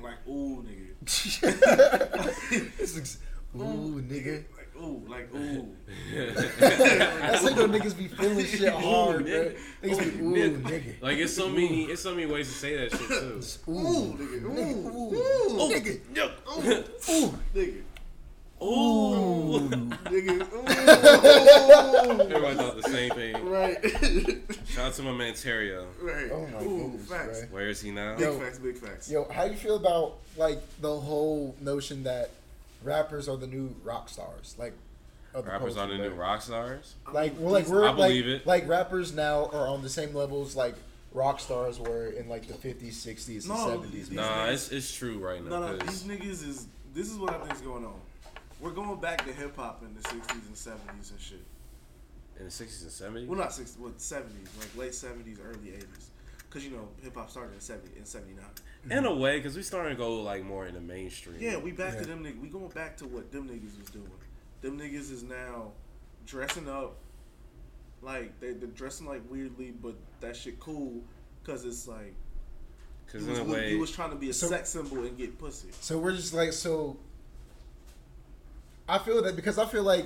nigga, 0.00 0.04
like 0.04 0.28
ooh 0.28 0.64
nigga. 0.66 0.94
this 2.78 2.94
looks. 2.96 3.18
Ooh, 3.56 4.00
nigga. 4.00 4.44
Like 4.56 4.68
ooh, 4.80 5.02
like 5.08 5.34
ooh. 5.34 5.68
That's 6.60 7.42
like 7.42 7.56
when 7.56 7.72
niggas 7.72 7.98
be 7.98 8.08
feeling 8.08 8.44
shit 8.46 8.72
hard, 8.72 9.24
bro. 9.24 9.34
nigga. 9.34 9.58
Niggas 9.82 10.18
be 10.18 10.24
ooh, 10.24 10.32
nigga. 10.32 10.62
nigga. 10.62 11.02
Like 11.02 11.18
it's 11.18 11.34
so 11.34 11.48
many, 11.48 11.84
it's 11.84 12.02
so 12.02 12.14
many 12.14 12.26
ways 12.26 12.48
to 12.48 12.54
say 12.54 12.76
that 12.76 12.90
shit 12.92 13.08
too. 13.08 13.40
Ooh, 13.68 14.16
nigga, 14.18 14.40
nigga, 14.40 14.44
ooh, 14.44 14.88
ooh, 14.88 15.14
ooh. 15.14 15.70
nigga, 15.74 16.00
Ooh, 16.48 17.12
ooh. 17.12 17.38
nigga, 17.54 17.82
Ooh, 18.62 19.58
nigga, 20.04 20.40
ooh. 20.52 22.20
everybody 22.20 22.54
thought 22.56 22.76
the 22.76 22.82
same 22.90 23.10
thing. 23.12 23.48
right, 23.48 23.82
Shout 24.68 24.86
out 24.88 24.92
to 24.94 25.02
my 25.02 25.12
man 25.12 25.32
Terrio. 25.32 25.86
right. 26.02 26.30
Oh 26.30 26.46
my 26.46 26.62
ooh, 26.62 26.82
goodness, 26.90 27.08
facts. 27.08 27.38
bro. 27.40 27.48
Where 27.50 27.68
is 27.68 27.80
he 27.80 27.90
now? 27.90 28.16
Big 28.16 28.26
Yo. 28.26 28.38
facts, 28.38 28.58
big 28.58 28.76
facts. 28.76 29.10
Yo, 29.10 29.26
how 29.30 29.46
do 29.46 29.52
you 29.52 29.56
feel 29.56 29.76
about 29.76 30.18
like 30.36 30.60
the 30.80 30.94
whole 30.94 31.54
notion 31.60 32.02
that 32.04 32.30
rappers 32.84 33.28
are 33.28 33.36
the 33.36 33.46
new 33.46 33.74
rock 33.84 34.08
stars? 34.08 34.54
Like, 34.58 34.74
Rappers 35.32 35.76
are 35.76 35.86
the 35.86 35.96
new 35.96 36.10
rock 36.10 36.42
stars. 36.42 36.96
Like, 37.12 37.36
we're 37.36 37.50
like 37.52 37.66
we're 37.68 37.84
I 37.88 37.92
believe 37.92 38.26
like, 38.26 38.34
it. 38.40 38.46
like 38.46 38.68
rappers 38.68 39.14
now 39.14 39.46
are 39.52 39.68
on 39.68 39.80
the 39.82 39.88
same 39.88 40.12
levels 40.14 40.56
like 40.56 40.74
rock 41.14 41.38
stars 41.40 41.78
were 41.78 42.06
in 42.08 42.28
like 42.28 42.46
the 42.48 42.54
fifties, 42.54 42.98
sixties, 42.98 43.48
and 43.48 43.56
seventies. 43.58 44.08
these- 44.08 44.16
Nah, 44.16 44.46
it's 44.46 44.70
it's 44.72 44.92
true 44.94 45.18
right 45.18 45.42
now. 45.42 45.60
no, 45.60 45.72
these 45.76 45.82
'cause 45.88 46.02
niggas 46.04 46.46
is. 46.48 46.66
This 46.92 47.08
is 47.08 47.16
what 47.16 47.30
I 47.32 47.38
think 47.38 47.54
is 47.54 47.60
going 47.60 47.84
on. 47.84 47.94
We're 48.60 48.70
going 48.72 49.00
back 49.00 49.24
to 49.26 49.32
hip 49.32 49.56
hop 49.56 49.82
in 49.82 49.94
the 49.94 50.00
'60s 50.00 50.30
and 50.46 50.54
'70s 50.54 51.10
and 51.10 51.20
shit. 51.20 51.44
in 52.38 52.44
the 52.46 52.50
sixties 52.50 52.82
and 52.82 52.92
seventies. 52.92 53.28
Well, 53.28 53.38
not 53.38 53.50
'60s, 53.50 53.78
what 53.78 53.98
'70s, 53.98 54.24
like 54.58 54.76
late 54.76 54.92
'70s, 54.92 55.38
early 55.44 55.70
'80s. 55.70 56.06
Cause 56.50 56.64
you 56.64 56.70
know 56.70 56.88
hip 57.02 57.14
hop 57.14 57.30
started 57.30 57.54
in 57.54 57.60
'70 57.60 57.96
in 57.96 58.04
'79. 58.04 58.44
In 58.90 59.04
a 59.04 59.14
way, 59.14 59.38
because 59.38 59.56
we 59.56 59.62
starting 59.62 59.92
to 59.92 59.96
go 59.96 60.22
like 60.22 60.44
more 60.44 60.66
in 60.66 60.74
the 60.74 60.80
mainstream. 60.80 61.36
Yeah, 61.38 61.58
we 61.58 61.70
back 61.72 61.94
Yeah. 61.94 62.00
to 62.00 62.06
them 62.06 62.24
niggas. 62.24 62.40
We 62.40 62.48
going 62.48 62.68
back 62.70 62.96
to 62.98 63.06
what 63.06 63.30
them 63.30 63.48
niggas 63.48 63.78
was 63.78 63.88
doing. 63.90 64.10
Them 64.62 64.78
niggas 64.78 65.10
is 65.12 65.22
now 65.22 65.72
dressing 66.26 66.68
up 66.68 66.96
like 68.02 68.38
they, 68.40 68.52
they're 68.54 68.68
dressing 68.68 69.06
like 69.06 69.22
weirdly, 69.30 69.70
but 69.70 69.94
that 70.20 70.34
shit 70.36 70.58
cool. 70.60 71.02
Cause 71.44 71.64
it's 71.64 71.86
like 71.86 72.14
because 73.06 73.24
he 73.26 73.32
in 73.32 73.38
was, 73.46 73.48
a 73.48 73.52
way, 73.52 73.70
he 73.70 73.76
was 73.76 73.90
trying 73.90 74.10
to 74.10 74.16
be 74.16 74.30
a 74.30 74.34
So- 74.34 74.48
sex 74.48 74.70
symbol 74.70 74.98
and 75.04 75.16
get 75.16 75.38
pussy. 75.38 75.68
So 75.80 75.98
we're 75.98 76.12
just 76.16 76.34
like 76.34 76.52
so. 76.52 76.96
I 78.90 78.98
feel 78.98 79.22
that 79.22 79.36
because 79.36 79.58
I 79.58 79.66
feel 79.66 79.82
like 79.84 80.04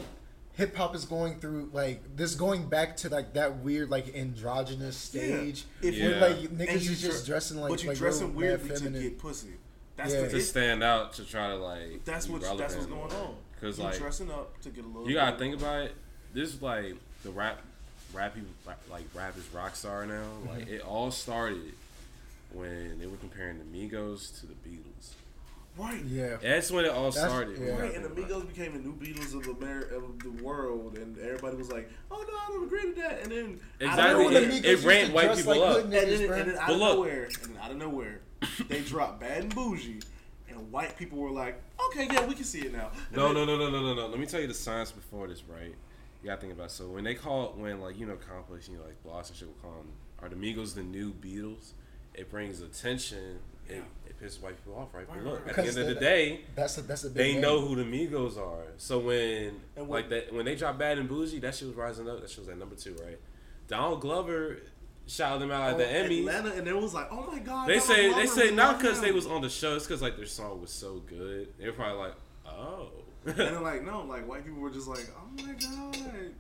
hip 0.56 0.76
hop 0.76 0.94
is 0.94 1.04
going 1.04 1.40
through 1.40 1.70
like 1.72 2.16
this 2.16 2.34
going 2.34 2.68
back 2.68 2.96
to 2.98 3.08
like 3.08 3.32
that 3.34 3.56
weird 3.58 3.90
like 3.90 4.14
androgynous 4.14 4.96
stage. 4.96 5.64
Yeah. 5.80 5.88
If 5.88 5.94
Yeah. 5.96 6.06
where 6.08 6.20
like 6.20 6.36
niggas 6.50 6.84
you 6.84 6.92
is 6.92 7.00
just 7.02 7.24
dre- 7.26 7.34
dressing 7.34 7.60
like 7.60 7.70
but 7.70 7.82
you 7.82 7.88
like 7.88 7.98
dressing 7.98 8.28
real 8.36 8.56
weirdly 8.58 8.68
mad 8.68 8.78
to 8.78 8.90
get 8.90 9.18
pussy. 9.18 9.48
That's 9.96 10.12
Yeah. 10.12 10.22
the 10.22 10.28
to 10.30 10.36
it- 10.36 10.42
stand 10.42 10.82
out 10.82 11.12
to 11.14 11.24
try 11.24 11.48
to 11.48 11.56
like. 11.56 12.04
That's 12.04 12.26
be 12.26 12.32
what 12.34 12.42
that's 12.58 12.74
what's 12.74 12.86
going 12.86 13.10
on. 13.12 13.36
Because 13.54 13.78
you 13.78 13.84
like 13.84 13.98
dressing 13.98 14.30
up 14.30 14.60
to 14.62 14.68
get 14.68 14.84
a 14.84 14.86
little. 14.86 15.08
you 15.08 15.14
gotta 15.14 15.32
bit- 15.32 15.38
think 15.40 15.56
about 15.56 15.82
it. 15.86 15.94
This 16.34 16.52
is 16.54 16.60
like 16.62 16.94
the 17.22 17.30
rap, 17.30 17.60
rap 18.12 18.34
people 18.34 18.50
like 18.90 19.04
rap 19.14 19.36
is 19.38 19.44
rock 19.54 19.74
star 19.76 20.04
now. 20.04 20.14
Mm-hmm. 20.22 20.48
Like 20.50 20.68
it 20.68 20.82
all 20.82 21.10
started 21.10 21.72
when 22.52 22.98
they 23.00 23.06
were 23.06 23.16
comparing 23.16 23.58
the 23.58 23.64
Migos 23.64 24.38
to 24.40 24.46
the 24.46 24.54
Beatles. 24.54 25.14
Right. 25.78 26.04
Yeah. 26.04 26.36
That's 26.42 26.70
when 26.70 26.84
it 26.84 26.90
all 26.90 27.10
That's- 27.10 27.30
started. 27.30 27.58
yeah. 27.58 27.76
Right, 27.80 27.94
and 27.94 28.04
the 28.04 28.08
think 28.10 28.28
about 28.28 28.42
it. 28.42 28.44
Migos 28.46 28.48
became 28.54 28.72
the 28.74 28.78
new 28.80 28.94
Beatles 28.94 29.34
of 29.34 29.46
Amer- 29.62 29.86
of 29.94 30.18
the 30.20 30.30
world, 30.44 30.96
and 30.98 31.18
everybody 31.18 31.56
was 31.56 31.70
like, 31.70 31.90
"Oh 32.10 32.16
no, 32.26 32.36
I 32.36 32.46
don't 32.48 32.64
agree 32.66 32.86
with 32.86 32.96
that." 32.96 33.22
And 33.22 33.32
then 33.32 33.60
Exactly. 33.80 34.02
out 34.02 34.10
of 34.10 34.18
Remember 34.18 34.38
It- 34.38 34.50
the 34.50 34.56
it 34.56 34.62
Migos 34.62 34.70
used 34.70 34.84
ramped 34.84 35.08
to 35.08 35.14
white 35.14 35.36
people 35.36 35.56
like 35.58 35.68
up. 35.70 35.74
hood 35.76 35.84
and 35.84 35.92
then, 35.92 36.08
and 36.40 36.50
then 36.50 36.56
out 36.58 36.66
But 36.68 36.72
of 36.74 36.80
look. 36.80 36.94
nowhere, 36.96 37.24
and 37.24 37.34
then 37.54 37.56
out 37.62 37.70
of 37.70 37.76
nowhere, 37.76 38.20
they 38.68 38.80
dropped 38.82 39.20
Bad 39.20 39.42
and 39.44 39.54
Bougie, 39.54 40.00
and 40.48 40.70
white 40.72 40.96
people 40.98 41.18
were 41.18 41.30
like, 41.30 41.60
"Okay, 41.88 42.06
yeah, 42.12 42.26
we 42.26 42.34
can 42.34 42.44
see 42.44 42.60
it 42.60 42.72
now." 42.72 42.90
And 43.08 43.16
No, 43.16 43.24
then- 43.34 43.34
no, 43.34 43.44
no, 43.44 43.56
no, 43.58 43.70
no, 43.70 43.82
no, 43.82 43.94
no. 43.94 44.06
Let 44.08 44.18
me 44.20 44.26
tell 44.26 44.40
you 44.40 44.46
the 44.46 44.54
science 44.54 44.90
before 44.92 45.26
this, 45.28 45.42
right? 45.48 45.74
You 46.22 46.30
gotta 46.30 46.40
think 46.40 46.52
about 46.54 46.66
it. 46.66 46.70
so 46.72 46.88
when 46.88 47.04
they 47.04 47.14
call 47.14 47.52
when 47.56 47.80
like 47.80 47.98
you 47.98 48.06
know 48.06 48.16
complex, 48.16 48.68
you 48.68 48.76
know 48.76 48.82
like 48.84 49.02
blogs 49.04 49.28
and 49.28 49.36
shit 49.36 49.46
will 49.48 49.54
call 49.60 49.78
them 49.78 49.88
are 50.22 50.28
the 50.30 50.36
Migos 50.36 50.74
the 50.74 50.82
new 50.82 51.12
Beatles? 51.12 51.72
It 52.14 52.30
brings 52.30 52.62
attention. 52.62 53.40
It, 53.68 53.82
it 54.03 54.03
pisses 54.24 54.40
white 54.42 54.56
people 54.64 54.78
off, 54.80 54.94
right? 54.94 55.06
But 55.08 55.22
look, 55.24 55.48
at 55.48 55.56
the 55.56 55.62
end 55.66 55.78
of 55.78 55.86
the 55.86 55.94
day, 55.94 56.40
That's 56.54 56.78
a 56.78 56.82
that's 56.82 57.04
a 57.04 57.08
big 57.08 57.16
they 57.16 57.32
name. 57.32 57.42
know 57.42 57.60
who 57.60 57.76
the 57.76 57.84
Migos 57.84 58.38
are. 58.38 58.64
So 58.78 58.98
when 58.98 59.60
And 59.76 59.88
what- 59.88 60.02
like 60.02 60.08
that 60.10 60.32
when 60.32 60.44
they 60.44 60.54
dropped 60.54 60.78
Bad 60.78 60.98
and 60.98 61.08
Bougie, 61.08 61.38
that 61.40 61.54
shit 61.54 61.68
was 61.68 61.76
rising 61.76 62.08
up. 62.08 62.20
That 62.20 62.30
shit 62.30 62.40
was 62.40 62.48
at 62.48 62.58
number 62.58 62.74
two, 62.76 62.94
right? 63.04 63.18
Donald 63.68 64.00
Glover 64.00 64.58
shouted 65.06 65.40
them 65.42 65.50
out 65.50 65.70
at 65.70 65.78
the 65.78 65.84
Oh, 65.86 66.04
Emmys. 66.04 66.18
Atlanta, 66.20 66.52
and 66.52 66.66
it 66.68 66.76
was 66.76 66.94
like, 66.94 67.08
"Oh 67.10 67.26
my 67.30 67.38
god!" 67.38 67.68
They 67.68 67.78
Donald 67.78 67.82
say 67.88 68.12
they 68.14 68.26
say 68.26 68.50
we 68.50 68.56
not 68.56 68.78
because 68.78 69.00
they 69.00 69.12
was 69.12 69.26
on 69.26 69.42
the 69.42 69.48
show, 69.50 69.76
it's 69.76 69.86
because 69.86 70.00
like 70.02 70.16
their 70.16 70.26
song 70.26 70.60
was 70.60 70.70
so 70.70 71.02
good. 71.06 71.48
They 71.58 71.66
were 71.66 71.72
probably 71.72 71.98
like, 71.98 72.14
oh. 72.46 72.88
And 73.26 73.36
then 73.36 73.62
like 73.70 73.84
no, 73.84 74.02
like 74.02 74.28
white 74.28 74.44
people 74.44 74.60
were 74.60 74.70
just 74.70 74.88
like, 74.88 75.06
"Oh 75.16 75.42
my 75.44 75.52
god." 75.52 76.32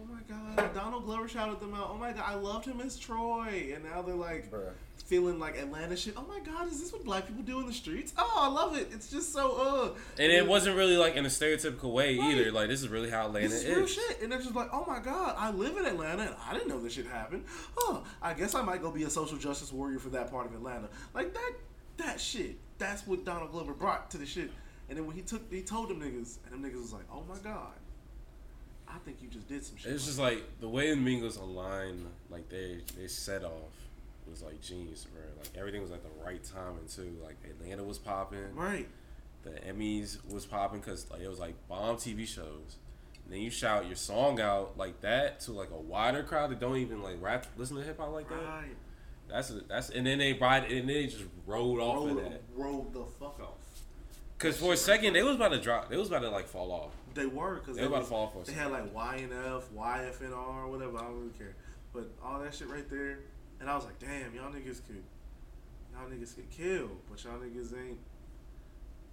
Oh 0.00 0.04
my 0.04 0.20
god, 0.56 0.74
Donald 0.74 1.04
Glover 1.06 1.26
shouted 1.28 1.58
them 1.60 1.74
out. 1.74 1.88
Oh 1.90 1.96
my 1.96 2.12
god, 2.12 2.24
I 2.26 2.34
loved 2.34 2.66
him 2.66 2.80
as 2.80 2.96
Troy, 2.98 3.72
and 3.74 3.84
now 3.84 4.00
they're 4.02 4.14
like 4.14 4.50
Bruh. 4.50 4.70
Feeling 5.08 5.38
like 5.38 5.56
Atlanta 5.56 5.96
shit. 5.96 6.12
Oh 6.18 6.26
my 6.28 6.38
god, 6.40 6.70
is 6.70 6.80
this 6.80 6.92
what 6.92 7.02
black 7.02 7.26
people 7.26 7.42
do 7.42 7.58
in 7.60 7.66
the 7.66 7.72
streets? 7.72 8.12
Oh, 8.18 8.30
I 8.36 8.48
love 8.48 8.76
it. 8.76 8.88
It's 8.92 9.10
just 9.10 9.32
so 9.32 9.56
uh. 9.96 9.98
And 10.22 10.30
it 10.30 10.46
wasn't 10.46 10.76
really 10.76 10.98
like 10.98 11.16
in 11.16 11.24
a 11.24 11.30
stereotypical 11.30 11.92
way 11.94 12.18
Right. 12.18 12.34
either. 12.36 12.52
Like 12.52 12.68
this 12.68 12.82
is 12.82 12.88
really 12.88 13.08
how 13.08 13.24
Atlanta 13.24 13.48
This 13.48 13.64
is 13.64 13.78
is. 13.78 13.94
shit, 13.94 14.20
and 14.22 14.30
they're 14.30 14.38
just 14.38 14.54
like, 14.54 14.68
"Oh 14.70 14.84
my 14.86 14.98
god, 14.98 15.34
I 15.38 15.50
live 15.50 15.78
in 15.78 15.86
Atlanta, 15.86 16.24
and 16.24 16.34
I 16.46 16.52
didn't 16.52 16.68
know 16.68 16.78
this 16.78 16.92
shit 16.92 17.06
happened. 17.06 17.44
Oh, 17.78 18.04
I 18.20 18.34
guess 18.34 18.54
I 18.54 18.60
might 18.60 18.82
go 18.82 18.90
be 18.90 19.04
a 19.04 19.08
social 19.10 19.38
justice 19.38 19.72
warrior 19.72 19.98
for 19.98 20.10
that 20.10 20.30
part 20.30 20.44
of 20.44 20.52
Atlanta. 20.52 20.90
Like 21.14 21.32
that, 21.32 21.52
that 21.96 22.20
shit. 22.20 22.58
That's 22.76 23.06
what 23.06 23.24
Donald 23.24 23.50
Glover 23.50 23.72
brought 23.72 24.10
to 24.10 24.18
the 24.18 24.26
shit. 24.26 24.50
And 24.90 24.98
then 24.98 25.06
when 25.06 25.16
he 25.16 25.22
took, 25.22 25.50
he 25.50 25.62
told 25.62 25.88
them 25.88 26.00
niggas, 26.02 26.36
and 26.44 26.52
them 26.62 26.70
niggas 26.70 26.82
was 26.82 26.92
like, 26.92 27.04
"Oh 27.10 27.22
my 27.26 27.38
god, 27.42 27.72
I 28.86 28.98
think 29.06 29.22
you 29.22 29.28
just 29.28 29.48
did 29.48 29.64
some 29.64 29.78
shit." 29.78 29.90
It's 29.90 30.04
just 30.04 30.18
like 30.18 30.44
the 30.60 30.68
way 30.68 30.90
the 30.90 30.96
Migos 31.00 31.40
aligned, 31.40 32.04
like 32.28 32.50
they 32.50 32.80
they 32.98 33.06
set 33.08 33.42
off 33.42 33.72
was 34.30 34.42
like 34.42 34.60
genius, 34.60 35.04
bro. 35.04 35.22
Like 35.38 35.50
everything 35.56 35.82
was 35.82 35.90
at 35.92 36.02
the 36.02 36.10
right 36.24 36.42
timing 36.42 36.86
too. 36.92 37.16
Like 37.22 37.36
Atlanta 37.44 37.84
was 37.84 37.98
popping, 37.98 38.54
right. 38.54 38.88
the 39.42 39.50
Emmys 39.50 40.18
was 40.32 40.46
popping 40.46 40.80
because 40.80 41.10
like 41.10 41.20
it 41.20 41.28
was 41.28 41.38
like 41.38 41.54
bomb 41.68 41.96
TV 41.96 42.26
shows. 42.26 42.76
And 43.24 43.34
then 43.34 43.40
you 43.42 43.50
shout 43.50 43.86
your 43.86 43.96
song 43.96 44.40
out 44.40 44.78
like 44.78 45.00
that 45.02 45.40
to 45.40 45.52
like 45.52 45.70
a 45.70 45.78
wider 45.80 46.22
crowd 46.22 46.50
that 46.50 46.60
don't 46.60 46.76
even 46.78 47.02
like 47.02 47.16
rap, 47.20 47.46
listen 47.56 47.76
to 47.76 47.82
hip 47.82 47.98
hop 47.98 48.12
like 48.12 48.28
that. 48.28 48.36
Right. 48.36 48.76
That's 49.28 49.52
that's 49.68 49.90
and 49.90 50.06
then 50.06 50.18
they 50.18 50.32
ride 50.32 50.64
and 50.72 50.80
then 50.80 50.86
they 50.86 51.06
just 51.06 51.24
rolled 51.46 51.80
off 51.80 51.96
Rolled, 51.96 52.10
of 52.18 52.24
that. 52.30 52.42
rolled 52.54 52.94
the 52.94 53.04
fuck 53.20 53.38
off. 53.40 53.54
Cause 54.38 54.56
for 54.56 54.72
a 54.72 54.76
second 54.76 55.12
they 55.14 55.22
was 55.22 55.34
about 55.36 55.48
to 55.50 55.60
drop, 55.60 55.90
they 55.90 55.96
was 55.96 56.08
about 56.08 56.20
to 56.22 56.30
like 56.30 56.46
fall 56.46 56.70
off. 56.72 56.92
They 57.14 57.26
were 57.26 57.56
because 57.56 57.76
They 57.76 57.82
were 57.82 57.88
about 57.88 57.98
to 58.02 58.04
fall 58.06 58.28
for 58.28 58.38
a 58.40 58.44
They 58.44 58.52
second. 58.52 58.72
had 58.72 58.84
like 58.84 58.94
YNF, 58.94 59.62
YFNR, 59.76 60.68
whatever. 60.70 60.96
I 60.98 61.02
don't 61.02 61.18
really 61.18 61.32
care, 61.36 61.56
but 61.92 62.08
all 62.24 62.38
that 62.40 62.54
shit 62.54 62.68
right 62.68 62.88
there, 62.88 63.18
and 63.60 63.68
I 63.70 63.74
was 63.76 63.84
like, 63.84 63.98
damn, 63.98 64.34
y'all 64.34 64.50
niggas 64.52 64.80
could, 64.86 65.02
y'all 65.92 66.08
niggas 66.10 66.34
could 66.34 66.50
kill, 66.50 66.88
but 67.10 67.22
y'all 67.24 67.34
niggas 67.38 67.72
ain't, 67.76 67.98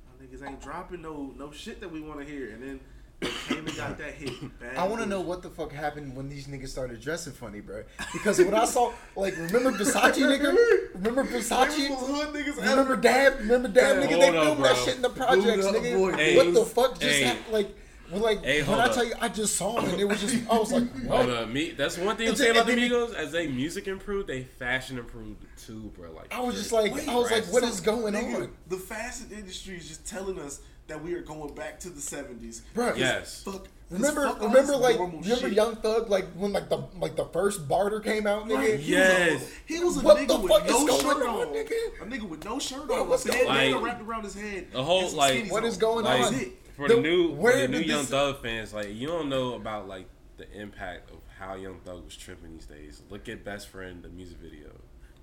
y'all 0.06 0.22
niggas 0.22 0.48
ain't 0.48 0.62
dropping 0.62 1.02
no 1.02 1.34
no 1.38 1.52
shit 1.52 1.80
that 1.82 1.92
we 1.92 2.02
want 2.02 2.20
to 2.20 2.26
hear, 2.26 2.52
and 2.52 2.62
then 2.64 2.80
they 3.22 3.28
came 3.48 3.66
and 3.66 3.76
got 3.78 3.98
that 3.98 4.14
hit. 4.14 4.34
Bad 4.60 4.76
I 4.76 4.86
want 4.88 5.02
to 5.02 5.08
know 5.08 5.22
what 5.22 5.42
the 5.42 5.50
fuck 5.50 5.72
happened 5.72 6.16
when 6.16 6.28
these 6.28 6.48
niggas 6.48 6.68
started 6.68 7.00
dressing 7.00 7.32
funny, 7.34 7.62
bro. 7.62 7.84
Because 8.12 8.40
when 8.40 8.54
I 8.54 8.66
saw, 8.66 8.92
like, 9.16 9.36
remember 9.38 9.72
Versace, 9.72 10.14
nigga? 10.16 10.54
Remember 10.96 11.24
Versace? 11.24 11.88
niggas 11.88 12.58
Remember 12.58 12.82
ever- 12.94 12.98
Dab? 12.98 13.40
Remember 13.40 13.68
Dab, 13.70 13.98
Hey, 13.98 14.08
nigga? 14.08 14.20
They 14.20 14.32
filmed 14.32 14.66
that 14.66 14.76
shit 14.78 14.96
in 14.98 15.02
the 15.02 15.10
projects, 15.10 15.66
Hold 15.66 15.76
boy. 15.76 15.82
nigga. 16.12 16.16
Hey, 16.18 16.36
what 16.38 16.54
the 16.54 16.66
fuck 16.66 17.00
just 17.00 17.22
happened? 17.24 17.54
Like, 17.54 17.76
well, 18.12 18.22
like 18.22 18.44
Hey, 18.44 18.62
when 18.62 18.78
hold 18.78 18.80
I 18.80 18.94
tell 18.94 19.06
you, 19.06 19.14
I 19.20 19.30
just 19.30 19.56
saw 19.56 19.80
them 19.80 19.90
and 19.92 20.00
it 20.02 20.06
was 20.08 20.22
just, 20.22 20.36
I 20.50 20.58
was 20.58 20.72
like, 20.72 20.90
what? 21.06 21.26
Hold 21.26 21.30
up, 21.30 21.50
me. 21.50 21.72
That's 21.72 21.98
one 21.98 22.16
thing 22.18 22.30
I'm 22.30 22.36
saying 22.36 22.52
about 22.52 22.66
the 22.68 22.74
and 22.74 22.82
Migos. 22.82 23.14
As 23.14 23.32
they 23.32 23.48
music 23.48 23.88
improved, 23.88 24.28
they 24.28 24.44
fashion 24.44 24.98
improved 24.98 25.44
too, 25.66 25.92
bro. 25.98 26.12
Like 26.12 26.34
I 26.34 26.40
was 26.42 26.56
just 26.56 26.72
like, 26.72 26.94
Wait, 26.94 27.08
I 27.08 27.16
was 27.16 27.32
like, 27.32 27.44
right. 27.44 27.54
what 27.54 27.64
So, 27.64 27.70
is 27.70 27.80
going 27.82 28.14
nigga, 28.14 28.36
on, 28.44 28.52
The 28.68 28.78
fashion 28.78 29.28
industry 29.32 29.78
is 29.78 29.88
just 29.88 30.06
telling 30.06 30.40
us 30.40 30.62
that 30.88 31.04
we 31.04 31.14
are 31.16 31.22
going 31.22 31.54
back 31.56 31.80
to 31.82 31.90
the 31.90 32.02
seventies. 32.02 32.62
bro? 32.74 32.94
Yes. 32.96 33.44
Fuck. 33.44 33.68
Remember, 33.92 34.24
fuck 34.30 34.42
remember, 34.42 34.76
like, 34.78 34.98
remember 34.98 35.24
shit. 35.36 35.54
Young 35.54 35.76
Thug, 35.76 36.10
like 36.10 36.26
when 36.34 36.52
like 36.54 36.70
the 36.70 36.84
like 37.00 37.16
the 37.16 37.26
first 37.26 37.68
barter 37.68 38.00
came 38.00 38.26
out, 38.26 38.46
nigga. 38.48 38.56
Right, 38.58 38.80
he 38.80 38.92
Yes. 38.94 39.34
was 39.34 39.42
a- 39.44 39.52
He 39.68 39.80
was 39.84 39.98
a 39.98 40.02
nigga 40.02 40.42
with 40.42 40.68
no 40.68 40.88
shirt 40.98 41.28
on, 41.28 41.48
on. 41.48 41.48
nigga? 41.54 42.02
A 42.02 42.06
nigga 42.06 42.28
with 42.28 42.44
no 42.46 42.58
shirt 42.58 42.88
Bro, 42.88 43.04
on. 43.04 43.10
what's 43.10 43.24
With 43.26 43.34
the 43.34 43.40
going 43.44 43.48
bandana 43.56 43.78
on? 43.78 43.84
wrapped 43.84 44.02
around 44.02 44.24
his 44.24 44.34
head. 44.34 44.68
The 44.72 44.84
whole, 44.84 45.12
like- 45.12 45.36
skinnies 45.36 45.52
What 45.52 45.64
on. 45.64 45.70
is 45.70 45.78
going 45.78 46.06
Like, 46.06 46.22
on? 46.24 46.52
That's 46.78 46.92
it. 46.92 46.96
for 46.96 46.96
The- 46.96 46.96
the 46.96 47.02
new 47.02 47.36
for 47.36 47.52
the 47.56 47.68
new 47.68 47.78
did 47.80 47.88
Young 47.88 48.02
this- 48.02 48.10
Thug 48.10 48.42
fans, 48.42 48.74
like 48.74 48.94
you 48.94 49.08
don't 49.08 49.30
know 49.30 49.54
about 49.54 49.88
like 49.88 50.08
the 50.38 50.50
impact 50.52 51.12
of 51.12 51.18
how 51.40 51.56
Young 51.56 51.80
Thug 51.86 52.04
was 52.06 52.16
tripping 52.16 52.54
these 52.54 52.66
days. 52.66 53.02
Look 53.10 53.30
at 53.30 53.44
Best 53.46 53.70
Friend, 53.70 54.02
the 54.04 54.10
music 54.10 54.38
video. 54.38 54.70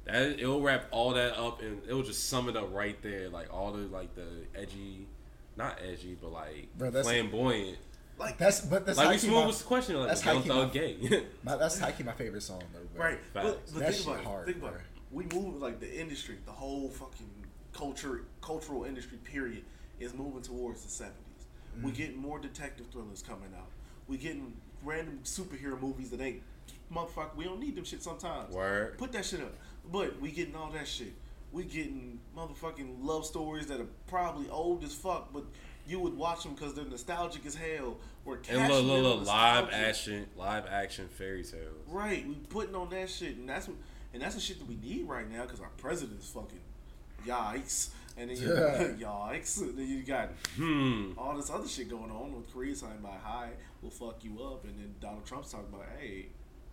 That 0.05 0.41
it'll 0.41 0.61
wrap 0.61 0.87
all 0.91 1.13
that 1.15 1.39
up 1.39 1.63
and 1.63 1.81
it'll 1.87 2.03
just 2.03 2.29
sum 2.29 2.49
it 2.49 2.57
up 2.57 2.73
right 2.75 3.01
there. 3.03 3.29
Like 3.29 3.53
all 3.53 3.73
the 3.73 3.83
like 3.89 4.15
the 4.15 4.27
edgy, 4.55 5.07
not 5.57 5.79
edgy, 5.83 6.17
but 6.21 6.33
like 6.33 6.69
Bro, 6.77 6.91
that's- 6.91 7.07
flamboyant. 7.07 7.79
Like 8.19 8.37
That's 8.39 8.61
but 8.61 8.85
that's 8.87 8.99
Like 8.99 9.09
we 9.09 9.15
high-key 9.15 9.27
smooth 9.29 9.47
was 9.47 9.59
the 9.59 9.65
question. 9.65 9.97
Like 9.97 10.09
that's 10.09 10.21
is 10.21 10.27
Young 10.27 10.43
Thug 10.43 10.69
my- 10.69 10.73
gay? 10.81 11.25
my, 11.43 11.57
that's 11.57 11.79
high-key 11.79 12.05
my 12.05 12.13
favorite 12.13 12.43
song 12.43 12.63
though. 12.73 12.81
Bro. 12.95 13.05
right. 13.05 13.19
But, 13.33 13.43
Facts. 13.45 13.73
but 13.73 13.79
That 13.81 13.85
think 13.87 13.97
shit 13.97 14.07
about 14.07 14.21
it. 14.21 14.25
hard, 14.27 14.47
Think 14.47 14.59
about 14.59 14.71
bro. 14.73 14.81
it. 14.81 14.87
We 15.11 15.25
move 15.41 15.61
like 15.61 15.81
the 15.81 16.01
industry, 16.01 16.37
the 16.45 16.53
whole 16.53 16.89
fucking 16.91 17.31
culture, 17.73 18.25
cultural 18.41 18.85
industry 18.85 19.19
period 19.19 19.65
is 19.99 20.15
moving 20.15 20.43
towards 20.43 20.83
the 20.85 20.91
seventies. 20.91 21.22
We 21.83 21.91
Mm. 21.91 21.95
getting 21.97 22.17
more 22.19 22.39
detective 22.39 22.87
thrillers 22.91 23.23
coming 23.23 23.53
out. 23.57 23.69
We're 24.09 24.19
getting 24.21 24.57
random 24.83 25.21
superhero 25.25 25.81
movies 25.81 26.11
that 26.11 26.21
ain't 26.21 26.43
motherfucker. 26.93 27.35
We 27.37 27.45
don't 27.45 27.61
need 27.61 27.77
them 27.77 27.85
shit 27.85 28.03
sometimes. 28.03 28.55
Word. 28.55 28.99
Put 28.99 29.13
that 29.13 29.25
shit 29.25 29.41
up. 29.41 29.55
But 29.91 30.21
we 30.21 30.31
getting 30.31 30.55
all 30.55 30.71
that 30.73 30.87
shit. 30.87 31.15
We 31.53 31.65
getting 31.65 32.21
motherfucking 32.37 33.03
love 33.05 33.27
stories 33.27 33.67
that 33.69 33.81
are 33.81 33.87
probably 34.07 34.49
old 34.49 34.85
as 34.85 34.95
fuck, 34.95 35.33
but 35.33 35.45
you 35.87 35.99
would 36.01 36.17
watch 36.17 36.45
them 36.45 36.55
because 36.55 36.75
they're 36.75 36.85
nostalgic 36.85 37.45
as 37.47 37.55
hell. 37.55 37.97
We're 38.25 38.39
And 38.49 38.73
look, 38.73 38.85
look, 38.85 39.03
look, 39.03 39.27
live 39.27 39.69
action, 39.73 40.27
live 40.37 40.67
action 40.67 41.09
fairy 41.09 41.43
tales. 41.43 41.75
Right, 41.89 42.27
we 42.27 42.35
putting 42.35 42.75
on 42.75 42.89
that 42.91 43.11
shit, 43.11 43.37
and 43.37 43.49
that's 43.49 43.67
what, 43.67 43.77
and 44.15 44.23
that's 44.23 44.35
the 44.37 44.41
shit 44.41 44.59
that 44.61 44.69
we 44.69 44.77
need 44.77 45.09
right 45.09 45.29
now 45.29 45.43
because 45.43 45.61
our 45.61 45.71
president 45.77 46.21
is 46.21 46.29
fucking 46.31 46.61
yikes, 47.27 47.89
and 48.17 48.31
then 48.31 48.37
you 48.37 48.49
yikes, 49.07 49.57
then 49.77 49.87
you 49.89 50.03
got 50.03 50.31
Hmm. 50.57 51.13
all 51.17 51.37
this 51.37 51.51
other 51.51 51.69
shit 51.69 51.89
going 51.89 52.11
on 52.11 52.35
with 52.35 52.53
Korea 52.53 52.75
talking 52.75 52.99
about 52.99 53.21
hi, 53.23 53.51
we'll 53.81 53.91
fuck 53.91 54.23
you 54.25 54.43
up, 54.43 54.65
and 54.65 54.79
then 54.79 54.95
Donald 55.01 55.25
Trump's 55.27 55.51
talking 55.53 55.67
about 55.73 55.87
hey, 55.99 56.27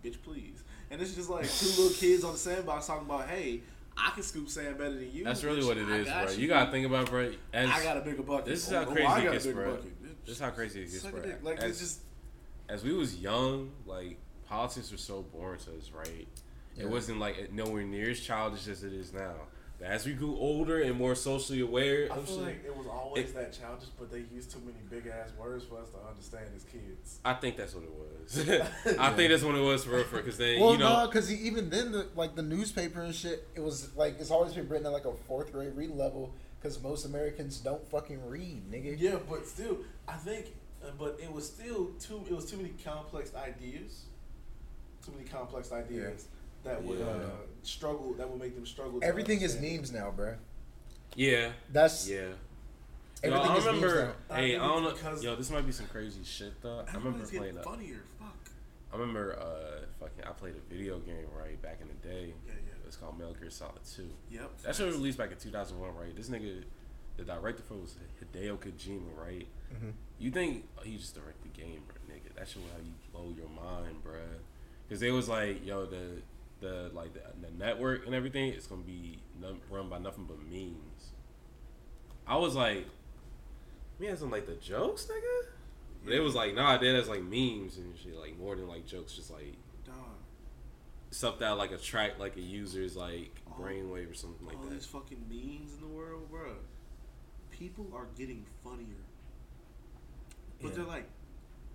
bitch, 0.04 0.22
please, 0.22 0.62
and 0.90 1.00
it's 1.00 1.14
just 1.14 1.30
like 1.30 1.48
two 1.50 1.66
little 1.82 1.90
kids 1.96 2.24
on 2.24 2.32
the 2.32 2.38
sandbox 2.38 2.86
talking 2.86 3.06
about 3.06 3.28
hey, 3.28 3.60
I 3.96 4.10
can 4.10 4.22
scoop 4.22 4.48
sand 4.48 4.78
better 4.78 4.94
than 4.94 5.10
you. 5.12 5.24
That's 5.24 5.42
really 5.44 5.60
bitch. 5.62 5.66
what 5.66 5.76
it 5.78 5.88
I 5.88 5.96
is, 5.96 6.06
got 6.06 6.24
bro. 6.26 6.34
You 6.34 6.48
gotta 6.48 6.70
think 6.70 6.86
about, 6.86 7.10
bro. 7.10 7.32
As, 7.52 7.68
I 7.70 7.82
got 7.82 7.96
a 7.96 8.00
bigger 8.00 8.22
bucket. 8.22 8.46
This 8.46 8.66
is 8.66 8.72
Oh, 8.72 8.84
how 8.84 8.90
oh, 8.90 8.92
crazy 8.92 9.06
I 9.06 9.18
it 9.20 9.32
gets, 9.32 9.46
bro. 9.46 9.70
bucket. 9.76 10.24
This 10.26 10.34
is 10.36 10.40
how 10.40 10.50
crazy 10.50 10.80
it 10.82 10.90
gets, 10.90 11.04
bro. 11.06 11.22
Like 11.42 11.58
as, 11.58 11.70
it's 11.70 11.80
just 11.80 12.00
as 12.68 12.84
we 12.84 12.92
was 12.92 13.16
young, 13.16 13.72
like 13.86 14.18
politics 14.46 14.92
was 14.92 15.00
so 15.00 15.22
boring 15.22 15.58
to 15.60 15.76
us, 15.76 15.90
right? 15.92 16.28
Yeah. 16.76 16.84
It 16.84 16.88
wasn't 16.90 17.18
like 17.18 17.52
nowhere 17.52 17.82
near 17.82 18.10
as 18.10 18.20
childish 18.20 18.68
as 18.68 18.84
it 18.84 18.92
is 18.92 19.12
now. 19.12 19.34
But 19.80 19.88
as 19.88 20.04
we 20.04 20.12
grew 20.12 20.36
older 20.36 20.82
and 20.82 20.96
more 20.98 21.14
socially 21.14 21.60
aware 21.60 22.06
I 22.12 22.16
feel 22.16 22.26
shit, 22.26 22.36
like 22.36 22.64
it 22.66 22.76
was 22.76 22.86
always 22.86 23.30
It- 23.30 23.34
that 23.34 23.52
childish, 23.54 23.88
but 23.98 24.10
they 24.12 24.24
used 24.32 24.50
too 24.50 24.60
many 24.60 24.76
big 24.90 25.10
ass 25.10 25.30
words 25.38 25.64
for 25.64 25.78
us 25.78 25.88
to 25.90 25.96
understand 26.06 26.48
as 26.54 26.64
kids. 26.64 27.18
I 27.24 27.32
think 27.32 27.56
that's 27.56 27.74
what 27.74 27.84
it 27.84 27.90
was. 27.90 28.38
I 28.98 29.12
think 29.14 29.30
that's 29.30 29.42
what 29.42 29.54
it 29.54 29.62
was 29.62 29.84
for 29.84 29.92
real, 29.92 30.04
because 30.12 30.36
then 30.36 30.60
Well, 30.60 30.72
you 30.72 30.78
know, 30.78 31.00
no, 31.00 31.06
because 31.06 31.32
even 31.32 31.70
then, 31.70 31.92
the, 31.92 32.06
like 32.14 32.36
the 32.36 32.42
newspaper 32.42 33.00
and 33.00 33.14
shit, 33.14 33.48
it 33.54 33.60
was 33.60 33.96
like 33.96 34.20
it's 34.20 34.30
always 34.30 34.52
been 34.52 34.68
written 34.68 34.86
at 34.86 34.92
like 34.92 35.06
a 35.06 35.14
fourth 35.26 35.50
grade 35.50 35.74
reading 35.74 35.96
level 35.96 36.34
because 36.60 36.80
most 36.82 37.06
Americans 37.06 37.56
don't 37.58 37.82
fucking 37.90 38.28
read, 38.28 38.70
nigga. 38.70 38.96
Yeah, 39.00 39.16
but 39.30 39.46
still, 39.46 39.78
I 40.06 40.18
think, 40.18 40.48
uh, 40.84 40.90
but 40.98 41.18
it 41.22 41.32
was 41.32 41.46
still 41.46 41.92
too. 41.98 42.22
It 42.28 42.34
was 42.34 42.44
too 42.50 42.58
many 42.58 42.74
complex 42.84 43.34
ideas. 43.34 44.04
Too 45.06 45.12
many 45.12 45.26
complex 45.26 45.72
ideas 45.72 46.26
that 46.64 46.82
would 46.84 46.98
Yeah. 46.98 47.06
uh, 47.06 47.30
struggle. 47.62 48.14
That 48.14 48.28
would 48.30 48.40
make 48.40 48.54
them 48.54 48.66
struggle. 48.66 49.00
to 49.00 49.06
Everything 49.06 49.40
is 49.40 49.60
memes 49.60 49.92
now, 49.92 50.12
bruh. 50.16 50.36
yeah, 51.14 51.52
That's 51.72 52.08
yeah. 52.08 52.28
Yo, 53.22 53.32
I 53.34 53.56
remember. 53.58 54.14
now. 54.30 54.34
I 54.34 54.40
Hey, 54.40 54.56
I 54.56 54.66
don't 54.66 54.82
know. 54.82 54.92
because- 54.92 55.22
Yo, 55.22 55.36
this 55.36 55.50
might 55.50 55.66
be 55.66 55.72
some 55.72 55.86
crazy 55.86 56.24
shit 56.24 56.60
though. 56.62 56.78
I 56.88 56.92
remember 56.94 57.08
Everybody's 57.20 57.30
playing. 57.30 57.42
getting 57.42 57.58
A, 57.58 57.62
funnier. 57.62 58.02
Fuck. 58.18 58.50
I 58.92 58.96
remember 58.96 59.38
uh, 59.38 59.84
fucking. 60.00 60.24
I 60.24 60.30
played 60.32 60.54
a 60.56 60.74
video 60.74 60.98
game 61.00 61.26
right 61.38 61.60
back 61.60 61.78
in 61.82 61.88
the 61.88 62.08
day. 62.08 62.32
Yeah, 62.46 62.52
yeah. 62.54 62.86
It's 62.86 62.96
called 62.96 63.18
Metal 63.18 63.34
Gear 63.34 63.50
Solid 63.50 63.84
Two. 63.94 64.08
Yep. 64.30 64.62
That 64.62 64.74
show 64.74 64.86
was 64.86 64.96
released 64.96 65.18
back 65.18 65.30
in 65.32 65.36
2001, 65.36 65.94
right? 65.96 66.16
This 66.16 66.28
nigga, 66.30 66.64
the 67.18 67.24
director 67.24 67.62
for 67.62 67.74
it 67.74 67.82
was 67.82 67.96
Hideo 68.24 68.56
Kojima, 68.56 69.14
right? 69.16 69.46
Mhm. 69.74 69.92
You 70.18 70.30
think 70.30 70.66
oh, 70.78 70.82
he 70.82 70.96
just 70.96 71.14
directed 71.14 71.42
the 71.52 71.60
game, 71.60 71.82
bro, 71.86 71.96
nigga? 72.16 72.34
That 72.36 72.48
shit 72.48 72.56
will 72.62 72.70
have 72.74 72.84
you 72.86 72.92
blow 73.12 73.32
your 73.36 73.48
mind, 73.50 74.02
bruh. 74.02 74.38
Because 74.88 75.00
they 75.00 75.10
was 75.12 75.28
like, 75.28 75.64
yo, 75.64 75.84
the 75.86 76.22
the 76.60 76.90
like 76.94 77.12
the, 77.14 77.20
the 77.40 77.50
network 77.58 78.06
and 78.06 78.14
everything, 78.14 78.52
it's 78.52 78.66
gonna 78.66 78.82
be 78.82 79.18
run 79.70 79.88
by 79.88 79.98
nothing 79.98 80.24
but 80.24 80.38
memes. 80.50 81.10
I 82.26 82.36
was 82.36 82.54
like, 82.54 82.86
me 83.98 84.06
had 84.06 84.18
some 84.18 84.30
like 84.30 84.46
the 84.46 84.54
jokes, 84.54 85.06
nigga. 85.06 85.48
But 86.04 86.14
it 86.14 86.20
was 86.20 86.34
like, 86.34 86.54
nah, 86.54 86.78
that 86.78 86.84
as 86.94 87.08
like 87.08 87.22
memes 87.22 87.76
and 87.76 87.96
shit, 87.98 88.16
like 88.18 88.38
more 88.38 88.56
than 88.56 88.68
like 88.68 88.86
jokes, 88.86 89.12
just 89.14 89.30
like 89.30 89.54
Dog. 89.84 89.94
stuff 91.10 91.38
that 91.40 91.50
like 91.58 91.72
attract 91.72 92.18
like 92.20 92.36
a 92.36 92.40
user's 92.40 92.96
like 92.96 93.32
Oh. 93.50 93.60
brainwave 93.60 94.10
or 94.10 94.14
something 94.14 94.46
like 94.46 94.56
all 94.56 94.64
that. 94.64 94.70
these 94.70 94.86
fucking 94.86 95.24
memes 95.28 95.74
in 95.74 95.80
the 95.80 95.86
world, 95.94 96.30
bro. 96.30 96.52
People 97.50 97.90
are 97.94 98.06
getting 98.16 98.46
funnier, 98.64 99.04
but 100.62 100.68
Yeah. 100.70 100.76
they're 100.76 100.84
like, 100.86 101.08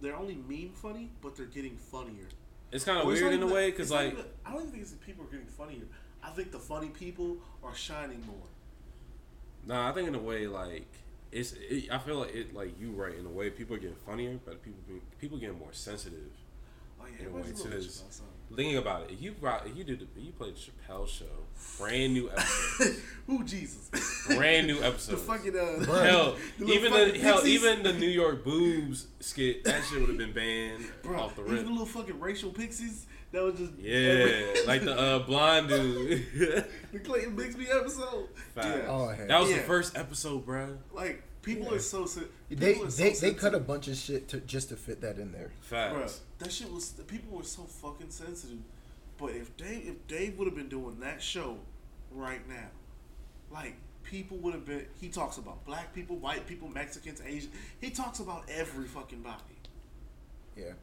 they're 0.01 0.15
only 0.15 0.35
meme 0.35 0.71
funny, 0.73 1.11
but 1.21 1.35
they're 1.35 1.45
getting 1.45 1.77
funnier. 1.77 2.27
It's 2.71 2.83
kind 2.83 2.99
of 2.99 3.05
weird 3.07 3.33
in 3.33 3.43
a 3.43 3.47
way 3.47 3.71
because 3.71 3.91
like 3.91 4.13
even- 4.13 4.25
I 4.45 4.51
don't 4.51 4.59
even 4.61 4.71
think 4.71 4.81
it's 4.83 4.91
that 4.91 5.01
people 5.01 5.25
are 5.25 5.27
getting 5.29 5.45
funnier. 5.47 5.83
I 6.23 6.29
think 6.31 6.51
the 6.51 6.59
funny 6.59 6.89
people 6.89 7.37
are 7.63 7.75
shining 7.75 8.25
more. 8.25 8.47
Nah, 9.65 9.89
I 9.89 9.91
think 9.93 10.07
in 10.07 10.15
a 10.15 10.19
way 10.19 10.47
like 10.47 10.87
it's. 11.31 11.53
It, 11.53 11.91
I 11.91 11.97
feel 11.99 12.17
like 12.19 12.33
it 12.33 12.53
like 12.53 12.79
you 12.79 12.91
right 12.91 13.15
in 13.15 13.25
a 13.25 13.29
way. 13.29 13.49
People 13.49 13.75
are 13.75 13.79
getting 13.79 13.95
funnier, 13.95 14.39
but 14.45 14.61
people 14.63 14.79
be, 14.87 15.01
people 15.19 15.37
getting 15.37 15.59
more 15.59 15.73
sensitive. 15.73 16.31
Like 16.99 17.19
In 17.19 17.27
a 17.27 17.29
way, 17.29 17.43
too, 17.43 17.81
bitch 18.45 18.51
about. 18.51 18.55
Thinking 18.57 18.77
about 18.77 19.01
it, 19.03 19.13
if 19.13 19.21
you 19.21 19.31
brought, 19.31 19.67
if 19.67 19.75
you 19.75 19.83
did, 19.83 20.01
if 20.01 20.07
you 20.23 20.31
played 20.31 20.55
the 20.55 20.59
Chappelle 20.59 21.07
show, 21.07 21.25
brand 21.77 22.13
new 22.13 22.29
episode, 22.35 22.95
Ooh, 23.29 23.43
Jesus. 23.43 23.89
brand 24.27 24.67
new 24.67 24.79
episode. 24.83 25.13
the 25.13 25.17
fucking 25.17 25.55
uh, 25.57 25.85
Hell, 26.03 26.35
the 26.59 26.65
even 26.65 26.91
the 26.93 26.99
fucking 27.07 27.21
hell, 27.21 27.35
pixies. 27.41 27.53
even 27.63 27.83
the 27.83 27.93
New 27.93 28.07
York 28.07 28.43
boobs 28.43 29.07
skit, 29.19 29.63
that 29.65 29.83
shit 29.85 29.99
would 29.99 30.09
have 30.09 30.17
been 30.17 30.33
banned 30.33 30.85
Bro, 31.03 31.19
off 31.19 31.35
the 31.35 31.41
even 31.43 31.55
rip. 31.55 31.63
the 31.65 31.71
little 31.71 31.85
fucking 31.85 32.19
racial 32.19 32.51
pixies 32.51 33.05
that 33.31 33.43
was 33.43 33.57
just 33.57 33.73
Yeah, 33.79 34.53
like 34.67 34.83
the 34.83 34.97
uh, 34.97 35.19
blonde 35.19 35.67
dude. 35.69 36.25
the 36.93 36.99
Clayton 36.99 37.35
Bigsby 37.35 37.67
episode. 37.69 38.27
Yeah. 38.55 38.85
Oh, 38.87 39.09
hey. 39.09 39.25
That 39.27 39.41
was 39.41 39.49
Yeah. 39.49 39.57
the 39.57 39.63
first 39.63 39.97
episode, 39.97 40.45
bro. 40.45 40.77
Like 40.93 41.21
people 41.45 41.67
Yeah. 41.67 41.75
are 41.77 41.79
so 41.79 42.05
sen- 42.05 42.27
They 42.49 42.73
people 42.73 42.87
are 42.87 42.91
so 42.91 43.03
they, 43.03 43.13
they 43.13 43.33
cut 43.33 43.53
a 43.55 43.59
bunch 43.59 43.87
of 43.87 43.95
shit 43.95 44.27
to 44.29 44.39
just 44.41 44.69
to 44.69 44.75
fit 44.75 44.99
that 45.01 45.17
in 45.19 45.31
there. 45.31 45.51
Bruh, 45.69 45.93
Facts. 46.01 46.21
that 46.39 46.51
shit 46.51 46.71
was 46.71 46.89
people 47.07 47.37
were 47.37 47.43
so 47.43 47.63
fucking 47.63 48.09
sensitive. 48.09 48.57
But 49.17 49.31
if 49.31 49.55
Dave 49.55 49.87
if 49.87 50.07
Dave 50.07 50.37
would 50.37 50.47
have 50.47 50.55
been 50.55 50.67
doing 50.69 50.99
that 50.99 51.21
show 51.21 51.57
right 52.11 52.45
now, 52.49 52.69
like 53.51 53.75
people 54.03 54.37
would 54.37 54.53
have 54.53 54.65
been 54.65 54.85
he 54.99 55.07
talks 55.09 55.37
about 55.37 55.63
black 55.65 55.93
people, 55.93 56.17
white 56.17 56.45
people, 56.47 56.67
Mexicans, 56.67 57.21
Asian. 57.25 57.51
He 57.79 57.91
talks 57.91 58.19
about 58.19 58.43
every 58.49 58.85
fucking 58.85 59.21
body. 59.21 59.41
Yeah. 60.57 60.73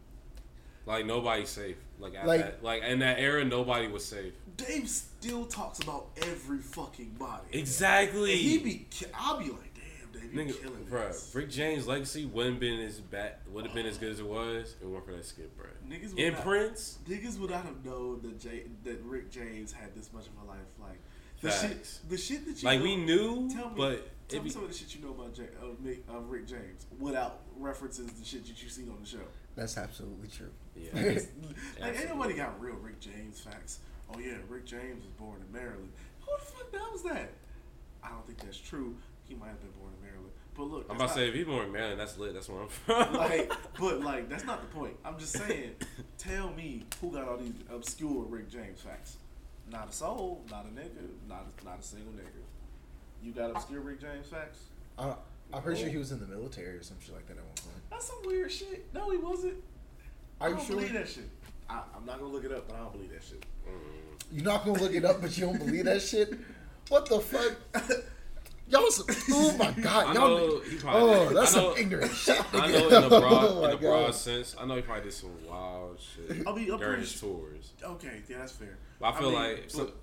Like 0.87 1.07
nobody's 1.07 1.49
safe. 1.49 1.77
Like 2.01 2.15
at 2.15 2.27
Like- 2.27 2.41
that, 2.41 2.63
like 2.65 2.83
in 2.83 2.99
that 3.01 3.19
era, 3.19 3.45
nobody 3.45 3.87
was 3.89 4.05
safe. 4.05 4.33
Dave 4.57 4.89
still 4.89 5.45
talks 5.47 5.79
about 5.81 6.09
every 6.23 6.59
fucking 6.59 7.11
body. 7.19 7.47
Exactly. 7.53 8.33
And 8.33 8.41
he 8.41 8.59
be 8.59 8.87
ki- 8.91 9.07
I'll 9.15 9.39
be 9.39 9.51
like, 9.51 9.72
damn, 10.13 10.31
Nigga, 10.47 10.61
killing 10.63 10.85
bro, 10.89 11.09
this. 11.09 11.31
Rick 11.35 11.51
James' 11.51 11.87
legacy 11.87 12.25
wouldn't 12.25 12.61
been 12.61 12.81
as 12.81 13.01
bad, 13.01 13.37
would 13.51 13.65
have 13.67 13.75
been 13.75 13.87
as 13.87 13.99
good 13.99 14.13
as 14.13 14.21
it 14.21 14.27
was. 14.27 14.77
It 14.81 14.87
weren't 14.87 15.05
for 15.07 15.13
that 15.13 15.25
skit, 15.25 15.57
bro. 15.57 15.67
Niggas 15.89 16.11
would 16.11 16.19
In 16.19 16.33
not- 16.35 16.43
Prince, 16.43 16.99
Niggas 17.09 17.39
would 17.39 17.51
not 17.51 17.65
have 17.65 17.85
known 17.85 18.21
that 18.23 18.39
Jay, 18.41 18.65
that 18.85 19.01
Rick 19.05 19.31
James 19.31 19.73
had 19.73 19.95
this 19.95 20.13
much 20.13 20.27
of 20.27 20.33
a 20.45 20.49
life. 20.49 20.59
Like 20.81 20.99
the 21.41 21.51
Facts. 21.51 21.63
shit, 22.01 22.11
the 22.11 22.17
shit 22.17 22.47
that 22.47 22.63
you 22.63 22.67
like 22.69 22.79
know, 22.79 22.85
we 22.85 22.97
knew, 22.97 23.51
Tell 23.53 23.69
me, 23.71 23.75
but 23.77 24.09
tell 24.29 24.41
me 24.41 24.45
be, 24.45 24.51
some 24.51 24.63
of 24.63 24.69
the 24.71 24.75
shit 24.77 24.95
you 24.95 25.03
know 25.03 25.11
about 25.11 25.35
Jay, 25.35 25.49
of, 25.61 25.81
Nick, 25.81 26.05
of 26.09 26.31
Rick 26.31 26.47
James 26.47 26.87
without 27.01 27.41
references 27.59 28.13
to 28.13 28.25
shit 28.25 28.47
that 28.47 28.63
you 28.63 28.69
seen 28.69 28.89
on 28.89 28.99
the 29.01 29.07
show. 29.09 29.19
That's 29.57 29.77
absolutely 29.77 30.29
true. 30.29 30.51
yeah, 30.77 30.91
like 31.81 31.99
ain't 32.01 32.09
nobody 32.09 32.35
got 32.35 32.61
real 32.61 32.77
Rick 32.77 33.01
James 33.01 33.41
facts. 33.41 33.81
Oh 34.15 34.19
yeah, 34.19 34.37
Rick 34.49 34.67
James 34.67 35.03
was 35.05 35.13
born 35.19 35.43
in 35.47 35.53
Maryland. 35.53 35.91
Who 36.21 36.27
the 36.39 36.45
fuck 36.45 36.73
knows 36.73 37.03
that? 37.05 37.33
I 38.05 38.09
don't 38.11 38.27
think 38.27 38.39
that's 38.41 38.59
true. 38.59 38.97
He 39.29 39.35
might 39.35 39.49
have 39.49 39.61
been 39.61 39.71
born 39.81 39.93
in 39.97 40.02
Maryland. 40.02 40.02
But 40.55 40.65
look, 40.65 40.87
I'm 40.91 40.97
about 40.97 41.09
to 41.09 41.15
say 41.15 41.29
if 41.29 41.35
he's 41.35 41.47
born 41.47 41.67
in 41.67 41.73
Maryland, 41.73 41.99
that's 41.99 42.19
lit. 42.19 42.35
That's 42.35 42.49
where 42.49 42.63
I'm 42.63 42.69
from. 42.69 43.15
like, 43.15 43.51
but 43.81 44.01
like 44.01 44.29
that's 44.29 44.45
not 44.45 44.61
the 44.61 44.77
point. 44.77 44.95
I'm 45.05 45.19
just 45.19 45.33
saying. 45.33 45.73
tell 46.19 46.51
me 46.53 46.85
who 47.01 47.11
got 47.11 47.27
all 47.27 47.39
these 47.39 47.55
obscure 47.71 48.25
Rick 48.25 48.51
James 48.51 48.81
facts? 48.81 49.17
Not 49.71 49.89
a 49.89 49.93
soul, 49.93 50.45
not 50.51 50.67
a 50.67 50.69
nigga, 50.69 51.09
not 51.29 51.47
a, 51.61 51.65
not 51.65 51.81
a 51.81 51.83
single 51.83 52.13
nigga. 52.13 52.43
You 53.23 53.33
got 53.33 53.51
obscure 53.51 53.81
Rick 53.81 54.01
James 54.01 54.27
facts? 54.27 54.59
Uh, 54.99 55.15
I'm 55.53 55.63
pretty 55.63 55.81
sure 55.81 55.91
he 55.91 55.97
was 55.97 56.13
in 56.13 56.21
the 56.21 56.27
military 56.27 56.77
or 56.77 56.83
some 56.83 56.99
shit 57.01 57.15
like 57.15 57.27
that 57.29 57.39
at 57.39 57.45
one 57.45 57.55
point. 57.55 57.83
That's 57.91 58.07
some 58.07 58.19
weird 58.25 58.53
shit. 58.53 58.87
No, 58.93 59.11
he 59.11 59.17
wasn't. 59.19 59.55
Are 60.41 60.47
I 60.47 60.51
you 60.51 60.57
don't 60.57 60.67
sure? 60.67 60.77
believe 60.77 60.93
that 60.93 61.09
shit. 61.09 61.29
I, 61.71 61.83
I'm 61.97 62.05
not 62.05 62.19
gonna 62.19 62.33
look 62.33 62.45
it 62.45 62.53
up, 62.53 62.69
but 62.69 62.77
I 62.77 62.81
don't 62.81 62.93
believe 62.93 63.11
that 63.11 63.23
shit. 63.23 63.45
You're 64.31 64.45
not 64.45 64.65
gonna 64.65 64.81
look 64.81 64.95
it 64.95 65.05
up, 65.05 65.21
but 65.23 65.37
you 65.39 65.47
don't 65.47 65.59
believe 65.59 65.85
that 65.85 66.03
shit. 66.03 66.35
What 66.89 67.07
the 67.09 67.21
fuck? 67.21 67.57
Y'all, 68.69 68.91
some, 68.91 69.07
oh 69.33 69.57
my 69.59 69.71
god, 69.73 70.15
y'all. 70.15 70.39
know 70.39 70.61
probably 70.79 71.01
oh, 71.11 71.29
that's 71.35 71.55
I 71.55 71.61
know- 71.61 71.71
some 71.75 71.79
ignorant 71.83 72.13
shit. 72.13 72.55
I 72.55 72.69
know 72.71 72.89
in 72.89 73.03
the 73.03 73.09
broad, 73.21 73.45
oh 73.45 73.65
in 73.65 73.71
the 73.71 73.77
oh 73.77 73.81
broad 73.81 74.15
sense, 74.15 74.57
I 74.59 74.65
know 74.65 74.77
he 74.77 74.83
probably 74.83 75.05
did 75.05 75.13
some 75.13 75.31
wild 75.47 75.99
shit 76.01 76.31
I 76.47 76.53
mean, 76.55 76.71
I'm 76.71 76.79
during 76.79 76.79
pretty 76.79 77.01
his 77.03 77.13
sure- 77.13 77.29
tours. 77.51 77.73
Okay, 77.83 78.23
yeah, 78.29 78.39
that's 78.39 78.53
fair. 78.53 78.79
But 78.99 79.15
I 79.15 79.19
feel 79.19 79.31
mean, 79.31 79.39
like 79.41 79.65
so, 79.69 79.85
but, 79.85 79.95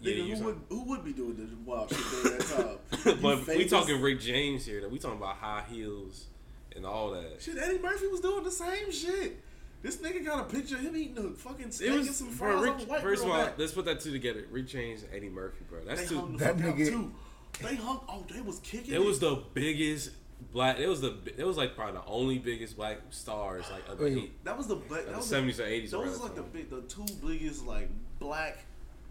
yeah, 0.00 0.14
nigga, 0.14 0.28
who 0.30 0.36
saw- 0.36 0.44
would 0.46 0.60
who 0.70 0.82
would 0.84 1.04
be 1.04 1.12
doing 1.12 1.36
this 1.36 1.50
wild 1.64 1.88
shit 1.90 1.98
during 2.22 2.38
that 2.38 2.46
time? 2.46 2.78
You 3.04 3.14
but 3.22 3.38
we 3.38 3.44
famous? 3.44 3.70
talking 3.70 4.00
Rick 4.00 4.20
James 4.20 4.64
here. 4.66 4.80
Though. 4.80 4.88
We 4.88 4.98
talking 4.98 5.18
about 5.18 5.36
high 5.36 5.62
heels 5.70 6.26
and 6.74 6.84
all 6.84 7.10
that. 7.12 7.40
Shit, 7.40 7.58
Eddie 7.58 7.78
Murphy 7.78 8.08
was 8.08 8.20
doing 8.20 8.42
the 8.42 8.50
same 8.50 8.90
shit. 8.90 9.40
This 9.82 9.96
nigga 9.98 10.24
got 10.24 10.40
a 10.40 10.52
picture 10.54 10.74
of 10.76 10.82
him 10.82 10.96
eating 10.96 11.16
a 11.18 11.30
fucking 11.30 11.70
steak 11.70 11.88
It 11.88 11.90
and 11.92 12.06
was 12.08 12.16
some 12.16 12.34
bro, 12.36 12.60
Rick, 12.60 12.74
on 12.74 12.80
a 12.80 12.84
white 12.84 13.00
first 13.02 13.24
of 13.24 13.30
all, 13.30 13.36
back. 13.44 13.58
let's 13.58 13.72
put 13.72 13.84
that 13.86 14.00
two 14.00 14.12
together. 14.12 14.44
Rick 14.50 14.66
James 14.66 15.02
and 15.04 15.14
Eddie 15.14 15.30
Murphy, 15.30 15.64
bro. 15.70 15.78
That's 15.86 16.02
They 16.02 16.08
two. 16.08 16.28
the 16.32 16.38
That 16.44 16.56
fuck 16.58 16.66
out 16.68 16.76
nigga- 16.76 16.86
too. 16.88 17.12
They 17.62 17.76
hung. 17.76 18.00
Oh, 18.08 18.24
they 18.32 18.40
was 18.40 18.58
kicking. 18.60 18.94
It 18.94 19.04
was 19.04 19.18
the 19.18 19.42
biggest 19.54 20.10
black. 20.52 20.78
It 20.78 20.88
was 20.88 21.00
the 21.00 21.16
it 21.36 21.44
was 21.44 21.56
like 21.56 21.76
probably 21.76 21.94
the 22.00 22.06
only 22.06 22.38
biggest 22.38 22.76
black 22.76 22.98
stars 23.10 23.64
like 23.70 23.88
of 23.88 23.98
the 23.98 24.04
Wait. 24.04 24.16
eight, 24.18 24.44
That 24.44 24.56
was 24.56 24.66
the 24.66 24.76
bla- 24.76 24.98
of 24.98 25.04
that 25.06 25.12
the 25.12 25.16
was 25.18 25.26
seventies 25.26 25.60
or 25.60 25.64
eighties. 25.66 25.90
Those 25.90 26.08
was 26.08 26.20
like 26.20 26.34
the 26.34 26.42
big, 26.42 26.70
the 26.70 26.82
two 26.82 27.06
biggest 27.24 27.66
like 27.66 27.88
black 28.18 28.64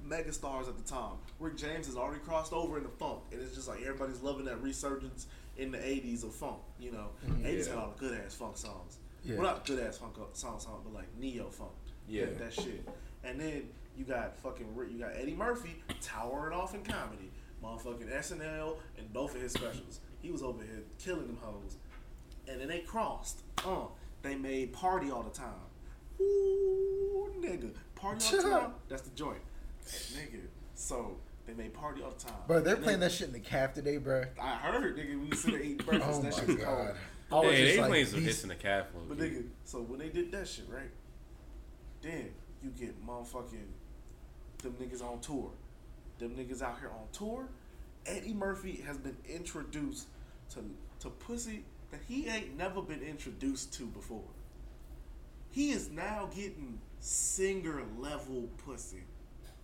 mega 0.03 0.31
stars 0.31 0.67
at 0.67 0.77
the 0.77 0.83
time. 0.83 1.13
Rick 1.39 1.57
James 1.57 1.85
has 1.87 1.95
already 1.95 2.19
crossed 2.21 2.53
over 2.53 2.77
into 2.77 2.89
funk, 2.89 3.19
and 3.31 3.41
it's 3.41 3.55
just 3.55 3.67
like 3.67 3.81
everybody's 3.81 4.21
loving 4.21 4.45
that 4.45 4.61
resurgence 4.61 5.27
in 5.57 5.71
the 5.71 5.77
'80s 5.77 6.23
of 6.23 6.33
funk. 6.33 6.59
You 6.79 6.91
know, 6.91 7.07
mm-hmm. 7.25 7.45
'80s 7.45 7.67
had 7.67 7.77
all 7.77 7.93
the 7.95 7.99
good 7.99 8.19
ass 8.25 8.33
funk 8.33 8.57
songs. 8.57 8.97
Yeah. 9.23 9.35
Well, 9.35 9.43
not 9.43 9.65
good 9.65 9.79
ass 9.79 9.97
funk 9.97 10.15
uh, 10.17 10.23
songs, 10.33 10.63
song, 10.63 10.81
but 10.83 10.93
like 10.93 11.07
neo 11.19 11.49
funk. 11.49 11.71
Yeah. 12.07 12.25
that, 12.25 12.39
that 12.39 12.53
shit. 12.53 12.87
And 13.23 13.39
then 13.39 13.69
you 13.97 14.05
got 14.05 14.37
fucking 14.37 14.73
Rick- 14.75 14.91
you 14.91 14.99
got 14.99 15.11
Eddie 15.15 15.35
Murphy 15.35 15.75
towering 16.01 16.53
off 16.57 16.73
in 16.73 16.83
comedy, 16.83 17.29
motherfucking 17.63 18.11
SNL 18.11 18.77
and 18.97 19.11
both 19.13 19.35
of 19.35 19.41
his 19.41 19.53
specials. 19.53 19.99
He 20.21 20.31
was 20.31 20.43
over 20.43 20.63
here 20.63 20.83
killing 20.97 21.27
them 21.27 21.37
hoes, 21.41 21.77
and 22.47 22.59
then 22.59 22.67
they 22.67 22.79
crossed. 22.79 23.41
Uh, 23.65 23.85
they 24.21 24.35
made 24.35 24.73
party 24.73 25.09
all 25.11 25.23
the 25.23 25.29
time. 25.29 25.53
Ooh, 26.19 27.31
nigga, 27.39 27.71
party 27.95 28.25
all 28.25 28.41
the 28.43 28.49
time. 28.49 28.71
That's 28.89 29.01
the 29.03 29.11
joint, 29.15 29.39
nigga. 29.85 30.41
So 30.75 31.17
they 31.47 31.53
made 31.53 31.73
party 31.73 32.01
all 32.01 32.11
the 32.11 32.19
time. 32.25 32.33
Bro, 32.47 32.61
they're 32.61 32.75
And 32.75 32.83
playing 32.83 32.99
then- 32.99 33.09
that 33.09 33.15
shit 33.15 33.27
in 33.27 33.33
the 33.33 33.39
calf 33.39 33.73
today, 33.73 33.97
bro. 33.97 34.23
I 34.41 34.55
heard, 34.55 34.97
nigga. 34.97 35.19
We 35.21 35.29
was 35.29 35.39
sitting 35.39 35.59
there 35.59 35.65
eating 35.65 35.85
breakfast. 35.85 36.19
Oh 36.19 36.21
that 36.21 36.31
my 36.31 36.37
shit 36.37 36.47
was 36.47 36.55
god. 36.57 36.65
cold. 36.65 36.97
I 37.31 37.35
was 37.47 37.55
Hey, 37.55 37.61
just 37.63 37.75
they 37.75 37.81
like, 37.81 37.89
playing 37.89 38.05
some 38.07 38.19
these- 38.19 38.27
hits 38.27 38.43
in 38.43 38.49
the 38.49 38.55
calf. 38.55 38.85
But 39.07 39.17
low-key. 39.17 39.31
nigga, 39.31 39.43
so 39.63 39.81
when 39.81 39.99
they 39.99 40.09
did 40.09 40.31
that 40.31 40.47
shit, 40.47 40.65
right? 40.69 40.89
Then 42.01 42.29
you 42.63 42.71
get 42.71 43.05
motherfucking 43.05 43.67
them 44.63 44.73
niggas 44.81 45.01
on 45.03 45.19
tour. 45.21 45.51
Them 46.19 46.35
niggas 46.35 46.61
out 46.61 46.79
here 46.79 46.89
on 46.89 47.07
tour. 47.13 47.47
Eddie 48.05 48.33
Murphy 48.33 48.83
has 48.85 48.97
been 48.97 49.17
introduced 49.27 50.07
to 50.53 50.59
to 50.99 51.09
pussy 51.09 51.63
that 51.91 52.01
he 52.07 52.27
ain't 52.27 52.57
never 52.57 52.81
been 52.81 53.01
introduced 53.01 53.73
to 53.73 53.85
before. 53.87 54.23
He 55.51 55.71
is 55.71 55.89
now 55.89 56.29
getting 56.35 56.79
singer 56.99 57.83
level 57.97 58.49
pussy. 58.65 59.03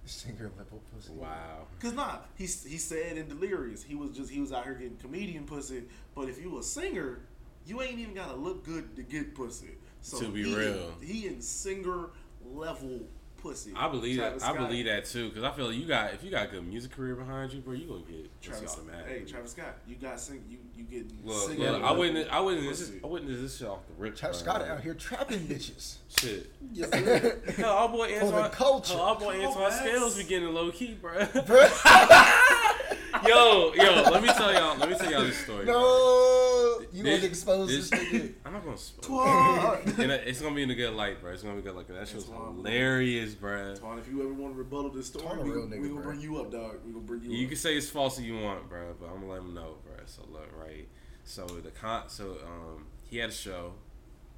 Singer 0.06 0.52
level 0.58 0.82
pussy. 0.94 1.12
Wow. 1.14 1.68
Cause 1.80 1.94
nah, 1.94 2.20
he 2.36 2.44
he 2.46 2.78
said 2.78 3.18
in 3.18 3.28
Delirious 3.28 3.84
he 3.84 3.96
was 3.96 4.12
just 4.12 4.30
he 4.32 4.40
was 4.40 4.52
out 4.52 4.64
here 4.64 4.76
getting 4.76 4.98
comedian 4.98 5.46
pussy. 5.46 5.84
But 6.16 6.30
if 6.30 6.40
you 6.42 6.58
a 6.60 6.64
singer, 6.64 7.20
you 7.66 7.82
ain't 7.82 8.00
even 8.00 8.14
gotta 8.14 8.36
look 8.36 8.64
good 8.64 8.96
to 8.96 9.04
get 9.04 9.36
pussy. 9.36 9.76
So 10.02 10.20
To 10.20 10.28
be 10.30 10.44
he 10.44 10.56
real. 10.56 10.92
he 11.02 11.28
in 11.28 11.42
singer 11.42 12.10
level 12.46 13.02
pussy. 13.46 13.72
I 13.76 13.88
believe 13.90 14.18
Travis 14.18 14.44
that. 14.44 14.56
I 14.56 14.58
believe 14.58 14.86
that 14.86 15.06
too, 15.06 15.30
because 15.30 15.44
I 15.44 15.52
feel 15.52 15.68
like 15.68 15.76
you 15.78 15.86
got 15.86 16.14
if 16.14 16.24
you 16.24 16.32
got 16.32 16.46
a 16.46 16.52
good 16.52 16.68
music 16.68 16.92
career 16.92 17.16
behind 17.16 17.54
you, 17.54 17.62
bro, 17.62 17.74
you 17.74 17.88
gonna 17.88 18.02
get 18.02 18.42
Travis, 18.42 18.74
automatically. 18.74 19.20
hey 19.20 19.26
Travis 19.26 19.52
Scott, 19.52 19.78
you 19.88 19.96
got 19.96 20.20
sing 20.20 20.44
you 20.50 20.58
you 20.76 20.84
getting 20.84 21.18
Look, 21.24 21.50
singer 21.50 21.72
look, 21.72 21.84
I 21.84 21.92
wouldn't. 21.92 22.30
I 22.30 22.40
wouldn't. 22.40 22.68
This, 22.68 22.90
pussy. 22.90 23.00
I 23.04 23.08
wouldn't. 23.08 23.42
This 23.42 23.58
shit 23.58 23.68
off 23.68 23.86
the 23.88 23.94
rip. 24.02 24.16
Travis. 24.16 24.40
Scott 24.40 24.62
out 24.62 24.82
here 24.82 24.94
trapping 24.94 25.40
bitches. 25.42 25.98
Shit. 26.20 26.52
Yes. 26.74 26.94
Hell, 27.58 27.72
our 27.72 27.90
boy 27.90 28.08
For 28.20 28.26
the 28.26 28.34
Antoine. 28.34 28.52
culture. 28.52 28.94
Hell, 28.94 29.02
our 29.04 29.16
boy 29.20 29.46
Antoine 29.46 29.70
Max. 29.70 29.80
Scales 29.80 30.18
be 30.18 30.24
getting 30.24 30.54
low 30.54 30.72
key, 30.72 30.98
bro. 31.00 31.26
Bro, 31.46 31.68
yo, 33.28 33.74
yo, 33.74 34.04
let 34.12 34.22
me 34.22 34.28
tell 34.30 34.54
y'all. 34.54 34.78
Let 34.78 34.90
me 34.90 34.98
tell 34.98 35.12
y'all 35.12 35.24
this 35.24 35.38
story. 35.38 35.66
bro. 35.66 35.74
no, 35.74 36.80
you 36.92 37.04
This- 37.04 37.20
gonna 37.20 37.28
expose 37.30 37.68
this, 37.70 37.90
this- 37.90 38.00
nigga. 38.00 38.34
I'm 38.46 38.54
not 38.54 38.62
gonna. 38.64 38.74
expose. 38.76 39.06
Twan, 39.06 39.98
and 40.00 40.12
it's 40.12 40.42
gonna 40.42 40.56
be 40.56 40.64
in 40.64 40.72
a 40.72 40.76
good 40.76 40.94
light, 40.94 41.22
bro. 41.22 41.32
It's 41.32 41.44
gonna 41.44 41.56
be 41.56 41.62
good. 41.62 41.76
Like 41.76 41.88
that 41.88 42.08
shit 42.08 42.16
was 42.18 42.26
hilarious, 42.26 43.34
bro. 43.36 43.76
Twan, 43.76 44.00
if 44.00 44.08
you 44.08 44.22
ever 44.24 44.34
want 44.34 44.54
to 44.54 44.58
rebuttal 44.58 44.90
this 44.92 45.08
story, 45.08 45.26
Twan 45.26 45.44
we, 45.44 45.52
real 45.52 45.68
we 45.68 45.78
gonna 45.90 45.94
bro. 45.96 46.04
bring 46.04 46.22
you 46.22 46.38
up, 46.40 46.52
dog. 46.52 46.78
We 46.86 46.92
gonna 46.92 47.06
bring 47.06 47.22
you, 47.22 47.30
up. 47.30 47.36
You 47.38 47.44
up. 47.46 47.50
can 47.50 47.58
say 47.58 47.76
it's 47.78 47.90
false 47.90 48.20
if 48.20 48.26
you 48.26 48.38
want, 48.40 48.70
bro, 48.70 48.96
but 49.00 49.08
I'm 49.08 49.22
gonna 49.22 49.32
let 49.32 49.40
him 49.42 49.54
know, 49.54 49.76
bro. 49.86 49.96
So 50.06 50.24
look, 50.32 50.50
right. 50.60 50.88
So 51.24 51.46
the 51.46 51.72
con, 51.72 52.04
so 52.08 52.38
um, 52.46 52.86
he 53.10 53.18
had 53.18 53.30
a 53.30 53.34
show 53.34 53.74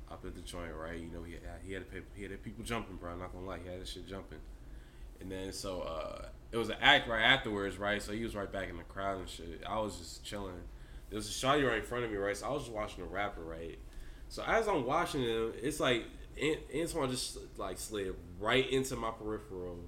up 0.10 0.24
at 0.26 0.36
the 0.36 0.42
joint, 0.42 0.74
right? 0.74 1.00
You 1.00 1.10
know, 1.12 1.24
he 1.24 1.34
had, 1.34 1.42
he 1.66 1.74
had 1.74 1.90
people, 1.92 2.08
he 2.16 2.24
had 2.24 2.44
people 2.44 2.64
jumping, 2.64 2.96
bro. 2.96 3.12
I'm 3.12 3.20
not 3.20 3.34
gonna 3.34 3.46
lie, 3.46 3.60
he 3.64 3.70
had 3.70 3.82
this 3.82 3.90
shit 3.90 4.08
jumping. 4.08 4.40
And 5.20 5.32
then 5.32 5.52
so 5.52 5.82
uh, 5.82 6.28
it 6.52 6.58
was 6.58 6.70
an 6.70 6.78
act 6.82 7.08
right 7.08 7.22
afterwards, 7.22 7.78
right? 7.78 8.02
So 8.02 8.14
he 8.14 8.24
was 8.24 8.36
right 8.36 8.52
back 8.52 8.70
in 8.70 8.78
the 8.78 8.84
crowd 8.84 9.20
and 9.20 9.30
shit. 9.30 9.62
I 9.68 9.80
was 9.80 9.98
just 9.98 10.24
chilling. 10.24 10.54
There 11.10 11.18
was 11.18 11.28
a 11.28 11.32
shotty 11.32 11.68
right 11.68 11.80
in 11.80 11.84
front 11.84 12.06
of 12.06 12.12
me, 12.12 12.18
right? 12.18 12.36
So 12.36 12.48
I 12.48 12.52
was 12.52 12.64
just 12.64 12.74
watching 12.74 13.04
the 13.04 13.10
rapper, 13.10 13.42
right? 13.42 13.78
So 14.30 14.44
as 14.44 14.68
I'm 14.68 14.86
watching 14.86 15.22
him, 15.24 15.54
it's 15.62 15.80
like 15.80 16.06
An- 16.42 16.60
Antoine 16.76 17.10
just 17.10 17.38
like 17.58 17.78
slid 17.78 18.14
right 18.40 18.70
into 18.70 18.96
my 18.96 19.12
peripheral, 19.12 19.80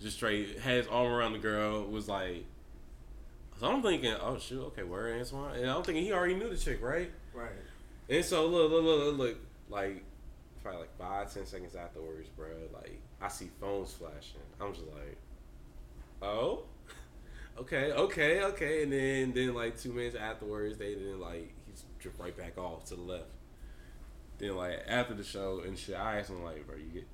just 0.00 0.16
straight 0.16 0.58
had 0.58 0.76
his 0.78 0.86
arm 0.88 1.12
around 1.12 1.32
the 1.32 1.38
girl. 1.38 1.84
Was 1.84 2.08
like, 2.08 2.44
so 3.58 3.70
I'm 3.70 3.82
thinking, 3.82 4.14
oh 4.20 4.38
shoot, 4.38 4.62
okay, 4.66 4.82
where 4.82 5.14
Antoine? 5.14 5.56
And 5.56 5.70
I'm 5.70 5.82
thinking 5.82 6.04
he 6.04 6.12
already 6.12 6.34
knew 6.34 6.48
the 6.48 6.56
chick, 6.56 6.82
right? 6.82 7.10
right. 7.34 7.50
And 8.08 8.24
so 8.24 8.46
look, 8.46 8.70
look, 8.72 8.82
look, 8.82 9.00
look, 9.00 9.18
look, 9.18 9.38
like 9.68 10.02
probably 10.62 10.80
like 10.80 10.98
five, 10.98 11.32
ten 11.32 11.46
seconds 11.46 11.74
afterwards, 11.74 12.28
bro. 12.36 12.48
Like 12.72 13.00
I 13.20 13.28
see 13.28 13.50
phones 13.60 13.92
flashing. 13.92 14.40
I'm 14.60 14.72
just 14.72 14.86
like, 14.86 15.16
oh, 16.22 16.64
okay, 17.58 17.92
okay, 17.92 18.42
okay. 18.42 18.82
And 18.82 18.92
then 18.92 19.32
then 19.32 19.54
like 19.54 19.78
two 19.78 19.92
minutes 19.92 20.16
afterwards, 20.16 20.78
they 20.78 20.94
then 20.94 21.20
like 21.20 21.52
he 21.66 21.72
dripped 21.98 22.20
right 22.20 22.36
back 22.36 22.58
off 22.58 22.84
to 22.86 22.94
the 22.96 23.02
left. 23.02 23.24
Then 24.38 24.56
like 24.56 24.84
after 24.86 25.14
the 25.14 25.24
show 25.24 25.62
and 25.64 25.78
shit, 25.78 25.96
I 25.96 26.18
asked 26.18 26.30
him 26.30 26.42
like, 26.42 26.66
bro, 26.66 26.76
you 26.76 26.90
get. 26.92 27.06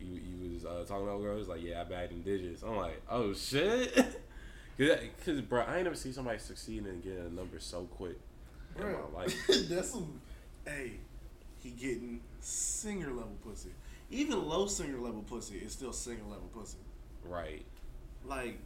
You, 0.00 0.20
you 0.20 0.54
was 0.54 0.64
uh, 0.64 0.84
talking 0.84 1.06
about 1.06 1.20
girls 1.20 1.46
like 1.46 1.62
yeah 1.62 1.82
I 1.82 1.84
bagged 1.84 2.10
in 2.10 2.22
digits. 2.22 2.64
I'm 2.64 2.74
like 2.74 3.00
oh 3.08 3.32
shit, 3.34 3.94
cause, 4.78 4.98
cause 5.24 5.40
bro 5.42 5.60
I 5.62 5.76
ain't 5.76 5.84
never 5.84 5.94
seen 5.94 6.12
somebody 6.12 6.40
succeed 6.40 6.84
in 6.86 7.00
getting 7.02 7.26
a 7.26 7.30
number 7.30 7.60
so 7.60 7.84
quick. 7.84 8.18
in 8.74 8.82
Bro, 8.82 9.10
my 9.14 9.20
life. 9.20 9.46
that's 9.68 9.90
some. 9.92 10.20
Hey, 10.66 10.94
he 11.62 11.70
getting 11.70 12.20
singer 12.40 13.08
level 13.08 13.36
pussy. 13.44 13.70
Even 14.10 14.46
low 14.48 14.66
singer 14.66 14.98
level 14.98 15.22
pussy 15.22 15.58
is 15.58 15.72
still 15.72 15.92
singer 15.92 16.24
level 16.28 16.48
pussy. 16.52 16.78
Right. 17.24 17.64
Like, 18.24 18.58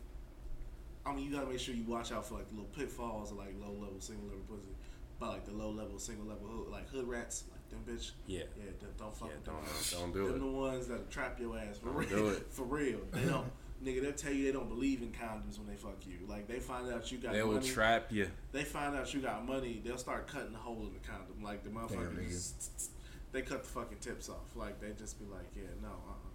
I 1.04 1.14
mean, 1.14 1.24
you 1.24 1.32
gotta 1.32 1.46
make 1.46 1.58
sure 1.60 1.74
you 1.74 1.84
watch 1.84 2.12
out 2.12 2.26
for 2.26 2.34
like 2.34 2.46
little 2.50 2.66
pitfalls 2.76 3.30
of 3.30 3.38
like 3.38 3.54
low 3.60 3.72
level 3.72 3.96
single 4.00 4.26
level 4.26 4.42
pussy. 4.48 4.70
But 5.18 5.28
like 5.30 5.44
the 5.46 5.52
low 5.52 5.70
level 5.70 5.98
single 5.98 6.26
level 6.26 6.46
hood, 6.46 6.68
like 6.70 6.88
hood 6.90 7.08
rats, 7.08 7.44
like 7.50 7.68
them 7.70 7.80
bitch. 7.88 8.10
Yeah. 8.26 8.40
Yeah, 8.56 8.64
them, 8.80 8.90
don't 8.98 9.16
fuck 9.16 9.30
Yeah, 9.30 9.36
don't- 9.52 9.64
them. 9.64 9.72
don't 9.92 10.12
do 10.12 10.26
them 10.26 10.36
it. 10.36 10.38
the 10.40 10.46
ones 10.46 10.86
that 10.88 11.10
trap 11.10 11.40
your 11.40 11.56
ass 11.58 11.78
for 11.78 11.86
Don't 11.86 11.96
real. 12.24 12.30
For 12.50 12.64
real. 12.64 12.98
They 13.12 13.24
don't. 13.24 13.46
Nigga, 13.84 14.00
they'll 14.02 14.12
tell 14.12 14.32
you 14.32 14.44
they 14.46 14.52
don't 14.52 14.68
believe 14.70 15.02
in 15.02 15.12
condoms 15.12 15.58
when 15.58 15.68
they 15.68 15.76
fuck 15.76 15.98
you. 16.06 16.26
Like 16.26 16.48
they 16.48 16.58
find 16.58 16.90
out 16.92 17.10
you 17.12 17.18
got 17.18 17.32
They 17.32 17.42
will 17.42 17.54
money. 17.54 17.68
trap 17.68 18.10
you. 18.10 18.28
they 18.52 18.64
find 18.64 18.96
out 18.96 19.12
you 19.14 19.20
got 19.20 19.46
money, 19.46 19.80
they'll 19.84 19.98
start 19.98 20.26
cutting 20.26 20.52
the 20.52 20.58
hole 20.58 20.80
in 20.86 20.92
the 20.94 21.06
condom. 21.08 21.42
Like 21.42 21.62
the 21.62 21.70
motherfuckers, 21.70 22.14
nigga. 22.18 22.28
just, 22.30 22.90
they 23.32 23.42
cut 23.42 23.62
the 23.64 23.68
fucking 23.68 23.98
tips 23.98 24.28
off. 24.30 24.54
Like 24.56 24.80
they 24.80 24.92
just 24.98 25.18
be 25.18 25.26
like, 25.30 25.46
yeah, 25.54 25.64
no, 25.82 25.88
uh, 25.88 25.90
uh, 25.92 26.14
uh 26.14 26.25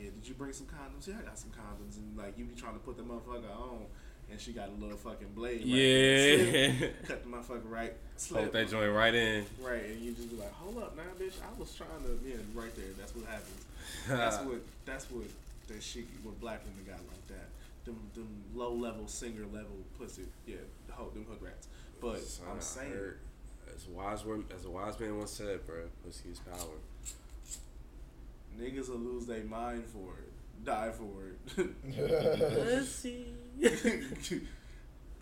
yeah. 0.00 0.10
Did 0.14 0.28
you 0.28 0.34
bring 0.34 0.52
some 0.52 0.66
condoms? 0.66 1.06
Yeah, 1.06 1.14
I 1.20 1.24
got 1.26 1.38
some 1.38 1.50
condoms. 1.50 1.96
And 1.98 2.16
like 2.16 2.38
you 2.38 2.44
be 2.44 2.54
trying 2.60 2.74
to 2.74 2.80
put 2.80 2.96
the 2.96 3.02
motherfucker 3.02 3.50
on, 3.58 3.84
and 4.30 4.40
she 4.40 4.52
got 4.52 4.68
a 4.68 4.72
little 4.82 4.96
fucking 4.96 5.28
blade. 5.34 5.60
right 5.60 5.68
there. 5.72 6.68
Yeah. 6.70 6.88
Cut 7.06 7.22
the 7.24 7.28
motherfucker 7.30 7.70
right. 7.70 7.92
Slip. 8.16 8.44
Poke 8.44 8.52
that 8.52 8.68
joint 8.70 8.92
right 8.92 9.14
in. 9.14 9.44
Right, 9.60 9.84
and 9.86 10.00
you 10.00 10.12
just 10.12 10.30
be 10.30 10.36
like, 10.36 10.52
hold 10.52 10.78
up, 10.78 10.96
now, 10.96 11.02
bitch. 11.20 11.34
I 11.42 11.58
was 11.58 11.74
trying 11.74 11.90
to, 12.04 12.18
yeah, 12.26 12.36
right 12.54 12.74
there. 12.76 12.86
That's 12.98 13.14
what 13.14 13.26
happens. 13.26 13.64
That's 14.08 14.38
what. 14.44 14.60
That's 14.84 15.10
what 15.10 15.24
that 15.68 15.82
shit. 15.82 16.04
What 16.22 16.38
black 16.40 16.60
women 16.64 16.84
got 16.86 17.00
like 17.08 17.26
that. 17.28 17.48
Them, 17.84 17.96
them 18.14 18.28
low 18.54 18.72
level 18.72 19.08
singer 19.08 19.44
level 19.52 19.76
pussy. 19.98 20.22
Yeah, 20.46 20.56
the 20.86 20.92
whole 20.92 21.08
them 21.10 21.26
hood 21.28 21.42
rats. 21.42 21.66
But 22.00 22.20
I'm 22.50 22.60
saying, 22.60 22.92
heard- 22.92 23.18
as 23.74 23.86
wise 23.86 24.24
word- 24.24 24.44
as 24.56 24.64
a 24.64 24.70
wise 24.70 24.98
man 25.00 25.16
once 25.18 25.30
said, 25.30 25.66
bro, 25.66 25.76
pussy 26.04 26.28
is 26.30 26.38
power. 26.40 26.76
Niggas 28.60 28.88
will 28.88 28.98
lose 28.98 29.26
their 29.26 29.44
mind 29.44 29.84
for 29.86 30.14
it, 30.18 30.32
die 30.64 30.90
for 30.90 31.28
it. 31.28 32.64
Pussy. 32.66 33.26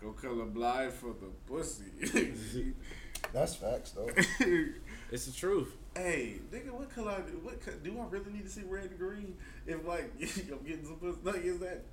Go 0.01 0.13
color 0.13 0.45
blind 0.45 0.93
for 0.93 1.13
the 1.13 1.27
pussy. 1.47 2.73
That's 3.33 3.55
facts, 3.55 3.91
though. 3.91 4.09
it's 5.11 5.25
the 5.25 5.31
truth. 5.31 5.75
hey, 5.95 6.39
nigga, 6.51 6.71
what 6.71 6.93
color? 6.93 7.23
What 7.43 7.63
co- 7.63 7.73
do 7.83 7.99
I 7.99 8.05
really 8.09 8.33
need 8.33 8.45
to 8.45 8.49
see 8.49 8.63
red 8.67 8.85
and 8.85 8.97
green? 8.97 9.37
If 9.67 9.85
like 9.85 10.11
I'm 10.19 10.65
getting 10.65 10.85
some 10.85 10.95
pussy, 10.95 11.19
like 11.23 11.43
is 11.43 11.59
that 11.59 11.83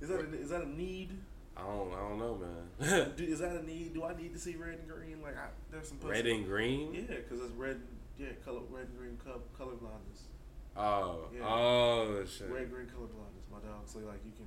is 0.00 0.08
that 0.08 0.20
a, 0.20 0.34
is 0.34 0.50
that 0.50 0.62
a 0.62 0.68
need? 0.68 1.16
I 1.56 1.60
don't. 1.60 1.92
I 1.92 2.08
don't 2.08 2.18
know, 2.18 2.40
man. 2.40 3.12
Do, 3.16 3.24
is 3.24 3.38
that 3.38 3.52
a 3.52 3.64
need? 3.64 3.94
Do 3.94 4.04
I 4.04 4.16
need 4.16 4.32
to 4.32 4.40
see 4.40 4.56
red 4.56 4.78
and 4.80 4.88
green? 4.88 5.22
Like, 5.22 5.36
I, 5.36 5.48
there's 5.70 5.88
some 5.88 5.98
pussy. 5.98 6.10
Red 6.12 6.26
and 6.26 6.44
green. 6.44 6.94
Yeah, 6.94 7.16
because 7.16 7.44
it's 7.44 7.54
red. 7.56 7.80
Yeah, 8.18 8.28
color 8.44 8.60
red 8.70 8.88
and 8.88 8.98
green 8.98 9.16
color, 9.22 9.40
color 9.56 9.74
blindness. 9.76 10.24
Oh. 10.76 11.26
Yeah. 11.34 11.44
Oh 11.46 12.24
shit. 12.26 12.48
Red 12.50 12.70
green 12.70 12.86
color 12.86 13.06
blindness, 13.06 13.44
my 13.50 13.58
dog. 13.58 13.82
So 13.86 13.98
like 14.00 14.24
you 14.24 14.32
can 14.32 14.46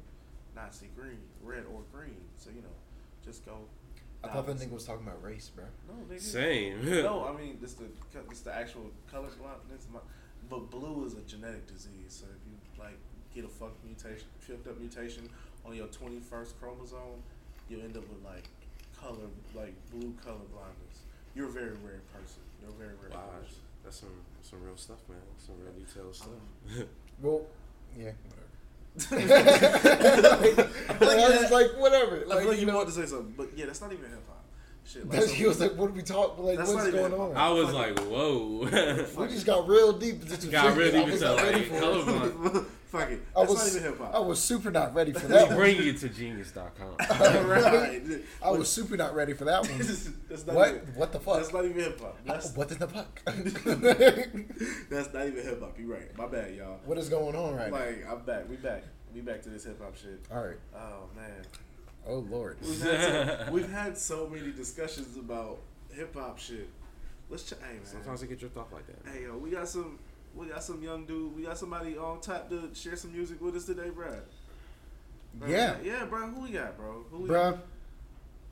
not 0.55 0.73
see 0.73 0.87
green, 0.95 1.19
red 1.43 1.63
or 1.71 1.81
green. 1.93 2.21
So 2.37 2.49
you 2.49 2.61
know, 2.61 2.75
just 3.23 3.45
go. 3.45 3.57
I 4.23 4.27
thought 4.29 4.45
that 4.47 4.53
opposite. 4.53 4.69
nigga 4.69 4.73
was 4.73 4.85
talking 4.85 5.05
about 5.05 5.21
race, 5.21 5.51
bro. 5.55 5.65
No, 5.87 5.93
nigga. 6.15 6.19
Same. 6.19 6.83
no, 7.03 7.25
I 7.29 7.39
mean 7.39 7.57
this 7.61 7.73
the 7.73 7.85
this 8.29 8.41
the 8.41 8.53
actual 8.55 8.89
color 9.11 9.29
blindness. 9.39 9.87
My, 9.93 9.99
but 10.49 10.69
blue 10.71 11.05
is 11.05 11.13
a 11.13 11.21
genetic 11.21 11.67
disease. 11.67 12.09
So 12.09 12.25
if 12.25 12.41
you 12.49 12.57
like 12.83 12.97
get 13.33 13.45
a 13.45 13.49
fucked 13.49 13.83
mutation, 13.85 14.27
fucked 14.39 14.67
up 14.67 14.79
mutation 14.79 15.29
on 15.65 15.75
your 15.75 15.87
twenty 15.87 16.19
first 16.19 16.59
chromosome, 16.59 17.21
you 17.69 17.81
end 17.81 17.97
up 17.97 18.03
with 18.09 18.23
like 18.25 18.45
color 18.99 19.29
like 19.53 19.73
blue 19.91 20.13
color 20.23 20.41
blindness. 20.51 21.05
you're 21.35 21.49
a 21.49 21.51
very 21.51 21.77
rare 21.85 22.01
person. 22.13 22.41
You're 22.61 22.71
a 22.71 22.73
very 22.73 22.95
rare 23.01 23.11
Wow, 23.11 23.29
person. 23.39 23.57
That's 23.85 23.99
some 24.01 24.09
some 24.41 24.61
real 24.63 24.77
stuff, 24.77 24.99
man. 25.09 25.19
Some 25.37 25.55
real 25.63 25.73
detailed 25.73 26.15
stuff. 26.15 26.29
Well, 27.21 27.43
yeah, 27.97 28.11
whatever. 28.27 28.49
like, 30.99 31.19
I 31.19 31.41
was 31.41 31.51
like, 31.51 31.71
whatever. 31.79 32.17
I 32.17 32.19
feel 32.19 32.27
Like, 32.27 32.45
like 32.47 32.55
you 32.55 32.61
you 32.61 32.65
know, 32.65 32.75
want 32.75 32.89
to 32.89 32.93
say 32.93 33.05
something, 33.05 33.33
but 33.37 33.49
yeah, 33.55 33.67
that's 33.67 33.79
not 33.79 33.93
even 33.93 34.09
hip 34.09 34.19
hop. 34.27 34.34
Shit, 34.87 35.09
like 35.09 35.19
that's, 35.19 35.31
he 35.31 35.47
was 35.47 35.59
like, 35.59 35.75
what 35.75 35.89
are 35.89 35.93
we 35.93 36.03
talking? 36.03 36.45
Like, 36.45 36.59
what's 36.59 36.73
not 36.73 36.87
even 36.87 37.09
going 37.09 37.13
on? 37.13 37.35
I 37.35 37.49
was 37.49 37.73
like, 37.73 37.97
whoa. 38.01 38.59
we 39.17 39.27
just 39.27 39.45
got 39.45 39.67
real 39.67 39.93
deep 39.93 40.21
into 40.21 40.39
some 40.39 40.51
Got 40.51 40.77
real 40.77 40.89
I 40.89 40.91
deep 40.91 41.05
was 41.05 41.21
into, 41.23 41.35
not 41.35 41.43
ready 41.43 41.57
like, 41.57 41.67
for. 41.67 41.75
colorblind. 41.75 42.65
Fuck 42.85 43.09
it. 43.09 43.21
I 43.35 43.39
was, 43.39 43.55
not 43.75 43.81
even 43.83 43.97
hip 43.97 44.13
I 44.13 44.19
was 44.19 44.39
super 44.39 44.69
not 44.69 44.93
ready 44.93 45.11
for 45.11 45.27
that 45.27 45.47
one. 45.47 45.57
Bring 45.57 45.77
you 45.81 45.93
to 45.93 46.07
genius.com. 46.07 46.95
right. 47.49 48.01
I 48.43 48.51
was 48.51 48.71
super 48.71 48.95
not 48.95 49.15
ready 49.15 49.33
for 49.33 49.45
that 49.45 49.67
one. 49.67 49.77
that's 49.79 50.45
not 50.45 50.55
What? 50.55 50.69
Even, 50.69 50.81
What 50.95 51.11
the 51.11 51.19
fuck? 51.19 51.37
That's 51.37 51.51
not 51.51 51.65
even 51.65 51.81
hip 51.83 51.99
hop. 51.99 52.17
That's, 52.23 52.55
what 52.55 52.71
in 52.71 52.77
the 52.77 52.87
fuck? 52.87 53.21
that's 53.25 55.13
not 55.13 55.27
even 55.27 55.43
hip 55.43 55.61
hop. 55.61 55.77
You're 55.79 55.87
right. 55.87 56.15
My 56.15 56.27
bad, 56.27 56.53
y'all. 56.53 56.79
what 56.85 56.99
is 56.99 57.09
going 57.09 57.35
on 57.35 57.55
right 57.55 57.71
Like 57.71 58.05
I'm 58.07 58.21
back. 58.21 58.47
We 58.47 58.55
back. 58.57 58.83
We 59.13 59.21
back 59.21 59.41
to 59.41 59.49
this 59.49 59.63
hip 59.65 59.81
hop 59.81 59.97
shit. 59.97 60.23
All 60.31 60.45
right. 60.45 60.57
Oh 60.75 61.09
man. 61.15 61.43
Oh 62.07 62.19
lord. 62.29 62.57
We've 62.61 62.81
had 62.81 63.01
so, 63.01 63.47
we've 63.51 63.71
had 63.71 63.97
so 63.97 64.27
many 64.27 64.51
discussions 64.51 65.17
about 65.17 65.59
hip 65.91 66.13
hop 66.15 66.37
shit. 66.39 66.69
Let's 67.29 67.43
check. 67.43 67.59
Hey 67.61 67.75
man. 67.75 67.85
Sometimes 67.85 68.21
it 68.23 68.27
get 68.27 68.39
drift 68.39 68.57
off 68.57 68.71
like 68.71 68.85
that. 68.87 69.11
Hey 69.11 69.23
yo, 69.23 69.37
we 69.37 69.49
got 69.51 69.67
some. 69.67 69.99
We 70.35 70.47
got 70.47 70.63
some 70.63 70.83
young 70.83 71.05
dude. 71.05 71.33
We 71.35 71.43
got 71.43 71.57
somebody 71.57 71.97
on 71.97 72.19
tap 72.19 72.49
to 72.49 72.69
share 72.73 72.97
some 72.97 73.13
music 73.13 73.41
with 73.41 73.55
us 73.55 73.63
today, 73.65 73.89
Brad. 73.89 74.19
Bro, 75.33 75.47
Yeah. 75.49 75.75
yeah, 75.81 76.03
bro. 76.05 76.27
Who 76.27 76.41
we 76.41 76.49
got, 76.49 76.75
bro? 76.77 77.05
Who 77.09 77.19
we 77.21 77.29
Bruh, 77.29 77.57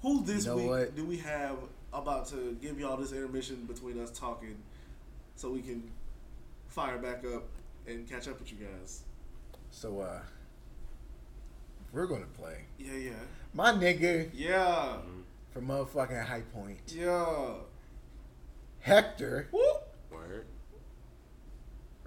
Who 0.02 0.24
this 0.24 0.46
You 0.46 0.52
know 0.52 0.58
week 0.58 0.68
what? 0.70 0.96
do 0.96 1.06
we 1.06 1.18
have 1.18 1.58
about 1.92 2.26
to 2.30 2.58
give 2.62 2.80
y'all 2.80 2.96
this 2.98 3.12
intermission 3.12 3.66
between 3.66 4.00
us 4.00 4.12
talking, 4.12 4.56
so 5.36 5.50
we 5.52 5.62
can 5.62 5.84
fire 6.70 6.98
back 6.98 7.24
up 7.26 7.44
and 7.86 8.10
catch 8.10 8.28
up 8.30 8.40
with 8.40 8.50
you 8.52 8.58
guys? 8.66 9.02
so 9.72 10.00
uh, 10.00 10.20
we're 11.94 12.08
gonna 12.08 12.26
play 12.38 12.58
Yeah, 12.78 12.94
yeah, 12.96 13.12
my 13.54 13.72
nigga 13.72 14.30
yeah, 14.34 14.98
from 15.52 15.68
motherfucking 15.68 16.26
High 16.26 16.42
Point, 16.54 16.80
yeah. 16.94 17.54
Hector, 18.80 19.48
Word. 20.12 20.46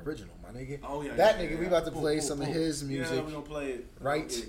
original, 0.05 0.35
my 0.43 0.51
nigga. 0.51 0.81
Oh 0.85 1.03
yeah, 1.03 1.15
That 1.15 1.39
yeah, 1.41 1.47
nigga, 1.47 1.53
yeah, 1.53 1.61
we 1.61 1.67
about 1.67 1.85
to 1.87 1.91
play 1.93 2.17
boom, 2.17 2.23
some 2.25 2.41
of 2.41 2.47
boom. 2.47 2.55
his 2.55 2.83
Yeah, 2.83 2.89
music 2.89 3.27
we 3.27 3.33
gonna 3.33 3.45
play 3.45 3.71
it 3.73 3.87
right 4.01 4.31
Yeah. 4.37 4.45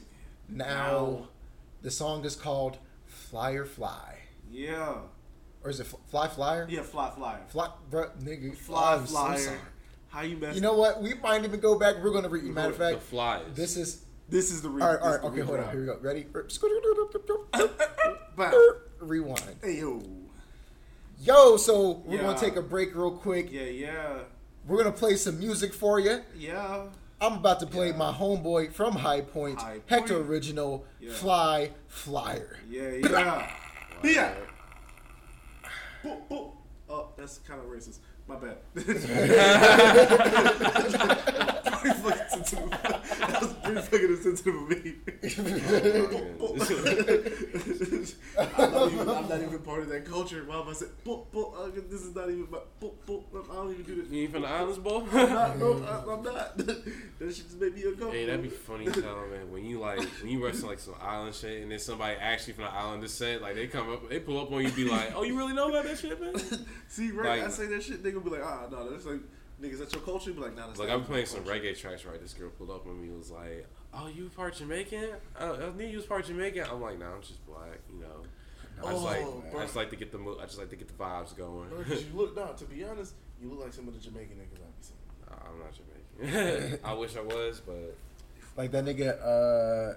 now. 0.49 1.27
The 1.83 1.91
song 1.91 2.25
is 2.25 2.35
called 2.35 2.79
Flyer 3.05 3.63
Fly, 3.65 4.17
Yeah, 4.51 4.95
or 5.63 5.69
is 5.69 5.79
it 5.79 5.85
Fly 6.09 6.27
Flyer? 6.27 6.67
yeah. 6.69 6.81
Fly, 6.81 7.11
flyer, 7.11 7.41
Fly, 7.47 7.69
bruh, 7.91 8.11
nigga. 8.21 8.55
fly, 8.57 8.93
oh, 8.95 8.99
I'm 8.99 9.05
so 9.07 9.11
flyer. 9.13 9.59
How 10.09 10.21
you 10.21 10.37
mess? 10.37 10.55
You 10.55 10.61
know 10.61 10.73
what? 10.73 11.01
We 11.01 11.13
might 11.15 11.43
even 11.43 11.59
go 11.59 11.77
back. 11.77 11.97
We're 12.03 12.11
gonna 12.11 12.29
read. 12.29 12.43
Matter 12.45 12.69
of 12.71 12.77
fact, 12.77 12.93
The 12.95 12.99
fact, 12.99 13.09
flies. 13.09 13.45
this 13.53 13.77
is 13.77 14.03
this 14.29 14.51
is 14.51 14.61
the 14.61 14.69
real. 14.69 14.85
all 14.85 14.93
right. 14.93 15.01
All 15.01 15.11
right. 15.11 15.23
Okay, 15.23 15.41
hold 15.41 15.59
on. 15.59 15.69
Here 15.71 15.79
we 15.81 15.85
go. 15.85 15.97
Ready? 16.01 16.25
Rewind. 18.99 19.41
Hey 19.63 19.79
yo, 19.79 20.01
Yo, 21.19 21.57
so 21.57 22.01
we're 22.05 22.15
Yeah. 22.17 22.21
gonna 22.23 22.37
take 22.39 22.55
a 22.55 22.61
break 22.61 22.95
real 22.95 23.11
quick. 23.11 23.51
yeah, 23.51 23.63
yeah, 23.63 24.19
We're 24.67 24.77
gonna 24.77 24.91
play 24.95 25.15
some 25.15 25.39
music 25.39 25.73
for 25.73 25.99
you. 25.99 26.21
yeah. 26.35 26.85
I'm 27.19 27.33
about 27.33 27.59
to 27.61 27.65
play 27.67 27.89
Yeah. 27.89 27.97
my 27.97 28.11
homeboy 28.11 28.71
from 28.73 28.93
High 28.93 29.21
Point, 29.21 29.59
High 29.59 29.81
Hector 29.87 30.17
Original, 30.17 30.85
Yeah. 30.99 31.13
Fly 31.13 31.71
Flyer. 31.87 32.57
Yeah, 32.69 32.89
yeah. 32.91 33.51
yeah. 34.03 34.33
Boop, 36.03 36.27
boop. 36.29 36.51
Oh, 36.89 37.09
that's 37.17 37.39
kind 37.39 37.59
of 37.59 37.65
racist. 37.67 37.99
My 38.27 38.35
bad. 38.35 38.57
pretty. 38.75 38.99
That 43.27 43.43
was 43.43 43.53
pretty 43.53 43.81
fucking 43.81 44.17
sensitive 44.17 44.55
of 44.55 44.69
me. 44.69 44.95
I'm, 48.37 48.49
not 48.61 48.91
even, 48.91 49.09
I'm 49.09 49.29
not 49.29 49.41
even 49.41 49.59
part 49.59 49.81
of 49.81 49.89
that 49.89 50.05
culture. 50.05 50.43
Why 50.45 50.61
am 50.61 50.69
I 50.69 50.73
saying, 50.73 50.91
boop, 51.05 51.25
boop, 51.33 51.57
uh, 51.57 51.69
this 51.89 52.01
is 52.01 52.15
not 52.15 52.29
even 52.29 52.47
my, 52.49 52.59
boop, 52.81 52.93
boop, 53.07 53.23
I 53.33 53.55
don't 53.55 53.71
even 53.71 53.83
do 53.83 54.01
this. 54.01 54.11
You 54.11 54.23
ain't 54.23 54.31
from 54.31 54.43
the 54.43 54.47
Islands, 54.47 54.79
Bowl? 54.79 55.07
I'm 55.11 55.29
not, 55.29 55.59
no, 55.59 55.83
I, 55.83 56.13
I'm 56.13 56.23
not. 56.23 56.57
that 56.57 56.83
shit 57.19 57.29
just 57.29 57.59
made 57.59 57.73
me 57.73 57.81
uncomfortable. 57.81 58.11
Hey, 58.11 58.25
that'd 58.25 58.41
be 58.41 58.49
funny 58.49 58.87
as 58.87 58.95
hell, 58.95 59.25
man. 59.31 59.51
When 59.51 59.65
you 59.65 59.79
like, 59.79 59.99
when 60.21 60.31
you 60.31 60.43
wrestle 60.43 60.69
like 60.69 60.79
some 60.79 60.95
island 61.01 61.35
shit, 61.35 61.61
and 61.61 61.71
then 61.71 61.79
somebody 61.79 62.15
actually 62.19 62.53
from 62.53 62.65
the 62.65 62.71
island 62.71 63.01
to 63.03 63.09
say, 63.09 63.37
like, 63.37 63.55
they 63.55 63.67
come 63.67 63.91
up, 63.91 64.09
they 64.09 64.19
pull 64.19 64.39
up 64.39 64.51
on 64.51 64.63
you, 64.63 64.71
be 64.71 64.89
like, 64.89 65.13
"Oh, 65.15 65.23
you 65.23 65.37
really 65.37 65.53
know 65.53 65.69
about 65.69 65.85
that 65.85 65.97
shit, 65.97 66.19
man?" 66.21 66.35
See, 66.87 67.11
right? 67.11 67.43
I 67.43 67.49
say 67.49 67.65
that 67.67 67.83
shit, 67.83 68.03
they 68.03 68.11
gonna 68.19 68.29
be 68.35 68.41
like, 68.41 68.45
ah, 68.47 68.67
no, 68.71 68.89
that's 68.89 69.05
like, 69.05 69.19
niggas, 69.61 69.79
that's 69.79 69.93
your 69.93 70.03
culture. 70.03 70.31
Be 70.31 70.39
like, 70.41 70.55
nah, 70.55 70.67
that's 70.67 70.79
Like, 70.79 70.89
not 70.89 70.95
I'm 70.95 71.01
my 71.01 71.07
playing 71.07 71.25
some 71.27 71.43
culture. 71.43 71.59
reggae 71.61 71.77
tracks, 71.77 72.05
right? 72.05 72.21
This 72.21 72.33
girl 72.33 72.49
pulled 72.49 72.69
up 72.71 72.85
on 72.87 73.01
me, 73.01 73.09
was 73.15 73.31
like, 73.31 73.65
"Oh, 73.93 74.07
you 74.07 74.29
part 74.35 74.55
Jamaican? 74.55 75.09
Oh, 75.39 75.55
I 75.55 75.75
knew 75.77 75.85
you 75.85 75.97
was 75.97 76.05
part 76.05 76.25
Jamaican." 76.25 76.65
I'm 76.71 76.81
like, 76.81 76.99
"Nah, 76.99 77.13
I'm 77.15 77.21
just 77.21 77.45
black, 77.45 77.79
you 77.93 77.99
know." 78.01 78.23
I 78.85 78.91
just 78.91 79.03
like, 79.03 79.21
Oh, 79.25 79.43
I 79.57 79.61
just 79.63 79.75
like 79.75 79.89
to 79.89 79.95
get 79.95 80.11
the, 80.11 80.19
mo- 80.19 80.37
I 80.39 80.45
just 80.45 80.59
like 80.59 80.69
to 80.69 80.75
get 80.75 80.87
the 80.87 80.93
vibes 80.93 81.35
going. 81.35 81.67
Bro, 81.69 81.83
'cause 81.83 82.03
you 82.03 82.09
look, 82.13 82.35
nah, 82.35 82.51
to 82.53 82.65
be 82.65 82.83
honest, 82.83 83.13
you 83.41 83.49
look 83.49 83.61
like 83.63 83.73
some 83.73 83.87
of 83.87 83.93
the 83.95 83.99
Jamaican 83.99 84.35
niggas 84.37 84.61
I 84.61 84.67
be 84.67 84.81
seeing. 84.81 84.99
Nah, 85.27 85.49
I'm 85.49 85.59
not 85.59 85.73
Jamaican. 85.73 86.79
I 86.85 86.93
wish 86.93 87.15
I 87.17 87.21
was, 87.21 87.59
but 87.59 87.95
Like 88.55 88.69
that 88.71 88.85
nigga 88.85 89.17
uh, 89.19 89.95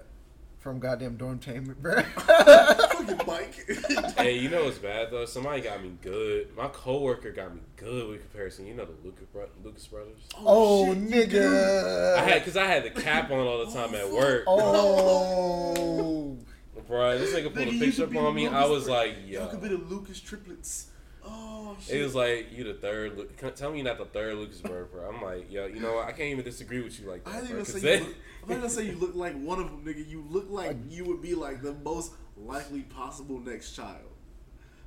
from 0.61 0.79
goddamn 0.79 1.17
Dormtainment, 1.17 1.77
bro. 1.77 2.01
Fucking 2.03 3.21
Mike. 3.27 4.15
hey, 4.17 4.37
you 4.37 4.47
know 4.49 4.63
what's 4.65 4.77
bad 4.77 5.09
though? 5.11 5.25
Somebody 5.25 5.61
got 5.61 5.81
me 5.83 5.91
good. 6.01 6.55
My 6.55 6.67
coworker 6.67 7.31
got 7.31 7.53
me 7.53 7.61
good 7.75 8.07
with 8.09 8.21
comparison. 8.21 8.67
You 8.67 8.75
know 8.75 8.85
the 8.85 8.93
Lucas, 9.03 9.25
bro- 9.33 9.49
Lucas 9.63 9.87
brothers. 9.87 10.21
oh, 10.37 10.43
oh 10.45 10.93
shit, 10.93 11.29
nigga. 11.29 12.15
I 12.15 12.21
had 12.21 12.39
because 12.41 12.55
I 12.57 12.65
had 12.65 12.83
the 12.83 12.91
cap 12.91 13.31
on 13.31 13.39
all 13.39 13.65
the 13.65 13.71
oh, 13.71 13.73
time 13.73 13.95
at 13.95 14.09
work. 14.09 14.43
Oh. 14.47 16.37
Bro, 16.87 17.19
this 17.19 17.33
nigga 17.33 17.53
pulled 17.53 17.67
Nigga, 17.69 17.77
a 17.77 17.85
picture 17.85 18.03
up 18.03 18.15
on 18.17 18.23
the 18.25 18.31
me. 18.31 18.47
I 18.47 18.65
was 18.65 18.83
bro- 18.83 18.93
like, 18.95 19.15
Y'all 19.25 19.43
yo. 19.43 19.47
could 19.47 19.61
be 19.61 19.69
the 19.69 19.77
Lucas 19.77 20.19
triplets. 20.19 20.87
Oh 21.23 21.77
shit. 21.79 22.01
It 22.01 22.03
was 22.03 22.13
like 22.15 22.47
you 22.51 22.65
the 22.65 22.73
third. 22.73 23.17
Lu- 23.17 23.29
Tell 23.55 23.71
me 23.71 23.77
you're 23.77 23.87
not 23.87 23.97
the 23.97 24.05
third 24.05 24.35
Lucas 24.35 24.59
Lucasburg, 24.61 24.91
bro. 24.91 25.07
I'm 25.09 25.21
like, 25.21 25.49
yo, 25.49 25.67
you 25.67 25.79
know 25.79 25.93
what? 25.93 26.07
I 26.07 26.11
can't 26.11 26.29
even 26.31 26.43
disagree 26.43 26.81
with 26.81 26.99
you 26.99 27.09
like 27.09 27.25
I 27.25 27.39
that, 27.39 27.47
didn't 27.47 27.49
bro. 27.51 27.59
even 27.61 27.65
'cause 27.73 27.81
say 27.81 27.87
they- 27.87 27.97
you 27.99 28.03
look, 28.07 28.15
I'm 28.43 28.49
not 28.49 28.55
gonna 28.57 28.69
say 28.69 28.85
you 28.85 28.97
look 28.97 29.15
like 29.15 29.33
one 29.39 29.59
of 29.59 29.65
them, 29.69 29.83
nigga. 29.85 30.07
You 30.07 30.23
look 30.29 30.47
like 30.49 30.77
you 30.89 31.05
would 31.05 31.21
be 31.21 31.35
like 31.35 31.61
the 31.61 31.73
most 31.73 32.13
likely 32.37 32.81
possible 32.81 33.39
next 33.39 33.73
child. 33.73 33.97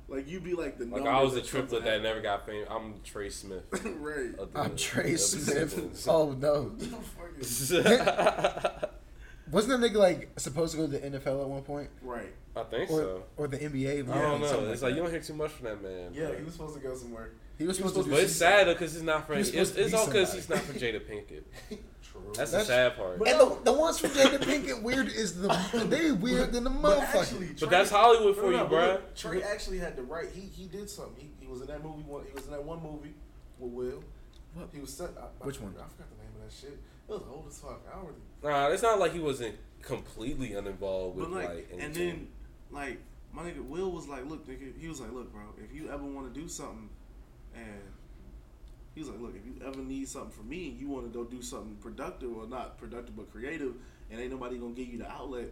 Like 0.07 0.29
you'd 0.29 0.43
be 0.43 0.53
like 0.53 0.77
the 0.77 0.85
like 0.85 1.05
I 1.05 1.21
was 1.23 1.35
a 1.35 1.41
triplet 1.41 1.83
that 1.83 2.01
never 2.03 2.21
got 2.21 2.45
famous. 2.45 2.67
I'm 2.69 2.95
Trey 3.03 3.29
Smith. 3.29 3.63
right. 3.99 4.35
the- 4.37 4.49
I'm 4.59 4.75
Trey 4.75 5.15
Smith. 5.15 6.05
Oh 6.07 6.31
no. 6.33 6.71
Wasn't 9.51 9.79
that 9.79 9.91
nigga 9.91 9.95
like 9.97 10.39
supposed 10.39 10.71
to 10.73 10.77
go 10.79 10.87
to 10.87 10.91
the 10.91 10.99
NFL 11.19 11.41
at 11.41 11.47
one 11.47 11.61
point, 11.61 11.89
right. 12.01 12.33
I 12.55 12.63
think 12.63 12.89
or 12.89 12.99
so. 12.99 13.23
or 13.37 13.47
the 13.47 13.57
NBA? 13.59 14.09
I 14.09 14.21
don't 14.21 14.41
know. 14.41 14.69
It's 14.71 14.81
like 14.81 14.91
that. 14.91 14.97
you 14.97 15.03
don't 15.03 15.11
hear 15.11 15.19
too 15.19 15.35
much 15.35 15.51
from 15.51 15.65
that 15.65 15.83
man. 15.83 16.11
Yeah, 16.13 16.27
bro. 16.27 16.37
he 16.37 16.43
was 16.43 16.53
supposed 16.53 16.73
to 16.75 16.79
go 16.79 16.95
somewhere. 16.95 17.29
he 17.59 17.65
was 17.67 17.77
he 17.77 17.83
was 17.83 17.91
supposed 17.91 18.07
to. 18.07 18.11
But 18.11 18.19
do 18.21 18.23
it's 18.25 18.35
sad 18.35 18.65
because 18.65 18.93
he's 18.93 19.03
not 19.03 19.27
from. 19.27 19.37
He's 19.37 19.53
It's, 19.53 19.75
it's 19.75 19.93
all 19.93 20.07
because 20.07 20.29
somebody. 20.31 20.39
he's 20.41 20.49
not 20.49 20.59
from 20.59 20.75
Jada 20.75 20.99
Pinkett. 20.99 21.43
True. 22.23 22.33
That's, 22.35 22.51
That's- 22.51 22.67
the 22.67 22.73
sad 22.73 22.95
part. 22.95 23.13
And 23.27 23.39
the, 23.39 23.57
the 23.63 23.73
ones 23.73 23.99
from 23.99 24.11
Jada 24.11 24.39
Pinkett 24.39 24.81
weird 24.81 25.07
is 25.07 25.39
the 25.41 25.47
they 25.89 26.11
weird 26.11 26.51
than 26.53 26.63
the 26.63 26.69
But 26.69 26.99
motherfucker. 26.99 27.21
actually, 27.21 27.49
But 27.59 27.69
that's 27.69 27.89
Hollywood 27.89 28.35
for 28.35 28.43
no, 28.43 28.49
you, 28.49 28.57
but 28.69 28.69
bruh. 28.69 29.15
Trey 29.15 29.43
actually 29.43 29.77
had 29.79 29.95
the 29.95 30.03
right. 30.03 30.27
He 30.33 30.41
he 30.41 30.67
did 30.67 30.89
something. 30.89 31.15
He, 31.17 31.45
he 31.45 31.47
was 31.51 31.61
in 31.61 31.67
that 31.67 31.83
movie. 31.83 32.03
One, 32.03 32.23
he 32.25 32.33
was 32.33 32.45
in 32.45 32.51
that 32.51 32.63
one 32.63 32.81
movie 32.81 33.13
with 33.59 33.71
Will. 33.71 34.03
What? 34.53 34.69
He 34.73 34.79
was 34.79 34.93
set. 34.93 35.09
I, 35.17 35.25
I 35.43 35.45
Which 35.45 35.59
one? 35.61 35.71
I 35.77 35.83
forgot 35.83 36.09
the 36.09 36.17
name 36.23 36.31
of 36.35 36.43
that 36.49 36.55
shit. 36.55 36.77
It 37.07 37.11
was 37.11 37.21
old 37.29 37.45
as 37.49 37.57
fuck. 37.59 37.81
I 37.91 37.95
don't 37.97 38.05
really. 38.05 38.19
Nah, 38.43 38.67
it's 38.69 38.81
not 38.83 38.99
like 38.99 39.13
he 39.13 39.19
wasn't 39.19 39.55
completely 39.81 40.53
uninvolved 40.53 41.15
with 41.17 41.29
like, 41.29 41.47
like, 41.49 41.69
and 41.79 41.93
then 41.93 42.27
like 42.71 42.99
my 43.33 43.43
nigga 43.43 43.63
Will 43.65 43.91
was 43.91 44.07
like, 44.07 44.25
look, 44.29 44.47
nigga. 44.47 44.71
He 44.79 44.87
was 44.87 44.99
like, 45.01 45.11
look, 45.11 45.31
bro. 45.31 45.41
If 45.63 45.73
you 45.75 45.89
ever 45.91 46.03
want 46.03 46.33
to 46.33 46.39
do 46.39 46.47
something, 46.47 46.89
and 47.55 47.81
he 48.95 49.01
was 49.01 49.09
like, 49.09 49.19
look, 49.19 49.35
if 49.35 49.45
you 49.45 49.55
ever 49.67 49.81
need 49.81 50.07
something 50.07 50.31
from 50.31 50.49
me, 50.49 50.69
and 50.69 50.79
you 50.79 50.87
want 50.89 51.05
to 51.05 51.15
go 51.17 51.23
do 51.25 51.41
something 51.41 51.75
productive 51.81 52.35
or 52.35 52.47
not 52.47 52.77
productive 52.77 53.15
but 53.15 53.29
creative, 53.31 53.73
and 54.09 54.19
ain't 54.19 54.31
nobody 54.31 54.57
gonna 54.57 54.73
give 54.73 54.87
you 54.87 54.97
the 54.97 55.11
outlet, 55.11 55.49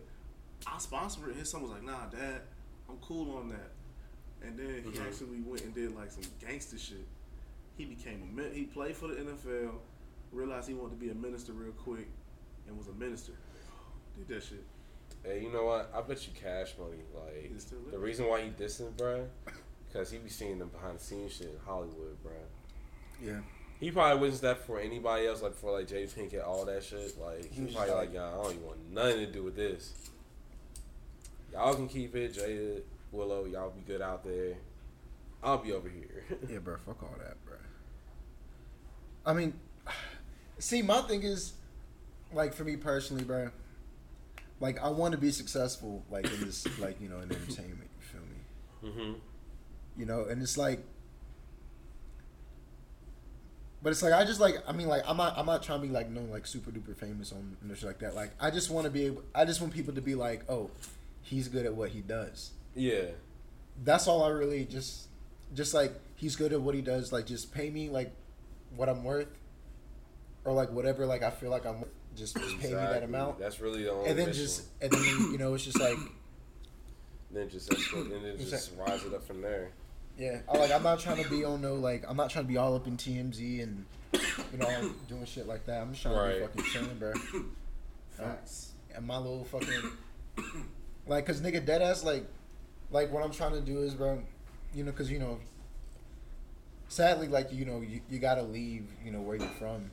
I'll 0.66 0.80
sponsor 0.80 1.30
it. 1.30 1.36
His 1.36 1.50
son 1.50 1.62
was 1.62 1.72
like, 1.72 1.84
nah, 1.84 2.06
dad, 2.08 2.42
I'm 2.90 2.98
cool 3.02 3.36
on 3.38 3.50
that. 3.50 3.72
And 4.42 4.58
then 4.58 4.82
he 4.84 4.90
Mhm. 4.92 5.06
actually 5.08 5.42
went 5.42 5.64
and 5.64 5.74
did 5.74 5.96
like 5.96 6.12
some 6.12 6.24
gangster 6.40 6.78
shit. 6.78 7.06
He 7.78 7.86
became 7.86 8.22
a 8.24 8.26
min- 8.36 8.54
he 8.54 8.64
played 8.66 8.96
for 8.96 9.08
the 9.08 9.16
NFL, 9.20 9.82
realized 10.32 10.68
he 10.68 10.74
wanted 10.74 10.92
to 10.92 11.06
be 11.06 11.10
a 11.10 11.16
minister 11.16 11.52
real 11.54 11.72
quick, 11.74 12.08
and 12.68 12.78
was 12.78 12.88
a 12.88 12.94
minister. 12.94 13.34
Did 14.18 14.28
that 14.30 14.44
shit. 14.44 14.64
Hey, 15.24 15.42
you 15.44 15.52
know 15.52 15.66
what? 15.66 15.92
I 15.94 16.02
bet 16.02 16.26
you 16.28 16.34
Cash 16.34 16.76
Money. 16.78 17.02
Like 17.14 17.52
the 17.92 17.98
reason 17.98 18.28
why 18.28 18.42
he 18.44 18.50
distant, 18.52 18.96
bruh, 18.98 19.28
because 19.88 20.12
he 20.12 20.18
be 20.20 20.30
seeing 20.30 20.60
the 20.60 20.66
behind 20.66 21.00
the 21.00 21.04
scenes 21.04 21.34
shit 21.34 21.48
in 21.48 21.58
Hollywood, 21.66 22.18
bruh. 22.24 22.32
Yeah. 23.24 23.40
He 23.80 23.92
probably 23.92 24.22
witnessed 24.22 24.44
that 24.44 24.60
for 24.66 24.80
anybody 24.80 25.28
else, 25.28 25.42
like 25.42 25.56
for 25.56 25.72
like 25.72 25.88
Jay 25.88 26.06
Pinkett, 26.06 26.46
all 26.46 26.66
that 26.66 26.84
shit. 26.84 27.20
Like 27.20 27.52
he 27.52 27.66
He 27.66 27.74
probably 27.74 27.92
like- 27.92 28.00
like, 28.08 28.14
y'all, 28.14 28.40
I 28.40 28.44
don't 28.44 28.54
even 28.54 28.66
want 28.66 28.92
nothing 28.92 29.18
to 29.20 29.32
do 29.32 29.44
with 29.44 29.56
this. 29.56 29.94
Y'all 31.52 31.76
can 31.76 31.88
keep 31.88 32.16
it, 32.16 32.34
Jada, 32.34 32.82
Willow. 33.12 33.46
Y'all 33.46 33.70
be 33.72 33.82
good 33.82 34.02
out 34.02 34.24
there. 34.24 34.56
I'll 35.44 35.58
be 35.58 35.72
over 35.74 35.90
here. 35.90 36.24
Yeah, 36.50 36.60
bro. 36.60 36.78
Fuck 36.86 37.04
all 37.04 37.16
that, 37.20 37.44
bro. 37.46 37.56
I 39.26 39.34
mean, 39.34 39.54
see, 40.60 40.82
my 40.82 41.02
thing 41.02 41.24
is, 41.24 41.54
like, 42.34 42.54
for 42.54 42.64
me 42.64 42.76
personally, 42.78 43.24
bro. 43.24 43.50
Like, 44.60 44.82
I 44.82 44.90
want 44.90 45.12
to 45.12 45.18
be 45.18 45.32
successful, 45.32 46.04
like 46.10 46.26
in 46.32 46.40
this, 46.46 46.66
like 46.80 47.02
you 47.02 47.10
know, 47.10 47.18
in 47.20 47.32
entertainment. 47.32 47.90
You 48.00 48.06
feel 48.08 48.22
me? 48.22 48.90
Mm-hmm. 49.02 49.20
You 50.00 50.06
know, 50.06 50.26
and 50.26 50.42
it's 50.42 50.58
like, 50.58 50.84
but 53.84 53.90
it's 53.92 54.02
like 54.02 54.14
I 54.14 54.24
just 54.24 54.40
like 54.40 54.64
I 54.68 54.72
mean 54.72 54.88
like 54.88 55.04
I'm 55.08 55.18
not 55.18 55.38
I'm 55.38 55.46
not 55.46 55.62
trying 55.62 55.82
to 55.82 55.88
be 55.88 55.94
like 55.94 56.10
no 56.10 56.22
like 56.22 56.48
super 56.48 56.72
duper 56.72 56.96
famous 56.96 57.32
on 57.32 57.58
and 57.62 57.78
shit 57.78 57.86
like 57.86 58.00
that. 58.00 58.16
Like 58.16 58.32
I 58.40 58.50
just 58.50 58.70
want 58.72 58.86
to 58.86 58.92
be 58.92 59.06
able. 59.08 59.24
I 59.36 59.46
just 59.46 59.62
want 59.62 59.74
people 59.74 59.94
to 59.94 60.02
be 60.02 60.16
like, 60.16 60.50
oh, 60.50 60.72
he's 61.22 61.48
good 61.50 61.66
at 61.66 61.76
what 61.76 61.90
he 61.90 62.00
does. 62.02 62.52
Yeah. 62.76 63.06
that's 63.84 64.08
all 64.08 64.24
I 64.24 64.30
really 64.30 64.66
just 64.66 65.08
just 65.54 65.74
like 65.74 65.94
he's 66.16 66.36
good 66.36 66.54
at 66.54 66.62
what 66.62 66.74
he 66.76 66.82
does. 66.82 67.12
Like 67.12 67.28
just 67.28 67.54
pay 67.54 67.70
me 67.70 67.90
like 67.90 68.12
what 68.76 68.90
I'm 68.90 69.04
worth, 69.04 69.28
or 70.46 70.54
like 70.54 70.72
whatever 70.72 71.06
like 71.06 71.22
I 71.22 71.30
feel 71.30 71.50
like 71.52 71.66
I'm. 71.66 71.82
worth. 71.82 71.90
Just, 72.16 72.36
just 72.38 72.60
pay 72.60 72.68
me 72.68 72.76
that 72.76 73.02
amount, 73.02 73.40
That's 73.40 73.60
really 73.60 73.82
the 73.86 73.92
only. 73.92 74.08
and 74.08 74.20
then 74.20 74.28
mission. 74.28 74.44
just 74.44 74.64
and 74.84 74.92
then 74.92 75.32
you 75.32 75.40
know 75.40 75.56
it's 75.56 75.64
just 75.64 75.80
like 75.80 75.98
then 77.32 77.50
just 77.50 77.72
and 77.72 78.12
then 78.12 78.38
just 78.38 78.72
rise 78.78 79.04
it 79.04 79.16
up 79.16 79.26
from 79.26 79.42
there. 79.42 79.72
Yeah. 80.18 80.40
I 80.52 80.58
like 80.58 80.72
I'm 80.72 80.84
not 80.84 81.00
trying 81.00 81.24
to 81.24 81.30
be 81.30 81.44
on 81.44 81.62
no 81.62 81.76
like 81.76 82.04
I'm 82.08 82.18
not 82.18 82.30
trying 82.30 82.46
to 82.46 82.50
be 82.50 82.58
all 82.58 82.76
up 82.76 82.88
in 82.88 82.98
TMZ 82.98 83.64
and 83.64 83.86
you 84.52 84.58
know 84.58 84.92
doing 85.08 85.26
shit 85.26 85.48
like 85.48 85.66
that. 85.66 85.82
I'm 85.82 85.92
just 85.92 86.04
trying 86.04 86.16
to 86.16 86.36
be 86.36 86.46
fucking 86.46 86.64
chilling, 86.72 86.98
bro. 86.98 87.14
Facts. 88.18 88.74
and 88.96 89.08
my 89.08 89.18
little 89.18 89.44
fucking 89.46 89.92
like, 91.08 91.26
cause 91.26 91.42
nigga, 91.42 91.66
dead 91.66 91.82
ass 91.82 92.04
like, 92.04 92.26
like 92.92 93.12
what 93.12 93.24
I'm 93.24 93.32
trying 93.32 93.54
to 93.54 93.62
do 93.62 93.80
is, 93.80 93.94
bro, 93.94 94.22
you 94.74 94.84
know, 94.84 94.92
cause 94.92 95.10
you 95.10 95.20
know, 95.20 95.40
sadly, 96.88 97.28
like 97.28 97.52
you 97.52 97.66
know, 97.66 97.82
you, 97.82 98.02
you 98.10 98.20
gotta 98.20 98.44
leave, 98.44 98.86
you 99.04 99.12
know, 99.12 99.22
where 99.22 99.36
you're 99.36 99.48
from, 99.48 99.92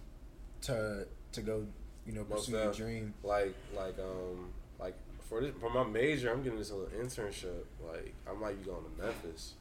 to 0.63 1.07
to 1.33 1.41
go, 1.41 1.67
you 2.07 2.13
know, 2.13 2.25
Most 2.29 2.47
pursue 2.51 2.53
your 2.53 2.73
dream. 2.73 3.15
Like 3.23 3.55
like 3.77 3.99
um 3.99 4.51
like 4.79 4.95
for 5.29 5.41
this 5.41 5.53
for 5.61 5.71
my 5.71 5.85
major, 5.85 6.31
I'm 6.31 6.43
getting 6.43 6.59
this 6.59 6.71
little 6.71 6.87
internship. 6.87 7.65
Like 7.85 8.15
I 8.29 8.35
might 8.35 8.63
be 8.63 8.71
going 8.71 8.85
to 8.85 9.03
Memphis. 9.03 9.55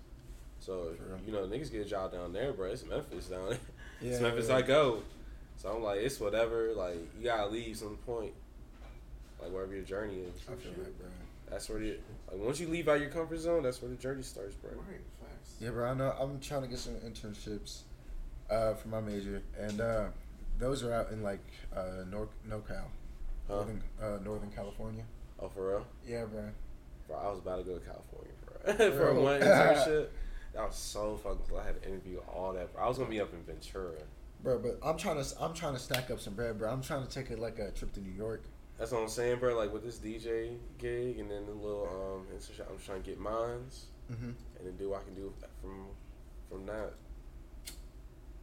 So 0.60 0.92
you 1.26 1.32
know, 1.34 1.40
niggas 1.48 1.72
get 1.72 1.82
a 1.82 1.90
job 1.90 2.12
down 2.12 2.34
there, 2.34 2.52
bro. 2.54 2.68
It's 2.70 2.86
Memphis 2.86 3.28
down 3.28 3.50
there. 3.50 3.58
it's 4.02 4.20
Yeah, 4.20 4.28
Memphis 4.28 4.50
yeah. 4.50 4.58
I 4.58 4.62
go. 4.62 5.02
So 5.58 5.70
I'm 5.70 5.84
like, 5.84 6.00
it's 6.00 6.20
whatever. 6.20 6.74
Like 6.74 6.98
you 7.18 7.26
gotta 7.26 7.48
leave 7.48 7.78
some 7.78 7.98
point. 8.06 8.34
Like 9.42 9.52
wherever 9.52 9.74
your 9.74 9.84
journey 9.84 10.16
is. 10.20 10.42
I 10.50 10.56
feel 10.56 10.72
that, 10.74 11.00
bro. 11.00 11.08
That's 11.50 11.70
where 11.70 11.80
you 11.82 11.98
like 12.32 12.42
once 12.42 12.60
you 12.60 12.68
leave 12.68 12.88
out 12.88 13.00
your 13.00 13.10
comfort 13.10 13.40
zone, 13.40 13.64
that's 13.64 13.82
where 13.82 13.90
the 13.90 13.98
journey 13.98 14.22
starts, 14.24 14.56
bro. 14.56 14.72
Right. 14.72 15.00
Facts. 15.22 15.56
Yeah, 15.60 15.70
bro. 15.72 15.90
I 15.90 15.94
know. 15.94 16.14
I'm 16.20 16.40
trying 16.40 16.62
to 16.62 16.68
get 16.68 16.78
some 16.80 16.96
internships, 16.96 17.82
uh, 18.50 18.74
for 18.74 18.90
my 18.90 19.00
major, 19.00 19.42
and 19.58 19.80
uh, 19.82 20.06
those 20.60 20.84
are 20.84 20.94
out 20.94 21.12
in 21.12 21.24
like 21.24 21.40
uh, 21.76 22.04
Nor 22.10 22.28
NoCal, 22.48 22.84
Huh? 23.48 23.56
Northern 23.56 23.84
uh, 24.02 24.18
Northern 24.24 24.52
California. 24.52 25.04
Oh, 25.40 25.48
for 25.48 25.70
real? 25.70 25.88
Yeah, 26.06 26.26
bro. 26.26 26.44
Bro, 27.08 27.18
I 27.18 27.30
was 27.30 27.40
about 27.40 27.58
to 27.58 27.64
go 27.64 27.78
to 27.78 27.86
California, 27.86 28.34
bro. 28.46 28.74
for 28.92 29.14
Bro. 29.14 29.24
one 29.24 29.42
internship. 29.42 30.08
That 30.60 30.68
was 30.68 30.76
so 30.76 31.16
fucking 31.16 31.40
cool. 31.48 31.58
I 31.58 31.64
had 31.68 31.82
to 31.82 31.88
interview 31.88 32.20
all 32.28 32.52
that. 32.52 32.74
Bro. 32.74 32.84
I 32.84 32.90
was 32.90 32.98
gonna 32.98 33.10
be 33.10 33.22
up 33.22 33.32
in 33.34 33.42
Ventura. 33.44 33.94
Bro, 34.44 34.60
but 34.60 34.78
I'm 34.84 34.98
trying 34.98 35.24
to 35.24 35.42
I'm 35.42 35.54
trying 35.54 35.72
to 35.72 35.80
stack 35.80 36.12
up 36.12 36.20
some 36.20 36.34
bread, 36.34 36.58
bro. 36.58 36.70
I'm 36.70 36.82
trying 36.82 37.08
to 37.08 37.10
take 37.10 37.30
a, 37.30 37.38
like 37.38 37.60
a 37.60 37.72
trip 37.72 37.94
to 37.94 38.02
New 38.02 38.12
York. 38.12 38.44
That's 38.78 38.92
what 38.92 39.02
I'm 39.02 39.08
saying, 39.08 39.40
bro. 39.40 39.56
Like 39.56 39.72
with 39.72 39.86
this 39.86 40.00
DJ 40.00 40.58
gig 40.78 41.18
and 41.18 41.32
then 41.32 41.46
the 41.46 41.54
little 41.54 41.88
um, 41.88 42.28
I'm 42.30 42.40
just 42.40 42.52
trying 42.86 43.02
to 43.02 43.10
get 43.10 43.22
mines 43.22 43.86
Mm-hmm. 44.12 44.26
and 44.26 44.66
then 44.66 44.76
do 44.76 44.90
what 44.90 45.02
I 45.02 45.04
can 45.04 45.14
do 45.14 45.32
from 45.62 45.86
from 46.50 46.66
that. 46.66 46.92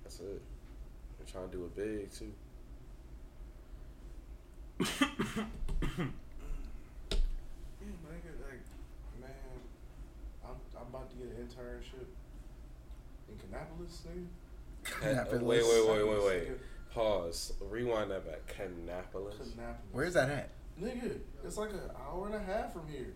That's 0.02 0.20
it. 0.20 0.40
I'm 1.20 1.26
trying 1.30 1.50
to 1.50 1.54
do 1.54 1.64
it 1.66 1.76
big 1.76 2.10
too. 2.10 2.32
Yeah, 7.86 7.92
nigga, 8.10 8.32
like, 8.42 8.64
man, 9.20 9.60
I'm, 10.44 10.58
I'm 10.80 10.88
about 10.88 11.10
to 11.10 11.16
get 11.16 11.26
an 11.26 11.35
internship 11.46 12.06
in 13.28 13.36
Kannapolis, 13.36 14.02
nigga. 14.06 15.42
Wait, 15.42 15.62
wait, 15.64 15.88
wait, 15.88 16.08
wait, 16.08 16.24
wait. 16.24 16.48
Pause. 16.92 17.54
Rewind 17.60 18.10
that 18.10 18.26
back. 18.26 18.46
Kannapolis. 18.46 19.34
Kannapolis. 19.34 19.76
Where's 19.92 20.14
that 20.14 20.30
at? 20.30 20.50
Nigga, 20.80 21.18
it's 21.44 21.56
like 21.56 21.70
an 21.70 21.80
hour 21.98 22.26
and 22.26 22.34
a 22.34 22.40
half 22.40 22.72
from 22.72 22.88
here. 22.88 23.14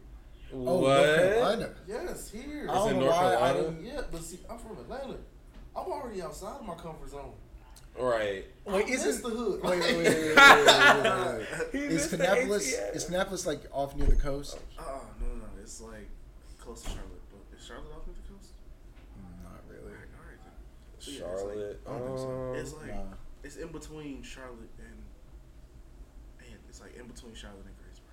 Oh, 0.52 0.80
what? 0.80 0.96
North 0.96 1.16
Carolina. 1.16 1.70
Yes, 1.86 2.30
here. 2.30 2.64
it 2.64 2.66
North 2.66 3.14
Carolina? 3.14 3.74
yeah, 3.82 4.00
but 4.10 4.22
see, 4.22 4.38
I'm 4.50 4.58
from 4.58 4.78
Atlanta. 4.78 5.16
I'm 5.76 5.86
already 5.86 6.22
outside 6.22 6.56
of 6.60 6.66
my 6.66 6.74
comfort 6.74 7.10
zone. 7.10 7.32
Right. 7.98 8.44
Wait, 8.64 8.86
I 8.86 8.88
is 8.88 9.04
this 9.04 9.20
the 9.20 9.28
hood? 9.28 9.62
Wait, 9.62 9.80
wait, 9.80 9.96
wait, 9.96 9.96
wait, 9.96 10.06
wait, 10.06 10.36
wait, 10.36 11.02
wait, 11.04 11.46
wait. 11.72 11.82
Is 11.82 11.92
missed 11.92 12.10
the 12.12 12.16
Kannapolis 12.18 12.74
ATL. 12.74 12.96
is 12.96 13.04
Kannapolis 13.04 13.46
like 13.46 13.60
off 13.72 13.96
near 13.96 14.06
the 14.06 14.16
coast? 14.16 14.58
Oh 14.78 15.02
no, 15.20 15.26
no, 15.26 15.34
no, 15.34 15.46
it's 15.60 15.80
like 15.80 16.08
close 16.58 16.82
to 16.82 16.88
Charlotte. 16.88 17.22
But 17.30 17.58
is 17.58 17.64
Charlotte 17.64 17.92
off 17.94 18.06
the 18.06 18.32
coast? 18.32 18.50
Not 19.42 19.60
really. 19.68 19.92
Alright, 19.92 20.08
alright 20.18 20.40
then. 20.44 20.54
So, 21.00 21.10
yeah, 21.10 21.16
it's 21.32 21.40
Charlotte. 21.42 21.80
I 21.86 21.90
don't 21.90 22.06
think 22.06 22.18
so. 22.18 22.28
um, 22.30 22.54
It's 22.56 22.72
like 22.74 22.94
Nah. 22.94 23.16
it's 23.42 23.56
in 23.56 23.68
between 23.72 24.22
Charlotte 24.22 24.70
and 24.78 24.98
and 26.40 26.58
it's 26.68 26.80
like 26.80 26.94
in 26.96 27.06
between 27.06 27.34
Charlotte 27.34 27.64
and 27.66 27.76
Greensboro. 27.78 28.12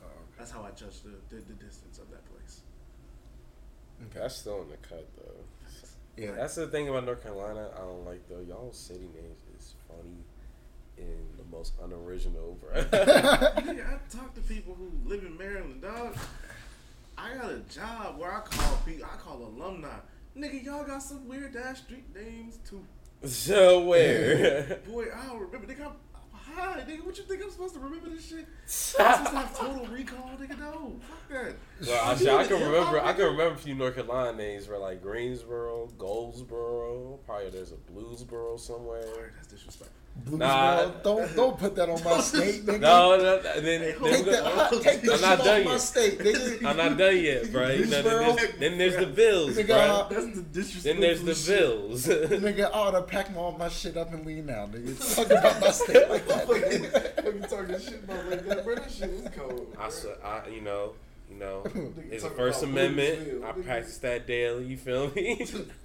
Oh, 0.00 0.06
okay. 0.06 0.34
That's 0.38 0.50
how 0.50 0.62
I 0.62 0.70
judge 0.70 1.02
the, 1.02 1.10
the, 1.34 1.42
the 1.42 1.54
distance 1.64 1.98
of 1.98 2.10
that 2.10 2.24
place. 2.32 2.60
Okay. 4.08 4.20
That's 4.20 4.36
still 4.36 4.62
in 4.62 4.70
the 4.70 4.76
cut 4.78 5.06
though. 5.16 6.22
yeah. 6.22 6.32
That's 6.32 6.54
the 6.54 6.66
thing 6.68 6.88
about 6.88 7.04
North 7.04 7.22
Carolina. 7.22 7.68
I 7.74 7.80
don't 7.80 8.04
like 8.04 8.26
though. 8.28 8.40
Y'all 8.40 8.72
city 8.72 9.08
names 9.14 9.40
is 9.58 9.74
funny 9.88 10.16
in 10.98 11.18
the 11.36 11.44
most 11.54 11.74
unoriginal, 11.82 12.56
bro. 12.60 12.72
Nigga, 12.84 13.86
I 13.86 13.98
talk 14.16 14.34
to 14.34 14.40
people 14.42 14.74
who 14.74 14.90
live 15.08 15.22
in 15.24 15.36
Maryland, 15.36 15.82
dog. 15.82 16.16
I 17.18 17.34
got 17.34 17.50
a 17.50 17.58
job 17.70 18.18
where 18.18 18.32
I 18.32 18.40
call 18.40 18.78
people, 18.86 19.06
I 19.10 19.16
call 19.16 19.42
alumni. 19.44 19.88
Nigga, 20.36 20.64
y'all 20.64 20.84
got 20.84 21.02
some 21.02 21.26
weird 21.26 21.56
ass 21.56 21.78
street 21.78 22.04
names 22.14 22.58
too. 22.68 22.84
so 23.24 23.80
where? 23.80 24.80
Boy, 24.88 25.06
I 25.14 25.26
don't 25.26 25.40
remember. 25.40 25.66
Nigga, 25.66 25.86
I'm, 25.86 25.92
high. 26.32 26.84
Nigga, 26.86 27.04
what 27.06 27.16
you 27.16 27.24
think 27.24 27.42
I'm 27.42 27.50
supposed 27.50 27.74
to 27.74 27.80
remember 27.80 28.10
this 28.10 28.28
shit? 28.28 28.46
I'm 28.98 29.26
supposed 29.26 29.30
to 29.30 29.36
have 29.38 29.58
total 29.58 29.86
recall, 29.86 30.30
nigga. 30.38 30.58
No, 30.58 30.96
fuck 31.00 31.28
that. 31.30 31.54
Well, 31.86 32.04
I, 32.04 32.42
I 32.42 32.46
can 32.46 32.60
remember. 32.62 33.00
I 33.00 33.12
can 33.14 33.24
remember 33.24 33.54
a 33.54 33.56
few 33.56 33.74
North 33.74 33.94
Carolina 33.94 34.36
names 34.36 34.68
were 34.68 34.76
like 34.78 35.02
Greensboro, 35.02 35.88
Goldsboro. 35.98 37.18
Probably 37.24 37.50
there's 37.50 37.72
a 37.72 37.76
Bluesboro 37.76 38.60
somewhere. 38.60 39.32
That's 39.36 39.48
disrespectful. 39.48 40.05
Bluesboro. 40.24 40.38
Nah. 40.38 40.86
Don't 41.04 41.36
don't 41.36 41.58
put 41.58 41.76
that 41.76 41.88
on 41.88 42.02
my 42.02 42.18
state, 42.30 42.66
nigga. 42.66 42.80
No, 42.80 43.16
no, 43.16 43.22
no 43.22 43.42
then, 43.42 43.64
then 43.64 43.80
Hey, 43.82 43.94
we 44.00 44.10
Take 44.10 44.24
go- 44.24 44.30
that, 44.32 44.82
take 44.82 45.02
that 45.02 45.14
I'm 45.14 45.20
not 45.20 45.38
off 45.40 45.44
done 45.44 45.64
yet. 45.64 45.80
state, 45.80 46.18
nigga. 46.18 46.66
I'm 46.66 46.76
not 46.76 46.98
done 46.98 47.16
yet, 47.22 47.52
bro. 47.52 47.68
You 47.70 47.86
know, 47.86 48.02
then, 48.02 48.36
there's, 48.36 48.54
then 48.58 48.78
there's 48.78 48.96
the 48.96 49.06
bills, 49.06 49.56
Nigga, 49.56 49.66
bro. 49.68 49.76
uh, 49.76 50.08
That's 50.08 50.26
the 50.36 50.42
disrespectful 50.42 50.92
Then 50.92 51.00
there's 51.00 51.22
the 51.46 51.52
bills. 51.52 52.06
Nigga, 52.42 52.64
I 52.66 52.70
ought 52.72 52.90
to 52.92 53.02
pack 53.02 53.28
all 53.36 53.52
my 53.52 53.68
shit 53.68 53.96
up 53.96 54.12
and 54.12 54.26
leave 54.26 54.44
now, 54.46 54.66
nigga. 54.66 55.14
Talk 55.16 55.30
about 55.30 55.60
my 55.60 55.70
state 55.70 56.08
like 56.10 56.26
that. 56.28 56.46
nigga. 56.48 57.14
Fucking 57.24 57.42
talking 57.42 57.78
shit 57.80 58.02
about 58.04 58.30
like 58.30 58.46
that, 58.46 58.64
bro. 58.64 58.74
That 58.74 58.90
shit 58.90 59.10
is 59.10 59.28
cold. 59.36 59.76
I, 59.78 59.86
s- 59.86 60.06
I- 60.24 60.48
you 60.48 60.60
know, 60.62 60.92
you 61.30 61.36
know, 61.36 61.62
it's 62.10 62.22
the 62.24 62.30
First 62.30 62.62
Amendment. 62.62 63.44
I 63.44 63.52
practice 63.52 63.98
that 63.98 64.26
daily. 64.26 64.64
You 64.66 64.76
feel 64.76 65.10
me? 65.12 65.44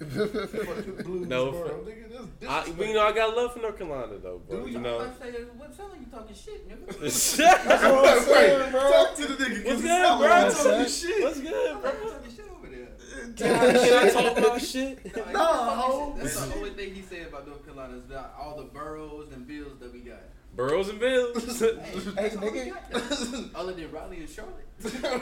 No, 1.06 1.50
bro. 1.50 1.84
for- 1.84 2.48
I, 2.48 2.66
you 2.66 2.94
know, 2.94 3.02
I 3.06 3.12
got 3.12 3.36
love 3.36 3.52
for 3.54 3.60
North 3.60 3.78
Carolina 3.78 4.18
though, 4.22 4.40
bro. 4.48 4.60
Do 4.64 4.66
You 4.68 4.74
you? 4.76 4.80
know. 4.80 5.00
I 5.00 5.10
say, 5.22 5.32
what 5.56 5.74
sound 5.74 5.92
like 5.92 6.00
you 6.00 6.06
talking 6.06 6.34
shit, 6.36 6.68
nigga? 6.68 7.00
What's 7.00 7.36
That's 7.36 7.66
what 7.84 8.08
I'm 8.08 8.22
saying, 8.24 8.70
bro. 8.72 8.80
Talk 8.90 9.16
to 9.16 9.26
the 9.26 9.44
nigga. 9.44 9.64
'cause 9.64 9.82
good, 9.82 9.90
I'm 9.90 10.18
bro? 10.18 10.28
talking 10.50 10.92
shit. 10.92 11.22
What's 11.24 11.40
good, 11.40 11.72
I'm 11.72 11.80
bro? 11.80 11.90
talking 11.92 12.30
shit 12.36 12.46
over 12.56 12.68
there. 12.68 12.88
Can 13.36 14.06
I, 14.06 14.10
talk 14.10 14.36
about 14.38 14.60
shit? 14.60 15.16
No, 15.16 15.22
he 15.24 15.32
Nah, 15.32 15.42
talking 15.42 15.78
ho. 15.78 16.12
shit. 16.14 16.22
That's 16.24 16.46
the 16.46 16.54
only 16.56 16.70
thing 16.70 16.94
he 16.94 17.02
said 17.02 17.26
about 17.28 17.46
North 17.46 17.64
Carolina 17.64 17.96
is 17.96 18.04
about 18.04 18.34
all 18.40 18.56
the 18.56 18.64
boroughs 18.64 19.32
and 19.32 19.46
bills 19.46 19.78
that 19.80 19.92
we 19.92 20.00
got. 20.00 20.20
Burrows 20.54 20.88
and 20.88 21.00
Bills. 21.00 21.60
Hey, 21.60 21.72
Hey, 21.76 22.00
that's 22.14 22.36
all 22.36 22.42
we 22.42 22.48
nigga. 22.50 23.50
Other 23.54 23.72
than 23.72 23.90
Raleigh 23.90 24.18
and 24.18 24.28
Charlotte. 24.28 24.66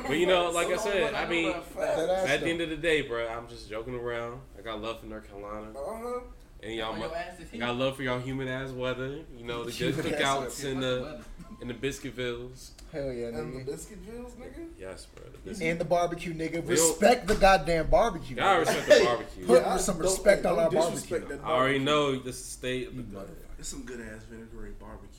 but 0.07 0.19
you 0.19 0.27
know, 0.27 0.51
like 0.51 0.69
I 0.69 0.77
said, 0.77 1.03
only 1.03 1.15
I 1.17 1.29
mean, 1.29 1.45
know 1.45 1.51
about 1.51 1.65
facts. 1.67 1.97
That 1.97 2.11
ass 2.11 2.29
at 2.29 2.41
though. 2.41 2.45
the 2.47 2.51
end 2.53 2.61
of 2.63 2.71
the 2.71 2.77
day, 2.77 3.03
bro, 3.03 3.29
I'm 3.29 3.47
just 3.49 3.69
joking 3.69 3.95
around. 3.95 4.41
I 4.59 4.63
got 4.63 4.81
love 4.83 5.01
for 5.01 5.07
North 5.07 5.29
Carolina, 5.29 5.69
Uh-huh. 5.71 6.21
and 6.63 6.75
y'all, 6.75 6.93
On 6.93 6.99
mu- 6.99 7.05
your 7.07 7.17
ass 7.17 7.39
is 7.41 7.49
I 7.53 7.57
got 7.59 7.77
love 7.77 7.97
for 7.97 8.03
y'all 8.03 8.19
human 8.21 8.49
ass 8.49 8.71
weather. 8.71 9.19
You 9.37 9.45
know, 9.45 9.65
the 9.65 9.73
good 9.73 9.95
cookouts 10.05 10.65
Yeah, 10.65 10.71
in 10.71 10.81
the 10.81 11.01
weather. 11.03 11.21
in 11.63 11.69
the 11.69 11.75
Biscuitvilles. 11.75 12.71
Hell 12.93 13.13
yeah, 13.13 13.27
nigga. 13.29 13.39
And 13.39 13.55
the 13.55 13.59
nigga. 13.73 13.75
Biscuitvilles, 13.77 14.33
nigga? 14.33 14.67
Yes, 14.79 15.07
bro. 15.15 15.25
The. 15.55 15.65
And 15.65 15.79
the 15.79 15.85
barbecue, 15.85 16.35
nigga. 16.35 16.67
Respect 16.69 17.29
the 17.29 17.37
goddamn 17.37 17.87
barbecue. 17.87 18.35
Gotta 18.37 18.65
nigga. 18.65 18.67
respect 18.77 18.89
the 18.99 19.05
barbecue. 19.05 19.47
Put 19.47 19.65
I 19.65 19.77
some 19.77 19.95
don't- 19.97 20.03
respect 20.05 20.43
don't 20.43 20.59
on 20.59 20.65
our 20.65 20.71
disrespect 20.71 21.29
barbecue. 21.29 21.47
I 21.47 21.51
already 21.53 21.79
barbecue. 21.85 21.85
know 22.19 22.23
the 22.25 22.33
state 22.33 22.89
of 22.89 22.97
the. 22.97 23.03
motherfucker. 23.03 23.29
It's 23.61 23.69
some 23.69 23.83
good 23.85 24.01
ass 24.01 24.23
vinegary 24.25 24.73
barbecue, 24.81 25.07
nigga. 25.09 25.10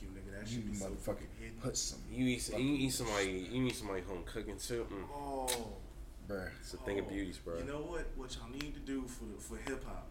That 0.42 0.50
You 0.50 0.62
should 0.62 0.72
be 0.72 0.78
motherfucking 0.78 0.98
fucking 0.98 1.26
hidden. 1.40 1.56
put 1.62 1.76
some. 1.76 1.98
You 2.10 2.26
eat, 2.26 2.48
you 2.50 2.74
eat 2.86 2.90
somebody, 2.92 3.48
you 3.50 3.66
eat 3.66 3.76
somebody 3.76 4.00
home 4.02 4.22
cooking 4.24 4.56
too. 4.56 4.86
Mm. 4.90 4.96
Oh, 5.14 5.48
Bruh. 6.28 6.48
It's 6.60 6.72
a 6.74 6.76
thing 6.78 6.98
of 6.98 7.08
beauties, 7.08 7.38
bro. 7.38 7.58
You 7.58 7.64
know 7.64 7.78
what? 7.82 8.06
What 8.16 8.34
y'all 8.36 8.50
need 8.52 8.74
to 8.74 8.80
do 8.80 9.02
for 9.02 9.24
the, 9.24 9.40
for 9.40 9.56
hip 9.70 9.84
hop 9.84 10.06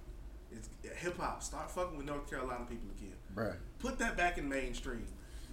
is 0.51 0.69
hip 0.97 1.17
hop. 1.17 1.41
Start 1.41 1.71
fucking 1.71 1.97
with 1.97 2.05
North 2.05 2.29
Carolina 2.29 2.65
people 2.69 2.89
again. 2.97 3.13
Bruh. 3.35 3.55
Put 3.79 3.97
that 3.99 4.17
back 4.17 4.37
in 4.37 4.47
mainstream. 4.47 5.05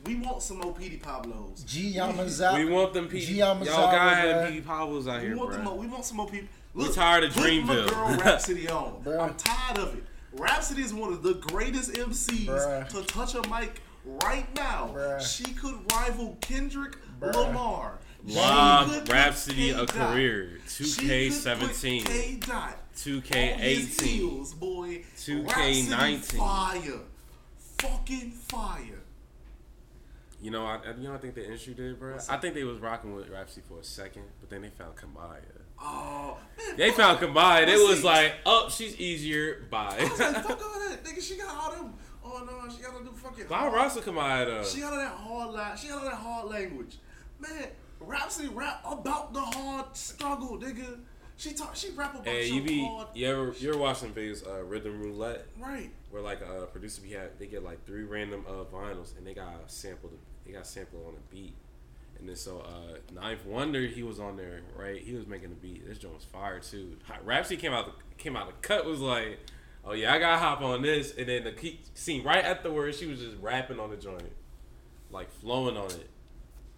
We 0.05 0.15
want 0.17 0.43
some 0.43 0.59
more 0.59 0.73
Petey 0.73 0.97
Pablos. 0.99 1.65
G 1.67 1.95
Yamazawa. 1.97 2.55
we 2.55 2.67
want 2.71 2.93
them 2.93 3.09
P. 3.09 3.21
G 3.21 3.35
Y'all 3.35 3.57
Yamazawa, 3.57 3.67
gotta 3.67 4.15
have 4.17 4.29
bruh. 4.37 4.45
them 4.45 4.53
P. 4.53 4.61
Pablos 4.61 5.09
out 5.09 5.21
We 5.23 5.27
here, 5.29 5.37
want, 5.37 5.51
the 5.51 5.57
bro. 5.57 5.65
more, 5.65 5.77
we 5.79 5.87
want 5.89 6.05
some 6.05 6.17
more 6.19 6.29
people. 6.29 6.49
We're 6.75 6.93
tired 6.93 7.25
of 7.25 7.33
put 7.35 7.43
Dreamville. 7.45 7.87
My 7.87 7.91
girl 7.93 8.17
Rapsody 8.25 8.69
on. 8.69 9.03
Bruh. 9.05 9.21
I'm 9.29 9.35
tired 9.35 9.79
of 9.79 9.95
it. 9.97 10.05
Rapsody 10.33 10.83
is 10.83 10.93
one 10.95 11.13
of 11.13 11.23
the 11.23 11.35
greatest 11.35 11.93
MCs 11.95 12.47
Bruh. 12.47 12.89
to 12.91 13.03
touch 13.05 13.35
a 13.35 13.43
mic 13.49 13.81
right 14.25 14.47
now. 14.55 14.91
Bruh. 14.95 15.21
She 15.21 15.45
could 15.55 15.79
rival 15.93 16.37
Kendrick 16.41 16.97
Bruh. 17.21 17.35
Lamar. 17.35 17.99
She 18.27 18.37
Rob 18.37 18.91
could 18.91 19.09
Rapsody 19.09 19.71
a 19.71 19.87
K. 19.87 19.99
Dot. 19.99 20.13
career. 20.13 20.59
2K17. 20.67 22.05
K. 22.07 22.37
Dot. 22.41 22.77
2K18. 22.97 24.01
on 24.01 24.07
heels, 24.07 24.55
boy. 24.55 25.03
2K19. 25.17 25.91
Rapsody 25.97 26.39
Fire. 26.39 27.01
Fucking 27.79 28.31
fire. 28.33 29.03
You 30.41 30.51
know, 30.51 30.67
I, 30.67 30.77
I- 30.87 30.95
you 30.99 31.09
know, 31.09 31.15
I 31.15 31.19
think 31.19 31.35
the 31.35 31.45
industry 31.45 31.75
did, 31.75 31.99
bro. 31.99 32.17
I 32.29 32.37
think 32.37 32.55
they 32.55 32.65
was 32.65 32.79
rocking 32.79 33.15
with 33.15 33.29
Rapsody 33.29 33.63
for 33.69 33.79
a 33.81 33.85
second, 33.85 34.23
but 34.41 34.51
then 34.51 34.63
they 34.63 34.69
found 34.71 34.95
Kamaiyah. 34.97 35.63
Oh, 35.81 36.37
man, 36.57 36.77
They 36.77 36.91
found 36.91 37.21
Kamaiyah. 37.21 37.67
They 37.67 37.77
was 37.77 38.03
like, 38.05 38.35
oh, 38.47 38.69
she's 38.69 38.97
easier. 38.97 39.65
Bye. 39.71 39.97
I 39.99 40.05
was 40.05 40.19
like, 40.21 40.35
fuck 40.45 40.51
all 40.65 40.81
that. 40.91 41.05
Nigga, 41.05 41.23
she 41.23 41.37
got 41.37 41.55
all 41.57 41.71
them. 41.73 41.95
Oh, 42.31 42.45
no, 42.45 42.75
she 42.75 42.83
got 42.83 42.95
all 42.95 43.01
them 43.01 43.15
fucking. 43.15 43.45
But 43.49 43.55
I 43.55 43.69
rock 43.69 43.95
with 43.95 44.05
Kamaiyah 44.05 44.47
though. 44.47 44.65
She 44.65 44.81
got 44.81 44.93
all 44.93 44.99
that 44.99 45.09
hard 45.13 45.51
line. 45.55 45.77
She 45.77 45.89
got 45.89 45.99
all 45.99 46.05
that 46.05 46.15
hard 46.15 46.49
language. 46.51 46.97
Man, 47.41 47.69
Rapsody 48.01 48.49
rap 48.49 48.85
about 48.89 49.33
the 49.33 49.41
hard 49.41 49.97
struggle, 49.97 50.59
nigga. 50.59 50.99
She 51.37 51.53
talk. 51.53 51.75
She 51.77 51.91
rap 51.91 52.15
about 52.15 52.27
Hey, 52.27 52.49
you 52.49 52.63
be 52.63 52.85
hard. 52.85 53.09
you 53.15 53.27
ever 53.29 53.55
you're 53.59 53.79
watching 53.79 54.13
videos 54.13 54.47
uh, 54.47 54.63
Rhythm 54.65 55.01
Roulette 55.01 55.47
Right. 55.59 55.91
where 56.11 56.23
like 56.23 56.41
a 56.41 56.67
producer 56.67 57.01
be 57.03 57.11
have 57.13 57.31
they 57.39 57.47
get 57.47 57.63
like 57.65 57.85
three 57.87 58.03
random 58.05 58.45
uh, 58.49 58.65
vinyls 58.75 59.17
and 59.17 59.27
they 59.27 59.35
got 59.35 59.71
sampled 59.71 60.13
they 60.45 60.53
got 60.53 60.67
sampled 60.67 61.07
on 61.07 61.15
a 61.15 61.33
beat. 61.35 61.55
And 62.19 62.29
then 62.29 62.35
so 62.35 62.61
uh 62.67 62.99
Ninth 63.15 63.47
Wonder 63.47 63.83
he 63.87 64.03
was 64.03 64.19
on 64.19 64.37
there, 64.37 64.61
right? 64.77 65.01
He 65.01 65.15
was 65.15 65.27
making 65.29 65.51
the 65.51 65.55
beat. 65.57 65.87
This 65.87 65.99
joint 65.99 66.15
was 66.17 66.25
fire 66.25 66.59
too. 66.59 66.97
Rapsody 67.25 67.57
came 67.57 67.73
out 67.73 67.87
the, 67.87 68.15
came 68.17 68.37
out 68.37 68.47
the 68.49 68.67
cut 68.67 68.85
was 68.87 68.99
like, 69.01 69.39
oh 69.89 69.95
yeah, 69.95 70.13
I 70.13 70.19
gotta 70.19 70.39
hop 70.39 70.61
on 70.61 70.83
this. 70.83 71.15
And 71.17 71.29
then 71.29 71.45
the 71.45 71.53
key, 71.53 71.81
scene 71.95 72.23
right 72.23 72.45
afterwards, 72.45 72.99
she 72.99 73.07
was 73.07 73.21
just 73.21 73.37
rapping 73.41 73.81
on 73.81 73.91
the 73.91 73.97
joint, 73.97 74.33
like 75.11 75.31
flowing 75.31 75.77
on 75.77 75.91
it. 75.91 76.11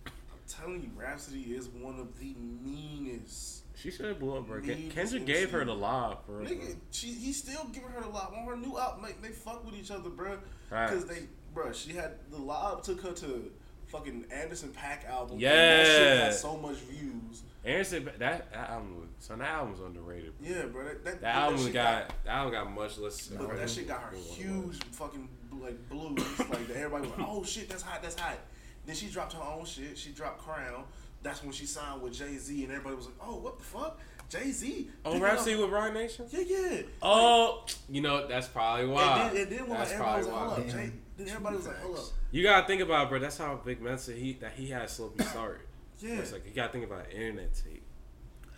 I'm 0.07 0.13
telling 0.49 0.83
you, 0.83 0.91
Rapsody 0.97 1.43
is 1.55 1.69
one 1.69 1.99
of 1.99 2.19
the 2.19 2.35
meanest. 2.35 3.65
She 3.77 3.91
should 3.91 4.07
have 4.07 4.19
blew 4.19 4.37
up, 4.37 4.47
bro. 4.47 4.61
Kendrick 4.61 5.25
gave 5.25 5.51
her 5.53 5.65
the 5.65 5.75
lob, 5.75 6.27
bro. 6.27 6.45
Nigga, 6.45 6.77
she 6.91 7.09
he's 7.09 7.39
still 7.39 7.65
giving 7.73 7.91
her 7.91 8.03
the 8.03 8.09
lob 8.09 8.35
on 8.37 8.45
her 8.47 8.57
new 8.57 8.79
album. 8.79 9.03
Like, 9.03 9.23
they 9.23 9.29
fuck 9.29 9.65
with 9.65 9.75
each 9.75 9.91
other, 9.91 10.11
bro. 10.11 10.39
Because 10.69 11.07
they, 11.07 11.23
bro, 11.55 11.73
she 11.73 11.93
had 11.93 12.17
the 12.31 12.39
lob 12.39 12.83
took 12.83 13.01
her 13.01 13.13
to 13.13 13.51
fucking 13.91 14.25
Anderson 14.31 14.71
.Paak 14.71 15.09
album. 15.09 15.39
Yeah. 15.39 15.51
that 15.77 15.87
shit 15.87 16.21
had 16.23 16.35
so 16.35 16.57
much 16.57 16.77
views. 16.77 17.43
Anderson, 17.65 18.05
that, 18.19 18.51
that 18.53 18.71
album, 18.71 19.01
was- 19.01 19.09
so 19.19 19.37
that 19.37 19.47
album's 19.49 19.81
underrated. 19.81 20.33
Bro. 20.39 20.49
Yeah, 20.49 20.65
bro. 20.67 20.85
That, 20.85 21.05
that, 21.05 21.21
That 21.21 21.35
album 21.35 21.63
shit 21.65 21.73
got, 21.75 22.09
that 22.25 22.31
album 22.31 22.53
got 22.55 22.73
much 22.73 22.99
less. 22.99 23.27
But 23.27 23.57
that 23.57 23.69
shit 23.69 23.87
got 23.87 24.01
her 24.03 24.17
huge 24.17 24.83
fucking 24.93 25.29
like 25.61 25.89
blues. 25.91 26.23
like 26.39 26.71
everybody 26.71 27.07
was 27.09 27.19
like, 27.19 27.29
"Oh 27.29 27.45
shit, 27.45 27.69
that's 27.69 27.83
hot, 27.83 28.03
that's 28.03 28.19
hot." 28.19 28.39
Then 28.87 28.97
she 28.97 29.09
dropped 29.09 29.35
her 29.35 29.43
own 29.43 29.67
shit. 29.67 29.99
She 29.99 30.11
dropped 30.11 30.39
Crown. 30.39 30.85
That's 31.23 31.43
when 31.43 31.53
she 31.53 31.67
signed 31.67 32.01
with 32.01 32.15
Jay 32.15 32.39
Z, 32.39 32.63
and 32.65 32.73
everybody 32.73 32.97
was 32.97 33.07
like, 33.07 33.17
"Oh, 33.21 33.37
what 33.37 33.59
the 33.59 33.65
fuck, 33.65 34.01
Jay 34.31 34.51
Z?" 34.53 34.89
Oh, 35.05 35.19
Rapsody 35.19 35.57
with 35.57 35.69
Roc 35.71 35.93
Nation. 35.93 36.25
Yeah, 36.31 36.45
yeah. 36.47 36.83
Oh, 37.03 37.67
you 37.91 38.01
know 38.01 38.27
that's 38.27 38.49
probably 38.49 38.87
why. 38.87 39.25
And 39.29 39.37
then, 39.37 39.43
and 39.43 39.53
then 39.53 39.61
when 39.69 39.71
like, 39.71 39.79
that's 39.81 39.93
everybody 39.93 40.19
was 40.19 40.27
probably 40.29 40.33
like, 40.33 40.49
why. 40.49 40.55
"Hold 40.55 40.67
up, 40.67 40.75
Jay," 40.75 40.93
then 41.21 41.29
everybody 41.29 41.57
was 41.57 41.67
like, 41.67 41.79
"Hold 41.81 41.99
up." 41.99 42.05
You 42.31 42.43
gotta 42.43 42.67
think 42.67 42.81
about, 42.83 43.07
it, 43.07 43.09
bro. 43.11 43.19
That's 43.19 43.39
how 43.39 43.57
Vic 43.65 43.81
Mensa 43.81 44.13
he 44.13 44.35
that 44.35 44.53
he 44.53 44.69
had 44.69 44.85
Slopey 44.89 45.23
start. 45.29 45.67
Yeah. 45.99 46.15
it's 46.15 46.33
like 46.33 46.47
you 46.47 46.53
gotta 46.53 46.73
think 46.73 46.85
about 46.85 47.11
internet 47.13 47.55
tape. 47.55 47.83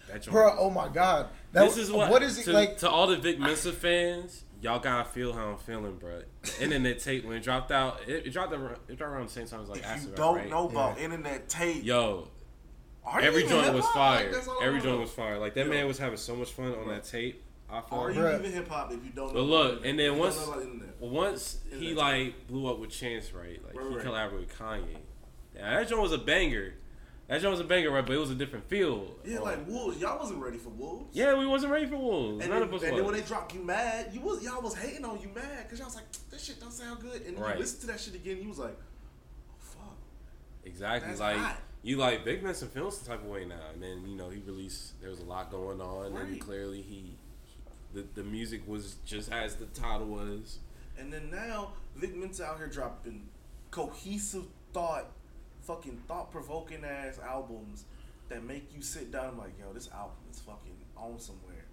That 0.08 0.22
joint- 0.22 0.32
Bro, 0.32 0.56
oh 0.58 0.70
my 0.70 0.88
god. 0.88 1.28
That 1.52 1.64
this 1.64 1.76
was, 1.76 1.88
is 1.88 1.92
what. 1.92 2.10
what 2.10 2.22
is 2.22 2.38
it 2.38 2.44
to, 2.44 2.52
like? 2.52 2.78
to 2.78 2.90
all 2.90 3.06
the 3.06 3.16
Vic 3.16 3.38
Mensa 3.38 3.72
fans? 3.72 4.44
Y'all 4.60 4.78
gotta 4.78 5.08
feel 5.08 5.32
how 5.32 5.48
I'm 5.48 5.58
feeling, 5.58 5.96
bro. 5.96 6.22
Internet 6.60 7.00
tape 7.00 7.24
when 7.24 7.36
it 7.36 7.42
dropped 7.42 7.72
out, 7.72 7.98
it, 8.06 8.26
it 8.26 8.30
dropped 8.32 8.52
around, 8.52 8.76
it 8.88 8.96
dropped 8.96 9.12
around 9.12 9.26
the 9.26 9.32
same 9.32 9.46
time 9.46 9.62
as 9.62 9.68
like 9.68 9.80
If 9.80 9.86
Acid 9.86 10.10
you 10.10 10.14
don't 10.16 10.36
right? 10.36 10.50
know 10.50 10.68
about 10.68 10.98
internet 10.98 11.48
tape, 11.48 11.82
Yo, 11.82 12.28
every 13.20 13.44
joint 13.46 13.74
was 13.74 13.86
fire. 13.88 14.24
Like, 14.26 14.32
that's 14.32 14.46
all 14.48 14.62
I 14.62 14.66
every 14.66 14.80
joint 14.80 15.00
was 15.00 15.10
fire. 15.10 15.38
Like 15.38 15.54
that 15.54 15.66
Yo. 15.66 15.72
man 15.72 15.86
was 15.88 15.98
having 15.98 16.18
so 16.18 16.36
much 16.36 16.52
fun 16.52 16.72
on 16.74 16.86
that 16.88 17.02
tape. 17.04 17.42
I 17.72 17.80
felt. 17.80 17.92
Are 17.92 18.10
you 18.12 18.20
Bruh. 18.20 18.38
even 18.38 18.52
hip 18.52 18.68
hop 18.68 18.92
if 18.92 19.02
you 19.04 19.10
don't 19.14 19.28
know? 19.28 19.40
But 19.40 19.42
look, 19.48 19.86
and 19.86 19.98
then 19.98 20.12
If 20.12 20.18
once 20.18 20.36
don't 20.36 20.46
know 20.46 20.52
about 20.52 20.62
internet. 20.72 21.00
once 21.00 21.58
he 21.70 21.74
Internet. 21.90 21.96
like 21.96 22.46
blew 22.48 22.70
up 22.70 22.78
with 22.78 22.90
Chance, 22.90 23.32
right? 23.32 23.64
Like 23.64 23.74
Right, 23.74 23.88
he 23.88 23.94
right. 23.96 24.04
collaborated 24.04 24.48
with 24.48 24.58
Kanye. 24.58 24.96
Yeah, 25.56 25.78
that 25.80 25.88
joint 25.88 26.02
was 26.02 26.12
a 26.12 26.18
banger. 26.18 26.74
That 27.28 27.40
joint 27.40 27.52
was 27.52 27.60
a 27.60 27.64
banger, 27.64 27.90
right? 27.90 28.04
But 28.04 28.14
it 28.14 28.18
was 28.18 28.30
a 28.30 28.34
different 28.34 28.68
feel. 28.68 29.14
Yeah, 29.24 29.38
Um, 29.38 29.44
like 29.44 29.66
Wolves. 29.66 29.98
Y'all 29.98 30.18
wasn't 30.18 30.42
ready 30.42 30.58
for 30.58 30.68
Wolves. 30.70 31.16
yeah, 31.16 31.34
we 31.38 31.46
wasn't 31.46 31.72
ready 31.72 31.86
for 31.86 31.96
Wolves. 31.96 32.40
And, 32.44 32.50
None 32.50 32.60
then, 32.60 32.68
of 32.68 32.74
us 32.74 32.82
and 32.82 32.92
was. 32.92 32.98
then 33.00 33.06
when 33.06 33.14
they 33.14 33.26
dropped 33.26 33.54
you 33.54 33.62
mad, 33.62 34.10
you 34.12 34.20
was 34.20 34.42
y'all 34.44 34.60
was 34.60 34.74
hating 34.74 35.04
on 35.04 35.18
you 35.20 35.28
mad 35.34 35.64
because 35.64 35.78
y'all 35.78 35.86
was 35.88 35.94
like, 35.94 36.04
this 36.30 36.44
shit 36.44 36.60
don't 36.60 36.72
sound 36.72 37.00
good. 37.00 37.22
And 37.22 37.38
Right. 37.38 37.54
you 37.54 37.60
listen 37.60 37.80
to 37.80 37.86
that 37.86 38.00
shit 38.00 38.14
again, 38.14 38.42
you 38.42 38.48
was 38.48 38.58
like, 38.58 38.76
oh 38.76 39.54
fuck. 39.60 39.96
exactly. 40.64 41.08
That's 41.08 41.20
like 41.20 41.36
hot. 41.38 41.56
you 41.82 41.96
like 41.96 42.24
Big 42.24 42.42
Benson 42.42 42.68
feels 42.68 42.98
the 43.00 43.08
type 43.08 43.20
of 43.22 43.28
way 43.30 43.44
now, 43.46 43.60
and 43.72 43.82
then 43.82 44.04
you 44.06 44.16
know 44.16 44.28
he 44.28 44.40
released. 44.40 45.00
There 45.00 45.08
was 45.10 45.20
a 45.20 45.24
lot 45.24 45.50
going 45.50 45.80
on, 45.80 46.14
and 46.16 46.40
clearly 46.40 46.82
he, 46.82 47.16
he 47.18 47.21
the 47.94 48.04
the 48.14 48.22
music 48.22 48.62
was 48.66 48.96
just 49.04 49.30
as 49.32 49.56
the 49.56 49.66
title 49.66 50.06
was. 50.06 50.58
And 50.98 51.12
then 51.12 51.30
now 51.30 51.72
Vic 51.96 52.14
Mensa 52.14 52.44
out 52.44 52.58
here 52.58 52.66
dropping 52.66 53.28
cohesive 53.70 54.44
thought, 54.72 55.06
fucking 55.62 56.02
thought 56.08 56.30
provoking 56.30 56.84
ass 56.84 57.18
albums 57.18 57.84
that 58.28 58.44
make 58.44 58.74
you 58.74 58.82
sit 58.82 59.10
down 59.10 59.30
and 59.30 59.38
like, 59.38 59.58
yo, 59.58 59.72
this 59.72 59.90
album 59.92 60.16
is 60.30 60.40
fucking 60.40 60.76
on 60.96 61.18
somewhere. 61.18 61.64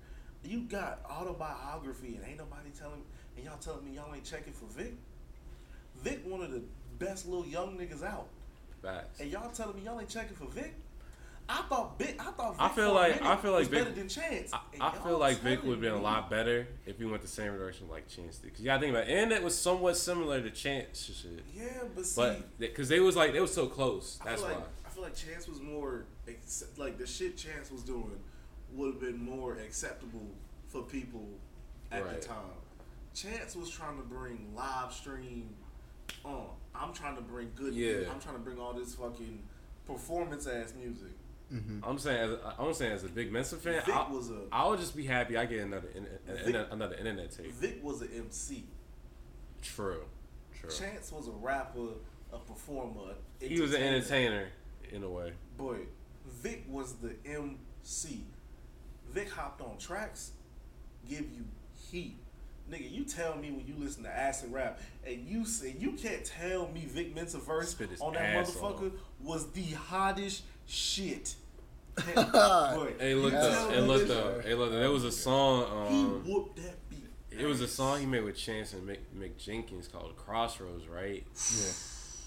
You 0.44 0.62
got 0.62 1.02
autobiography 1.10 2.16
and 2.16 2.26
ain't 2.26 2.38
nobody 2.38 2.70
telling 2.78 3.04
and 3.36 3.46
y'all 3.46 3.58
telling 3.58 3.86
me 3.86 3.96
y'all 3.96 4.14
ain't 4.14 4.24
checking 4.24 4.54
for 4.54 4.66
Vic. 4.66 4.94
Vic 6.02 6.22
one 6.26 6.42
of 6.42 6.52
the 6.52 6.64
best 6.98 7.28
little 7.28 7.46
young 7.46 7.78
niggas 7.78 8.04
out. 8.04 8.28
Facts. 8.82 9.20
And 9.20 9.30
y'all 9.32 9.52
telling 9.52 9.76
me 9.76 9.84
y'all 9.86 10.00
ain't 10.00 10.10
checking 10.10 10.36
for 10.36 10.46
Vic? 10.46 10.74
I 11.52 11.64
thought 11.64 11.98
Vic. 11.98 12.16
I 12.20 12.26
thought. 12.32 12.54
Vic 12.54 12.62
I 12.62 12.70
feel 12.70 12.94
like- 12.94 13.22
I 13.24 13.36
feel 13.38 13.52
like 13.54 13.68
Vic- 13.68 13.80
better 13.84 13.96
than 13.96 14.08
Chance. 14.08 14.54
I, 14.54 14.60
I 14.80 14.92
feel 15.00 15.18
like 15.18 15.38
Vic 15.40 15.64
would 15.64 15.72
have 15.72 15.82
been 15.82 15.94
a 15.94 16.02
lot 16.02 16.30
better 16.30 16.68
if 16.86 17.00
he 17.00 17.06
went 17.06 17.24
the 17.24 17.28
same 17.28 17.52
direction 17.54 17.88
like 17.90 18.08
Chance 18.08 18.38
did. 18.38 18.52
Cause 18.52 18.60
you 18.60 18.66
gotta 18.66 18.82
think 18.82 18.92
about, 18.96 19.10
it. 19.10 19.18
and 19.18 19.32
it 19.32 19.42
was 19.42 19.58
somewhat 19.58 19.98
similar 19.98 20.42
to 20.42 20.52
Chance 20.52 21.06
shit. 21.06 21.44
Yeah, 21.56 21.66
but 21.96 22.06
see, 22.06 22.22
But 22.22 22.60
because 22.60 22.88
they 22.88 23.00
was 23.00 23.16
like 23.16 23.34
they 23.34 23.40
was 23.42 23.52
so 23.54 23.66
close, 23.66 24.20
I 24.22 24.26
that's 24.30 24.42
feel 24.42 24.52
why. 24.52 24.58
like 24.58 24.68
I 24.86 24.90
feel 24.90 25.04
like 25.04 25.16
Chance 25.16 25.48
was 25.48 25.60
more 25.60 26.06
like 26.78 26.98
the 27.00 27.08
shit 27.08 27.36
Chance 27.36 27.72
was 27.72 27.82
doing 27.82 28.20
would 28.74 28.94
have 28.94 29.02
been 29.02 29.18
more 29.18 29.56
acceptable 29.56 30.28
for 30.68 30.84
people 30.84 31.26
at 31.92 32.06
Right. 32.06 32.22
the 32.22 32.28
time. 32.28 32.38
Chance 33.16 33.56
was 33.56 33.72
trying 33.72 33.98
to 33.98 34.04
bring 34.04 34.54
live 34.56 34.94
stream. 34.94 35.50
On, 36.24 36.46
I'm 36.76 36.94
trying 36.94 37.16
to 37.16 37.22
bring 37.22 37.52
good. 37.56 37.74
Yeah. 37.74 38.10
I'm 38.12 38.20
trying 38.20 38.36
to 38.36 38.42
bring 38.42 38.60
all 38.60 38.74
this 38.74 38.94
fucking 38.96 39.42
performance 39.88 40.46
ass 40.48 40.74
music. 40.80 41.12
Mm-hmm. 41.54 41.84
I'm 41.84 41.98
saying, 41.98 42.20
as 42.20 42.32
a, 42.32 42.54
I'm 42.60 42.74
saying 42.74 42.92
as 42.92 43.04
a 43.04 43.08
Vic 43.08 43.32
Mensa 43.32 43.56
fan, 43.58 43.82
Vic 43.86 43.96
I, 43.96 44.10
was 44.12 44.30
a 44.30 44.42
I 44.52 44.68
would 44.68 44.80
just 44.80 44.96
be 44.96 45.04
happy 45.04 45.36
I 45.36 45.46
get 45.46 45.62
another 45.62 45.88
in, 45.96 46.06
in- 46.06 46.46
Vic- 46.46 46.68
another 46.72 46.96
internet 46.96 47.32
tape. 47.32 47.52
Vic 47.54 47.80
was 47.84 48.02
an 48.02 48.10
MC. 48.16 48.66
True, 49.62 50.04
true. 50.60 50.70
Chance 50.70 51.12
was 51.12 51.28
a 51.28 51.32
rapper, 51.32 51.88
a 52.32 52.38
performer. 52.38 53.14
He 53.40 53.60
was 53.60 53.74
an 53.74 53.82
entertainer 53.82 54.50
in 54.92 55.04
a 55.04 55.10
way. 55.10 55.34
But 55.58 55.78
Vic 56.28 56.66
was 56.70 56.94
the 56.98 57.16
MC. 57.26 58.24
Vic 59.10 59.30
hopped 59.32 59.62
on 59.62 59.78
tracks, 59.78 60.32
give 61.10 61.22
you 61.22 61.46
heat. 61.92 62.16
Nigga, 62.70 62.92
you 62.92 63.04
tell 63.04 63.36
me 63.36 63.50
when 63.50 63.66
you 63.66 63.74
listen 63.80 64.04
to 64.04 64.10
acid 64.16 64.54
rap 64.54 64.80
and 65.04 65.28
you 65.28 65.44
say 65.44 65.76
you 65.80 65.94
can't 65.94 66.24
tell 66.24 66.68
me 66.68 66.86
Vic 66.86 67.16
Mensa 67.16 67.40
verse 67.40 67.76
on 68.00 68.14
that 68.14 68.46
motherfucker 68.46 68.92
was 69.24 69.50
the 69.54 69.64
hottest 69.72 70.44
shit. 70.70 71.36
Hey, 72.06 72.16
look 72.16 73.34
Yeah. 73.34 73.40
though. 73.42 73.70
Hey, 73.70 73.82
look 73.82 74.00
this- 74.02 74.08
though. 74.10 74.42
Hey, 74.42 74.54
look. 74.56 74.72
There 74.72 74.92
was 74.92 75.04
a 75.04 75.12
song. 75.12 75.88
He 75.90 75.96
Um, 75.98 76.24
whooped 76.26 76.56
that 76.58 76.90
beat. 76.90 77.04
it 77.32 77.46
was 77.46 77.60
a 77.62 77.68
song 77.68 78.00
he 78.00 78.06
made 78.06 78.24
with 78.24 78.38
Chance 78.38 78.74
and 78.74 78.88
Mick, 78.88 79.00
Mick 79.18 79.38
Jenkins 79.38 79.88
called 79.88 80.16
Crossroads, 80.16 80.88
right? 80.88 81.26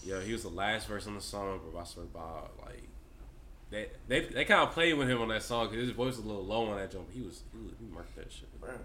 Yeah. 0.05 0.14
Yo, 0.16 0.20
he 0.20 0.32
was 0.32 0.43
the 0.43 0.49
last 0.51 0.88
verse 0.88 1.07
on 1.07 1.14
the 1.14 1.20
song, 1.20 1.61
but 1.72 1.78
I 1.78 1.84
swear 1.84 2.05
about 2.05 2.53
like 2.66 2.82
they 3.70 3.88
they 4.09 4.20
they 4.26 4.45
kind 4.45 4.61
of 4.68 4.72
played 4.74 4.95
with 4.95 5.09
him 5.09 5.20
on 5.22 5.28
that 5.28 5.43
song 5.43 5.70
because 5.70 5.86
his 5.86 5.93
voice 5.97 6.16
was 6.16 6.24
a 6.24 6.28
little 6.28 6.45
low 6.45 6.66
on 6.66 6.76
that 6.76 6.90
jump. 6.90 7.11
He 7.12 7.22
was 7.22 7.43
he, 7.53 7.59
was, 7.64 7.72
he 7.78 7.86
marked 7.86 8.14
that 8.16 8.30
shit. 8.32 8.49
Bruh. 8.61 8.76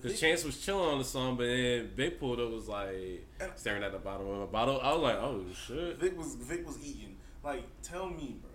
Because 0.00 0.18
Chance 0.18 0.44
was 0.44 0.58
chilling 0.64 0.88
on 0.88 0.98
the 0.98 1.04
song, 1.04 1.36
but 1.36 1.44
then 1.44 1.90
Big 1.94 2.18
pulled 2.18 2.40
up 2.40 2.50
was 2.50 2.68
like 2.68 3.26
staring 3.56 3.82
at 3.82 3.92
the 3.92 3.98
bottom 3.98 4.26
of 4.28 4.40
the 4.40 4.46
bottle. 4.46 4.80
I 4.80 4.92
was 4.94 5.02
like, 5.02 5.16
oh 5.16 5.44
shit. 5.66 5.98
Vic 5.98 6.16
was 6.16 6.36
Vic 6.36 6.64
was 6.66 6.78
eating. 6.82 7.16
Like, 7.44 7.64
tell 7.82 8.08
me, 8.08 8.36
bro. 8.40 8.49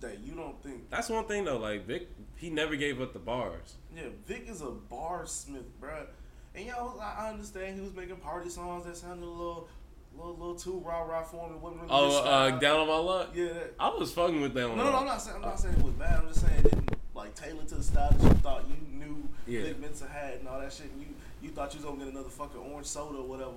That 0.00 0.18
you 0.20 0.34
don't 0.34 0.60
think. 0.62 0.90
That's 0.90 1.08
one 1.08 1.24
thing 1.24 1.44
though. 1.44 1.58
Like 1.58 1.86
Vic, 1.86 2.08
he 2.36 2.50
never 2.50 2.76
gave 2.76 3.00
up 3.00 3.12
the 3.12 3.18
bars. 3.18 3.76
Yeah, 3.94 4.04
Vic 4.26 4.46
is 4.48 4.60
a 4.62 4.72
barsmith, 4.90 5.64
bruh. 5.80 6.06
And 6.54 6.66
y'all, 6.66 6.98
I 7.00 7.26
I 7.26 7.30
understand 7.30 7.76
he 7.76 7.80
was 7.82 7.94
making 7.94 8.16
party 8.16 8.48
songs 8.48 8.84
that 8.86 8.96
sounded 8.96 9.24
a 9.24 9.28
little, 9.28 9.68
little, 10.16 10.36
little 10.36 10.54
too 10.54 10.82
rah 10.84 11.02
rah 11.02 11.22
for 11.22 11.48
wasn't 11.48 11.82
really 11.82 11.88
Oh, 11.90 12.22
uh, 12.24 12.50
down 12.58 12.80
on 12.80 12.88
my 12.88 12.96
luck. 12.98 13.30
Yeah. 13.34 13.46
That, 13.52 13.74
I 13.78 13.88
was 13.90 14.12
fucking 14.12 14.40
with 14.40 14.54
that 14.54 14.68
one. 14.68 14.78
no, 14.78 14.84
no, 14.84 14.98
I'm 14.98 15.06
not 15.06 15.20
saying 15.20 15.36
I'm 15.36 15.42
not 15.42 15.60
saying 15.60 15.74
it 15.76 15.82
was 15.84 15.94
bad. 15.94 16.20
I'm 16.20 16.28
just 16.28 16.40
saying 16.46 16.58
it 16.58 16.62
didn't 16.64 16.90
like 17.14 17.34
tailor 17.34 17.64
to 17.64 17.74
the 17.74 17.82
style 17.82 18.10
that 18.12 18.22
you 18.22 18.30
thought 18.40 18.64
you 18.68 18.76
knew 18.98 19.28
Yeah. 19.46 19.62
Vic 19.62 19.80
Mensa 19.80 20.06
had 20.06 20.34
and 20.40 20.48
all 20.48 20.60
that 20.60 20.72
shit. 20.72 20.90
And 20.90 21.00
you 21.00 21.08
you 21.42 21.50
thought 21.50 21.72
you 21.74 21.78
was 21.80 21.84
gonna 21.86 22.04
get 22.04 22.12
another 22.12 22.28
fucking 22.30 22.60
orange 22.60 22.86
soda 22.86 23.18
or 23.18 23.26
whatever. 23.26 23.50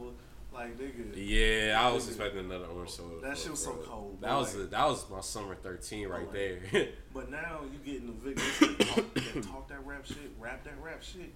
Like 0.59 0.77
nigga. 0.77 1.13
Yeah, 1.15 1.81
I 1.81 1.89
was 1.89 2.03
Nigga. 2.03 2.07
expecting 2.09 2.39
another 2.45 2.65
orange 2.65 2.89
soda. 2.89 3.15
That 3.21 3.37
shit 3.37 3.51
was 3.51 3.63
so 3.63 3.71
cold, 3.85 4.17
That 4.19 4.35
was 4.35 4.55
a, 4.55 4.65
that 4.65 4.85
was 4.87 5.09
my 5.09 5.21
summer 5.21 5.55
thirteen 5.55 6.09
right 6.09 6.29
there. 6.33 6.59
But 7.13 7.31
now 7.31 7.61
you 7.71 7.79
getting 7.79 8.07
the 8.07 8.13
Vic 8.13 8.35
that 8.35 8.87
talk, 8.87 9.13
that 9.13 9.43
talk 9.43 9.67
that 9.69 9.85
rap 9.85 10.05
shit, 10.05 10.31
rap 10.37 10.65
that 10.65 10.73
rap 10.81 11.01
shit, 11.01 11.31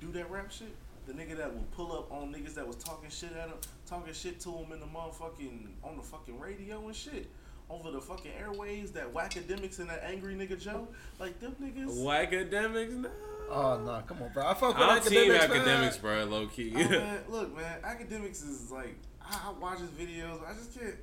do 0.00 0.10
that 0.12 0.30
rap 0.30 0.50
shit. 0.50 0.74
The 1.06 1.12
nigga 1.12 1.36
that 1.36 1.52
will 1.52 1.66
pull 1.76 1.92
up 1.92 2.10
on 2.10 2.32
niggas 2.32 2.54
that 2.54 2.66
was 2.66 2.76
talking 2.76 3.10
shit 3.10 3.32
at 3.32 3.48
him, 3.48 3.56
talking 3.86 4.14
shit 4.14 4.40
to 4.40 4.50
him 4.50 4.72
in 4.72 4.80
the 4.80 4.86
motherfucking 4.86 5.66
on 5.84 5.98
the 5.98 6.02
fucking 6.02 6.40
radio 6.40 6.86
and 6.86 6.96
shit. 6.96 7.28
Over 7.68 7.90
the 7.90 8.00
fucking 8.00 8.32
airways, 8.38 8.90
that 8.92 9.12
whackademics 9.12 9.78
and 9.80 9.88
that 9.90 10.02
angry 10.04 10.34
nigga 10.34 10.60
Joe, 10.60 10.88
like 11.18 11.38
them 11.40 11.56
niggas. 11.62 11.88
Akademiks, 11.94 12.96
no. 12.96 13.10
Oh 13.54 13.78
no, 13.84 14.02
come 14.06 14.22
on, 14.22 14.32
bro. 14.32 14.46
I 14.46 14.54
fuck 14.54 14.78
with 14.78 14.86
I'm 14.88 15.00
Akademiks, 15.00 15.28
man. 15.28 15.50
Akademiks, 15.50 16.00
bro. 16.00 16.24
Low 16.24 16.46
key. 16.46 16.72
Oh, 16.74 16.78
man, 16.78 17.18
look, 17.28 17.56
man, 17.56 17.80
Akademiks 17.82 18.42
is 18.48 18.70
like 18.70 18.96
I, 19.24 19.48
I 19.48 19.52
watch 19.60 19.78
his 19.80 19.90
videos. 19.90 20.40
I 20.48 20.54
just 20.54 20.78
can't, 20.78 20.94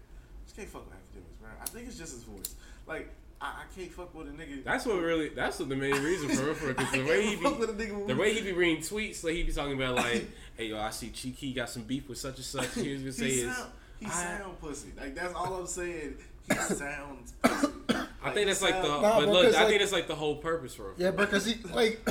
just 0.46 0.56
can't 0.58 0.68
fuck 0.70 0.86
with 0.86 0.96
Akademiks, 0.96 1.40
bro. 1.42 1.50
I 1.62 1.66
think 1.66 1.88
it's 1.88 1.98
just 1.98 2.14
his 2.14 2.24
voice. 2.24 2.56
Like 2.88 3.10
I, 3.40 3.46
I 3.46 3.64
can't 3.78 3.92
fuck 3.92 4.14
with 4.16 4.28
a 4.28 4.32
nigga. 4.32 4.64
That's 4.64 4.86
what 4.86 5.00
really. 5.02 5.30
That's 5.30 5.60
what 5.60 5.70
the 5.70 5.76
main 5.76 6.02
reason 6.04 6.30
for 6.30 6.54
for 6.56 6.74
because 6.74 6.92
the 6.92 7.04
way 7.06 7.26
he 7.28 7.36
be, 7.36 7.44
fuck 7.44 7.60
with 7.60 7.70
a 7.70 7.74
nigga 7.74 8.08
the 8.08 8.16
way 8.16 8.34
he 8.34 8.42
be 8.42 8.52
reading 8.54 8.82
tweets, 8.84 9.24
like 9.24 9.34
he 9.36 9.44
be 9.44 9.52
talking 9.52 9.74
about 9.82 9.96
like, 9.96 10.28
hey 10.58 10.66
yo, 10.70 10.80
I 10.80 10.90
see 10.90 11.10
Cheeky 11.12 11.54
got 11.54 11.70
some 11.70 11.84
beef 11.84 12.10
with 12.10 12.18
such 12.18 12.38
and 12.38 12.46
such. 12.46 12.70
Here's 12.74 13.04
what 13.04 13.14
say 13.14 13.26
he 13.30 13.40
is. 13.42 13.56
sound, 13.56 13.70
he 14.00 14.06
I- 14.08 14.10
sound 14.10 14.60
pussy. 14.60 14.90
Like 15.00 15.14
that's 15.16 15.34
all 15.36 15.54
I'm 15.54 15.68
saying. 15.68 16.16
He 16.50 16.56
sounds 16.56 17.34
pussy. 17.44 17.68
I 18.22 18.32
think 18.32 18.48
that's 18.48 18.62
like 18.62 18.82
the. 18.82 18.88
Nah, 18.88 19.02
but 19.20 19.26
bro, 19.26 19.32
look, 19.34 19.46
'cause, 19.46 19.56
I 19.56 19.60
like- 19.60 19.68
think 19.70 19.80
that's 19.82 19.92
like 19.94 20.08
the 20.08 20.16
whole 20.16 20.36
purpose 20.38 20.74
for. 20.76 20.90
him. 20.90 20.96
Yeah, 20.98 21.12
bro, 21.12 21.26
because 21.26 21.46
he 21.46 21.56
like, 21.72 22.02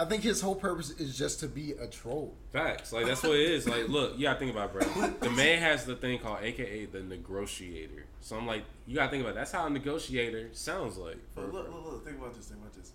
I 0.00 0.06
think 0.06 0.22
his 0.22 0.40
whole 0.40 0.54
purpose 0.54 0.92
is 0.92 1.14
just 1.14 1.40
to 1.40 1.46
be 1.46 1.72
a 1.72 1.86
troll. 1.86 2.34
Facts. 2.54 2.90
Like 2.90 3.04
that's 3.04 3.22
what 3.22 3.36
it 3.36 3.50
is. 3.50 3.68
Like, 3.68 3.86
look, 3.88 4.16
you 4.16 4.22
gotta 4.22 4.38
think 4.38 4.50
about 4.50 4.74
it, 4.74 4.94
bro. 4.94 5.10
The 5.20 5.28
man 5.28 5.58
has 5.58 5.84
the 5.84 5.94
thing 5.94 6.18
called 6.20 6.38
AKA 6.40 6.86
the 6.86 7.02
negotiator. 7.02 8.06
So 8.22 8.36
I'm 8.36 8.46
like, 8.46 8.64
you 8.86 8.94
gotta 8.94 9.10
think 9.10 9.22
about 9.22 9.32
it. 9.32 9.34
that's 9.34 9.52
how 9.52 9.66
a 9.66 9.70
negotiator 9.70 10.48
sounds 10.54 10.96
like. 10.96 11.18
But 11.34 11.52
look, 11.52 11.70
look, 11.70 11.84
look. 11.84 12.06
Think 12.06 12.16
about 12.16 12.34
this. 12.34 12.46
Think 12.46 12.62
about 12.62 12.72
this. 12.72 12.92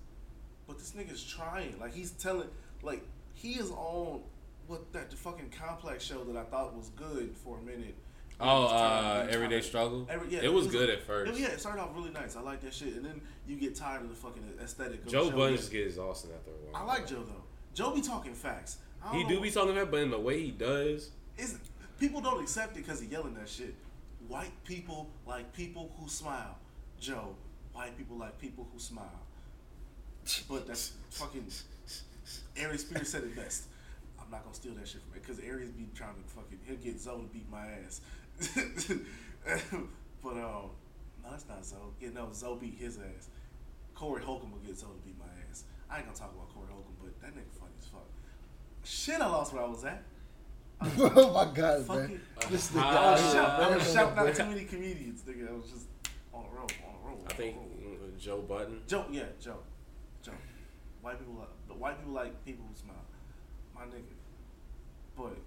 But 0.66 0.80
this 0.80 0.94
nigga's 0.94 1.24
trying. 1.24 1.80
Like 1.80 1.94
he's 1.94 2.10
telling. 2.12 2.48
Like 2.82 3.04
he 3.36 3.52
is 3.52 3.70
on 3.70 4.22
what 4.66 4.92
that 4.94 5.12
the 5.12 5.16
fucking 5.16 5.52
complex 5.52 6.04
show 6.04 6.24
that 6.24 6.36
I 6.36 6.44
thought 6.46 6.76
was 6.76 6.90
good 6.90 7.36
for 7.38 7.60
a 7.60 7.62
minute. 7.62 7.94
Oh, 8.40 8.66
uh, 8.68 9.28
Everyday. 9.30 9.62
Struggle? 9.62 10.08
Every- 10.10 10.30
yeah, 10.30 10.42
It 10.44 10.52
was 10.54 10.68
good 10.68 10.90
at 10.90 11.02
first. 11.04 11.32
it- 11.32 11.40
yeah, 11.40 11.48
it 11.48 11.60
started 11.60 11.82
off 11.82 11.96
really 11.96 12.12
nice. 12.12 12.36
I 12.36 12.42
like 12.42 12.62
that 12.62 12.74
shit, 12.74 12.96
and 12.96 13.06
then 13.06 13.22
you 13.48 13.56
get 13.56 13.76
tired 13.76 14.02
of 14.02 14.10
the 14.10 14.16
fucking 14.16 14.44
aesthetic. 14.62 15.04
Of 15.06 15.08
Joe. 15.12 15.32
Budden 15.32 15.56
just 15.56 15.72
gets 15.72 15.88
exhausting 15.92 16.32
after 16.32 16.52
a 16.52 16.54
while. 16.72 16.82
I 16.82 16.86
like 16.86 17.08
Joe 17.08 17.24
though. 17.24 17.44
Joe 17.74 17.92
be 17.94 18.02
talking 18.02 18.34
facts. 18.34 18.78
He 19.14 19.24
do 19.26 19.40
be 19.40 19.52
talking 19.52 19.76
that, 19.76 19.92
but 19.92 20.02
in 20.02 20.10
the 20.10 20.20
way 20.20 20.42
he 20.42 20.52
does, 20.52 21.12
is 21.38 21.58
people 22.00 22.22
don't 22.22 22.42
accept 22.42 22.76
it 22.76 22.80
because 22.84 23.00
he 23.00 23.08
yelling 23.08 23.36
that 23.36 23.48
shit. 23.48 23.76
White 24.28 24.52
people 24.64 25.10
like 25.28 25.54
people 25.54 25.92
who 26.00 26.10
smile. 26.10 26.58
Joe, 27.00 27.36
white 27.74 27.96
people 27.98 28.18
like 28.18 28.40
people 28.40 28.68
who 28.74 28.80
smile. 28.80 29.22
But 30.50 30.66
that's 30.68 30.94
fucking. 31.12 31.46
Aries 32.58 32.82
Spears 32.82 33.10
said 33.10 33.24
it 33.24 33.36
best. 33.36 33.66
I'm 34.20 34.32
not 34.32 34.44
gonna 34.44 34.56
steal 34.56 34.74
that 34.74 34.88
shit 34.88 35.02
from 35.04 35.14
him 35.14 35.22
because 35.22 35.40
Aries 35.40 35.70
be 35.70 35.88
trying 35.94 36.16
to 36.16 36.30
fucking. 36.30 36.60
He'll 36.66 36.78
get 36.78 37.00
Zoe 37.00 37.22
to 37.22 37.28
beat 37.28 37.48
my 37.52 37.68
ass. 37.86 38.02
but 40.24 40.32
um, 40.34 40.70
no, 41.24 41.34
it's 41.34 41.48
not 41.48 41.66
Zoe. 41.66 41.80
Yeah, 42.02 42.10
no, 42.14 42.30
Zoe 42.34 42.58
beat 42.60 42.78
his 42.78 42.98
ass. 42.98 43.30
Corey 43.94 44.22
Holcomb 44.24 44.52
will 44.52 44.60
get 44.60 44.78
Zoe 44.78 44.90
to 44.90 45.06
beat 45.06 45.18
my 45.18 45.26
ass. 45.50 45.64
I 45.90 45.98
ain't 45.98 46.06
gonna 46.06 46.18
talk 46.18 46.34
about 46.34 46.54
Corey 46.54 46.68
Holcomb, 46.70 46.96
but 47.02 47.20
that 47.22 47.32
nigga 47.32 47.52
funny 47.60 47.72
as 47.80 47.86
fuck. 47.88 48.06
Shit, 48.84 49.22
I 49.22 49.28
lost 49.28 49.54
where 49.54 49.64
I 49.64 49.68
was 49.68 49.84
at. 49.86 50.04
oh 50.82 51.32
my 51.34 51.54
god, 51.54 51.86
Fuck 51.86 51.98
man! 52.10 52.20
This 52.50 52.70
Uh, 52.76 52.80
nigga 52.80 52.84
I 52.84 52.96
out 52.96 53.12
was, 53.14 53.22
here 53.22 53.32
shout, 53.32 53.50
I 53.50 53.60
was 53.60 53.70
rambling 53.70 53.96
shouting 53.96 54.20
up, 54.20 54.28
out 54.28 54.36
too 54.36 54.46
many 54.46 54.66
comedians, 54.66 55.22
nigga. 55.22 55.50
I 55.50 55.54
was 55.54 55.70
just 55.72 55.88
on 56.34 56.44
a 56.44 56.50
roll, 56.54 56.68
on 56.86 56.96
a 56.96 57.08
roll. 57.08 57.26
I 57.30 57.34
think 57.34 57.56
roll. 57.56 57.70
Joe 58.20 58.42
Budden. 58.42 58.82
Joe, 58.88 59.06
yeah, 59.10 59.24
Joe, 59.40 59.60
Joe. 60.22 60.32
White 61.02 61.18
people, 61.20 61.36
like, 61.36 61.48
the 61.70 61.74
white 61.76 61.98
people 62.00 62.14
like 62.14 62.44
people 62.46 62.66
who 62.68 62.76
smile. 62.76 62.96
My 63.74 63.84
nigga, 63.84 64.04
but 65.16 65.38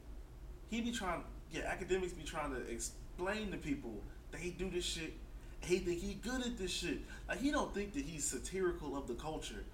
he 0.71 0.81
be 0.81 0.93
trying. 0.93 1.23
Yeah, 1.53 1.75
Akademiks 1.75 2.17
be 2.17 2.25
trying 2.25 2.55
to 2.55 2.61
explain 2.71 3.51
to 3.51 3.57
people 3.57 4.03
that 4.31 4.41
he 4.41 4.51
do 4.51 4.69
this 4.71 4.85
shit. 4.85 5.15
He 5.61 5.79
think 5.79 6.01
he 6.01 6.15
good 6.15 6.43
at 6.43 6.59
this 6.59 6.71
shit. 6.71 6.99
Like 7.29 7.41
he 7.41 7.51
don't 7.51 7.75
think 7.75 7.95
that 7.95 8.05
he's 8.05 8.25
satirical 8.25 8.97
of 8.97 9.07
the 9.09 9.15
culture. 9.15 9.65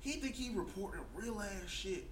He 0.00 0.12
think 0.12 0.34
he 0.34 0.50
reporting 0.50 1.00
real 1.14 1.40
ass 1.40 1.68
shit. 1.70 2.04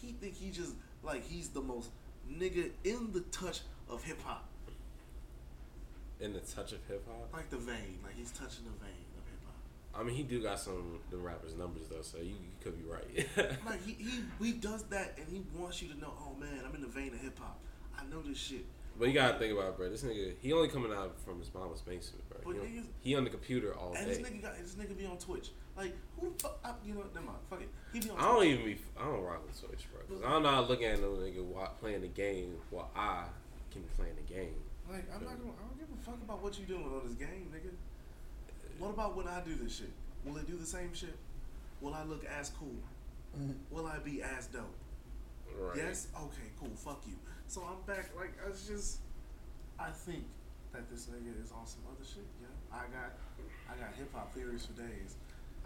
He 0.00 0.12
think 0.12 0.34
he 0.34 0.50
just 0.50 0.74
like 1.02 1.24
he's 1.26 1.48
the 1.48 1.60
most 1.62 1.90
nigga 2.30 2.70
in 2.84 3.12
the 3.12 3.20
touch 3.20 3.60
of 3.88 4.02
hip 4.02 4.22
hop. 4.22 4.46
In 6.20 6.32
the 6.32 6.40
touch 6.40 6.72
of 6.72 6.78
hip 6.86 7.06
hop. 7.06 7.32
Like 7.32 7.50
the 7.50 7.56
vein, 7.56 7.98
like 8.04 8.16
he's 8.16 8.30
touching 8.30 8.64
the 8.64 8.84
vein 8.84 9.04
of 9.18 9.24
hip 9.26 9.40
hop. 9.46 10.00
I 10.00 10.04
mean, 10.04 10.14
he 10.14 10.22
do 10.22 10.42
got 10.42 10.60
some 10.60 11.00
the 11.10 11.16
rappers' 11.16 11.56
numbers 11.56 11.88
though, 11.90 12.02
so 12.02 12.18
you, 12.18 12.30
you 12.30 12.52
could 12.62 12.78
be 12.78 12.88
right. 12.88 13.58
Like 13.66 13.84
he, 13.84 13.92
he 13.92 14.44
he 14.44 14.52
does 14.52 14.84
that 14.84 15.18
and 15.18 15.26
he 15.28 15.42
wants 15.56 15.82
you 15.82 15.88
to 15.88 15.98
know, 15.98 16.12
oh 16.20 16.38
man, 16.38 16.60
I'm 16.66 16.74
in 16.74 16.82
the 16.82 16.88
vein 16.88 17.08
of 17.08 17.20
hip 17.20 17.38
hop. 17.38 17.58
I 18.06 18.14
know 18.14 18.22
this 18.22 18.38
shit. 18.38 18.64
but 18.98 19.08
you 19.08 19.14
gotta 19.14 19.38
think 19.38 19.52
about 19.52 19.68
it, 19.70 19.76
bro. 19.76 19.88
This 19.90 20.02
nigga, 20.02 20.34
he 20.40 20.52
only 20.52 20.68
coming 20.68 20.92
out 20.92 21.16
from 21.24 21.38
his 21.38 21.52
mama's 21.54 21.80
basement, 21.80 22.28
bro. 22.28 22.38
But 22.44 22.52
He, 22.54 22.58
on- 22.60 22.66
niggas- 22.66 22.86
he 23.02 23.14
on 23.16 23.24
the 23.24 23.30
computer 23.30 23.74
all 23.76 23.94
And 23.96 24.08
this 24.08 24.18
day. 24.18 24.24
nigga 24.24 24.42
got 24.42 24.56
this 24.58 24.74
nigga 24.74 24.96
be 24.96 25.06
on 25.06 25.18
Twitch. 25.18 25.50
Like 25.76 25.92
who 26.20 26.32
the 26.36 26.42
fuck? 26.42 26.58
I, 26.64 26.72
you 26.86 26.94
know, 26.94 27.02
never 27.14 27.26
mind. 27.26 27.38
Fuck 27.50 27.62
it. 27.62 27.68
He 27.92 28.00
be 28.00 28.10
on. 28.10 28.18
I 28.18 28.22
don't 28.22 28.44
even 28.44 28.64
be. 28.64 28.78
I 28.98 29.04
don't 29.04 29.22
rock 29.22 29.44
with 29.46 29.60
Twitch, 29.60 29.86
bro. 29.92 30.02
Cause 30.16 30.24
I'm 30.24 30.42
not 30.42 30.68
looking 30.68 30.86
at 30.86 31.00
no 31.00 31.08
nigga 31.12 31.42
wa- 31.44 31.68
playing 31.80 32.02
the 32.02 32.08
game 32.08 32.56
while 32.70 32.90
I 32.94 33.24
can 33.72 33.82
be 33.82 33.88
playing 33.96 34.14
the 34.16 34.32
game. 34.32 34.54
Like 34.88 35.04
I'm 35.12 35.24
not 35.24 35.38
gonna. 35.40 35.52
I 35.58 35.66
don't 35.66 35.78
give 35.78 35.88
a 35.92 36.04
fuck 36.04 36.20
about 36.22 36.42
what 36.42 36.58
you 36.58 36.66
doing 36.66 36.84
on 36.84 37.02
this 37.08 37.14
game, 37.16 37.50
nigga. 37.52 37.70
What 38.78 38.90
about 38.90 39.16
when 39.16 39.26
I 39.26 39.40
do 39.40 39.54
this 39.56 39.76
shit? 39.76 39.90
Will 40.24 40.36
it 40.36 40.46
do 40.46 40.56
the 40.56 40.66
same 40.66 40.94
shit? 40.94 41.14
Will 41.80 41.94
I 41.94 42.04
look 42.04 42.24
as 42.26 42.50
cool? 42.50 42.76
Mhm. 43.36 43.54
Will 43.70 43.86
I 43.86 43.98
be 43.98 44.22
as 44.22 44.46
dope? 44.46 44.62
Right. 45.58 45.76
Yes. 45.76 46.06
Okay. 46.16 46.50
Cool. 46.60 46.70
Fuck 46.76 47.02
you. 47.06 47.14
So 47.48 47.62
I'm 47.62 47.82
back. 47.86 48.10
Like 48.16 48.32
it's 48.48 48.66
just. 48.66 48.98
I 49.78 49.90
think 49.90 50.24
that 50.72 50.88
this 50.88 51.06
nigga 51.06 51.42
is 51.42 51.50
on 51.50 51.66
some 51.66 51.80
other 51.90 52.04
shit. 52.04 52.24
Yeah. 52.40 52.48
I 52.72 52.82
got. 52.92 53.12
I 53.70 53.74
got 53.80 53.94
hip 53.96 54.12
hop 54.14 54.32
theories 54.34 54.66
for 54.66 54.72
days. 54.80 55.16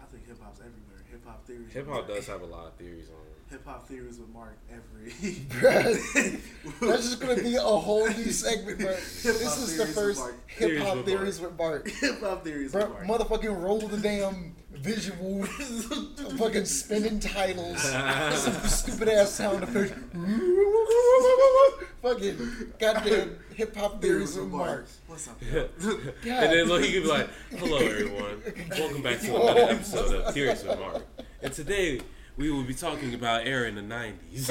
I 0.01 0.05
think 0.05 0.25
hip 0.27 0.37
hop's 0.41 0.59
everywhere. 0.59 1.03
Hip 1.11 1.25
hop 1.25 1.45
theories. 1.45 1.73
Hip 1.73 1.87
hop 1.87 2.07
does 2.07 2.27
have 2.27 2.41
a 2.41 2.45
lot 2.45 2.67
of 2.67 2.73
theories 2.75 3.09
on 3.09 3.15
it. 3.27 3.51
Hip 3.51 3.65
hop 3.65 3.87
theories 3.87 4.19
with 4.19 4.29
Mark 4.29 4.57
every. 4.71 5.11
That's 6.81 7.03
just 7.09 7.19
gonna 7.19 7.41
be 7.41 7.55
a 7.55 7.61
whole 7.61 8.07
new 8.07 8.31
segment, 8.31 8.79
bro. 8.79 8.87
This 8.91 9.23
Hip-hop 9.23 9.57
is 9.57 9.77
the 9.77 9.85
theories 9.85 9.87
with 9.87 9.95
first 9.95 10.19
Mark. 10.19 10.49
Hip 10.51 10.77
hop 10.81 11.05
theories 11.05 11.41
with 11.41 11.57
Bart. 11.57 11.87
Hip 11.89 12.19
hop 12.21 12.43
theories 12.43 12.71
Bro, 12.71 12.89
with 12.89 13.07
Mark. 13.07 13.21
motherfucking 13.21 13.61
roll 13.61 13.79
the 13.79 13.97
damn 13.97 14.55
visual, 14.81 15.43
fucking 16.37 16.65
spinning 16.65 17.19
titles, 17.19 17.81
some 17.81 18.53
stupid 18.67 19.09
ass 19.09 19.31
sound 19.31 19.63
effects. 19.63 19.93
fucking 22.01 22.73
goddamn 22.79 23.37
hip 23.55 23.75
hop 23.75 24.01
theories 24.01 24.37
with 24.37 24.47
Mark. 24.47 24.87
What's 25.07 25.27
up, 25.27 25.41
yo? 25.41 25.67
God. 25.79 25.97
And 26.25 26.51
then 26.53 26.67
look, 26.67 26.83
he 26.83 26.93
could 26.93 27.03
be 27.03 27.09
like, 27.09 27.29
"Hello, 27.51 27.77
everyone. 27.77 28.41
Welcome 28.71 29.01
back 29.01 29.19
to 29.21 29.35
another 29.35 29.61
episode 29.73 30.15
of 30.15 30.33
Theories 30.33 30.63
with 30.63 30.79
Mark." 30.79 31.05
And 31.41 31.53
today 31.53 32.01
we 32.37 32.51
will 32.51 32.63
be 32.63 32.73
talking 32.73 33.13
about 33.13 33.45
air 33.45 33.65
in 33.65 33.75
the 33.75 33.81
'90s. 33.81 34.49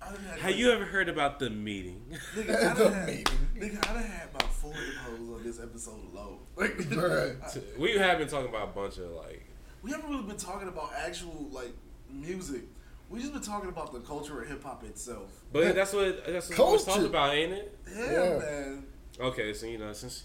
I 0.00 0.06
done 0.10 0.24
had, 0.24 0.38
Have 0.40 0.56
you 0.56 0.70
ever 0.72 0.84
heard 0.84 1.08
about 1.08 1.38
the 1.38 1.50
meeting? 1.50 2.02
The 2.34 3.04
meeting. 3.06 3.41
Nigga, 3.56 3.90
I 3.90 3.94
done 3.94 4.02
had 4.02 4.28
about 4.34 4.52
four 4.52 4.70
of 4.70 4.76
them 4.76 4.94
hoes 5.04 5.36
on 5.38 5.42
this 5.44 5.60
episode 5.60 6.00
alone. 6.12 6.38
Like, 6.56 6.72
Bruh. 6.78 7.78
We 7.78 7.92
have 7.98 8.18
been 8.18 8.28
talking 8.28 8.48
about 8.48 8.68
a 8.68 8.72
bunch 8.72 8.98
of 8.98 9.10
like, 9.12 9.44
we 9.82 9.90
haven't 9.90 10.10
really 10.10 10.22
been 10.24 10.36
talking 10.36 10.68
about 10.68 10.92
actual 10.96 11.48
like 11.50 11.72
music. 12.10 12.62
We 13.10 13.20
just 13.20 13.32
been 13.32 13.42
talking 13.42 13.68
about 13.68 13.92
the 13.92 14.00
culture 14.00 14.40
of 14.40 14.48
hip 14.48 14.62
hop 14.64 14.84
itself. 14.84 15.42
but 15.52 15.74
that's 15.74 15.92
what 15.92 16.24
that's 16.26 16.48
what 16.50 16.58
we're 16.58 16.64
Culture. 16.78 16.84
talking 16.86 17.06
about, 17.06 17.34
ain't 17.34 17.52
it? 17.52 17.78
Yeah, 17.94 18.12
Yeah. 18.12 18.38
man. 18.38 18.86
Okay, 19.20 19.52
so 19.52 19.66
you 19.66 19.78
know, 19.78 19.92
since 19.92 20.24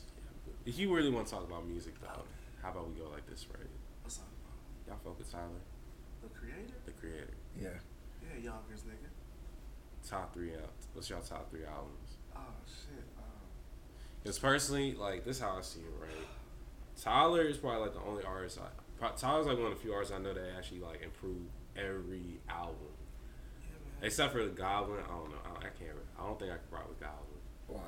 if 0.65 0.77
you 0.79 0.93
really 0.95 1.09
want 1.09 1.27
to 1.27 1.33
talk 1.33 1.43
about 1.43 1.67
music, 1.67 1.99
though, 2.01 2.07
how 2.61 2.69
about 2.71 2.87
we 2.89 2.95
go 2.99 3.09
like 3.09 3.27
this, 3.29 3.45
right? 3.53 3.67
What's 4.03 4.19
up, 4.19 4.25
bro? 4.85 4.93
Y'all 4.93 5.01
fuck 5.03 5.17
with 5.17 5.29
Tyler, 5.31 5.43
The 6.21 6.29
creator? 6.29 6.73
the 6.85 6.91
creator. 6.93 7.33
Yeah. 7.59 7.69
Yeah, 8.23 8.43
Yonkers, 8.51 8.83
nigga. 8.83 9.09
Top 10.09 10.33
three 10.33 10.53
out. 10.53 10.71
What's 10.93 11.09
y'all 11.09 11.19
top 11.21 11.49
three 11.51 11.65
albums? 11.65 12.06
Because 14.27 14.39
personally, 14.39 14.93
like 14.93 15.23
this, 15.23 15.37
is 15.37 15.41
how 15.41 15.55
I 15.57 15.61
see 15.61 15.79
it. 15.79 15.85
Right, 16.01 16.09
Tyler 17.01 17.43
is 17.43 17.55
probably 17.55 17.79
like 17.79 17.93
the 17.93 18.01
only 18.01 18.25
artist. 18.25 18.59
I, 18.59 18.67
pro- 18.99 19.15
Tyler's 19.15 19.45
like 19.47 19.55
one 19.57 19.67
of 19.67 19.73
the 19.75 19.79
few 19.81 19.93
artists 19.93 20.13
I 20.13 20.17
know 20.17 20.33
that 20.33 20.43
actually 20.57 20.81
like 20.81 21.01
improve 21.01 21.37
every 21.77 22.41
album, 22.49 22.75
Yeah, 23.61 24.05
except 24.05 24.33
for 24.33 24.43
the 24.43 24.49
Goblin. 24.49 24.99
I 24.99 25.07
don't 25.07 25.29
know. 25.29 25.37
I, 25.45 25.59
I 25.59 25.69
can't. 25.69 25.95
I 26.19 26.27
don't 26.27 26.37
think 26.37 26.51
I 26.51 26.55
could 26.55 26.69
rock 26.73 26.89
with 26.89 26.99
Goblin. 26.99 27.39
Why? 27.67 27.79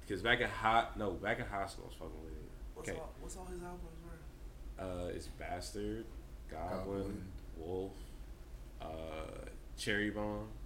Because 0.00 0.22
back 0.22 0.40
in 0.40 0.48
hot, 0.48 0.96
no, 0.96 1.10
back 1.10 1.40
in 1.40 1.46
high 1.46 1.66
school, 1.66 1.86
I 1.86 1.88
was 1.88 1.96
fucking 1.96 2.22
with 2.24 2.32
it. 2.34 2.38
What's, 2.74 2.88
Okay, 2.90 2.98
all, 3.00 3.12
what's 3.20 3.36
all 3.36 3.46
his 3.46 3.60
albums, 3.60 3.98
were? 4.78 4.84
uh, 4.84 5.08
it's 5.08 5.26
Bastard, 5.26 6.04
Goblin, 6.48 6.78
Goblin. 6.78 7.24
Wolf, 7.56 7.92
uh, 8.80 8.86
Cherry 9.76 10.10
Bomb, 10.10 10.22
I 10.22 10.36
fucking 10.36 10.57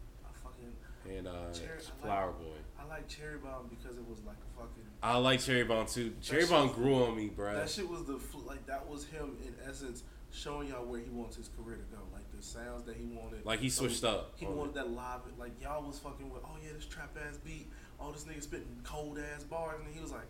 and 1.08 1.26
uh, 1.26 1.52
Cherry- 1.52 1.70
I 1.70 1.74
like- 1.74 2.02
Flower 2.02 2.32
Boy. 2.32 2.56
I 2.78 2.88
like 2.88 3.08
Cherry 3.08 3.38
Bomb 3.38 3.68
because 3.70 3.96
it 3.96 4.06
was 4.08 4.18
like 4.26 4.36
a 4.36 4.60
fucking. 4.60 4.82
I 5.02 5.16
like 5.16 5.40
Cherry 5.40 5.64
Bomb 5.64 5.86
too. 5.86 6.12
Cherry 6.20 6.46
Bomb 6.46 6.72
grew 6.72 7.04
on 7.04 7.16
me, 7.16 7.28
bro. 7.28 7.54
That 7.54 7.70
shit 7.70 7.88
was 7.88 8.04
the 8.04 8.18
like 8.46 8.66
that 8.66 8.86
was 8.88 9.04
him 9.06 9.36
in 9.44 9.54
essence 9.68 10.02
showing 10.30 10.68
y'all 10.68 10.84
where 10.84 11.00
he 11.00 11.08
wants 11.10 11.36
his 11.36 11.48
career 11.48 11.76
to 11.76 11.96
go. 11.96 12.02
Like 12.12 12.24
the 12.36 12.42
sounds 12.42 12.84
that 12.84 12.96
he 12.96 13.04
wanted. 13.06 13.44
Like 13.46 13.60
he 13.60 13.70
switched 13.70 14.04
up. 14.04 14.32
He 14.36 14.46
wanted 14.46 14.70
it. 14.70 14.74
that 14.74 14.90
live. 14.90 15.20
Like 15.38 15.52
y'all 15.62 15.82
was 15.86 15.98
fucking 16.00 16.28
with. 16.30 16.42
Oh 16.44 16.56
yeah, 16.62 16.72
this 16.74 16.86
trap 16.86 17.16
ass 17.28 17.38
beat. 17.38 17.70
Oh 18.00 18.10
this 18.12 18.24
nigga 18.24 18.42
spitting 18.42 18.80
cold 18.84 19.18
ass 19.18 19.44
bars, 19.44 19.80
and 19.84 19.94
he 19.94 20.00
was 20.00 20.10
like, 20.12 20.26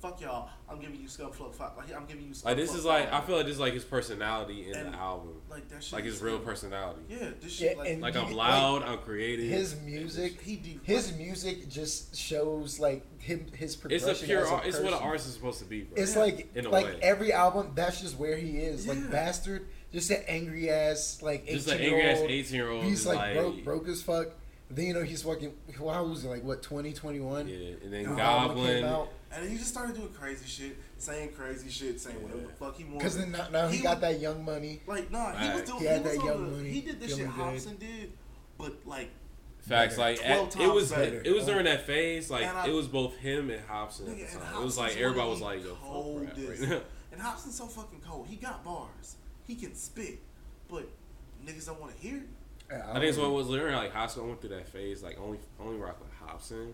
"Fuck 0.00 0.20
y'all, 0.20 0.48
I'm 0.68 0.78
giving 0.80 1.00
you 1.00 1.08
scum 1.08 1.32
fuck 1.32 1.54
five. 1.54 1.70
Like 1.76 1.94
I'm 1.94 2.04
giving 2.06 2.24
you." 2.24 2.32
Like 2.44 2.56
this 2.56 2.70
Scumfuck 2.72 2.76
is 2.78 2.84
like 2.84 3.12
I 3.12 3.20
feel 3.22 3.36
like 3.36 3.46
this 3.46 3.54
is 3.54 3.60
like 3.60 3.72
his 3.74 3.84
personality 3.84 4.68
in 4.70 4.76
And, 4.76 4.92
the 4.94 4.98
album, 4.98 5.40
like 5.50 5.68
that 5.70 5.82
shit. 5.82 5.92
like 5.94 6.04
his 6.04 6.20
real 6.20 6.38
personality. 6.38 7.00
Yeah, 7.08 7.30
this 7.40 7.52
shit 7.52 7.76
Yeah, 7.76 7.82
like, 7.82 8.00
Like 8.00 8.16
I'm 8.16 8.24
like, 8.26 8.34
loud, 8.34 8.82
I'm 8.82 8.98
creative. 8.98 9.48
His 9.48 9.76
music, 9.80 10.40
he 10.40 10.56
de- 10.56 10.80
his 10.82 11.12
music 11.16 11.68
just 11.68 12.14
shows 12.16 12.78
like 12.78 13.04
him 13.20 13.46
his 13.54 13.74
progression. 13.76 14.10
it's 14.10 14.18
progression. 14.20 14.24
a 14.24 14.28
pure. 14.28 14.42
as 14.44 14.50
art 14.52 14.66
it's 14.66 14.78
what 14.80 14.92
an 14.92 14.98
artist 15.06 15.26
is 15.28 15.34
supposed 15.34 15.58
to 15.60 15.64
be, 15.64 15.82
bro. 15.82 16.02
It's 16.02 16.14
Yeah. 16.14 16.20
like 16.22 16.50
In 16.56 16.66
a 16.66 16.70
like 16.70 16.86
way. 16.86 16.98
every 17.02 17.32
album, 17.32 17.72
that's 17.74 18.00
just 18.00 18.18
where 18.18 18.36
he 18.36 18.58
is. 18.58 18.86
Yeah. 18.86 18.92
Like 18.92 19.10
bastard, 19.10 19.66
just 19.92 20.10
an 20.10 20.22
angry 20.28 20.68
ass 20.70 21.20
like 21.22 21.46
just 21.46 21.68
an 21.68 21.74
eighteen 21.74 21.86
angry 21.86 22.02
year 22.02 22.10
ass 22.12 22.18
old. 22.20 22.30
eighteen 22.30 22.54
year 22.56 22.70
old. 22.70 22.84
He's 22.84 23.06
like, 23.06 23.34
broke 23.34 23.64
broke 23.64 23.88
as 23.88 24.02
fuck. 24.02 24.28
Then 24.68 24.86
you 24.86 24.94
know 24.94 25.02
he's 25.04 25.22
fucking. 25.22 25.54
How 25.78 26.00
old 26.00 26.10
was 26.10 26.22
he? 26.24 26.28
Like 26.28 26.42
what? 26.42 26.60
20, 26.60 26.92
21? 26.92 27.46
Yeah, 27.46 27.54
and 27.84 27.92
then 27.92 28.04
When 28.08 28.16
Goblin. 28.16 29.06
Came 29.36 29.42
out. 29.42 29.42
And 29.42 29.44
then 29.44 29.52
he 29.52 29.58
just 29.58 29.70
started 29.70 29.94
doing 29.96 30.08
crazy 30.12 30.46
shit, 30.46 30.76
saying 30.98 31.32
crazy 31.32 31.68
shit, 31.70 32.00
saying 32.00 32.22
whatever 32.22 32.40
the 32.42 32.48
fuck 32.54 32.76
he 32.76 32.84
wanted. 32.84 32.98
Because 32.98 33.18
then 33.18 33.32
now, 33.32 33.48
now 33.52 33.68
he, 33.68 33.78
He 33.78 33.82
got 33.82 33.96
was- 33.96 34.00
that 34.02 34.20
young 34.20 34.44
money. 34.44 34.80
Like, 34.86 35.10
nah, 35.10 35.32
he 35.32 35.48
was 35.54 35.62
doing. 35.62 35.78
He 35.80 35.84
had 35.86 36.02
was 36.04 36.12
that 36.16 36.24
Young 36.24 36.44
the- 36.50 36.56
Money, 36.56 36.70
He 36.70 36.80
did 36.80 37.00
the 37.00 37.08
shit 37.08 37.16
feeling 37.16 37.32
good. 37.32 37.38
Hopsin 37.60 37.78
did, 37.78 38.12
but 38.58 38.74
like, 38.86 39.10
Facts 39.60 39.98
like 39.98 40.24
at, 40.24 40.56
it 40.60 40.72
was 40.72 40.92
better. 40.92 41.20
it 41.24 41.34
was 41.34 41.44
during 41.46 41.64
that 41.64 41.86
phase 41.86 42.30
like 42.30 42.44
I- 42.46 42.68
it 42.68 42.72
was 42.72 42.86
both 42.86 43.16
him 43.16 43.50
and 43.50 43.60
Hopsin 43.66 44.00
at 44.02 44.06
the 44.06 44.12
nigga, 44.12 44.32
and 44.32 44.42
time. 44.42 44.62
It 44.62 44.64
was 44.64 44.78
like 44.78 44.96
everybody 44.96 45.28
was 45.28 45.40
like 45.40 45.64
yo 45.64 45.74
fuck 45.74 46.36
rap 46.36 46.48
right 46.48 46.60
now. 46.70 46.80
And 47.12 47.20
Hopsin's 47.24 47.56
so 47.56 47.66
fucking 47.66 48.00
cold. 48.06 48.26
He 48.28 48.36
got 48.36 48.62
bars. 48.62 49.16
He 49.46 49.54
can 49.56 49.74
spit, 49.74 50.18
but 50.68 50.86
niggas 51.46 51.64
don't 51.66 51.80
want 51.80 51.96
to 51.96 52.02
hear. 52.06 52.18
it. 52.70 52.74
I 52.84 52.92
think 52.94 53.04
it's 53.06 53.16
what 53.18 53.30
was 53.32 53.46
literally 53.48 53.74
like 53.74 53.92
high 53.92 54.06
school. 54.06 54.24
I 54.24 54.26
went 54.28 54.40
through 54.40 54.50
that 54.50 54.68
phase 54.68 55.02
like 55.02 55.18
only 55.18 55.38
only 55.58 55.78
rock 55.78 55.98
with 56.00 56.10
Hopsin 56.20 56.72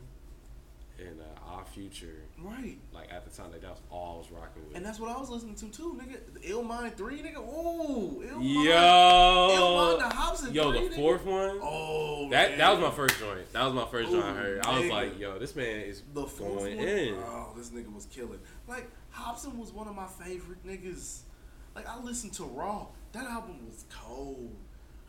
and 1.08 1.20
uh, 1.20 1.24
Odd 1.54 1.68
Future. 1.68 2.22
Right. 2.40 2.78
Like 2.92 3.12
at 3.12 3.24
the 3.24 3.30
time, 3.30 3.50
like 3.52 3.60
that 3.62 3.70
was 3.70 3.80
all 3.90 4.14
I 4.14 4.18
was 4.18 4.30
rocking 4.30 4.66
with. 4.66 4.76
And 4.76 4.84
that's 4.84 4.98
what 5.00 5.10
I 5.14 5.18
was 5.20 5.30
listening 5.30 5.54
to 5.56 5.66
too, 5.70 6.00
nigga. 6.02 6.18
The 6.34 6.50
Ill 6.50 6.62
Mind 6.62 6.96
three, 6.96 7.20
nigga. 7.22 7.36
Ooh, 7.38 8.22
Ill 8.26 8.38
Mind. 8.38 8.64
Yo, 8.64 9.48
Ill 9.54 9.76
Mind, 9.98 10.38
the 10.46 10.52
yo, 10.52 10.70
three, 10.72 10.88
the 10.88 10.94
nigga. 10.94 10.96
fourth 10.96 11.24
one. 11.24 11.58
Oh, 11.62 12.28
That 12.30 12.50
man. 12.50 12.58
that 12.58 12.70
was 12.70 12.80
my 12.80 12.90
first 12.90 13.18
joint. 13.18 13.52
That 13.52 13.64
was 13.64 13.74
my 13.74 13.84
first 13.86 14.10
joint 14.10 14.24
I 14.24 14.32
heard. 14.34 14.66
I 14.66 14.74
was 14.78 14.84
nigga. 14.86 14.90
like, 14.90 15.18
yo, 15.18 15.38
this 15.38 15.54
man 15.56 15.80
is 15.80 16.02
The 16.14 16.26
fourth 16.26 16.58
going 16.64 16.76
one, 16.78 16.88
in. 16.88 17.14
oh, 17.14 17.52
this 17.56 17.70
nigga 17.70 17.92
was 17.94 18.06
killing. 18.06 18.38
Like 18.66 18.90
Hopsin 19.14 19.56
was 19.56 19.72
one 19.72 19.88
of 19.88 19.94
my 19.94 20.06
favorite 20.06 20.66
niggas. 20.66 21.20
Like 21.74 21.88
I 21.88 21.98
listened 22.00 22.32
to 22.34 22.44
Raw. 22.44 22.86
That 23.12 23.24
album 23.24 23.66
was 23.68 23.84
cold. 23.90 24.54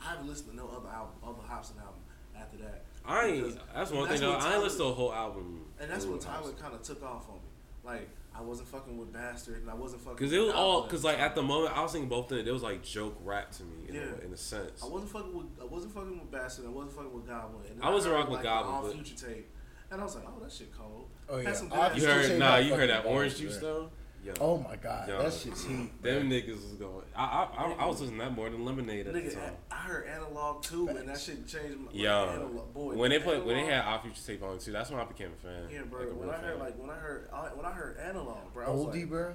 I 0.05 0.09
haven't 0.11 0.27
listened 0.27 0.49
to 0.51 0.55
no 0.57 0.67
other 0.67 0.89
album, 0.89 1.13
other 1.23 1.41
Hopsin 1.49 1.77
album 1.79 2.01
after 2.37 2.57
that. 2.57 2.83
I 3.05 3.25
ain't. 3.27 3.43
Because- 3.43 3.59
That's 3.73 3.91
one 3.91 4.07
that's 4.07 4.19
thing 4.19 4.29
though. 4.29 4.35
when 4.35 4.41
I 4.41 4.45
ain't 4.45 4.53
Tyler- 4.53 4.63
listened 4.63 4.81
to 4.81 4.85
a 4.87 4.93
whole 4.93 5.13
album. 5.13 5.65
And 5.79 5.91
that's 5.91 6.03
through 6.03 6.13
when 6.13 6.21
Tyler 6.21 6.51
Hopsin. 6.51 6.59
kind 6.59 6.73
of 6.75 6.81
took 6.83 7.03
off 7.03 7.27
on 7.29 7.35
me. 7.35 7.41
Like 7.83 8.09
I 8.35 8.41
wasn't 8.41 8.67
fucking 8.69 8.97
with 8.97 9.11
Bastard, 9.13 9.61
and 9.61 9.69
I 9.69 9.73
wasn't 9.75 10.01
fucking. 10.01 10.17
Cause 10.17 10.31
with 10.31 10.39
it 10.39 10.43
was 10.43 10.53
all, 10.53 10.83
cause 10.87 11.03
like 11.03 11.19
at 11.19 11.35
the 11.35 11.43
moment 11.43 11.77
I 11.77 11.81
was 11.83 11.91
thinking 11.91 12.09
both 12.09 12.31
of 12.31 12.37
it. 12.39 12.47
It 12.47 12.51
was 12.51 12.63
like 12.63 12.81
joke 12.83 13.15
rap 13.23 13.51
to 13.51 13.63
me 13.63 13.89
in, 13.89 13.95
Yeah. 13.95 14.01
a, 14.21 14.25
in 14.25 14.33
a 14.33 14.37
sense. 14.37 14.81
I 14.83 14.87
wasn't 14.87 15.11
fucking 15.11 15.35
with. 15.35 15.45
I 15.61 15.65
wasn't 15.65 15.93
fucking 15.93 16.19
with 16.19 16.31
Bastard. 16.31 16.65
I 16.65 16.69
wasn't 16.69 16.93
fucking 16.93 17.13
with 17.13 17.27
Goblin. 17.27 17.63
And 17.69 17.83
I 17.83 17.89
wasn't 17.89 18.13
rocking 18.15 18.31
with 18.31 18.37
like, 18.37 18.43
the 18.43 18.49
Goblin, 18.49 18.75
All 18.75 18.81
but- 18.83 18.93
future 18.93 19.27
tape, 19.27 19.49
and 19.91 20.01
I 20.01 20.03
was 20.05 20.15
like, 20.15 20.23
oh, 20.27 20.41
that 20.41 20.51
shit 20.51 20.71
cold. 20.75 21.09
Oh 21.29 21.35
Had 21.37 21.45
yeah, 21.45 21.53
some 21.53 21.69
good 21.69 21.77
I 21.79 21.93
You 21.93 21.99
still 21.99 22.11
heard 22.13 22.39
nah? 22.39 22.45
that 22.55 22.65
You 22.65 22.73
heard 22.75 22.89
that 22.89 23.05
orange 23.05 23.37
juice 23.37 23.57
though? 23.57 23.89
Yo, 24.25 24.33
Oh 24.39 24.57
my 24.57 24.75
god, 24.77 25.09
Yo. 25.09 25.21
that 25.21 25.33
shit's 25.33 25.65
heat. 25.65 26.01
them 26.01 26.29
niggas 26.29 26.53
was 26.55 26.73
going. 26.79 27.03
I 27.15 27.23
I, 27.57 27.63
I, 27.63 27.71
I 27.79 27.85
was 27.87 27.99
listening 27.99 28.19
to 28.19 28.25
that 28.25 28.31
more 28.33 28.49
than 28.49 28.63
Lemonade 28.63 29.07
at 29.07 29.13
the 29.13 29.21
time. 29.31 29.53
I 29.69 29.75
heard 29.75 30.07
analog 30.07 30.63
too, 30.63 30.87
and 30.87 30.99
that 30.99 31.07
Facts. 31.07 31.23
shit 31.25 31.45
changed 31.47 31.77
my 31.79 31.91
Yo, 31.91 32.29
analog. 32.29 32.73
Boy, 32.73 32.95
when 32.95 33.09
they 33.11 33.19
put 33.19 33.45
when 33.45 33.55
they 33.55 33.63
Analog- 33.63 33.83
had 33.83 33.93
Odd 33.95 34.01
Future 34.03 34.21
tape 34.25 34.43
on 34.43 34.57
too, 34.59 34.71
that's 34.71 34.89
when 34.91 34.99
I 35.01 35.03
became 35.05 35.31
a 35.37 35.45
fan. 35.45 35.67
yeah, 35.69 35.81
bro. 35.81 35.99
like 36.01 36.09
when 36.15 36.19
real 36.21 36.31
I 36.31 36.37
heard 36.37 36.51
fan. 36.51 36.59
like 36.59 36.79
when 36.79 36.89
I 36.89 36.95
heard 36.95 37.29
I, 37.33 37.39
when 37.53 37.65
I 37.65 37.71
heard 37.71 37.97
analog, 37.99 38.53
bro, 38.53 38.65
I 38.65 38.69
was 38.69 38.85
Oldie, 38.85 38.99
like, 39.01 39.09
bro. 39.09 39.33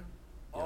oh, 0.55 0.61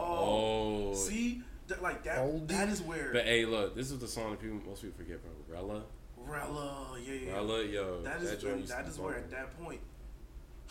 oh, 0.91 0.93
see, 0.93 1.41
that, 1.67 1.81
like 1.81 2.03
that. 2.03 2.19
Oldie? 2.19 2.47
That 2.47 2.69
is 2.69 2.81
where 2.81 3.11
But 3.11 3.25
hey, 3.25 3.45
look, 3.45 3.75
this 3.75 3.91
is 3.91 3.99
the 3.99 4.07
song 4.07 4.31
that 4.31 4.39
people 4.41 4.59
most 4.65 4.81
people 4.83 4.97
forget, 4.97 5.19
bro. 5.21 5.31
Rella, 5.53 5.83
Rella, 6.17 6.97
yeah, 7.05 7.13
yeah. 7.13 7.33
Rella, 7.33 7.63
yo, 7.65 8.01
That 8.03 8.21
is 8.21 8.41
joint 8.41 8.67
that 8.67 8.85
to 8.85 8.89
is 8.89 8.97
where 8.99 9.15
at 9.15 9.29
that 9.31 9.59
point, 9.61 9.81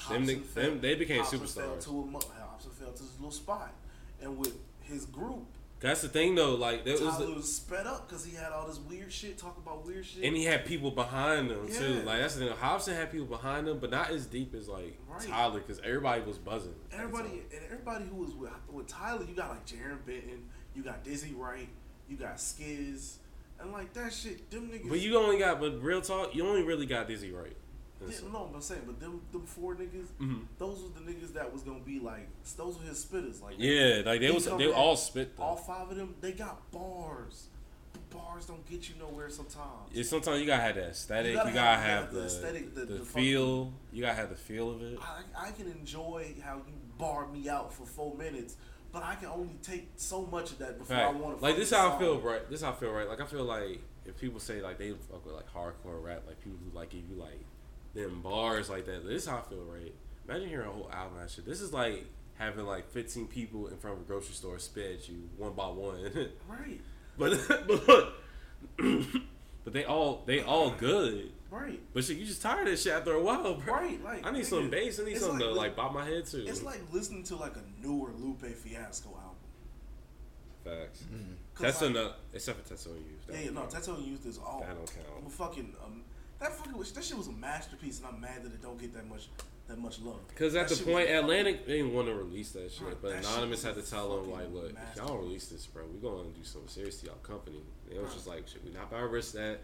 Them 0.09 0.27
fell- 0.45 0.63
them- 0.65 0.81
they 0.81 0.95
became 0.95 1.23
Hopsin 1.23 1.39
Fell 1.49 1.67
superstars. 1.77 1.85
to 1.85 1.91
a, 1.91 2.19
Hopsin 2.21 2.73
fell 2.73 2.93
to 2.93 3.03
his 3.03 3.15
little 3.19 3.31
spot, 3.31 3.73
and 4.21 4.37
with 4.39 4.57
his 4.83 5.05
group, 5.07 5.45
That's 5.81 6.03
the 6.03 6.09
thing 6.09 6.35
though. 6.35 6.55
Like 6.55 6.85
there 6.85 6.95
was, 6.95 7.19
was 7.19 7.57
sped 7.57 7.87
up 7.87 8.09
because 8.09 8.25
he 8.25 8.37
had 8.37 8.53
all 8.53 8.67
this 8.67 8.79
weird 8.79 9.13
shit, 9.13 9.37
talk 9.39 9.57
about 9.59 9.85
weird 9.87 10.05
shit. 10.07 10.23
and 10.25 10.37
he 10.37 10.45
had 10.45 10.65
people 10.65 10.91
behind 10.91 11.51
him 11.51 11.67
too. 11.69 12.03
Like 12.05 12.21
that's 12.21 12.35
the 12.37 12.47
thing. 12.47 12.55
Hopsin 12.57 12.95
had 12.95 13.11
people 13.11 13.27
behind 13.27 13.67
him, 13.69 13.79
but 13.79 13.91
not 13.91 14.11
as 14.11 14.27
deep 14.27 14.55
as 14.55 14.69
like 14.69 14.97
Right. 15.09 15.27
Tyler, 15.27 15.61
because 15.61 15.81
everybody 15.85 16.23
was 16.23 16.39
buzzing. 16.39 16.75
Everybody 16.93 17.43
and 17.53 17.61
everybody 17.65 18.05
who 18.05 18.17
was 18.17 18.33
with, 18.35 18.51
with 18.71 18.87
Tyler, 18.89 19.25
you 19.29 19.35
got 19.35 19.51
like 19.51 19.67
Jarren 19.67 20.05
Benton, 20.07 20.45
you 20.75 20.83
got 20.83 21.03
Dizzy 21.05 21.33
Wright, 21.35 21.69
you 22.09 22.17
got 22.17 22.37
Skiz, 22.37 23.17
and 23.61 23.73
like 23.73 23.93
that 23.95 24.13
shit, 24.13 24.51
them 24.51 24.71
niggas. 24.71 24.89
But 24.89 25.01
you 25.01 25.17
only 25.19 25.39
got, 25.39 25.61
but 25.61 25.83
real 25.83 26.01
talk, 26.01 26.35
you 26.35 26.47
only 26.47 26.63
really 26.63 26.87
got 26.87 27.09
Dizzy 27.09 27.31
Wright. 27.33 27.57
Yeah, 28.11 28.17
no, 28.33 28.51
I'm 28.55 28.61
saying, 28.61 28.83
but 28.87 28.99
them 29.01 29.21
them 29.33 29.47
four 29.47 29.75
niggas, 29.75 30.07
Mhm. 30.21 30.47
those 30.59 30.83
were 30.83 30.89
the 31.01 31.11
niggas 31.13 31.33
that 31.35 31.53
was 31.53 31.63
gonna 31.63 31.81
be 31.81 32.01
like, 32.01 32.29
those 32.57 32.79
were 32.79 32.85
his 32.85 33.05
spitters. 33.05 33.43
Like 33.43 33.55
Yeah, 33.59 34.03
like 34.05 34.21
they 34.21 34.27
he 34.29 34.33
was, 34.33 34.45
they 34.47 34.71
all 34.73 34.97
spit 34.97 35.37
though. 35.37 35.43
all 35.43 35.57
five 35.57 35.91
of 35.91 35.97
them, 35.97 36.15
they 36.21 36.33
got 36.33 36.71
bars. 36.73 37.49
But 37.93 38.11
bars 38.11 38.47
don't 38.47 38.65
get 38.69 38.89
you 38.89 38.95
nowhere 38.99 39.29
sometimes. 39.29 39.91
Yeah, 39.93 40.03
sometimes 40.05 40.41
you 40.41 40.47
gotta 40.47 40.63
have 40.63 40.75
the 40.77 40.85
aesthetic. 40.89 41.33
You 41.33 41.37
gotta 41.37 41.53
gotta, 41.53 41.81
have- 41.81 42.05
have, 42.05 42.13
the 42.15 42.21
the, 42.21 42.27
aesthetic, 42.27 42.75
the- 42.75 42.85
the, 42.87 42.95
the 42.95 43.05
feel. 43.05 43.73
You 43.93 44.01
gotta 44.03 44.15
have 44.15 44.31
the 44.31 44.37
feel 44.37 44.71
of 44.71 44.83
it. 44.83 44.99
I, 45.03 45.49
I 45.49 45.51
can 45.53 45.67
enjoy 45.71 46.35
how 46.43 46.57
you 46.57 46.73
bar 46.99 47.27
me 47.29 47.49
out 47.49 47.73
for 47.73 47.85
four 47.85 48.15
minutes, 48.17 48.57
but 48.93 49.03
I 49.03 49.15
can 49.17 49.29
only 49.29 49.57
take 49.63 49.91
so 49.97 50.25
much 50.27 50.53
of 50.53 50.59
that 50.59 50.79
before 50.79 50.97
I 50.97 51.11
want 51.11 51.39
to. 51.39 51.43
Like 51.43 51.57
this, 51.57 51.69
is 51.71 51.77
how 51.77 51.95
I 51.95 51.99
feel. 51.99 52.19
Right. 52.21 52.49
This 52.49 52.63
how 52.63 52.71
I 52.71 52.75
feel. 52.75 52.93
Right. 52.93 53.09
Like 53.09 53.21
I 53.21 53.27
feel 53.27 53.45
like 53.45 53.81
if 54.07 54.19
people 54.19 54.41
say 54.41 54.61
like 54.63 54.79
they 54.79 54.91
fuck 54.93 55.25
with 55.27 55.35
like 55.35 55.53
hardcore 55.53 56.03
rap, 56.03 56.23
like 56.27 56.41
people 56.43 56.59
who 56.65 56.77
like 56.77 56.91
give 56.91 57.03
you 57.11 57.17
like 57.17 57.41
them 57.95 58.21
bars 58.23 58.71
like 58.71 58.87
that. 58.87 59.05
This 59.07 59.23
is 59.25 59.29
how 59.29 59.39
I 59.39 59.43
feel. 59.49 59.65
Right. 59.65 59.95
Imagine 60.29 60.49
hearing 60.49 60.69
a 60.69 60.73
whole 60.73 60.91
album 60.93 61.17
of 61.19 61.23
that 61.25 61.31
shit. 61.31 61.45
This 61.47 61.61
is 61.61 61.73
like 61.73 62.07
having 62.37 62.65
like 62.67 62.91
15 62.91 63.27
people 63.27 63.69
in 63.69 63.77
front 63.77 63.97
of 63.97 64.03
a 64.03 64.07
grocery 64.07 64.35
store 64.35 64.59
spit 64.59 65.01
at 65.01 65.09
you 65.09 65.29
one 65.37 65.53
by 65.53 65.67
one. 65.67 66.11
Right, 66.49 66.81
but 67.19 67.39
but 67.87 68.15
but 69.65 69.73
they 69.73 69.85
all 69.85 70.23
they 70.27 70.41
all 70.43 70.71
good. 70.71 71.31
right, 71.51 71.81
But 71.93 72.05
shit, 72.05 72.17
you 72.17 72.25
just 72.27 72.41
tired 72.43 72.61
of 72.67 72.67
this 72.73 72.83
shit 72.83 72.93
after 72.93 73.13
a 73.13 73.23
while, 73.23 73.55
bro. 73.55 73.75
right. 73.75 74.03
Like 74.03 74.27
I 74.27 74.31
need 74.31 74.43
nigga, 74.43 74.47
some 74.47 74.71
bass. 74.71 74.99
I 75.01 75.05
need 75.05 75.13
it's 75.13 75.21
something 75.21 75.41
to 75.41 75.51
like 75.53 75.77
bop 75.77 75.93
my 75.93 76.05
head 76.05 76.25
to. 76.27 76.47
It's 76.47 76.63
like 76.63 76.81
listening 76.93 77.25
to 77.25 77.37
like 77.37 77.55
a 77.57 77.63
newer 77.87 78.11
Lupe 78.19 78.45
Fiasco 78.45 79.11
album. 79.11 79.37
facts. 80.65 81.05
'Cause, 81.55 81.63
That's 81.65 81.83
like, 81.83 81.91
enough. 81.91 82.13
Except 82.33 82.67
for 82.67 82.75
Tetsuo 82.75 82.95
used. 82.95 83.29
Yeah, 83.31 83.41
yeah, 83.45 83.51
no, 83.51 83.67
Tattoo 83.67 84.01
used 84.03 84.25
this 84.25 84.39
all. 84.39 84.61
That 84.67 84.75
don't 84.75 84.87
count. 84.91 85.07
I'm 85.21 85.27
a 85.27 85.31
fucking 85.31 85.75
um, 85.85 86.02
that 86.43 86.53
fucking 86.53 86.77
was, 86.77 86.93
that 86.93 87.05
shit 87.05 87.17
was 87.17 87.29
a 87.29 87.33
masterpiece, 87.33 87.99
and 87.99 88.07
I'm 88.09 88.21
mad 88.21 88.43
that 88.45 88.53
it 88.53 88.63
don't 88.63 88.79
get 88.81 88.93
that 88.95 89.09
much 89.09 89.29
that 89.69 89.79
much 89.79 90.01
love. 90.01 90.27
Because 90.29 90.57
at 90.57 90.69
That 90.69 90.77
the 90.79 90.85
point, 90.85 91.09
Atlantic 91.09 91.67
didn't 91.67 91.95
want 91.95 92.09
to 92.09 92.15
release 92.15 92.51
that 92.53 92.71
shit, 92.73 93.01
but 93.01 93.13
that 93.13 93.19
Anonymous 93.21 93.65
was 93.65 93.77
had 93.77 93.83
to 93.85 93.89
tell 93.89 94.17
them 94.17 94.31
like, 94.33 94.53
look, 94.53 94.73
if 94.73 94.97
y'all 94.97 95.17
release 95.19 95.47
this, 95.47 95.67
bro, 95.67 95.85
we 95.87 95.99
gonna 96.01 96.29
do 96.31 96.43
something 96.43 96.69
serious 96.69 96.99
to 97.01 97.07
y'all 97.07 97.15
company. 97.23 97.63
They 97.89 97.97
was 97.97 98.07
Right. 98.09 98.15
just 98.15 98.27
like, 98.27 98.49
shit, 98.49 98.65
we 98.65 98.73
not 98.73 98.91
to 98.91 98.97
risk 99.07 99.35
that. 99.35 99.61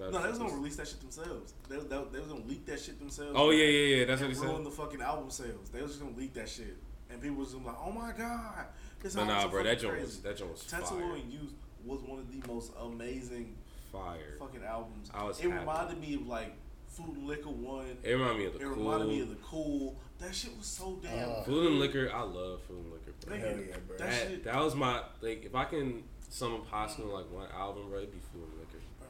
No, 0.00 0.10
they 0.22 0.28
was 0.28 0.38
gonna 0.38 0.54
release 0.54 0.76
that 0.76 0.88
shit 0.88 1.00
themselves. 1.00 1.54
They, 1.68 1.76
they, 1.76 1.82
they 2.12 2.18
was 2.20 2.28
gonna 2.28 2.44
leak 2.46 2.66
that 2.66 2.80
shit 2.80 2.98
themselves. 2.98 3.32
Oh 3.34 3.50
yeah, 3.50 3.64
yeah, 3.64 3.96
yeah. 3.96 4.04
That's 4.06 4.20
what 4.20 4.30
he 4.30 4.36
ruin 4.38 4.56
said. 4.56 4.64
the 4.66 4.70
fucking 4.70 5.02
album 5.02 5.30
sales. 5.30 5.70
They 5.72 5.82
was 5.82 5.92
just 5.92 6.02
gonna 6.04 6.16
leak 6.16 6.34
that 6.34 6.48
shit, 6.48 6.76
and 7.10 7.20
people 7.22 7.36
was 7.38 7.52
gonna 7.54 7.66
like, 7.66 7.76
"Oh 7.84 7.90
my 7.92 8.12
god, 8.12 8.66
this 9.00 9.14
But 9.14 9.22
album's 9.28 9.44
nah, 9.44 9.50
bro, 9.50 9.62
that 9.64 9.78
joint 9.80 9.94
crazy." 9.94 10.06
was 10.06 10.18
that 10.20 10.36
joint 10.36 10.52
was 10.52 10.64
Tattoo 10.64 10.84
fire. 11.00 11.14
and 11.14 11.32
Youth 11.32 11.52
was 11.84 12.00
one 12.02 12.18
of 12.20 12.30
the 12.30 12.46
most 12.52 12.72
amazing 12.80 13.56
Fire. 13.92 14.36
fucking 14.38 14.62
albums. 14.64 15.10
I 15.14 15.24
was 15.24 15.38
it 15.40 15.44
happy. 15.50 15.58
reminded 15.60 16.00
me 16.00 16.14
of 16.14 16.26
like 16.26 16.54
Food 16.88 17.16
and 17.16 17.26
Liquor 17.26 17.50
one. 17.50 17.96
It 18.02 18.12
reminded 18.12 18.38
me 18.38 18.44
of 18.46 18.52
the 18.54 18.58
It 18.60 18.62
cool. 18.64 18.74
reminded 18.76 19.08
me 19.08 19.20
of 19.20 19.28
the 19.30 19.36
cool. 19.36 19.96
That 20.18 20.34
shit 20.34 20.56
was 20.56 20.66
so 20.66 20.98
damn. 21.02 21.30
Uh, 21.30 21.42
Food 21.44 21.66
and 21.68 21.78
liquor. 21.78 22.10
I 22.12 22.22
love 22.22 22.60
food 22.62 22.78
and 22.84 22.92
liquor. 22.92 23.12
Bro. 23.26 23.36
Hell 23.36 23.48
yeah, 23.68 23.76
bro. 23.86 23.96
That, 23.98 24.10
That, 24.10 24.28
shit, 24.28 24.44
that 24.44 24.56
was 24.56 24.74
my 24.74 25.02
like. 25.20 25.44
If 25.44 25.54
I 25.54 25.64
can 25.64 26.02
sum 26.28 26.54
up 26.54 26.68
Hoskin 26.70 27.08
like 27.12 27.30
one 27.30 27.46
album, 27.56 27.88
bro, 27.88 27.98
it'd 27.98 28.10
be 28.12 28.18
food 28.32 28.42
and 28.50 28.58
liquor. 28.58 28.78
bro. 28.98 29.06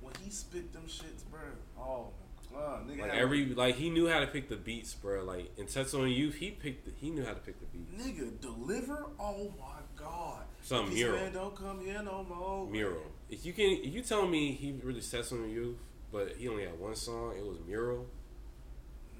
When 0.00 0.14
he 0.24 0.30
spit 0.30 0.72
them 0.72 0.82
shits, 0.88 1.22
bro. 1.30 1.40
Oh 1.78 2.08
my 2.52 2.58
god, 2.58 2.88
nigga. 2.88 3.02
Like 3.02 3.10
had- 3.12 3.20
every 3.20 3.46
like 3.54 3.76
he 3.76 3.88
knew 3.88 4.08
how 4.08 4.18
to 4.18 4.26
pick 4.26 4.48
the 4.48 4.56
beats, 4.56 4.94
bro. 4.94 5.22
Like 5.22 5.52
in 5.56 5.66
Tetsuo 5.66 6.02
and 6.02 6.12
Youth, 6.12 6.34
he 6.36 6.50
picked. 6.50 6.86
The, 6.86 6.92
he 7.00 7.10
knew 7.10 7.24
how 7.24 7.34
to 7.34 7.40
pick 7.40 7.56
the 7.60 7.66
beats. 7.66 8.02
nigga 8.02 8.40
deliver. 8.40 9.06
Oh 9.20 9.52
my 9.60 9.78
god. 9.96 10.42
Some 10.62 10.86
This 10.86 10.94
mural. 10.96 11.20
man 11.20 11.32
don't 11.34 11.54
come 11.54 11.80
here 11.80 12.02
no 12.02 12.24
more. 12.28 12.66
Mural. 12.66 13.02
If 13.30 13.44
you 13.44 13.52
can, 13.52 13.70
if 13.82 13.92
you 13.92 14.02
tell 14.02 14.26
me 14.26 14.52
he 14.52 14.72
really 14.82 15.00
Tetsu 15.00 15.32
and 15.32 15.50
you, 15.52 15.76
but 16.12 16.34
he 16.38 16.48
only 16.48 16.64
had 16.64 16.78
one 16.78 16.94
song, 16.94 17.34
it 17.36 17.44
was 17.44 17.58
Mural. 17.66 18.06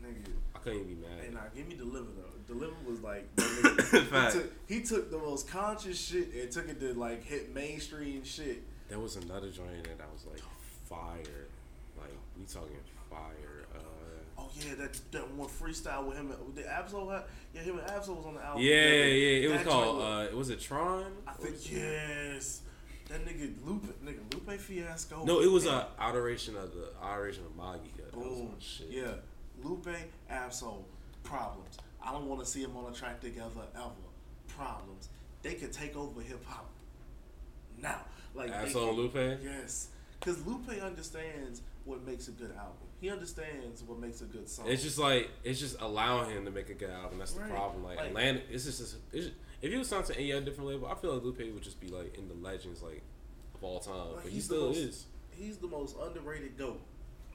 Nigga. 0.02 0.30
I 0.54 0.58
couldn't 0.58 0.80
even 0.80 0.94
be 0.94 1.00
mad. 1.02 1.24
Hey, 1.24 1.30
nah, 1.32 1.40
give 1.54 1.66
me 1.66 1.74
Deliver 1.76 2.06
though. 2.16 2.54
Deliver 2.54 2.74
was 2.86 3.00
like 3.00 3.34
that 3.36 3.44
nigga, 3.62 4.32
he, 4.32 4.38
took, 4.38 4.52
he 4.68 4.82
took 4.82 5.10
the 5.10 5.18
most 5.18 5.48
conscious 5.48 5.98
shit 5.98 6.32
and 6.34 6.50
took 6.50 6.68
it 6.68 6.78
to 6.80 6.94
like 6.94 7.24
hit 7.24 7.52
mainstream 7.54 8.22
shit. 8.24 8.62
There 8.88 9.00
was 9.00 9.16
another 9.16 9.50
joint 9.50 9.70
in 9.72 9.84
I 10.00 10.12
was 10.12 10.24
like 10.30 10.42
fire. 10.88 11.48
Like 11.98 12.12
we 12.38 12.44
talking 12.44 12.76
fire. 13.10 13.66
Uh, 13.74 13.80
Oh 14.38 14.48
yeah, 14.54 14.74
that 14.76 15.00
that 15.12 15.30
one 15.32 15.48
freestyle 15.48 16.06
with 16.06 16.16
him. 16.16 16.30
and- 16.30 16.54
The 16.54 16.70
Ab-Soul 16.70 17.12
yeah, 17.54 17.62
him 17.62 17.78
and 17.78 17.90
Ab-Soul 17.90 18.16
was 18.16 18.26
on 18.26 18.34
the 18.34 18.44
album. 18.44 18.62
yeah, 18.62 18.74
yeah, 18.74 19.04
yeah. 19.04 19.48
It 19.48 19.52
was 19.52 19.62
called. 19.62 20.02
Uh, 20.02 20.36
was 20.36 20.50
it 20.50 20.60
Tron? 20.60 21.06
I 21.26 21.32
think 21.32 21.56
yes. 21.72 22.60
That 23.08 23.24
nigga 23.24 23.52
Lupe, 23.64 24.04
nigga 24.04 24.18
Lupe 24.34 24.58
Fiasco. 24.58 25.24
No, 25.24 25.40
it 25.40 25.50
was 25.50 25.66
and 25.66 25.76
a 25.76 25.86
adoration 26.00 26.56
of 26.56 26.72
the 26.74 26.88
adoration 27.02 27.44
of 27.44 27.56
Magi. 27.56 27.78
Yeah, 27.96 28.04
that 28.10 28.16
was 28.16 28.38
boom. 28.38 28.56
Yeah, 28.90 29.12
Lupe 29.62 29.88
Ab-Soul 30.28 30.84
problems. 31.22 31.78
I 32.02 32.12
don't 32.12 32.26
want 32.26 32.40
to 32.40 32.46
see 32.46 32.62
them 32.62 32.76
on 32.76 32.90
a 32.92 32.94
track 32.94 33.20
together 33.20 33.50
ever. 33.76 33.90
Problems. 34.48 35.08
They 35.42 35.54
could 35.54 35.72
take 35.72 35.96
over 35.96 36.20
hip 36.20 36.44
hop 36.44 36.68
now. 37.80 38.00
Like 38.34 38.50
Ab-Soul 38.50 38.88
and 38.90 38.98
Lupe. 38.98 39.38
Yes, 39.42 39.88
because 40.18 40.44
Lupe 40.46 40.68
understands 40.82 41.62
what 41.84 42.04
makes 42.04 42.26
a 42.26 42.32
good 42.32 42.50
album. 42.56 42.74
He 43.00 43.10
understands 43.10 43.82
what 43.84 44.00
makes 44.00 44.20
a 44.20 44.24
good 44.24 44.48
song. 44.48 44.66
It's 44.68 44.82
just 44.82 44.98
like 44.98 45.30
it's 45.44 45.60
just 45.60 45.80
allowing 45.80 46.30
him 46.30 46.44
to 46.44 46.50
make 46.50 46.70
a 46.70 46.74
good 46.74 46.90
album. 46.90 47.18
That's 47.18 47.32
the 47.34 47.42
Right. 47.42 47.50
problem. 47.50 47.84
Like, 47.84 47.98
Like- 47.98 48.08
Atlanta, 48.08 48.40
it's 48.50 48.64
just 48.64 48.80
it's 48.80 48.96
just- 49.12 49.30
if 49.62 49.70
he 49.72 49.78
was 49.78 49.88
signed 49.88 50.04
to 50.06 50.16
any 50.16 50.32
other 50.32 50.44
different 50.44 50.68
label, 50.70 50.86
I 50.88 50.94
feel 50.94 51.14
like 51.14 51.22
Lupe 51.24 51.38
would 51.38 51.62
just 51.62 51.80
be 51.80 51.88
like 51.88 52.16
in 52.18 52.28
the 52.28 52.34
legends 52.34 52.82
like 52.82 53.02
of 53.54 53.64
all 53.64 53.80
time. 53.80 53.94
Like, 54.14 54.22
but 54.24 54.24
he 54.24 54.30
he's 54.36 54.48
the 54.48 54.54
still 54.54 54.66
most- 54.68 54.76
is. 54.78 55.06
he's 55.30 55.56
the 55.58 55.68
most 55.68 55.96
underrated 56.00 56.56
goat. 56.58 56.80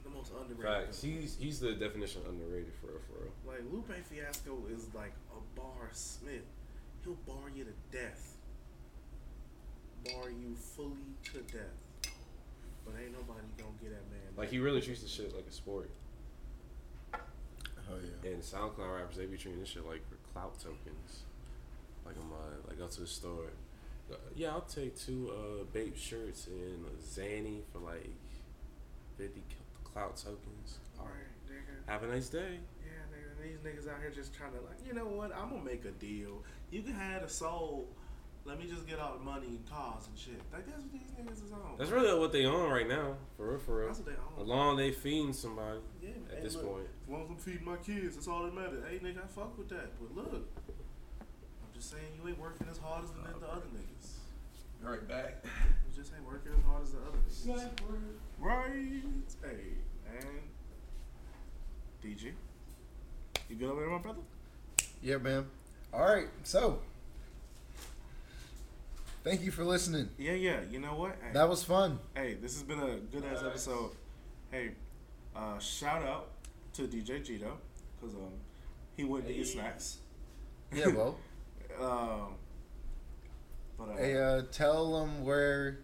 The 0.03 0.09
most 0.09 0.31
underrated. 0.39 0.85
Facts. 0.87 1.01
goat. 1.03 1.09
He's 1.09 1.37
he's 1.39 1.59
the 1.59 1.73
definition 1.73 2.21
of 2.21 2.29
underrated 2.29 2.73
for 2.79 2.87
real, 2.87 2.99
for 3.07 3.23
real. 3.23 3.31
Like 3.45 3.61
Lupe 3.71 3.91
Fiasco 4.05 4.57
is 4.73 4.87
like 4.95 5.13
a 5.31 5.59
bar 5.59 5.89
smith. 5.91 6.43
He'll 7.03 7.13
bar 7.27 7.49
you 7.55 7.63
to 7.65 7.71
death. 7.95 8.35
Bar 10.05 10.29
you 10.31 10.55
fully 10.55 11.15
to 11.25 11.39
death. 11.53 12.11
But 12.85 12.95
ain't 12.99 13.13
nobody 13.13 13.45
gonna 13.57 13.69
get 13.81 13.91
that 13.91 14.09
man. 14.09 14.33
Like 14.35 14.49
he 14.49 14.57
really 14.59 14.81
treats 14.81 15.01
the 15.03 15.07
shit 15.09 15.35
like 15.35 15.45
a 15.47 15.51
sport. 15.51 15.89
Oh 17.13 17.19
yeah. 18.23 18.31
And 18.31 18.41
SoundCloud 18.41 18.95
rappers, 18.95 19.17
they 19.17 19.25
be 19.25 19.37
treating 19.37 19.59
this 19.59 19.69
shit 19.69 19.85
like 19.85 20.01
for 20.09 20.15
clout 20.33 20.57
tokens. 20.59 21.23
Like 22.11 22.23
I'm 22.25 22.33
uh, 22.33 22.67
like 22.67 22.77
go 22.77 22.87
to 22.87 23.01
the 23.01 23.07
store. 23.07 23.45
Uh, 24.11 24.15
Yeah, 24.35 24.49
I'll 24.51 24.61
take 24.61 24.97
two 24.97 25.31
uh 25.31 25.63
Bape 25.73 25.97
shirts 25.97 26.47
and 26.47 26.85
a 26.85 27.01
Zanny 27.01 27.61
for 27.71 27.79
like 27.79 28.09
fifty 29.17 29.43
clout 29.83 30.17
tokens. 30.17 30.79
Alright, 30.99 31.13
nigga. 31.49 31.89
Have 31.89 32.03
a 32.03 32.07
nice 32.07 32.27
day. 32.29 32.59
Yeah, 32.83 32.91
nigga. 33.13 33.41
These 33.41 33.59
niggas 33.59 33.89
out 33.89 33.99
here 34.01 34.11
just 34.11 34.33
trying 34.33 34.51
to 34.51 34.57
like, 34.61 34.77
you 34.85 34.93
know 34.93 35.05
what? 35.05 35.33
I'm 35.35 35.49
gonna 35.49 35.63
make 35.63 35.85
a 35.85 35.91
deal. 35.91 36.43
You 36.71 36.81
can 36.81 36.93
have 36.93 37.23
a 37.23 37.29
soul. 37.29 37.87
Let 38.43 38.57
me 38.59 38.65
just 38.67 38.87
get 38.87 38.97
all 38.99 39.13
the 39.13 39.23
money 39.23 39.45
and 39.47 39.69
cars 39.69 40.07
and 40.07 40.17
shit. 40.17 40.41
Like 40.51 40.65
that's 40.65 40.81
what 40.81 40.91
these 40.91 41.11
niggas 41.17 41.45
is 41.45 41.51
on. 41.53 41.75
That's 41.77 41.91
really 41.91 42.17
what 42.19 42.31
they 42.31 42.43
on 42.45 42.69
right 42.71 42.87
now, 42.87 43.15
for 43.37 43.49
real, 43.51 43.59
for 43.59 43.77
real. 43.77 43.87
That's 43.87 43.99
what 43.99 44.07
they 44.07 44.13
on. 44.13 44.41
As 44.41 44.47
long 44.47 44.71
as 44.73 44.77
they 44.83 44.91
feeding 44.91 45.31
somebody 45.31 45.79
Yeah, 46.01 46.09
at 46.31 46.37
hey, 46.39 46.43
this 46.43 46.55
look, 46.55 46.65
point. 46.65 46.87
As 47.05 47.09
long 47.09 47.23
as 47.23 47.29
I'm 47.29 47.37
feeding 47.37 47.65
my 47.65 47.77
kids, 47.77 48.15
that's 48.15 48.27
all 48.27 48.43
that 48.43 48.53
matters. 48.55 48.83
Hey, 48.89 48.97
nigga, 48.97 49.23
I 49.23 49.27
fuck 49.27 49.55
with 49.57 49.69
that. 49.69 49.91
But 49.99 50.15
look, 50.15 50.49
just 51.81 51.93
saying 51.93 52.05
you 52.21 52.29
ain't 52.29 52.39
working 52.39 52.67
as 52.69 52.77
hard 52.77 53.03
as 53.03 53.09
the, 53.09 53.39
the 53.39 53.51
other 53.51 53.65
niggas. 53.73 54.87
Right 54.87 55.07
back. 55.07 55.43
You 55.43 55.95
just 55.95 56.13
ain't 56.13 56.25
working 56.25 56.51
as 56.55 56.63
hard 56.63 56.83
as 56.83 56.91
the 56.91 56.99
other 56.99 57.17
niggas. 57.17 58.11
Right. 58.39 59.03
Hey, 59.41 59.73
man. 60.05 60.27
DG. 62.03 62.31
You 63.49 63.55
good 63.55 63.69
over 63.71 63.81
there, 63.81 63.89
my 63.89 63.97
brother? 63.97 64.19
Yeah, 65.01 65.17
man. 65.17 65.47
All 65.91 66.01
right. 66.05 66.27
So, 66.43 66.79
thank 69.23 69.41
you 69.41 69.49
for 69.49 69.63
listening. 69.63 70.09
Yeah, 70.19 70.33
yeah. 70.33 70.59
You 70.69 70.79
know 70.79 70.93
what? 70.93 71.17
Hey, 71.19 71.33
That 71.33 71.49
was 71.49 71.63
fun. 71.63 71.97
hey 72.15 72.35
this 72.35 72.53
has 72.53 72.63
been 72.63 72.79
a 72.79 72.97
good 72.97 73.25
ass 73.25 73.43
episode. 73.43 73.91
Hey, 74.51 74.71
uh, 75.35 75.57
shout 75.57 76.03
out 76.03 76.27
to 76.73 76.83
DJ 76.83 77.25
Gito 77.25 77.57
because 77.99 78.15
um, 78.15 78.33
he 78.95 79.03
went 79.03 79.25
to 79.27 79.33
get 79.33 79.47
snacks. 79.47 79.97
Yeah, 80.71 80.87
well. 80.87 81.17
Um, 81.79 82.35
but 83.77 83.89
uh, 83.89 83.97
hey, 83.97 84.17
uh, 84.17 84.41
tell 84.51 84.99
them 84.99 85.23
where 85.23 85.79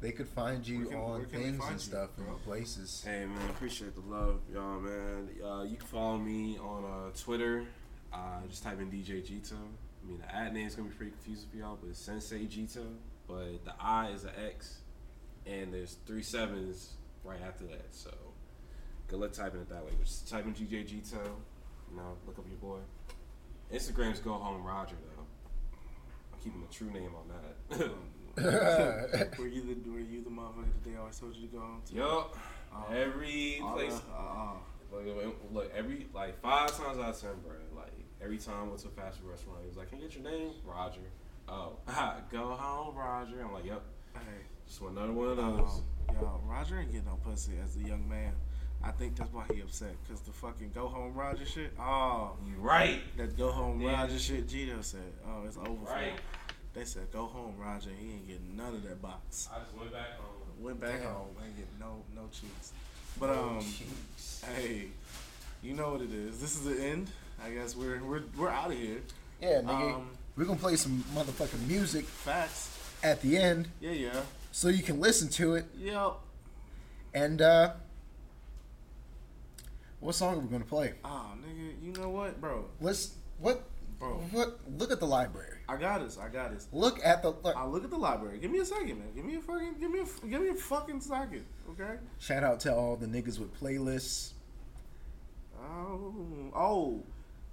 they 0.00 0.12
could 0.12 0.28
find 0.28 0.66
you 0.66 0.86
can- 0.86 0.96
on 0.98 1.10
where 1.18 1.26
can 1.26 1.38
they 1.42 1.44
things 1.50 1.64
and 1.64 1.72
you, 1.74 1.78
stuff 1.78 2.10
bro? 2.16 2.26
and 2.28 2.42
places. 2.44 3.02
Hey 3.06 3.26
man, 3.26 3.50
appreciate 3.50 3.94
the 3.94 4.00
love, 4.02 4.40
y'all 4.52 4.80
man. 4.80 5.28
Uh, 5.44 5.62
you 5.62 5.76
can 5.76 5.86
follow 5.86 6.18
me 6.18 6.58
on 6.58 6.84
uh, 6.84 7.10
Twitter. 7.18 7.64
Uh, 8.12 8.40
just 8.48 8.62
type 8.62 8.80
in 8.80 8.90
DJ 8.90 9.24
Gito. 9.24 9.56
I 9.56 10.06
mean 10.08 10.18
the 10.18 10.34
ad 10.34 10.54
name 10.54 10.66
is 10.66 10.74
gonna 10.74 10.88
be 10.88 10.94
pretty 10.94 11.12
confusing 11.12 11.48
for 11.50 11.56
y'all, 11.58 11.78
but 11.80 11.90
it's 11.90 11.98
Sensei 12.00 12.46
Gito. 12.46 12.84
But 13.28 13.64
the 13.64 13.74
I 13.78 14.08
is 14.10 14.24
an 14.24 14.30
X, 14.46 14.78
and 15.46 15.72
there's 15.72 15.96
three 16.06 16.22
sevens 16.22 16.94
right 17.24 17.40
after 17.46 17.64
that. 17.66 17.94
So 17.94 18.10
good 19.08 19.20
luck 19.20 19.32
typing 19.32 19.60
it 19.60 19.68
that 19.68 19.84
way. 19.84 19.92
Just 20.02 20.28
type 20.28 20.46
in 20.46 20.54
DJ 20.54 20.86
Gito. 20.86 21.18
You 21.90 21.96
know, 21.96 22.16
look 22.26 22.38
up 22.38 22.44
your 22.48 22.58
boy. 22.58 22.78
Instagram's 23.72 24.18
Go 24.20 24.32
Home 24.32 24.64
Roger 24.64 24.96
though. 25.00 25.09
I'm 26.40 26.44
keeping 26.44 26.60
the 26.62 26.72
true 26.72 26.90
name 26.90 27.10
on 27.14 27.28
that. 27.28 27.90
were 29.38 29.46
you 29.46 29.62
the 29.62 29.90
were 29.90 29.98
you 29.98 30.22
the 30.22 30.30
motherfucker 30.30 30.72
that 30.72 30.84
they 30.90 30.96
always 30.96 31.18
told 31.18 31.34
you 31.36 31.48
to 31.48 31.56
go 31.56 31.58
on 31.62 31.82
to? 31.86 31.94
Yup. 31.94 32.36
Uh, 32.72 32.94
Every 32.94 33.60
uh, 33.62 33.72
place. 33.72 34.00
uh, 34.16 34.52
Like, 34.92 35.26
look, 35.52 35.70
every 35.76 36.06
like 36.14 36.40
five 36.40 36.74
times 36.76 36.98
out 36.98 37.10
of 37.10 37.20
ten, 37.20 37.30
bro. 37.44 37.56
Like 37.76 37.92
every 38.22 38.38
time 38.38 38.54
I 38.60 38.62
went 38.64 38.78
to 38.80 38.88
a 38.88 38.90
fast 38.92 39.18
food 39.18 39.30
restaurant, 39.30 39.58
he 39.62 39.68
was 39.68 39.76
like, 39.76 39.90
"Can 39.90 39.98
I 39.98 40.02
get 40.02 40.14
your 40.14 40.24
name?" 40.24 40.52
Roger. 40.64 41.00
Oh, 41.48 41.72
go 42.30 42.54
home, 42.54 42.96
Roger. 42.96 43.42
I'm 43.44 43.52
like, 43.52 43.64
"Yep." 43.66 43.82
hey, 44.14 44.20
Just 44.66 44.80
want 44.80 44.96
another 44.96 45.12
one 45.12 45.28
of 45.28 45.38
um, 45.38 45.56
those. 45.58 45.82
yo, 46.12 46.40
Roger 46.44 46.78
ain't 46.80 46.92
getting 46.92 47.06
no 47.06 47.16
pussy 47.24 47.52
as 47.62 47.76
a 47.76 47.80
young 47.80 48.08
man. 48.08 48.32
I 48.82 48.90
think 48.92 49.16
that's 49.16 49.32
why 49.32 49.44
he 49.52 49.60
upset. 49.60 49.94
Cause 50.08 50.20
the 50.20 50.32
fucking 50.32 50.72
go 50.74 50.88
home 50.88 51.14
Roger 51.14 51.44
shit. 51.44 51.72
Oh, 51.78 52.32
You 52.48 52.56
right. 52.58 53.00
that 53.18 53.36
go 53.36 53.50
home 53.50 53.80
Yeah. 53.80 53.92
Roger 53.92 54.18
shit. 54.18 54.48
Gito 54.48 54.80
said, 54.80 55.12
oh, 55.26 55.44
it's 55.46 55.56
over 55.58 55.84
Right. 55.90 56.04
him. 56.12 56.16
They 56.72 56.84
said 56.84 57.10
go 57.12 57.26
home 57.26 57.56
Roger. 57.58 57.90
He 57.98 58.12
ain't 58.12 58.26
getting 58.26 58.56
none 58.56 58.74
of 58.74 58.82
that 58.84 59.02
box. 59.02 59.48
I 59.54 59.58
just 59.60 59.74
went 59.76 59.92
back 59.92 60.16
home. 60.18 60.36
Went 60.60 60.80
back 60.80 61.00
Damn. 61.02 61.12
home. 61.12 61.28
Ain't 61.44 61.56
getting 61.56 61.78
no 61.78 62.02
no 62.14 62.28
cheeks. 62.32 62.72
But 63.18 63.30
um, 63.30 63.64
hey, 64.54 64.86
you 65.62 65.74
know 65.74 65.92
what 65.92 66.00
it 66.00 66.12
is. 66.12 66.40
This 66.40 66.54
is 66.54 66.64
the 66.64 66.82
end. 66.82 67.10
I 67.44 67.50
guess 67.50 67.74
we're 67.76 68.02
we're 68.02 68.22
we're 68.38 68.48
out 68.48 68.70
of 68.70 68.78
here. 68.78 69.00
Yeah, 69.42 69.60
nigga. 69.62 69.94
Um, 69.96 70.10
We're 70.36 70.44
going 70.44 70.58
to 70.58 70.62
play 70.62 70.76
some 70.76 71.02
motherfucking 71.14 71.66
music 71.66 72.04
Facts. 72.04 72.78
at 73.02 73.20
the 73.22 73.36
end 73.38 73.68
Yeah, 73.80 73.90
yeah. 73.92 74.20
so 74.52 74.68
you 74.68 74.82
can 74.82 75.00
listen 75.00 75.28
to 75.30 75.54
it. 75.54 75.64
Yep. 75.78 76.12
And, 77.14 77.40
uh, 77.42 77.72
what 80.00 80.14
song 80.14 80.36
are 80.36 80.40
we 80.40 80.48
going 80.48 80.62
to 80.62 80.68
play? 80.68 80.94
Oh, 81.04 81.32
nigga, 81.40 81.82
you 81.82 81.92
know 81.92 82.08
what, 82.08 82.40
bro? 82.40 82.64
Let's, 82.80 83.14
what, 83.38 83.64
Bro. 83.98 84.14
what, 84.32 84.58
look 84.78 84.90
at 84.90 84.98
the 84.98 85.06
library. 85.06 85.58
I 85.68 85.76
got 85.76 86.00
this. 86.00 86.18
I 86.18 86.28
got 86.28 86.52
this. 86.52 86.66
Look 86.72 87.04
at 87.04 87.22
the, 87.22 87.30
look. 87.30 87.54
I 87.54 87.66
look 87.66 87.84
at 87.84 87.90
the 87.90 87.98
library. 87.98 88.38
Give 88.38 88.50
me 88.50 88.58
a 88.58 88.64
second, 88.64 88.98
man. 88.98 89.08
Give 89.14 89.24
me 89.24 89.36
a 89.36 89.40
fucking. 89.40 89.74
Give 89.78 89.90
me 89.90 90.00
a. 90.00 90.26
Give 90.26 90.40
me 90.40 90.48
a 90.48 90.54
fucking 90.54 91.00
second. 91.00 91.44
Okay. 91.70 91.96
Shout 92.18 92.42
out 92.42 92.60
to 92.60 92.74
all 92.74 92.96
the 92.96 93.06
niggas 93.06 93.38
with 93.38 93.54
playlists. 93.60 94.32
Oh. 95.62 96.14
Oh. 96.56 97.02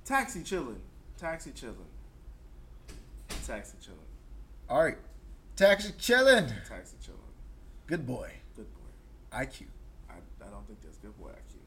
Taxi 0.05 0.41
chilling. 0.41 0.79
Taxi 1.17 1.51
chilling. 1.51 1.75
Taxi 3.45 3.75
chilling. 3.81 3.99
All 4.69 4.81
right. 4.81 4.97
Taxi 5.57 5.91
chilling. 5.99 6.47
Taxi 6.67 6.95
chilling. 7.03 7.19
Good 7.87 8.07
boy. 8.07 8.31
Good 8.55 8.67
boy. 8.73 9.37
IQ. 9.37 9.65
I, 10.09 10.13
I 10.45 10.49
don't 10.49 10.65
think 10.65 10.81
that's 10.81 10.97
good 10.97 11.17
boy 11.19 11.29
IQ. 11.29 11.57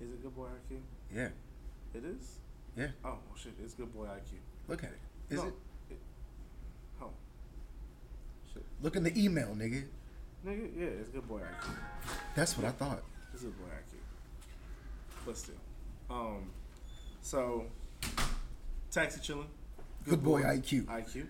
Is 0.00 0.10
it 0.10 0.22
good 0.22 0.34
boy 0.36 0.46
IQ? 0.46 0.78
Yeah. 1.14 1.28
It 1.94 2.04
is. 2.04 2.36
Yeah. 2.76 2.88
Oh 3.04 3.08
well, 3.08 3.20
shit! 3.36 3.54
It's 3.62 3.74
good 3.74 3.92
boy 3.94 4.04
IQ. 4.04 4.34
Look 4.68 4.84
at 4.84 4.90
it. 4.90 4.98
Is 5.30 5.38
No, 5.42 5.46
it? 5.48 5.98
Oh. 7.00 7.10
Shit. 8.52 8.62
Look 8.82 8.96
in 8.96 9.04
the 9.04 9.18
email, 9.24 9.48
nigga. 9.56 9.84
Nigga, 10.46 10.68
yeah, 10.78 10.86
it's 11.00 11.08
good 11.08 11.26
boy 11.26 11.40
IQ. 11.40 11.70
That's 12.34 12.56
what 12.58 12.66
I 12.66 12.70
thought. 12.72 13.02
This 13.32 13.42
is 13.42 13.50
boy 13.52 13.64
IQ. 13.66 13.96
But 15.24 15.36
still. 15.38 15.54
Um 16.10 16.50
so 17.22 17.64
taxi 18.90 19.20
chilling. 19.20 19.48
Good 20.06 20.22
boy 20.22 20.42
IQ. 20.42 20.84
IQ. 20.84 21.26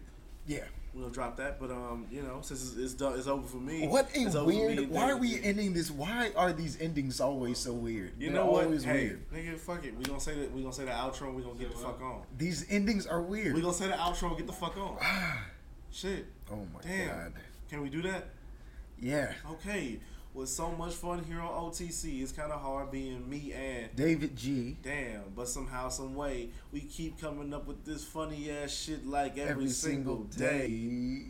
Yeah. 0.46 0.64
We're 0.96 1.02
gonna 1.02 1.14
drop 1.14 1.36
that, 1.36 1.60
but 1.60 1.70
um, 1.70 2.06
you 2.10 2.22
know, 2.22 2.38
since 2.40 2.62
it's, 2.70 2.76
it's 2.78 2.94
done, 2.94 3.18
it's 3.18 3.26
over 3.26 3.46
for 3.46 3.58
me. 3.58 3.86
What 3.86 4.08
a 4.16 4.20
over 4.20 4.30
for 4.30 4.46
me 4.46 4.56
weird. 4.76 4.90
Why 4.90 5.10
are 5.10 5.18
we 5.18 5.38
ending 5.42 5.74
this? 5.74 5.90
Why 5.90 6.30
are 6.34 6.54
these 6.54 6.80
endings 6.80 7.20
always 7.20 7.58
so 7.58 7.74
weird? 7.74 8.12
You 8.18 8.30
They're 8.30 8.36
know 8.40 8.46
what? 8.50 8.64
Always 8.64 8.82
hey, 8.82 9.08
weird. 9.08 9.30
nigga, 9.30 9.58
fuck 9.58 9.84
it. 9.84 9.94
We 9.94 10.04
gonna 10.04 10.18
say 10.18 10.34
that. 10.36 10.50
We 10.52 10.62
gonna 10.62 10.72
say 10.72 10.86
the 10.86 10.92
outro. 10.92 11.26
and 11.26 11.36
We 11.36 11.42
gonna 11.42 11.58
get 11.58 11.70
the 11.70 11.76
fuck 11.76 12.00
on. 12.00 12.22
These 12.38 12.64
endings 12.70 13.06
are 13.06 13.20
weird. 13.20 13.54
We 13.54 13.60
gonna 13.60 13.74
say 13.74 13.88
the 13.88 13.92
outro. 13.92 14.28
and 14.28 14.38
Get 14.38 14.46
the 14.46 14.54
fuck 14.54 14.74
on. 14.78 14.96
Shit. 15.92 16.24
oh 16.50 16.66
my 16.72 16.80
Damn. 16.80 17.08
god. 17.08 17.32
Can 17.68 17.82
we 17.82 17.90
do 17.90 18.00
that? 18.00 18.28
Yeah. 18.98 19.34
Okay. 19.50 20.00
With 20.36 20.50
so 20.50 20.70
much 20.72 20.92
fun 20.92 21.24
here 21.24 21.40
on 21.40 21.48
OTC, 21.70 22.20
it's 22.22 22.30
kind 22.30 22.52
of 22.52 22.60
hard 22.60 22.90
being 22.90 23.26
me 23.28 23.54
and 23.54 23.88
David 23.96 24.36
G. 24.36 24.76
damn. 24.82 25.22
But 25.34 25.48
somehow, 25.48 25.88
some 25.88 26.14
way, 26.14 26.50
we 26.72 26.80
keep 26.80 27.18
coming 27.18 27.54
up 27.54 27.66
with 27.66 27.86
this 27.86 28.04
funny 28.04 28.50
ass 28.50 28.70
shit 28.70 29.06
like 29.06 29.38
every, 29.38 29.50
Every, 29.52 29.68
single, 29.70 30.24
day. 30.24 31.22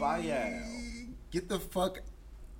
Bye, 0.00 0.18
y'all. 0.18 0.60
Get 1.30 1.48
the 1.48 1.60
fuck 1.60 2.00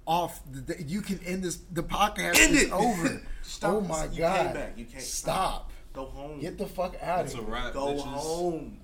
off. 0.06 0.40
The, 0.52 0.60
the- 0.60 0.82
you 0.84 1.00
can 1.00 1.18
end 1.26 1.42
this. 1.42 1.58
The 1.72 1.82
podcast 1.82 2.38
End 2.38 2.54
is 2.54 2.62
it. 2.64 2.72
over. 2.72 3.20
Stop. 3.42 3.72
Oh 3.72 3.80
my 3.80 4.04
You 4.04 4.18
god. 4.18 4.44
came 4.46 4.54
back. 4.54 4.72
You 4.78 4.84
can't 4.84 5.02
Stop. 5.02 5.72
Go 5.92 6.04
home. 6.04 6.38
Get 6.38 6.56
the 6.56 6.66
fuck 6.66 6.94
out 7.02 7.24
It's 7.24 7.34
of 7.34 7.40
here. 7.48 7.70
Go 7.72 7.86
bitches. 7.94 8.00
home. 8.02 8.78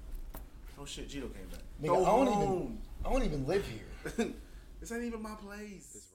Oh 0.76 0.84
shit, 0.84 1.08
Gito 1.08 1.28
came 1.28 1.46
back. 1.50 1.60
Nigga, 1.80 1.86
Go 1.86 2.04
I 2.04 2.08
don't 2.24 2.26
home. 2.34 2.42
even. 2.52 2.78
I 3.04 3.12
don't 3.12 3.22
even 3.24 3.46
live 3.46 3.64
here. 3.66 4.32
this 4.80 4.92
ain't 4.92 5.04
even 5.04 5.22
my 5.22 5.34
place. 5.34 5.96
Chillin', 5.96 6.09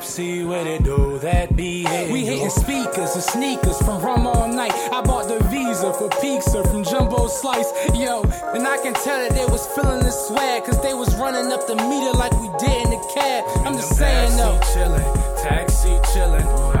the 0.00 0.06
Pepsi 0.06 0.48
with 0.48 0.66
it, 0.66 0.84
though, 0.84 1.18
that 1.18 1.56
be 1.56 1.84
it. 1.86 2.12
We 2.12 2.24
hitting 2.24 2.50
speakers 2.50 3.14
and 3.14 3.22
sneakers 3.22 3.78
from 3.82 4.02
rum 4.02 4.26
all 4.26 4.48
night. 4.48 4.72
I 4.92 5.02
bought 5.02 5.28
the 5.28 5.42
Visa 5.48 5.92
for 5.92 6.08
pizza 6.20 6.62
from 6.64 6.84
Jumbo 6.84 7.28
Slice. 7.28 7.70
Yo, 7.94 8.22
and 8.54 8.66
I 8.66 8.78
can 8.82 8.94
tell 8.94 9.18
that 9.20 9.32
they 9.32 9.46
was 9.46 9.66
feeling 9.68 10.00
the 10.00 10.10
swag, 10.10 10.64
cause 10.64 10.82
they 10.82 10.94
was 10.94 11.14
running 11.16 11.52
up 11.52 11.66
the 11.66 11.76
meter 11.76 12.12
like 12.12 12.32
we 12.40 12.48
did 12.58 12.84
in 12.84 12.90
the 12.90 13.10
cab. 13.14 13.44
I'm 13.66 13.74
just 13.74 13.96
saying, 13.96 14.36
though. 14.36 14.58
Taxi 14.60 14.78
Chillin', 14.78 15.42
taxi 15.42 15.88
chillin'. 16.12 16.79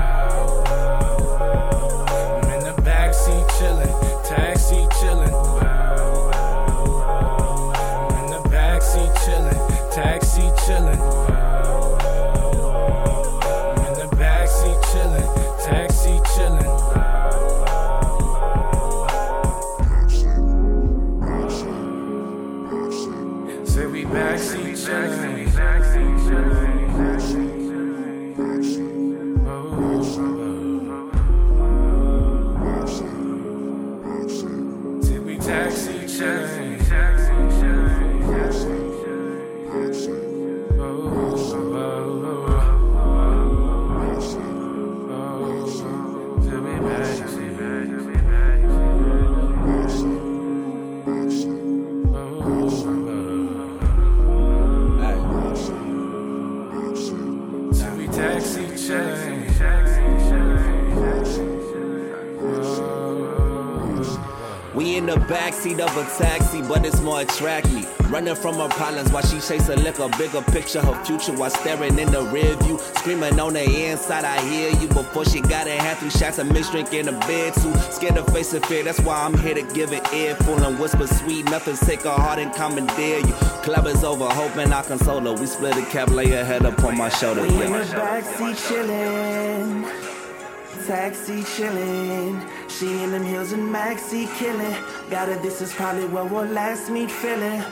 Running 68.30 68.42
from 68.42 68.60
her 68.60 68.68
problems 68.68 69.10
while 69.10 69.24
she 69.24 69.40
chase 69.40 69.68
a 69.68 69.76
liquor, 69.76 70.08
bigger 70.16 70.40
picture, 70.42 70.80
her 70.80 71.04
future 71.04 71.32
while 71.32 71.50
staring 71.50 71.98
in 71.98 72.12
the 72.12 72.22
rear 72.22 72.54
view. 72.58 72.78
Screaming 72.78 73.40
on 73.40 73.54
the 73.54 73.86
inside, 73.86 74.24
I 74.24 74.40
hear 74.48 74.70
you. 74.70 74.86
Before 74.86 75.24
she 75.24 75.40
got 75.40 75.66
it, 75.66 75.80
had 75.80 75.98
three 75.98 76.10
shots 76.10 76.38
of 76.38 76.46
mixed 76.46 76.70
drink 76.70 76.92
in 76.92 77.06
the 77.06 77.12
bed 77.12 77.54
too. 77.54 77.74
Scared 77.90 78.14
to 78.14 78.24
face 78.30 78.52
the 78.52 78.60
fear, 78.60 78.84
that's 78.84 79.00
why 79.00 79.24
I'm 79.24 79.36
here 79.36 79.54
to 79.54 79.62
give 79.74 79.92
it 79.92 80.06
earful 80.12 80.62
and 80.62 80.78
whisper 80.78 81.08
sweet 81.08 81.44
nothings. 81.46 81.80
Take 81.80 82.02
her 82.02 82.10
heart 82.10 82.38
and 82.38 82.54
commandeer 82.54 83.18
you. 83.18 83.32
Club 83.64 83.88
is 83.88 84.04
over, 84.04 84.28
hoping 84.28 84.72
I 84.72 84.82
console 84.82 85.20
her. 85.20 85.32
We 85.32 85.46
split 85.46 85.76
a 85.76 85.84
cap, 85.86 86.10
lay 86.10 86.30
her 86.30 86.44
head 86.44 86.64
up 86.64 86.84
on 86.84 86.96
my 86.96 87.08
shoulder. 87.08 87.42
We 87.42 87.48
in 87.48 87.72
the 87.72 87.78
backseat 87.78 88.54
chillin', 88.68 90.86
taxi 90.86 91.42
chillin'. 91.42 92.48
She 92.68 93.02
in 93.02 93.10
them 93.10 93.24
hills 93.24 93.50
and 93.50 93.74
maxi 93.74 94.28
killin'. 94.36 94.76
Got 95.10 95.28
her, 95.28 95.42
this 95.42 95.60
is 95.60 95.74
probably 95.74 96.06
where 96.06 96.24
we'll 96.24 96.44
last 96.44 96.90
meet 96.90 97.10
feelin'. 97.10 97.64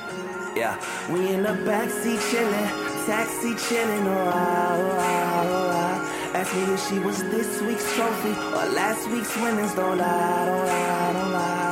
Yeah, 0.57 0.77
we 1.11 1.33
in 1.33 1.43
the 1.43 1.51
backseat 1.51 2.19
chillin', 2.31 3.07
taxi 3.07 3.55
chillin', 3.55 4.07
oh 4.07 4.31
ah, 4.33 4.77
oh 4.77 4.97
ah, 4.99 5.45
oh 5.47 5.71
ah. 5.73 6.35
Ask 6.35 6.55
me 6.55 6.63
if 6.75 6.89
she 6.89 6.99
was 6.99 7.23
this 7.31 7.61
week's 7.63 7.95
trophy 7.95 8.31
or 8.31 8.67
last 8.75 9.09
week's 9.11 9.35
winnings, 9.37 9.75
don't 9.75 9.99
lie, 9.99 10.47
don't 10.47 10.67
lie, 10.67 11.13
don't 11.13 11.33
lie. 11.33 11.68